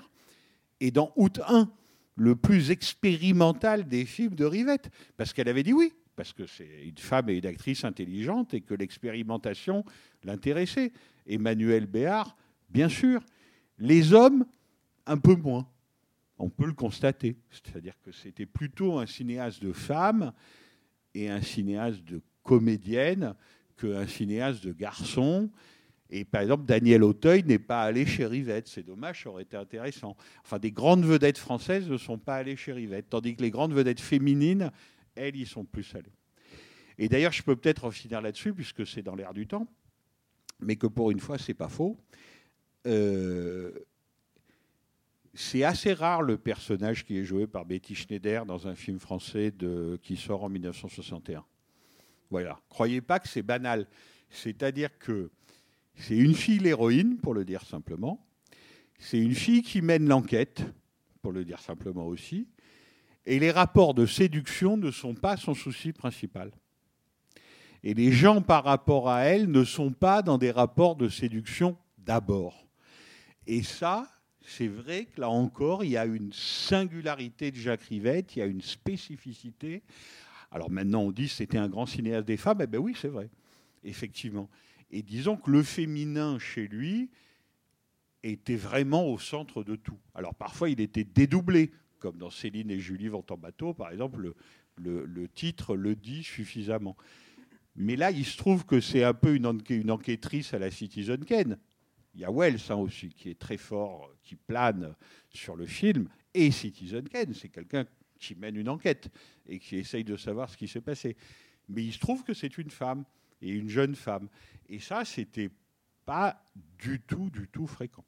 et 0.82 0.92
dans 0.92 1.14
Août 1.16 1.40
1, 1.48 1.72
le 2.18 2.36
plus 2.36 2.72
expérimental 2.72 3.88
des 3.88 4.04
films 4.04 4.36
de 4.36 4.44
Rivette, 4.44 4.90
parce 5.16 5.32
qu'elle 5.32 5.48
avait 5.48 5.64
dit 5.64 5.72
oui, 5.72 5.94
parce 6.18 6.34
que 6.34 6.46
c'est 6.46 6.84
une 6.84 6.98
femme 6.98 7.30
et 7.30 7.38
une 7.38 7.46
actrice 7.46 7.86
intelligente 7.86 8.54
et 8.54 8.60
que 8.60 8.74
l'expérimentation 8.74 9.86
l'intéressait. 10.26 10.92
Emmanuel 11.26 11.86
Béard, 11.86 12.36
bien 12.70 12.90
sûr. 12.90 13.24
Les 13.80 14.12
hommes, 14.12 14.46
un 15.06 15.18
peu 15.18 15.36
moins. 15.36 15.70
On 16.38 16.50
peut 16.50 16.66
le 16.66 16.74
constater. 16.74 17.38
C'est-à-dire 17.50 17.96
que 18.04 18.12
c'était 18.12 18.46
plutôt 18.46 19.00
un 19.00 19.06
cinéaste 19.06 19.64
de 19.64 19.72
femmes 19.72 20.34
et 21.14 21.30
un 21.30 21.42
cinéaste 21.42 22.04
de 22.04 22.22
comédienne 22.44 23.36
qu'un 23.78 24.08
cinéaste 24.08 24.64
de 24.64 24.74
garçons. 24.74 25.50
Et 26.10 26.26
par 26.26 26.42
exemple, 26.42 26.66
Daniel 26.66 27.04
Auteuil 27.04 27.44
n'est 27.44 27.60
pas 27.60 27.84
allé 27.84 28.06
chez 28.06 28.26
Rivette. 28.26 28.68
C'est 28.68 28.84
dommage, 28.84 29.24
ça 29.24 29.30
aurait 29.30 29.44
été 29.44 29.56
intéressant. 29.56 30.18
Enfin, 30.44 30.60
des 30.60 30.72
grandes 30.72 31.06
vedettes 31.06 31.38
françaises 31.38 31.90
ne 31.90 31.98
sont 31.98 32.18
pas 32.18 32.36
allées 32.36 32.58
chez 32.58 32.74
Rivette, 32.74 33.10
tandis 33.10 33.36
que 33.36 33.42
les 33.42 33.52
grandes 33.52 33.74
vedettes 33.74 34.02
féminines, 34.02 34.72
elles, 35.16 35.36
y 35.38 35.46
sont 35.46 35.64
plus 35.64 35.96
allées. 35.96 36.12
Et 36.98 37.08
d'ailleurs, 37.08 37.32
je 37.32 37.42
peux 37.44 37.56
peut-être 37.56 37.86
en 37.86 37.92
finir 37.92 38.22
là-dessus, 38.22 38.54
puisque 38.54 38.86
c'est 38.86 39.02
dans 39.02 39.16
l'air 39.16 39.34
du 39.34 39.48
temps, 39.48 39.68
mais 40.60 40.76
que 40.76 40.88
pour 40.88 41.12
une 41.12 41.20
fois, 41.20 41.38
c'est 41.38 41.54
pas 41.54 41.70
faux. 41.70 41.98
Euh, 42.86 43.72
c'est 45.34 45.64
assez 45.64 45.94
rare 45.94 46.22
le 46.22 46.38
personnage 46.38 47.06
qui 47.06 47.18
est 47.18 47.24
joué 47.24 47.48
par 47.48 47.66
Betty 47.66 47.96
Schneider 47.96 48.46
dans 48.46 48.68
un 48.68 48.76
film 48.76 49.00
français 49.00 49.54
qui 50.02 50.18
sort 50.18 50.44
en 50.44 50.50
1961. 50.50 51.46
Voilà. 52.30 52.60
Croyez 52.70 53.02
pas 53.02 53.20
que 53.20 53.28
c'est 53.28 53.42
banal. 53.42 53.88
C'est-à-dire 54.30 54.98
que 54.98 55.32
c'est 55.96 56.18
une 56.18 56.36
fille 56.36 56.60
l'héroïne, 56.60 57.18
pour 57.18 57.34
le 57.34 57.46
dire 57.46 57.64
simplement. 57.64 58.26
C'est 59.00 59.20
une 59.20 59.36
fille 59.36 59.62
qui 59.62 59.82
mène 59.82 60.08
l'enquête, 60.08 60.64
pour 61.22 61.32
le 61.32 61.46
dire 61.46 61.60
simplement 61.60 62.08
aussi. 62.08 62.48
Et 63.26 63.40
les 63.40 63.52
rapports 63.52 63.94
de 63.94 64.06
séduction 64.06 64.78
ne 64.78 64.92
sont 64.92 65.14
pas 65.14 65.38
son 65.38 65.54
souci 65.54 65.94
principal. 65.94 66.52
Et 67.84 67.94
les 67.94 68.12
gens 68.12 68.42
par 68.42 68.64
rapport 68.64 69.10
à 69.10 69.22
elle 69.22 69.50
ne 69.50 69.64
sont 69.64 69.92
pas 69.92 70.22
dans 70.22 70.38
des 70.38 70.52
rapports 70.52 70.96
de 70.96 71.10
séduction 71.10 71.78
d'abord. 71.98 72.68
Et 73.48 73.64
ça, 73.64 74.08
c'est 74.44 74.68
vrai 74.68 75.06
que 75.06 75.22
là 75.22 75.30
encore, 75.30 75.84
il 75.84 75.92
y 75.92 75.98
a 75.98 76.06
une 76.06 76.34
singularité 76.34 77.52
de 77.52 77.56
Jacques 77.56 77.84
Rivette, 77.84 78.36
il 78.36 78.40
y 78.40 78.42
a 78.42 78.46
une 78.46 78.62
spécificité. 78.62 79.84
Alors 80.52 80.70
maintenant, 80.70 81.02
on 81.02 81.12
dit 81.12 81.28
que 81.28 81.34
c'était 81.34 81.58
un 81.58 81.70
grand 81.70 81.86
cinéaste 81.86 82.28
des 82.28 82.38
femmes. 82.38 82.60
Eh 82.62 82.68
bien 82.68 82.80
oui, 82.80 82.96
c'est 83.00 83.08
vrai, 83.08 83.30
effectivement. 83.84 84.50
Et 84.92 85.02
disons 85.02 85.38
que 85.38 85.50
le 85.52 85.64
féminin 85.64 86.38
chez 86.40 86.68
lui 86.68 87.10
était 88.24 88.56
vraiment 88.56 89.08
au 89.08 89.18
centre 89.18 89.64
de 89.64 89.76
tout. 89.76 89.98
Alors 90.14 90.36
parfois, 90.36 90.70
il 90.70 90.82
était 90.82 91.04
dédoublé, 91.04 91.72
comme 92.00 92.18
dans 92.18 92.30
Céline 92.30 92.72
et 92.72 92.80
Julie 92.80 93.08
vont 93.08 93.24
en 93.30 93.38
bateau, 93.38 93.74
par 93.74 93.92
exemple, 93.92 94.34
le, 94.76 95.06
le, 95.06 95.28
titre 95.28 95.76
le 95.76 95.96
dit 95.96 96.24
suffisamment. 96.24 96.98
Mais 97.76 97.96
là, 97.96 98.12
il 98.12 98.26
se 98.26 98.38
trouve 98.38 98.66
que 98.66 98.82
c'est 98.82 99.04
un 99.04 99.14
peu 99.14 99.36
une, 99.36 99.92
enquêtrice 99.92 100.54
à 100.54 100.60
la 100.60 100.72
Citizen 100.72 101.24
Kane. 101.24 101.58
Il 102.14 102.22
y 102.22 102.26
a 102.26 102.32
Wells 102.32 102.60
hein, 102.70 102.76
aussi, 102.76 103.10
qui 103.10 103.30
est 103.30 103.40
très 103.40 103.58
fort, 103.58 104.10
qui 104.22 104.36
plane 104.36 104.96
sur 105.30 105.56
le 105.56 105.66
film, 105.66 106.10
et 106.34 106.52
Citizen 106.52 107.08
Kane, 107.08 107.34
c'est 107.34 107.50
quelqu'un 107.50 107.86
qui 108.20 108.36
mène 108.36 108.56
une 108.56 108.70
enquête 108.70 109.10
et 109.48 109.60
qui 109.60 109.78
essaye 109.78 110.04
de 110.04 110.16
savoir 110.16 110.50
ce 110.50 110.58
qui 110.58 110.68
s'est 110.68 110.82
passé. 110.82 111.16
Mais 111.70 111.84
il 111.84 111.94
se 111.94 112.00
trouve 112.00 112.24
que 112.24 112.34
c'est 112.34 112.58
une 112.58 112.70
femme, 112.70 113.06
et 113.42 113.50
une 113.50 113.70
jeune 113.70 113.96
femme. 113.96 114.30
Et 114.70 114.80
ça, 114.80 115.04
c'était 115.06 115.50
pas 116.06 116.44
du 116.78 117.00
tout, 117.02 117.30
du 117.30 117.48
tout 117.48 117.68
fréquent. 117.68 118.06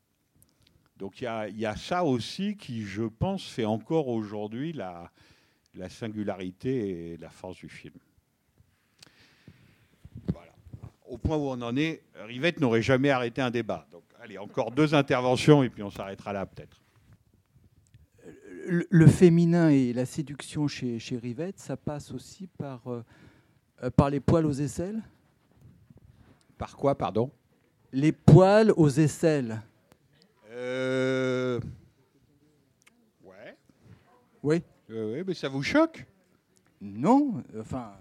Donc 0.97 1.21
il 1.21 1.25
y, 1.57 1.65
a 1.65 1.75
ça 1.75 2.03
aussi 2.03 2.55
qui, 2.55 2.83
je 2.83 3.03
pense, 3.03 3.49
fait 3.49 3.65
encore 3.65 4.07
aujourd'hui 4.07 4.73
la 4.73 5.09
singularité 5.89 7.13
et 7.13 7.17
la 7.17 7.29
force 7.29 7.57
du 7.57 7.67
film. 7.67 7.95
Voilà. 10.31 10.53
Au 11.13 11.19
point 11.19 11.37
où 11.37 11.41
on 11.41 11.61
en 11.61 11.77
est, 11.77 12.01
Rivette 12.25 12.59
n'aurait 12.59 12.81
jamais 12.81 13.11
arrêté 13.11 13.39
un 13.39 13.51
débat. 13.51 13.85
Donc 13.91 14.01
allez, 14.19 14.39
encore 14.39 14.71
deux 14.71 14.95
interventions 14.95 15.61
et 15.61 15.69
puis 15.69 15.83
on 15.83 15.91
s'arrêtera 15.91 16.33
là 16.33 16.47
peut-être. 16.47 16.81
Le, 18.65 18.87
le, 18.89 19.05
féminin 19.05 19.69
et 19.69 19.93
la 19.93 20.07
séduction 20.07 20.67
chez, 20.67 20.97
chez 20.97 21.17
Rivette, 21.17 21.59
ça 21.59 21.77
passe 21.77 22.11
aussi 22.11 22.47
par, 22.57 22.81
euh, 22.87 23.03
par 23.95 24.09
les 24.09 24.19
poils 24.19 24.47
aux 24.47 24.53
aisselles? 24.53 25.03
Par 26.57 26.75
quoi, 26.75 26.97
pardon? 26.97 27.29
Les 27.91 28.11
poils 28.11 28.73
aux 28.75 28.89
aisselles. 28.89 29.61
Euh... 30.49 31.59
Ouais. 33.23 33.55
Oui. 34.41 34.63
Euh, 34.89 35.17
oui, 35.17 35.23
mais 35.27 35.35
ça 35.35 35.47
vous 35.47 35.61
choque? 35.61 36.07
Non, 36.81 37.43
enfin. 37.59 37.91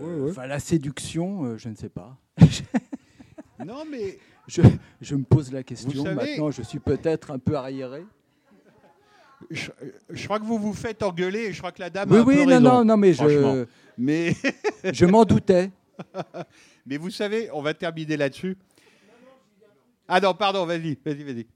Ouais. 0.00 0.30
euh, 0.30 0.32
Ouais, 0.32 0.46
la 0.46 0.58
séduction, 0.60 1.44
euh, 1.44 1.56
je 1.58 1.68
ne 1.68 1.74
sais 1.74 1.88
pas. 1.88 2.16
non, 3.64 3.84
mais. 3.90 4.18
Je, 4.46 4.62
je, 5.00 5.14
me 5.14 5.24
pose 5.24 5.52
la 5.52 5.62
question. 5.62 6.02
Savez- 6.04 6.14
Maintenant, 6.14 6.50
je 6.50 6.62
suis 6.62 6.78
peut-être 6.78 7.30
un 7.30 7.38
peu 7.38 7.54
arriéré. 7.56 8.02
Je, 9.50 9.70
je 10.10 10.24
crois 10.24 10.40
que 10.40 10.44
vous 10.44 10.58
vous 10.58 10.72
faites 10.72 11.02
engueuler 11.02 11.40
et 11.46 11.52
je 11.52 11.58
crois 11.58 11.70
que 11.72 11.80
la 11.80 11.90
dame 11.90 12.10
Oui, 12.10 12.16
a 12.16 12.20
un 12.20 12.24
oui, 12.24 12.34
peu 12.36 12.40
non, 12.42 12.46
raison, 12.48 12.60
non, 12.60 12.84
non, 12.84 12.96
mais 12.96 13.12
je, 13.12 13.66
Mais, 13.96 14.34
je 14.92 15.06
m'en 15.06 15.24
doutais. 15.24 15.70
mais 16.86 16.96
vous 16.96 17.10
savez, 17.10 17.50
on 17.52 17.62
va 17.62 17.74
terminer 17.74 18.16
là-dessus. 18.16 18.56
Ah 20.08 20.20
non, 20.20 20.34
pardon, 20.34 20.64
vas-y, 20.64 20.98
vas-y, 21.04 21.22
vas-y. 21.22 21.46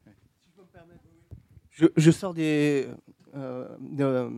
Je, 1.70 1.86
je 1.96 2.10
sors 2.10 2.34
des, 2.34 2.86
euh, 3.34 3.66
de, 3.80 4.04
euh, 4.04 4.30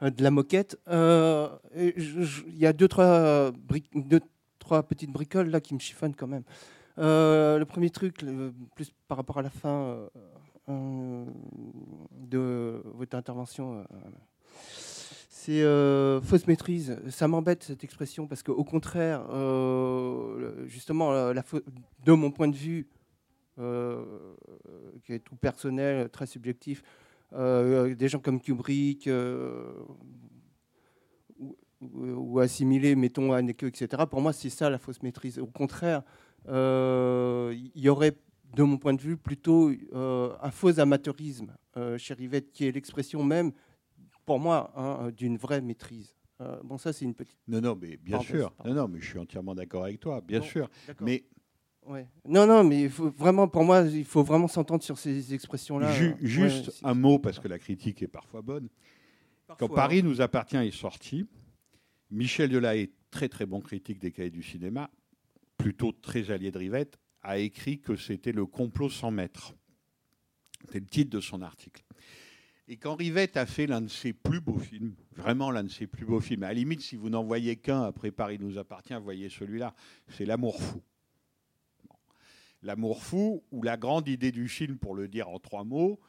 de 0.00 0.22
la 0.22 0.30
moquette. 0.30 0.78
Euh, 0.88 1.48
Il 1.74 2.58
y 2.58 2.66
a 2.66 2.72
deux 2.72 2.88
trois, 2.88 3.52
petites 4.82 5.10
bricoles 5.10 5.50
là 5.50 5.60
qui 5.60 5.74
me 5.74 5.78
chiffonnent 5.78 6.14
quand 6.14 6.26
même. 6.26 6.44
Euh, 6.98 7.58
le 7.58 7.64
premier 7.64 7.90
truc, 7.90 8.24
plus 8.74 8.92
par 9.06 9.16
rapport 9.16 9.38
à 9.38 9.42
la 9.42 9.50
fin 9.50 9.68
euh, 9.68 10.08
euh, 10.68 11.24
de 12.12 12.82
votre 12.94 13.16
intervention, 13.16 13.78
euh, 13.78 13.84
c'est 15.30 15.62
euh, 15.62 16.20
fausse 16.20 16.46
maîtrise. 16.46 16.98
Ça 17.08 17.28
m'embête 17.28 17.62
cette 17.62 17.84
expression 17.84 18.26
parce 18.26 18.42
qu'au 18.42 18.64
contraire, 18.64 19.24
euh, 19.30 20.66
justement, 20.66 21.12
de 21.32 22.12
mon 22.12 22.30
point 22.30 22.48
de 22.48 22.56
vue, 22.56 22.88
euh, 23.58 24.04
qui 25.04 25.14
est 25.14 25.20
tout 25.20 25.36
personnel, 25.36 26.08
très 26.10 26.26
subjectif, 26.26 26.82
euh, 27.34 27.94
des 27.94 28.08
gens 28.08 28.18
comme 28.18 28.40
Kubrick 28.40 29.06
euh, 29.06 29.72
ou, 31.80 32.38
assimilés, 32.40 32.96
mettons 32.96 33.32
Haneke, 33.32 33.64
etc. 33.64 34.02
Pour 34.10 34.20
moi, 34.20 34.32
c'est 34.32 34.50
ça 34.50 34.70
la 34.70 34.78
fausse 34.78 35.02
maîtrise. 35.02 35.38
Au 35.38 35.46
contraire, 35.46 36.02
euh, 36.48 37.54
il 37.74 37.80
y 37.80 37.88
aurait, 37.88 38.16
de 38.54 38.62
mon 38.62 38.78
point 38.78 38.94
de 38.94 39.00
vue, 39.00 39.16
plutôt 39.16 39.70
euh, 39.92 40.34
un 40.42 40.50
faux 40.50 40.80
amateurisme 40.80 41.54
euh, 41.76 41.98
chez 41.98 42.14
Rivette, 42.14 42.50
qui 42.52 42.66
est 42.66 42.72
l'expression 42.72 43.22
même, 43.22 43.52
pour 44.26 44.40
moi, 44.40 44.72
hein, 44.76 45.10
d'une 45.16 45.36
vraie 45.36 45.60
maîtrise. 45.60 46.14
Euh, 46.40 46.60
bon, 46.62 46.78
ça, 46.78 46.92
c'est 46.92 47.04
une 47.04 47.14
petite. 47.14 47.38
Non, 47.48 47.60
non, 47.60 47.76
mais 47.80 47.96
bien 47.96 48.20
sûr. 48.20 48.52
Non, 48.64 48.74
non, 48.74 48.88
mais 48.88 49.00
je 49.00 49.06
suis 49.06 49.18
entièrement 49.18 49.54
d'accord 49.54 49.84
avec 49.84 50.00
toi, 50.00 50.20
bien 50.20 50.40
sûr. 50.40 50.68
d'accord. 50.86 51.04
Mais 51.06 51.24
Ouais. 51.88 52.06
Non, 52.26 52.46
non, 52.46 52.64
mais 52.64 52.82
il 52.82 52.90
faut 52.90 53.10
vraiment, 53.10 53.48
pour 53.48 53.64
moi, 53.64 53.80
il 53.82 54.04
faut 54.04 54.22
vraiment 54.22 54.46
s'entendre 54.48 54.82
sur 54.82 54.98
ces 54.98 55.32
expressions-là. 55.32 55.90
Ju- 55.92 56.14
juste 56.20 56.80
un 56.82 56.94
mot, 56.94 57.18
parce 57.18 57.38
que 57.38 57.48
la 57.48 57.58
critique 57.58 58.02
est 58.02 58.08
parfois 58.08 58.42
bonne. 58.42 58.68
Parfois, 59.46 59.68
Quand 59.68 59.74
Paris 59.74 60.02
nous 60.02 60.20
appartient 60.20 60.56
est 60.58 60.70
sorti, 60.70 61.26
Michel 62.10 62.50
Delahaye, 62.50 62.90
très 63.10 63.28
très 63.30 63.46
bon 63.46 63.60
critique 63.60 63.98
des 63.98 64.12
cahiers 64.12 64.30
du 64.30 64.42
cinéma, 64.42 64.90
plutôt 65.56 65.92
très 65.92 66.30
allié 66.30 66.50
de 66.50 66.58
Rivette, 66.58 66.98
a 67.22 67.38
écrit 67.38 67.80
que 67.80 67.96
c'était 67.96 68.32
le 68.32 68.44
complot 68.46 68.90
sans 68.90 69.10
maître. 69.10 69.54
C'était 70.66 70.80
le 70.80 70.86
titre 70.86 71.10
de 71.10 71.20
son 71.20 71.40
article. 71.40 71.82
Et 72.68 72.76
quand 72.76 72.96
Rivette 72.96 73.38
a 73.38 73.46
fait 73.46 73.66
l'un 73.66 73.80
de 73.80 73.88
ses 73.88 74.12
plus 74.12 74.40
beaux 74.42 74.58
films, 74.58 74.94
vraiment 75.16 75.50
l'un 75.50 75.64
de 75.64 75.70
ses 75.70 75.86
plus 75.86 76.04
beaux 76.04 76.20
films, 76.20 76.42
à 76.42 76.48
la 76.48 76.54
limite, 76.54 76.82
si 76.82 76.96
vous 76.96 77.08
n'en 77.08 77.24
voyez 77.24 77.56
qu'un 77.56 77.82
après 77.82 78.10
Paris 78.10 78.36
nous 78.38 78.58
appartient, 78.58 78.94
voyez 79.02 79.30
celui-là, 79.30 79.74
c'est 80.08 80.26
L'amour 80.26 80.60
fou. 80.60 80.82
L'amour 82.62 83.02
fou, 83.02 83.44
où 83.50 83.62
la 83.62 83.76
grande 83.76 84.08
idée 84.08 84.32
du 84.32 84.48
film, 84.48 84.78
pour 84.78 84.94
le 84.94 85.08
dire 85.08 85.28
en 85.28 85.38
trois 85.38 85.64
mots, 85.64 86.00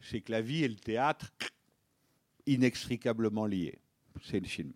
c'est 0.00 0.20
que 0.20 0.32
la 0.32 0.42
vie 0.42 0.64
et 0.64 0.68
le 0.68 0.76
théâtre, 0.76 1.32
inextricablement 2.46 3.46
liés. 3.46 3.78
C'est 4.22 4.40
le 4.40 4.46
film. 4.46 4.72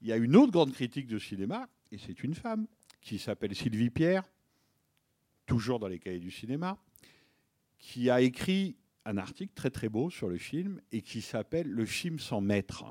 Il 0.00 0.08
y 0.08 0.12
a 0.12 0.16
une 0.16 0.36
autre 0.36 0.52
grande 0.52 0.72
critique 0.72 1.06
de 1.06 1.18
cinéma, 1.18 1.68
et 1.92 1.98
c'est 1.98 2.22
une 2.22 2.34
femme, 2.34 2.66
qui 3.00 3.18
s'appelle 3.18 3.54
Sylvie 3.54 3.90
Pierre, 3.90 4.24
toujours 5.46 5.78
dans 5.78 5.88
les 5.88 5.98
cahiers 5.98 6.20
du 6.20 6.30
cinéma, 6.30 6.78
qui 7.78 8.10
a 8.10 8.20
écrit 8.20 8.76
un 9.04 9.16
article 9.18 9.52
très 9.54 9.70
très 9.70 9.88
beau 9.88 10.10
sur 10.10 10.28
le 10.28 10.38
film 10.38 10.80
et 10.90 11.02
qui 11.02 11.20
s'appelle 11.20 11.68
Le 11.68 11.86
film 11.86 12.18
sans 12.18 12.40
maître. 12.40 12.84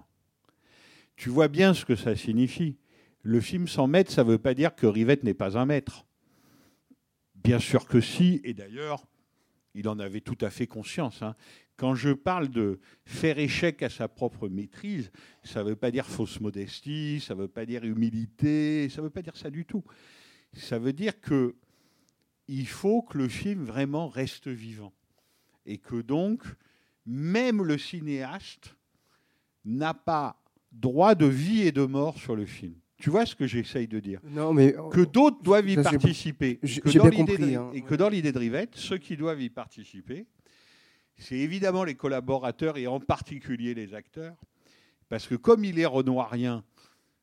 Tu 1.17 1.29
vois 1.29 1.49
bien 1.49 1.73
ce 1.73 1.83
que 1.85 1.95
ça 1.95 2.15
signifie. 2.15 2.77
Le 3.21 3.41
film 3.41 3.67
sans 3.67 3.87
maître, 3.87 4.11
ça 4.11 4.23
ne 4.23 4.29
veut 4.29 4.37
pas 4.37 4.53
dire 4.53 4.75
que 4.75 4.85
Rivette 4.85 5.23
n'est 5.23 5.33
pas 5.33 5.57
un 5.57 5.65
maître. 5.65 6.05
Bien 7.45 7.59
sûr 7.59 7.85
que 7.85 8.01
si, 8.01 8.41
et 8.43 8.55
d'ailleurs, 8.55 9.05
il 9.75 9.87
en 9.87 9.99
avait 9.99 10.21
tout 10.21 10.37
à 10.41 10.49
fait 10.49 10.65
conscience. 10.65 11.21
hein. 11.21 11.35
Quand 11.77 11.93
je 11.93 12.09
parle 12.09 12.49
de 12.49 12.79
faire 13.05 13.37
échec 13.37 13.83
à 13.83 13.89
sa 13.89 14.07
propre 14.07 14.49
maîtrise, 14.49 15.11
ça 15.43 15.63
ne 15.63 15.69
veut 15.69 15.75
pas 15.75 15.91
dire 15.91 16.07
fausse 16.07 16.39
modestie, 16.39 17.19
ça 17.19 17.35
ne 17.35 17.41
veut 17.41 17.47
pas 17.47 17.67
dire 17.67 17.83
humilité, 17.83 18.89
ça 18.89 19.01
ne 19.01 19.03
veut 19.03 19.11
pas 19.11 19.21
dire 19.21 19.37
ça 19.37 19.51
du 19.51 19.63
tout. 19.63 19.83
Ça 20.53 20.79
veut 20.79 20.93
dire 20.93 21.19
que 21.21 21.55
il 22.47 22.67
faut 22.67 23.03
que 23.03 23.17
le 23.17 23.27
film 23.27 23.63
vraiment 23.63 24.07
reste 24.07 24.47
vivant. 24.47 24.93
Et 25.67 25.77
que 25.77 26.01
donc, 26.01 26.43
même 27.05 27.61
le 27.61 27.77
cinéaste 27.77 28.75
n'a 29.65 29.93
pas 29.93 30.41
droit 30.71 31.13
de 31.13 31.27
vie 31.27 31.61
et 31.61 31.71
de 31.71 31.85
mort 31.85 32.17
sur 32.17 32.35
le 32.35 32.45
film. 32.45 32.75
Tu 33.05 33.11
vois 33.11 33.27
ce 33.27 33.35
que 33.35 33.45
j'essaye 33.45 33.87
de 33.87 33.99
dire 33.99 34.19
Non, 34.23 34.51
mais 34.51 34.73
Que 34.91 35.01
d'autres 35.05 35.39
doivent 35.43 35.69
y 35.69 35.75
Ça, 35.75 35.83
participer. 35.83 36.57
j'ai- 36.63 36.79
Et 36.79 36.81
que 36.81 36.89
j'ai 36.89 36.97
dans 36.97 37.03
bien 37.07 37.19
l'idée 37.19 37.35
compris, 37.37 37.51
de- 37.51 37.57
hein. 37.59 37.69
Et 37.75 37.81
que 37.83 37.93
dans 37.93 38.09
l'idée 38.09 38.31
de 38.31 38.39
Rivette, 38.39 38.75
ceux 38.75 38.97
qui 38.97 39.15
doivent 39.15 39.39
y 39.43 39.51
participer, 39.51 40.25
c'est 41.15 41.35
évidemment 41.37 41.83
les 41.83 41.93
collaborateurs 41.93 42.77
et 42.77 42.87
en 42.87 42.99
particulier 42.99 43.75
les 43.75 43.93
acteurs. 43.93 44.35
Parce 45.07 45.27
que 45.27 45.35
comme 45.35 45.63
il 45.63 45.77
est 45.77 45.85
renoirien, 45.85 46.63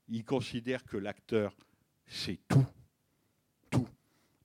il 0.08 0.24
considère 0.24 0.84
que 0.84 0.96
l'acteur, 0.96 1.56
c'est 2.06 2.38
tout. 2.46 2.64
Tout. 3.68 3.88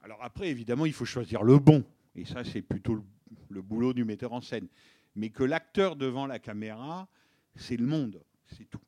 Alors 0.01 0.23
après, 0.23 0.49
évidemment, 0.49 0.87
il 0.87 0.93
faut 0.93 1.05
choisir 1.05 1.43
le 1.43 1.59
bon. 1.59 1.83
Et 2.15 2.25
ça, 2.25 2.43
c'est 2.45 2.63
plutôt 2.63 2.95
le, 2.95 3.03
le 3.49 3.61
boulot 3.61 3.93
du 3.93 4.05
metteur 4.05 4.33
en 4.33 4.41
scène. 4.41 4.67
Mais 5.15 5.29
que 5.29 5.43
l'acteur 5.43 5.97
devant 5.97 6.25
la 6.25 6.39
caméra, 6.39 7.07
c'est 7.55 7.77
le 7.77 7.85
monde. 7.85 8.23
C'est 8.57 8.67
tout. 8.67 8.81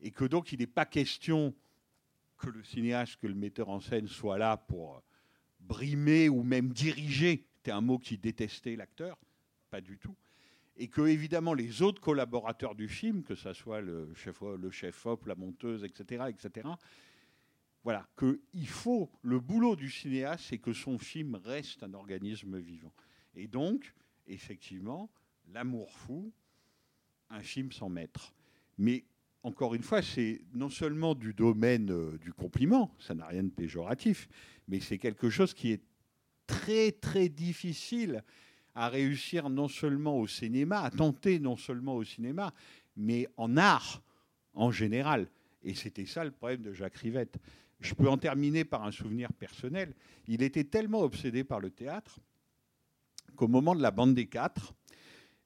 Et 0.00 0.10
que 0.10 0.24
donc, 0.24 0.50
il 0.50 0.58
n'est 0.58 0.66
pas 0.66 0.86
question 0.86 1.54
que 2.36 2.48
le 2.48 2.62
cinéaste, 2.62 3.16
que 3.16 3.26
le 3.26 3.34
metteur 3.34 3.68
en 3.68 3.80
scène 3.80 4.06
soit 4.06 4.38
là 4.38 4.56
pour 4.56 5.02
brimer 5.60 6.28
ou 6.28 6.42
même 6.42 6.72
diriger. 6.72 7.46
C'était 7.56 7.70
un 7.70 7.80
mot 7.80 7.98
qui 7.98 8.18
détestait 8.18 8.76
l'acteur. 8.76 9.18
Pas 9.70 9.80
du 9.80 9.98
tout. 9.98 10.16
Et 10.76 10.88
que, 10.88 11.02
évidemment, 11.02 11.54
les 11.54 11.82
autres 11.82 12.00
collaborateurs 12.00 12.74
du 12.74 12.88
film, 12.88 13.22
que 13.22 13.34
ce 13.34 13.52
soit 13.52 13.80
le 13.80 14.12
chef, 14.14 14.40
le 14.40 14.70
chef 14.70 15.06
op, 15.06 15.26
la 15.26 15.36
monteuse, 15.36 15.84
etc., 15.84 16.24
etc., 16.28 16.68
voilà, 17.84 18.08
que 18.16 18.40
il 18.54 18.66
faut, 18.66 19.10
le 19.22 19.38
boulot 19.40 19.76
du 19.76 19.90
cinéaste, 19.90 20.46
c'est 20.48 20.58
que 20.58 20.72
son 20.72 20.98
film 20.98 21.34
reste 21.34 21.82
un 21.82 21.92
organisme 21.92 22.58
vivant. 22.58 22.94
Et 23.34 23.46
donc, 23.46 23.92
effectivement, 24.26 25.10
L'amour 25.52 25.92
fou, 25.92 26.32
un 27.30 27.40
film 27.40 27.72
sans 27.72 27.88
maître. 27.88 28.34
Mais 28.78 29.04
encore 29.44 29.74
une 29.74 29.82
fois, 29.82 30.00
c'est 30.00 30.40
non 30.54 30.70
seulement 30.70 31.14
du 31.14 31.34
domaine 31.34 31.90
euh, 31.90 32.18
du 32.18 32.32
compliment, 32.32 32.94
ça 32.98 33.14
n'a 33.14 33.26
rien 33.26 33.44
de 33.44 33.50
péjoratif, 33.50 34.26
mais 34.66 34.80
c'est 34.80 34.98
quelque 34.98 35.28
chose 35.28 35.52
qui 35.52 35.70
est 35.70 35.82
très 36.46 36.92
très 36.92 37.28
difficile 37.28 38.24
à 38.74 38.88
réussir 38.88 39.50
non 39.50 39.68
seulement 39.68 40.18
au 40.18 40.26
cinéma, 40.26 40.80
à 40.80 40.90
tenter 40.90 41.38
non 41.38 41.56
seulement 41.56 41.94
au 41.94 42.04
cinéma, 42.04 42.52
mais 42.96 43.28
en 43.36 43.56
art 43.58 44.02
en 44.54 44.70
général. 44.70 45.28
Et 45.62 45.74
c'était 45.74 46.06
ça 46.06 46.24
le 46.24 46.30
problème 46.30 46.62
de 46.62 46.72
Jacques 46.72 46.96
Rivette. 46.96 47.36
Je 47.80 47.94
peux 47.94 48.08
en 48.08 48.16
terminer 48.16 48.64
par 48.64 48.82
un 48.84 48.92
souvenir 48.92 49.30
personnel. 49.34 49.94
Il 50.26 50.42
était 50.42 50.64
tellement 50.64 51.02
obsédé 51.02 51.44
par 51.44 51.60
le 51.60 51.70
théâtre 51.70 52.18
qu'au 53.36 53.48
moment 53.48 53.74
de 53.74 53.82
la 53.82 53.90
bande 53.90 54.14
des 54.14 54.26
quatre, 54.26 54.74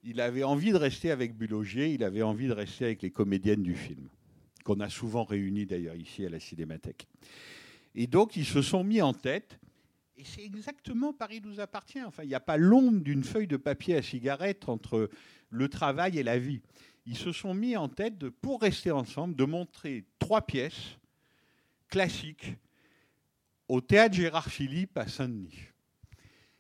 il 0.03 0.21
avait 0.21 0.45
envie 0.45 0.73
de 0.73 0.77
rester 0.77 1.11
avec 1.11 1.37
Bulogier, 1.37 1.93
il 1.93 2.05
avait 2.05 2.23
envie 2.23 2.47
de 2.49 2.53
rester 2.53 2.85
avec 2.87 3.03
les 3.03 3.11
comédiennes 3.11 3.63
du 3.63 3.75
film, 3.75 4.09
qu'on 4.65 4.81
a 4.81 4.89
souvent 4.89 5.25
réunies 5.25 5.67
d'ailleurs 5.67 5.97
ici 5.97 6.25
à 6.25 6.29
la 6.29 6.41
Cinémathèque. 6.41 7.07
Et 7.95 8.07
donc 8.07 8.37
ils 8.37 8.47
se 8.47 8.63
sont 8.63 8.85
mis 8.85 9.03
en 9.03 9.13
tête, 9.13 9.59
et 10.19 10.25
c'est 10.25 10.45
exactement 10.45 11.13
Paris 11.13 11.41
nous 11.45 11.61
appartient. 11.61 12.03
Enfin, 12.03 12.25
il 12.25 12.29
n'y 12.29 12.35
a 12.35 12.41
pas 12.41 12.57
l'ombre 12.57 13.01
d'une 13.01 13.23
feuille 13.23 13.47
de 13.47 13.57
papier 13.57 13.95
à 13.95 14.03
cigarette 14.03 14.69
entre 14.69 15.09
le 15.49 15.69
travail 15.69 16.19
et 16.19 16.25
la 16.25 16.41
vie. 16.41 16.61
Ils 17.07 17.17
se 17.17 17.31
sont 17.31 17.55
mis 17.55 17.77
en 17.77 17.89
tête, 17.89 18.19
de, 18.19 18.29
pour 18.29 18.61
rester 18.61 18.91
ensemble, 18.91 19.37
de 19.37 19.45
montrer 19.45 20.05
trois 20.19 20.43
pièces 20.43 20.99
classiques 21.89 22.55
au 23.69 23.81
théâtre 23.81 24.17
Gérard 24.17 24.51
Philippe 24.51 24.99
à 24.99 25.07
Saint-Denis. 25.07 25.69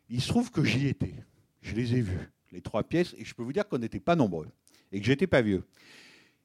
Il 0.08 0.22
se 0.22 0.28
trouve 0.28 0.52
que 0.52 0.62
j'y 0.62 0.86
étais. 0.86 1.14
Je 1.60 1.74
les 1.74 1.96
ai 1.96 2.00
vus, 2.00 2.30
les 2.52 2.60
trois 2.60 2.84
pièces, 2.84 3.14
et 3.18 3.24
je 3.24 3.34
peux 3.34 3.42
vous 3.42 3.52
dire 3.52 3.68
qu'on 3.68 3.78
n'était 3.78 4.00
pas 4.00 4.16
nombreux 4.16 4.48
et 4.92 5.00
que 5.00 5.06
j'étais 5.06 5.26
pas 5.26 5.42
vieux. 5.42 5.64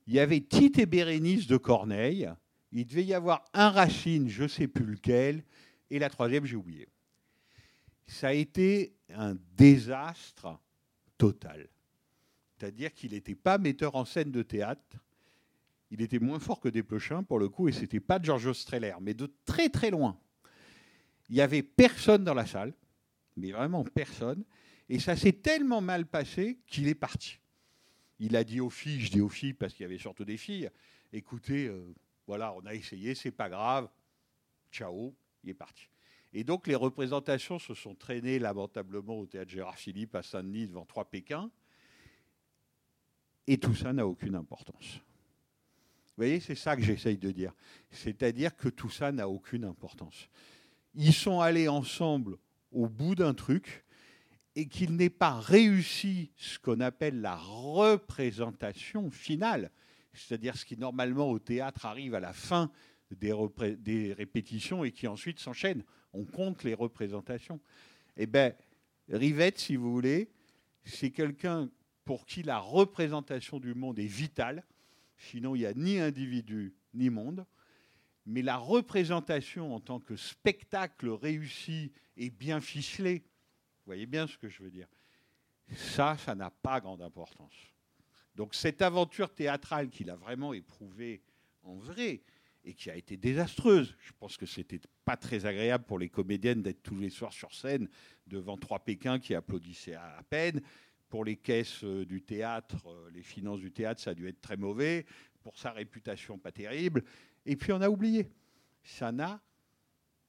Il 0.07 0.13
y 0.13 0.19
avait 0.19 0.41
Tite 0.41 0.79
et 0.79 0.85
Bérénice 0.85 1.47
de 1.47 1.57
Corneille. 1.57 2.29
Il 2.71 2.85
devait 2.85 3.05
y 3.05 3.13
avoir 3.13 3.45
un 3.53 3.69
Racine, 3.69 4.27
je 4.27 4.43
ne 4.43 4.47
sais 4.47 4.67
plus 4.67 4.85
lequel, 4.85 5.43
et 5.89 5.99
la 5.99 6.09
troisième, 6.09 6.45
j'ai 6.45 6.55
oublié. 6.55 6.87
Ça 8.07 8.29
a 8.29 8.33
été 8.33 8.95
un 9.13 9.35
désastre 9.55 10.59
total. 11.17 11.69
C'est-à-dire 12.57 12.93
qu'il 12.93 13.11
n'était 13.11 13.35
pas 13.35 13.57
metteur 13.57 13.95
en 13.95 14.05
scène 14.05 14.31
de 14.31 14.41
théâtre. 14.41 14.81
Il 15.91 16.01
était 16.01 16.19
moins 16.19 16.39
fort 16.39 16.59
que 16.59 16.69
Desplechin, 16.69 17.23
pour 17.23 17.39
le 17.39 17.47
coup, 17.47 17.67
et 17.67 17.71
c'était 17.71 17.99
pas 17.99 18.19
Giorgio 18.21 18.53
Streller, 18.53 18.95
mais 19.01 19.13
de 19.13 19.31
très 19.45 19.69
très 19.69 19.91
loin. 19.91 20.17
Il 21.29 21.35
n'y 21.35 21.41
avait 21.41 21.63
personne 21.63 22.23
dans 22.23 22.33
la 22.33 22.45
salle, 22.45 22.73
mais 23.37 23.51
vraiment 23.51 23.83
personne. 23.83 24.43
Et 24.93 24.99
ça 24.99 25.15
s'est 25.15 25.33
tellement 25.33 25.81
mal 25.81 26.05
passé 26.05 26.59
qu'il 26.67 26.87
est 26.87 26.93
parti. 26.93 27.39
Il 28.19 28.35
a 28.35 28.43
dit 28.43 28.59
aux 28.59 28.69
filles, 28.69 29.01
je 29.01 29.09
dis 29.09 29.21
aux 29.21 29.27
filles 29.27 29.55
parce 29.55 29.73
qu'il 29.73 29.81
y 29.81 29.85
avait 29.85 29.97
surtout 29.97 30.23
des 30.23 30.37
filles, 30.37 30.69
écoutez, 31.11 31.65
euh, 31.65 31.95
voilà, 32.27 32.53
on 32.53 32.63
a 32.67 32.75
essayé, 32.75 33.15
c'est 33.15 33.31
pas 33.31 33.49
grave, 33.49 33.89
ciao, 34.71 35.15
il 35.43 35.49
est 35.49 35.55
parti. 35.55 35.89
Et 36.31 36.43
donc 36.43 36.67
les 36.67 36.75
représentations 36.75 37.57
se 37.57 37.73
sont 37.73 37.95
traînées 37.95 38.37
lamentablement 38.37 39.17
au 39.17 39.25
théâtre 39.25 39.49
Gérard 39.49 39.79
Philippe 39.79 40.13
à 40.13 40.21
Saint-Denis 40.21 40.67
devant 40.67 40.85
trois 40.85 41.09
Pékins. 41.09 41.49
Et 43.47 43.57
tout 43.57 43.73
ça 43.73 43.93
n'a 43.93 44.05
aucune 44.05 44.35
importance. 44.35 44.97
Vous 46.05 46.17
voyez, 46.17 46.39
c'est 46.39 46.53
ça 46.53 46.75
que 46.75 46.83
j'essaye 46.83 47.17
de 47.17 47.31
dire. 47.31 47.51
C'est-à-dire 47.89 48.55
que 48.55 48.69
tout 48.69 48.91
ça 48.91 49.11
n'a 49.11 49.27
aucune 49.27 49.65
importance. 49.65 50.29
Ils 50.93 51.15
sont 51.15 51.39
allés 51.39 51.67
ensemble 51.67 52.37
au 52.71 52.87
bout 52.87 53.15
d'un 53.15 53.33
truc 53.33 53.82
et 54.55 54.67
qu'il 54.67 54.95
n'ait 54.95 55.09
pas 55.09 55.39
réussi 55.39 56.31
ce 56.37 56.59
qu'on 56.59 56.79
appelle 56.79 57.21
la 57.21 57.35
représentation 57.35 59.09
finale, 59.09 59.71
c'est-à-dire 60.13 60.55
ce 60.55 60.65
qui 60.65 60.77
normalement 60.77 61.29
au 61.29 61.39
théâtre 61.39 61.85
arrive 61.85 62.13
à 62.13 62.19
la 62.19 62.33
fin 62.33 62.71
des, 63.11 64.13
répétitions 64.13 64.83
et 64.83 64.91
qui 64.91 65.07
ensuite 65.07 65.39
s'enchaîne. 65.39 65.83
On 66.13 66.23
compte 66.23 66.63
les 66.63 66.73
représentations. 66.73 67.59
Eh 68.17 68.27
bien, 68.27 68.53
Rivette, 69.09 69.59
si 69.59 69.75
vous 69.75 69.91
voulez, 69.91 70.29
c'est 70.83 71.11
quelqu'un 71.11 71.69
pour 72.05 72.25
qui 72.25 72.43
la 72.43 72.59
représentation 72.59 73.59
du 73.59 73.73
monde 73.73 73.99
est 73.99 74.05
vitale. 74.05 74.63
Sinon, 75.17 75.55
il 75.55 75.59
n'y 75.59 75.65
a 75.65 75.73
ni 75.73 75.99
individu 75.99 76.75
ni 76.93 77.09
monde. 77.09 77.45
Mais 78.25 78.41
la 78.41 78.57
représentation 78.57 79.75
en 79.75 79.79
tant 79.79 79.99
que 79.99 80.15
spectacle 80.15 81.09
réussi 81.09 81.91
et 82.15 82.29
bien 82.29 82.61
ficelé, 82.61 83.23
vous 83.83 83.89
voyez 83.89 84.05
bien 84.05 84.27
ce 84.27 84.37
que 84.37 84.47
je 84.47 84.63
veux 84.63 84.71
dire, 84.71 84.87
ça, 85.75 86.17
ça 86.17 86.35
n'a 86.35 86.49
pas 86.49 86.79
grande 86.79 87.01
importance. 87.01 87.53
Donc 88.35 88.55
cette 88.55 88.81
aventure 88.81 89.33
théâtrale 89.33 89.89
qu'il 89.89 90.09
a 90.09 90.15
vraiment 90.15 90.53
éprouvée 90.53 91.21
en 91.63 91.75
vrai 91.75 92.23
et 92.63 92.73
qui 92.73 92.89
a 92.89 92.95
été 92.95 93.17
désastreuse, 93.17 93.95
je 93.99 94.13
pense 94.17 94.37
que 94.37 94.45
c'était 94.45 94.79
pas 95.03 95.17
très 95.17 95.45
agréable 95.45 95.83
pour 95.83 95.99
les 95.99 96.09
comédiennes 96.09 96.61
d'être 96.61 96.81
tous 96.81 96.97
les 96.97 97.09
soirs 97.09 97.33
sur 97.33 97.53
scène 97.53 97.89
devant 98.25 98.57
trois 98.57 98.79
Pékins 98.79 99.19
qui 99.19 99.35
applaudissaient 99.35 99.95
à 99.95 100.23
peine. 100.29 100.61
Pour 101.09 101.25
les 101.25 101.35
caisses 101.35 101.83
euh, 101.83 102.05
du 102.05 102.23
théâtre, 102.23 102.87
euh, 102.87 103.11
les 103.11 103.21
finances 103.21 103.59
du 103.59 103.71
théâtre, 103.71 104.01
ça 104.01 104.11
a 104.11 104.13
dû 104.15 104.27
être 104.27 104.41
très 104.41 104.57
mauvais. 104.57 105.05
Pour 105.43 105.57
sa 105.57 105.71
réputation, 105.71 106.39
pas 106.39 106.51
terrible. 106.51 107.03
Et 107.45 107.55
puis 107.55 107.71
on 107.73 107.81
a 107.81 107.89
oublié. 107.89 108.31
Ça 108.81 109.11
n'a 109.11 109.41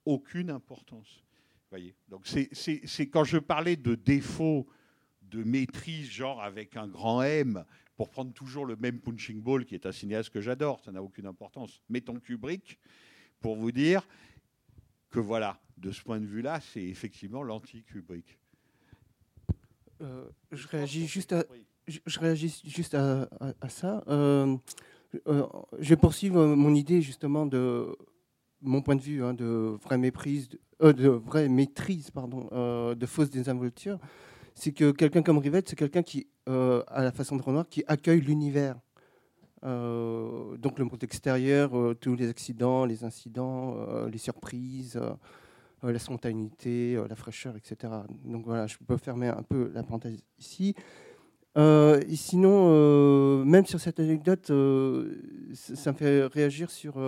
aucune 0.05 0.51
importance. 0.51 1.23
Voyez 1.74 1.94
Donc 2.09 2.24
c'est, 2.26 3.09
quand 3.09 3.24
je 3.24 3.38
parlais 3.38 3.74
de 3.74 3.96
défaut 3.96 4.64
de 5.22 5.42
maîtrise, 5.42 6.09
genre 6.09 6.40
avec 6.40 6.76
un 6.76 6.86
grand 6.86 7.22
M, 7.22 7.64
pour 7.96 8.10
prendre 8.10 8.32
toujours 8.32 8.64
le 8.64 8.76
même 8.76 9.01
punching 9.01 9.42
ball, 9.42 9.64
qui 9.64 9.74
est 9.74 9.84
un 9.84 9.90
cinéaste 9.90 10.30
que 10.30 10.40
j'adore, 10.40 10.78
ça 10.84 10.92
n'a 10.92 11.02
aucune 11.02 11.26
importance. 11.26 11.80
Mettons 11.88 12.20
Kubrick, 12.20 12.78
pour 13.40 13.56
vous 13.56 13.72
dire 13.72 14.06
que 15.10 15.18
voilà, 15.18 15.60
de 15.76 15.90
ce 15.90 16.01
point 16.02 16.20
de 16.20 16.26
vue-là, 16.26 16.60
c'est 16.60 16.84
effectivement 16.84 17.42
l'anti-Kubrick. 17.42 18.38
Euh, 20.01 20.28
je 20.52 20.68
réagis 20.68 21.09
juste 21.09 21.32
à, 21.32 21.44
je, 21.88 21.98
je 22.06 22.20
réagis 22.20 22.62
juste 22.64 22.94
à, 22.94 23.22
à- 23.40 23.55
à 23.60 23.68
ça. 23.68 24.05
Euh, 24.06 24.56
euh, 25.26 25.46
je 25.80 25.88
vais 25.88 25.96
poursuivre 25.96 26.46
mon 26.55 26.74
idée 26.74 27.02
justement 27.02 27.46
de 27.46 27.96
mon 28.64 28.82
point 28.82 28.96
de 28.96 29.00
vue 29.00 29.22
hein, 29.22 29.34
de 29.34 29.76
vraie 29.82 29.98
méprise, 29.98 30.48
de, 30.48 30.58
euh, 30.82 31.18
vraie 31.18 31.48
maîtrise, 31.48 32.10
pardon, 32.10 32.48
euh, 32.52 32.94
de 32.94 33.06
fausse 33.06 33.30
désinvolture. 33.30 33.98
C'est 34.54 34.72
que 34.72 34.90
quelqu'un 34.90 35.22
comme 35.22 35.38
Rivette, 35.38 35.68
c'est 35.68 35.76
quelqu'un 35.76 36.02
qui, 36.02 36.26
euh, 36.48 36.82
à 36.88 37.02
la 37.02 37.12
façon 37.12 37.36
de 37.36 37.42
Renoir, 37.42 37.68
qui 37.68 37.84
accueille 37.86 38.20
l'univers. 38.20 38.76
Donc 39.62 40.78
le 40.78 40.84
monde 40.84 41.02
extérieur, 41.02 41.72
tous 41.98 42.14
les 42.16 42.28
accidents, 42.28 42.84
les 42.84 43.02
incidents, 43.02 43.78
les 44.12 44.18
surprises, 44.18 45.00
la 45.82 45.98
spontanéité, 45.98 47.00
la 47.08 47.16
fraîcheur, 47.16 47.56
etc. 47.56 47.90
Donc 48.26 48.44
voilà, 48.44 48.66
je 48.66 48.76
peux 48.86 48.98
fermer 48.98 49.28
un 49.28 49.42
peu 49.42 49.70
la 49.72 49.82
parenthèse 49.82 50.22
ici. 50.38 50.74
Et 51.56 52.16
sinon, 52.16 53.42
même 53.46 53.64
sur 53.64 53.80
cette 53.80 54.00
anecdote, 54.00 54.52
ça 55.54 55.92
me 55.92 55.96
fait 55.96 56.26
réagir 56.26 56.70
sur 56.70 57.00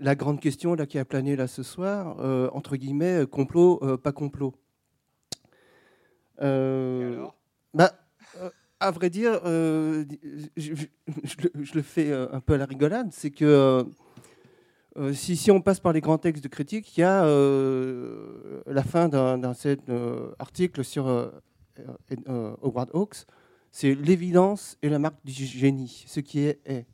la 0.00 0.14
grande 0.14 0.40
question 0.40 0.74
là, 0.74 0.86
qui 0.86 0.98
a 0.98 1.04
plané 1.04 1.36
là 1.36 1.46
ce 1.46 1.62
soir, 1.62 2.16
euh, 2.20 2.48
entre 2.52 2.76
guillemets, 2.76 3.22
euh, 3.22 3.26
complot, 3.26 3.78
euh, 3.82 3.96
pas 3.96 4.12
complot. 4.12 4.54
Euh, 6.42 7.24
bah, 7.72 7.92
euh, 8.40 8.50
à 8.80 8.90
vrai 8.90 9.08
dire, 9.10 9.40
je, 9.44 10.04
je- 10.56 10.86
je 11.54 11.74
le- 11.74 11.82
fais 11.82 12.12
un 12.12 12.40
peu 12.40 12.54
à 12.54 12.58
la 12.58 12.66
rigolade, 12.66 13.08
c'est 13.10 13.30
que 13.30 13.84
si, 15.12 15.36
si 15.36 15.50
on 15.50 15.60
passe 15.60 15.80
par 15.80 15.92
les 15.92 16.00
grands 16.00 16.18
textes 16.18 16.42
de 16.42 16.48
critique, 16.48 16.96
il 16.96 17.00
y 17.00 17.04
a 17.04 17.22
la 18.66 18.82
fin 18.82 19.08
d'un 19.08 19.38
d'un 19.38 19.54
cet, 19.54 19.90
article 20.38 20.84
sur 20.84 21.06
Howard 22.62 22.90
Hawks, 22.92 23.24
c'est 23.70 23.94
l'évidence 23.94 24.76
et 24.82 24.88
la 24.88 24.98
marque 24.98 25.24
du 25.24 25.32
génie, 25.32 26.04
ce 26.06 26.20
qui 26.20 26.40
est 26.40 26.60
est. 26.66 26.86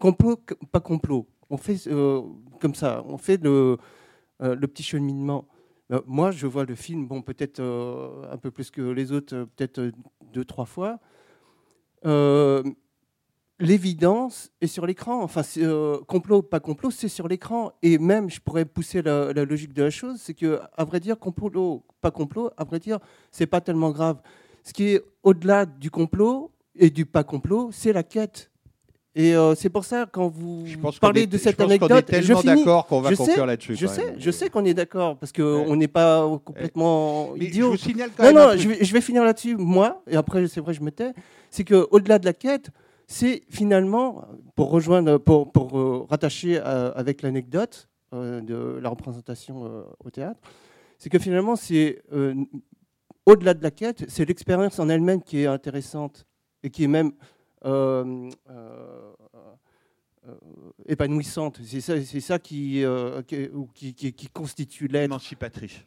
Complot, 0.00 0.38
pas 0.70 0.80
complot. 0.80 1.26
On 1.50 1.56
fait 1.56 1.86
euh, 1.86 2.22
comme 2.60 2.74
ça, 2.74 3.02
on 3.06 3.16
fait 3.18 3.42
le, 3.42 3.78
euh, 4.42 4.56
petit 4.56 4.82
cheminement. 4.82 5.48
Euh, 5.90 6.00
moi, 6.06 6.30
je 6.30 6.46
vois 6.46 6.64
le 6.64 6.74
film, 6.74 7.06
bon, 7.06 7.22
peut-être 7.22 7.60
un 7.60 8.36
peu 8.36 8.50
plus 8.50 8.70
que 8.70 8.82
les 8.82 9.12
autres, 9.12 9.48
peut-être 9.56 9.90
deux, 10.32 10.44
trois 10.44 10.66
fois. 10.66 10.98
L'évidence 13.60 14.52
est 14.60 14.66
sur 14.68 14.86
l'écran. 14.86 15.22
Enfin, 15.22 15.42
complot, 16.06 16.42
pas 16.42 16.60
complot, 16.60 16.90
c'est 16.90 17.08
sur 17.08 17.26
l'écran. 17.26 17.72
Et 17.82 17.98
même, 17.98 18.30
je 18.30 18.40
pourrais 18.40 18.64
pousser 18.66 19.02
la, 19.02 19.32
la 19.32 19.44
logique 19.44 19.72
de 19.72 19.82
la 19.82 19.90
chose, 19.90 20.20
c'est 20.20 20.34
que, 20.34 20.60
à 20.76 20.84
vrai 20.84 21.00
dire, 21.00 21.18
complot, 21.18 21.84
pas 22.00 22.10
complot, 22.10 22.50
à 22.56 22.64
vrai 22.64 22.78
dire, 22.78 22.98
c'est 23.32 23.46
pas 23.46 23.60
tellement 23.60 23.90
grave. 23.90 24.20
Ce 24.62 24.72
qui 24.72 24.84
est 24.84 25.02
au-delà 25.22 25.64
du 25.64 25.90
complot 25.90 26.52
et 26.74 26.90
du 26.90 27.06
pas 27.06 27.24
complot, 27.24 27.70
c'est 27.72 27.92
la 27.92 28.02
quête. 28.02 28.50
Et 29.14 29.34
euh, 29.34 29.54
c'est 29.54 29.70
pour 29.70 29.84
ça, 29.84 30.06
quand 30.10 30.28
vous 30.28 30.64
pense 30.80 30.98
parlez 30.98 31.22
est- 31.22 31.26
de 31.26 31.36
je 31.38 31.42
cette 31.42 31.56
pense 31.56 31.66
qu'on 31.66 31.70
est 31.72 31.74
anecdote, 31.82 32.04
tellement 32.06 32.26
je 32.26 32.34
finis. 32.48 32.56
d'accord 32.64 32.86
qu'on 32.86 33.00
va 33.00 33.10
Je 33.10 33.16
conclure 33.16 33.46
là-dessus, 33.46 33.74
Je 33.74 33.86
sais, 33.86 34.14
je 34.18 34.30
sais 34.30 34.48
qu'on 34.50 34.64
est 34.64 34.74
d'accord, 34.74 35.16
parce 35.16 35.32
qu'on 35.32 35.74
n'est 35.76 35.88
pas 35.88 36.28
complètement 36.44 37.30
Mais 37.36 37.46
idiot. 37.46 37.66
je 37.66 37.70
vous 37.70 37.76
signale 37.76 38.10
quand 38.16 38.22
non, 38.24 38.34
même 38.34 38.48
non, 38.50 38.56
je 38.56 38.68
vais, 38.68 38.84
je 38.84 38.92
vais 38.92 39.00
finir 39.00 39.24
là-dessus, 39.24 39.56
moi, 39.56 40.02
et 40.08 40.14
après, 40.16 40.46
c'est 40.46 40.60
vrai, 40.60 40.74
je 40.74 40.82
me 40.82 40.90
tais. 40.92 41.12
C'est 41.50 41.64
qu'au-delà 41.64 42.18
de 42.18 42.26
la 42.26 42.32
quête, 42.34 42.70
c'est 43.06 43.42
finalement, 43.48 44.24
pour 44.54 44.70
rejoindre, 44.70 45.16
pour, 45.18 45.50
pour 45.50 45.78
euh, 45.78 46.06
rattacher 46.08 46.58
à- 46.58 46.88
avec 46.88 47.22
l'anecdote 47.22 47.88
euh, 48.14 48.40
de 48.42 48.78
la 48.80 48.88
représentation 48.90 49.64
euh, 49.64 49.82
au 50.04 50.10
théâtre, 50.10 50.38
c'est 50.98 51.08
que 51.08 51.18
finalement, 51.18 51.56
c'est 51.56 52.02
euh, 52.12 52.34
au-delà 53.26 53.54
de 53.54 53.62
la 53.62 53.70
quête, 53.70 54.04
c'est 54.08 54.26
l'expérience 54.26 54.78
en 54.78 54.88
elle-même 54.88 55.22
qui 55.22 55.40
est 55.42 55.46
intéressante 55.46 56.24
et 56.62 56.70
qui 56.70 56.84
est 56.84 56.88
même 56.88 57.08
euh, 57.08 57.10
euh, 57.10 57.14
euh, 57.14 57.37
épanouissante. 60.86 61.60
C'est 61.64 61.80
ça, 61.80 62.02
c'est 62.04 62.20
ça 62.20 62.38
qui, 62.38 62.84
euh, 62.84 63.22
qui, 63.22 63.48
ou 63.48 63.66
qui, 63.74 63.94
qui- 63.94 64.12
qui 64.12 64.28
constitue 64.28 64.88
l'être. 64.88 65.04
Émancipatrice. 65.04 65.80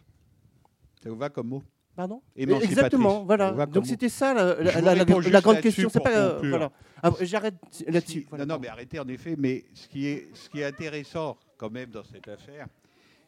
Ça 1.03 1.09
vous 1.09 1.17
va 1.17 1.29
comme 1.29 1.47
mot? 1.47 1.63
Pardon? 1.95 2.21
Exactement, 2.35 3.25
voilà. 3.25 3.51
Donc 3.65 3.85
c'était 3.85 4.09
ça 4.09 4.33
la, 4.33 5.41
grande 5.41 5.59
question. 5.59 5.89
C'est 5.89 5.99
pas 5.99 6.11
euh, 6.11 6.39
voilà. 6.49 6.71
Ah, 7.03 7.11
J'arrête 7.21 7.55
là-dessus. 7.87 8.25
Voilà. 8.29 8.45
non, 8.45 8.55
non, 8.55 8.61
mais 8.61 8.69
arrêtez 8.69 8.99
en 8.99 9.07
effet. 9.07 9.35
Mais 9.37 9.65
ce 9.73 9.87
qui 9.87 10.07
est, 10.07 10.29
ce 10.33 10.49
qui 10.49 10.61
est 10.61 10.65
intéressant 10.65 11.37
quand 11.57 11.69
même 11.69 11.89
dans 11.89 12.03
cette 12.03 12.27
affaire, 12.27 12.67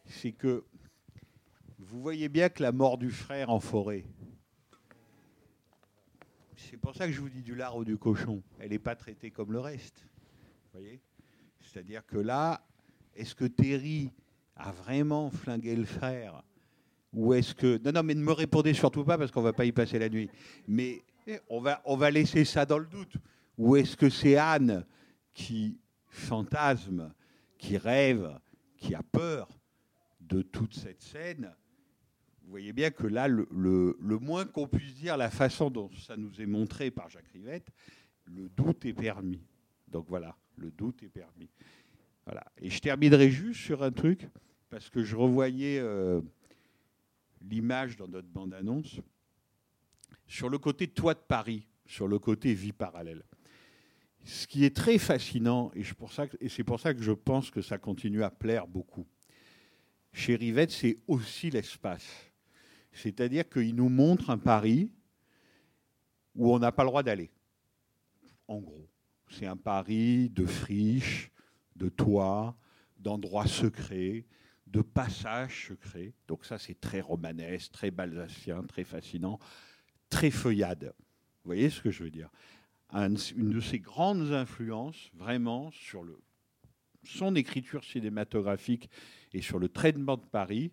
c'est 0.05 0.31
que 0.31 0.63
vous 1.77 2.01
voyez 2.01 2.29
bien 2.29 2.49
que 2.49 2.63
la 2.63 2.71
mort 2.71 2.97
du 2.97 3.11
frère 3.11 3.49
en 3.49 3.59
forêt, 3.59 4.05
c'est 6.69 6.77
pour 6.77 6.95
ça 6.95 7.07
que 7.07 7.13
je 7.13 7.19
vous 7.19 7.29
dis 7.29 7.41
du 7.41 7.55
lard 7.55 7.77
ou 7.77 7.85
du 7.85 7.97
cochon. 7.97 8.41
Elle 8.59 8.71
n'est 8.71 8.79
pas 8.79 8.95
traitée 8.95 9.31
comme 9.31 9.51
le 9.51 9.59
reste. 9.59 10.05
C'est-à-dire 11.59 12.05
que 12.05 12.17
là, 12.17 12.65
est-ce 13.15 13.35
que 13.35 13.45
Terry 13.45 14.11
a 14.55 14.71
vraiment 14.71 15.29
flingué 15.29 15.75
le 15.75 15.85
frère 15.85 16.43
ou 17.11 17.33
est-ce 17.33 17.53
que 17.53 17.79
non 17.85 17.91
non 17.91 18.03
mais 18.03 18.15
ne 18.15 18.23
me 18.23 18.31
répondez 18.31 18.73
surtout 18.73 19.03
pas 19.03 19.17
parce 19.17 19.29
qu'on 19.31 19.41
va 19.41 19.53
pas 19.53 19.65
y 19.65 19.71
passer 19.71 19.99
la 19.99 20.09
nuit. 20.09 20.29
Mais 20.67 21.03
on 21.47 21.59
va 21.61 22.11
laisser 22.11 22.43
ça 22.43 22.65
dans 22.65 22.79
le 22.79 22.87
doute. 22.87 23.15
Ou 23.57 23.75
est-ce 23.75 23.95
que 23.95 24.09
c'est 24.09 24.35
Anne 24.35 24.85
qui 25.33 25.77
fantasme, 26.07 27.13
qui 27.57 27.77
rêve, 27.77 28.39
qui 28.77 28.95
a 28.95 29.03
peur 29.03 29.47
de 30.21 30.41
toute 30.41 30.73
cette 30.73 31.01
scène 31.01 31.53
Vous 32.43 32.51
voyez 32.51 32.73
bien 32.73 32.91
que 32.91 33.07
là, 33.07 33.27
le, 33.27 33.95
moins 33.99 34.45
qu'on 34.45 34.67
puisse 34.67 34.95
dire, 34.95 35.17
la 35.17 35.29
façon 35.29 35.69
dont 35.69 35.89
ça 36.05 36.17
nous 36.17 36.41
est 36.41 36.45
montré 36.45 36.91
par 36.91 37.09
Jacques 37.09 37.29
Rivette, 37.33 37.69
le 38.25 38.49
doute 38.49 38.85
est 38.85 38.93
permis. 38.93 39.41
Donc 39.87 40.05
voilà, 40.09 40.37
le 40.57 40.71
doute 40.71 41.01
est 41.03 41.09
permis. 41.09 41.49
Et 42.61 42.69
je 42.69 42.79
terminerai 42.79 43.29
juste 43.29 43.61
sur 43.61 43.83
un 43.83 43.91
truc, 43.91 44.27
parce 44.69 44.89
que 44.89 45.03
je 45.03 45.15
revoyais 45.15 45.79
euh, 45.79 46.21
l'image 47.41 47.95
dans 47.95 48.07
notre 48.07 48.27
bande-annonce, 48.27 48.99
sur 50.27 50.49
le 50.49 50.57
côté 50.57 50.87
toit 50.87 51.13
de 51.13 51.19
Paris, 51.19 51.67
sur 51.85 52.07
le 52.07 52.19
côté 52.19 52.53
vie 52.53 52.71
parallèle. 52.71 53.23
Ce 54.25 54.47
qui 54.47 54.63
est 54.63 54.75
très 54.75 54.97
fascinant, 54.97 55.71
et 55.75 55.83
c'est 55.83 55.95
pour 56.63 56.79
ça 56.79 56.93
que 56.93 57.03
je 57.03 57.11
pense 57.11 57.51
que 57.51 57.61
ça 57.61 57.77
continue 57.77 58.23
à 58.23 58.31
plaire 58.31 58.67
beaucoup, 58.67 59.05
chez 60.13 60.35
Rivette, 60.35 60.71
c'est 60.71 60.99
aussi 61.07 61.49
l'espace. 61.49 62.32
C'est-à-dire 62.93 63.49
qu'il 63.49 63.75
nous 63.75 63.89
montre 63.89 64.29
un 64.29 64.37
Paris 64.37 64.91
où 66.35 66.53
on 66.53 66.59
n'a 66.59 66.71
pas 66.71 66.83
le 66.83 66.89
droit 66.89 67.03
d'aller. 67.03 67.31
En 68.47 68.59
gros, 68.59 68.87
c'est 69.29 69.45
un 69.45 69.57
Paris 69.57 70.29
de 70.29 70.45
friches, 70.45 71.31
de 71.75 71.89
toits, 71.89 72.55
d'endroits 72.99 73.47
secrets, 73.47 74.25
de 74.67 74.81
passages 74.81 75.67
secrets. 75.67 76.13
Donc 76.27 76.45
ça, 76.45 76.57
c'est 76.57 76.79
très 76.79 77.01
romanesque, 77.01 77.71
très 77.71 77.91
balsacien, 77.91 78.63
très 78.63 78.83
fascinant, 78.83 79.39
très 80.09 80.31
feuillade. 80.31 80.93
Vous 81.43 81.49
voyez 81.49 81.69
ce 81.69 81.81
que 81.81 81.91
je 81.91 82.03
veux 82.03 82.11
dire? 82.11 82.29
Un- 82.89 83.15
Une 83.35 83.49
de 83.51 83.59
ses 83.59 83.79
grandes 83.79 84.31
influences, 84.31 85.09
vraiment, 85.13 85.71
sur 85.71 86.05
son 87.03 87.35
écriture 87.35 87.83
cinématographique 87.83 88.89
et 89.33 89.41
sur 89.41 89.59
le 89.59 89.67
traitement 89.67 90.15
de 90.15 90.25
Paris, 90.25 90.71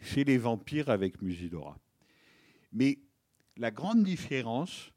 c'est 0.00 0.24
Les 0.24 0.38
Vampires 0.38 0.90
avec 0.90 1.20
Musidora. 1.22 1.78
Mais 2.72 2.98
la 3.56 3.70
grande 3.70 4.04
différence, 4.04 4.92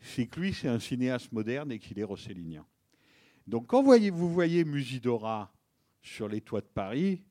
c'est 0.00 0.26
que 0.26 0.40
lui, 0.40 0.52
c'est 0.52 0.68
un 0.68 0.80
cinéaste 0.80 1.32
moderne 1.32 1.72
et 1.72 1.78
qu'il 1.78 1.98
est 1.98 2.04
rossellinien. 2.04 2.66
Donc 3.46 3.68
quand 3.68 3.82
vous 3.82 4.32
voyez 4.32 4.64
Musidora 4.64 5.52
sur 6.02 6.28
les 6.28 6.40
toits 6.40 6.60
de 6.60 6.66
Paris, 6.66 7.22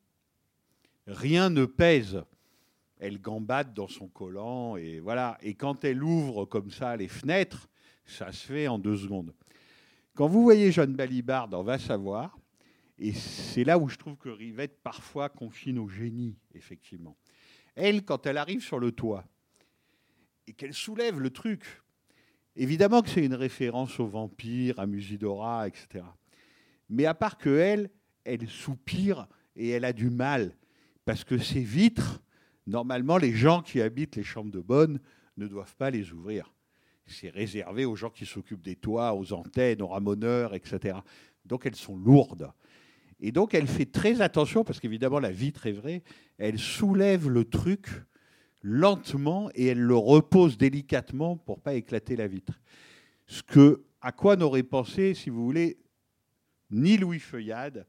rien 1.06 1.50
ne 1.50 1.64
pèse. 1.64 2.22
Elle 2.98 3.20
gambade 3.20 3.74
dans 3.74 3.88
son 3.88 4.08
collant 4.08 4.76
et 4.76 5.00
voilà. 5.00 5.38
Et 5.42 5.54
quand 5.54 5.84
elle 5.84 6.02
ouvre 6.02 6.44
comme 6.44 6.70
ça 6.70 6.96
les 6.96 7.08
fenêtres, 7.08 7.68
ça 8.04 8.32
se 8.32 8.46
fait 8.46 8.68
en 8.68 8.78
deux 8.78 8.96
secondes. 8.96 9.34
Quand 10.14 10.28
vous 10.28 10.42
voyez 10.42 10.70
Jeanne 10.70 10.94
Balibarde, 10.94 11.54
on 11.54 11.62
va 11.62 11.78
savoir, 11.78 12.38
et 13.02 13.12
c'est 13.14 13.64
là 13.64 13.78
où 13.78 13.88
je 13.88 13.96
trouve 13.96 14.16
que 14.16 14.28
Rivette 14.28 14.80
parfois 14.80 15.28
confine 15.28 15.80
au 15.80 15.88
génie, 15.88 16.36
effectivement. 16.54 17.16
Elle, 17.74 18.04
quand 18.04 18.26
elle 18.26 18.36
arrive 18.36 18.62
sur 18.62 18.78
le 18.78 18.92
toit 18.92 19.24
et 20.46 20.52
qu'elle 20.52 20.72
soulève 20.72 21.18
le 21.18 21.30
truc, 21.30 21.82
évidemment 22.54 23.02
que 23.02 23.08
c'est 23.08 23.24
une 23.24 23.34
référence 23.34 23.98
aux 23.98 24.06
vampires, 24.06 24.78
à 24.78 24.86
Musidora, 24.86 25.66
etc. 25.66 26.04
Mais 26.90 27.04
à 27.04 27.12
part 27.12 27.38
que 27.38 27.50
elle, 27.50 27.90
elle 28.22 28.48
soupire 28.48 29.26
et 29.56 29.70
elle 29.70 29.84
a 29.84 29.92
du 29.92 30.08
mal 30.08 30.56
parce 31.04 31.24
que 31.24 31.38
ces 31.38 31.64
vitres, 31.64 32.22
normalement, 32.68 33.16
les 33.16 33.32
gens 33.32 33.62
qui 33.62 33.80
habitent 33.80 34.14
les 34.14 34.22
chambres 34.22 34.52
de 34.52 34.60
bonne 34.60 35.00
ne 35.38 35.48
doivent 35.48 35.74
pas 35.74 35.90
les 35.90 36.12
ouvrir. 36.12 36.54
C'est 37.06 37.30
réservé 37.30 37.84
aux 37.84 37.96
gens 37.96 38.10
qui 38.10 38.26
s'occupent 38.26 38.62
des 38.62 38.76
toits, 38.76 39.12
aux 39.12 39.32
antennes, 39.32 39.82
aux 39.82 39.88
ramoneurs, 39.88 40.54
etc. 40.54 40.98
Donc 41.44 41.66
elles 41.66 41.74
sont 41.74 41.96
lourdes. 41.96 42.52
Et 43.22 43.30
donc 43.30 43.54
elle 43.54 43.68
fait 43.68 43.86
très 43.86 44.20
attention, 44.20 44.64
parce 44.64 44.80
qu'évidemment 44.80 45.20
la 45.20 45.30
vitre 45.30 45.66
est 45.66 45.72
vraie, 45.72 46.02
elle 46.38 46.58
soulève 46.58 47.28
le 47.28 47.44
truc 47.44 47.88
lentement 48.62 49.48
et 49.54 49.66
elle 49.66 49.80
le 49.80 49.96
repose 49.96 50.58
délicatement 50.58 51.36
pour 51.36 51.60
pas 51.60 51.74
éclater 51.74 52.16
la 52.16 52.26
vitre. 52.26 52.60
Ce 53.26 53.44
que, 53.44 53.84
à 54.00 54.10
quoi 54.10 54.34
n'aurait 54.34 54.64
pensé, 54.64 55.14
si 55.14 55.30
vous 55.30 55.44
voulez, 55.44 55.78
ni 56.72 56.96
Louis 56.96 57.20
Feuillade, 57.20 57.86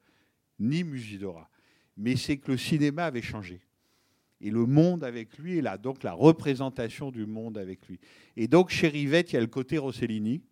ni 0.59 0.83
Musidora. 0.83 1.49
Mais 1.97 2.15
c'est 2.15 2.37
que 2.37 2.51
le 2.51 2.57
cinéma 2.57 3.05
avait 3.05 3.23
changé. 3.23 3.61
Et 4.39 4.51
le 4.51 4.67
monde 4.67 5.03
avec 5.03 5.37
lui 5.39 5.57
est 5.57 5.61
là, 5.61 5.79
donc 5.79 6.03
la 6.03 6.13
représentation 6.13 7.09
du 7.09 7.25
monde 7.25 7.57
avec 7.57 7.87
lui. 7.87 7.99
Et 8.35 8.47
donc 8.47 8.69
chez 8.69 8.87
Rivette, 8.87 9.31
il 9.31 9.35
y 9.35 9.37
a 9.37 9.41
le 9.41 9.47
côté 9.47 9.79
Rossellini, 9.79 10.43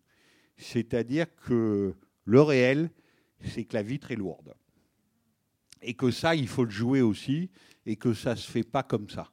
c'est-à-dire 0.56 1.26
que 1.36 1.94
le 2.24 2.42
réel, 2.42 2.90
c'est 3.44 3.64
que 3.64 3.74
la 3.74 3.82
vitre 3.82 4.10
est 4.10 4.16
lourde. 4.16 4.54
Et 5.82 5.94
que 5.94 6.10
ça, 6.10 6.34
il 6.34 6.48
faut 6.48 6.64
le 6.64 6.70
jouer 6.70 7.02
aussi, 7.02 7.50
et 7.84 7.96
que 7.96 8.14
ça 8.14 8.30
ne 8.30 8.36
se 8.36 8.50
fait 8.50 8.62
pas 8.62 8.82
comme 8.82 9.08
ça. 9.08 9.30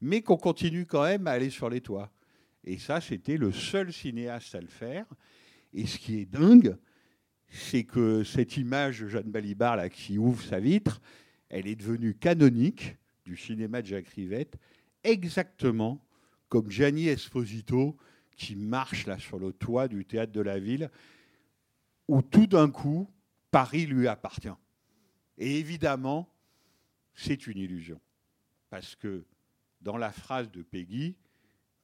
Mais 0.00 0.22
qu'on 0.22 0.36
continue 0.36 0.86
quand 0.86 1.04
même 1.04 1.26
à 1.26 1.32
aller 1.32 1.50
sur 1.50 1.68
les 1.70 1.80
toits. 1.80 2.10
Et 2.64 2.78
ça, 2.78 3.00
c'était 3.00 3.36
le 3.36 3.52
seul 3.52 3.92
cinéaste 3.92 4.54
à 4.54 4.60
le 4.60 4.66
faire. 4.66 5.06
Et 5.72 5.86
ce 5.86 5.98
qui 5.98 6.20
est 6.20 6.26
dingue, 6.26 6.76
c'est 7.48 7.84
que 7.84 8.24
cette 8.24 8.56
image 8.56 9.00
de 9.00 9.08
Jeanne 9.08 9.30
Balibar 9.30 9.88
qui 9.90 10.18
ouvre 10.18 10.42
sa 10.42 10.60
vitre, 10.60 11.00
elle 11.48 11.66
est 11.66 11.76
devenue 11.76 12.14
canonique 12.14 12.96
du 13.24 13.36
cinéma 13.36 13.82
de 13.82 13.86
Jacques 13.86 14.08
Rivette, 14.08 14.56
exactement 15.02 16.04
comme 16.48 16.70
Gianni 16.70 17.08
Esposito 17.08 17.96
qui 18.36 18.56
marche 18.56 19.06
là 19.06 19.18
sur 19.18 19.38
le 19.38 19.52
toit 19.52 19.88
du 19.88 20.04
théâtre 20.04 20.32
de 20.32 20.40
la 20.40 20.58
ville, 20.58 20.90
où 22.08 22.22
tout 22.22 22.46
d'un 22.46 22.70
coup, 22.70 23.08
Paris 23.50 23.86
lui 23.86 24.08
appartient. 24.08 24.48
Et 25.38 25.58
évidemment, 25.58 26.28
c'est 27.14 27.46
une 27.46 27.58
illusion. 27.58 28.00
Parce 28.70 28.94
que 28.94 29.24
dans 29.80 29.96
la 29.96 30.12
phrase 30.12 30.50
de 30.50 30.62
Peggy, 30.62 31.16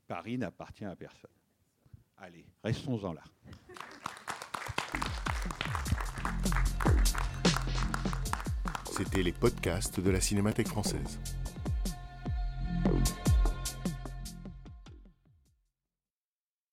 Paris 0.07 0.39
n'appartient 0.39 0.85
à 0.85 0.97
personne. 0.97 1.31
Allez, 2.17 2.47
restons-en 2.63 3.13
là. 3.13 3.23
C'était 8.91 9.23
les 9.23 9.33
podcasts 9.33 10.01
de 10.01 10.11
la 10.11 10.21
Cinémathèque 10.21 10.69
française. 10.69 11.19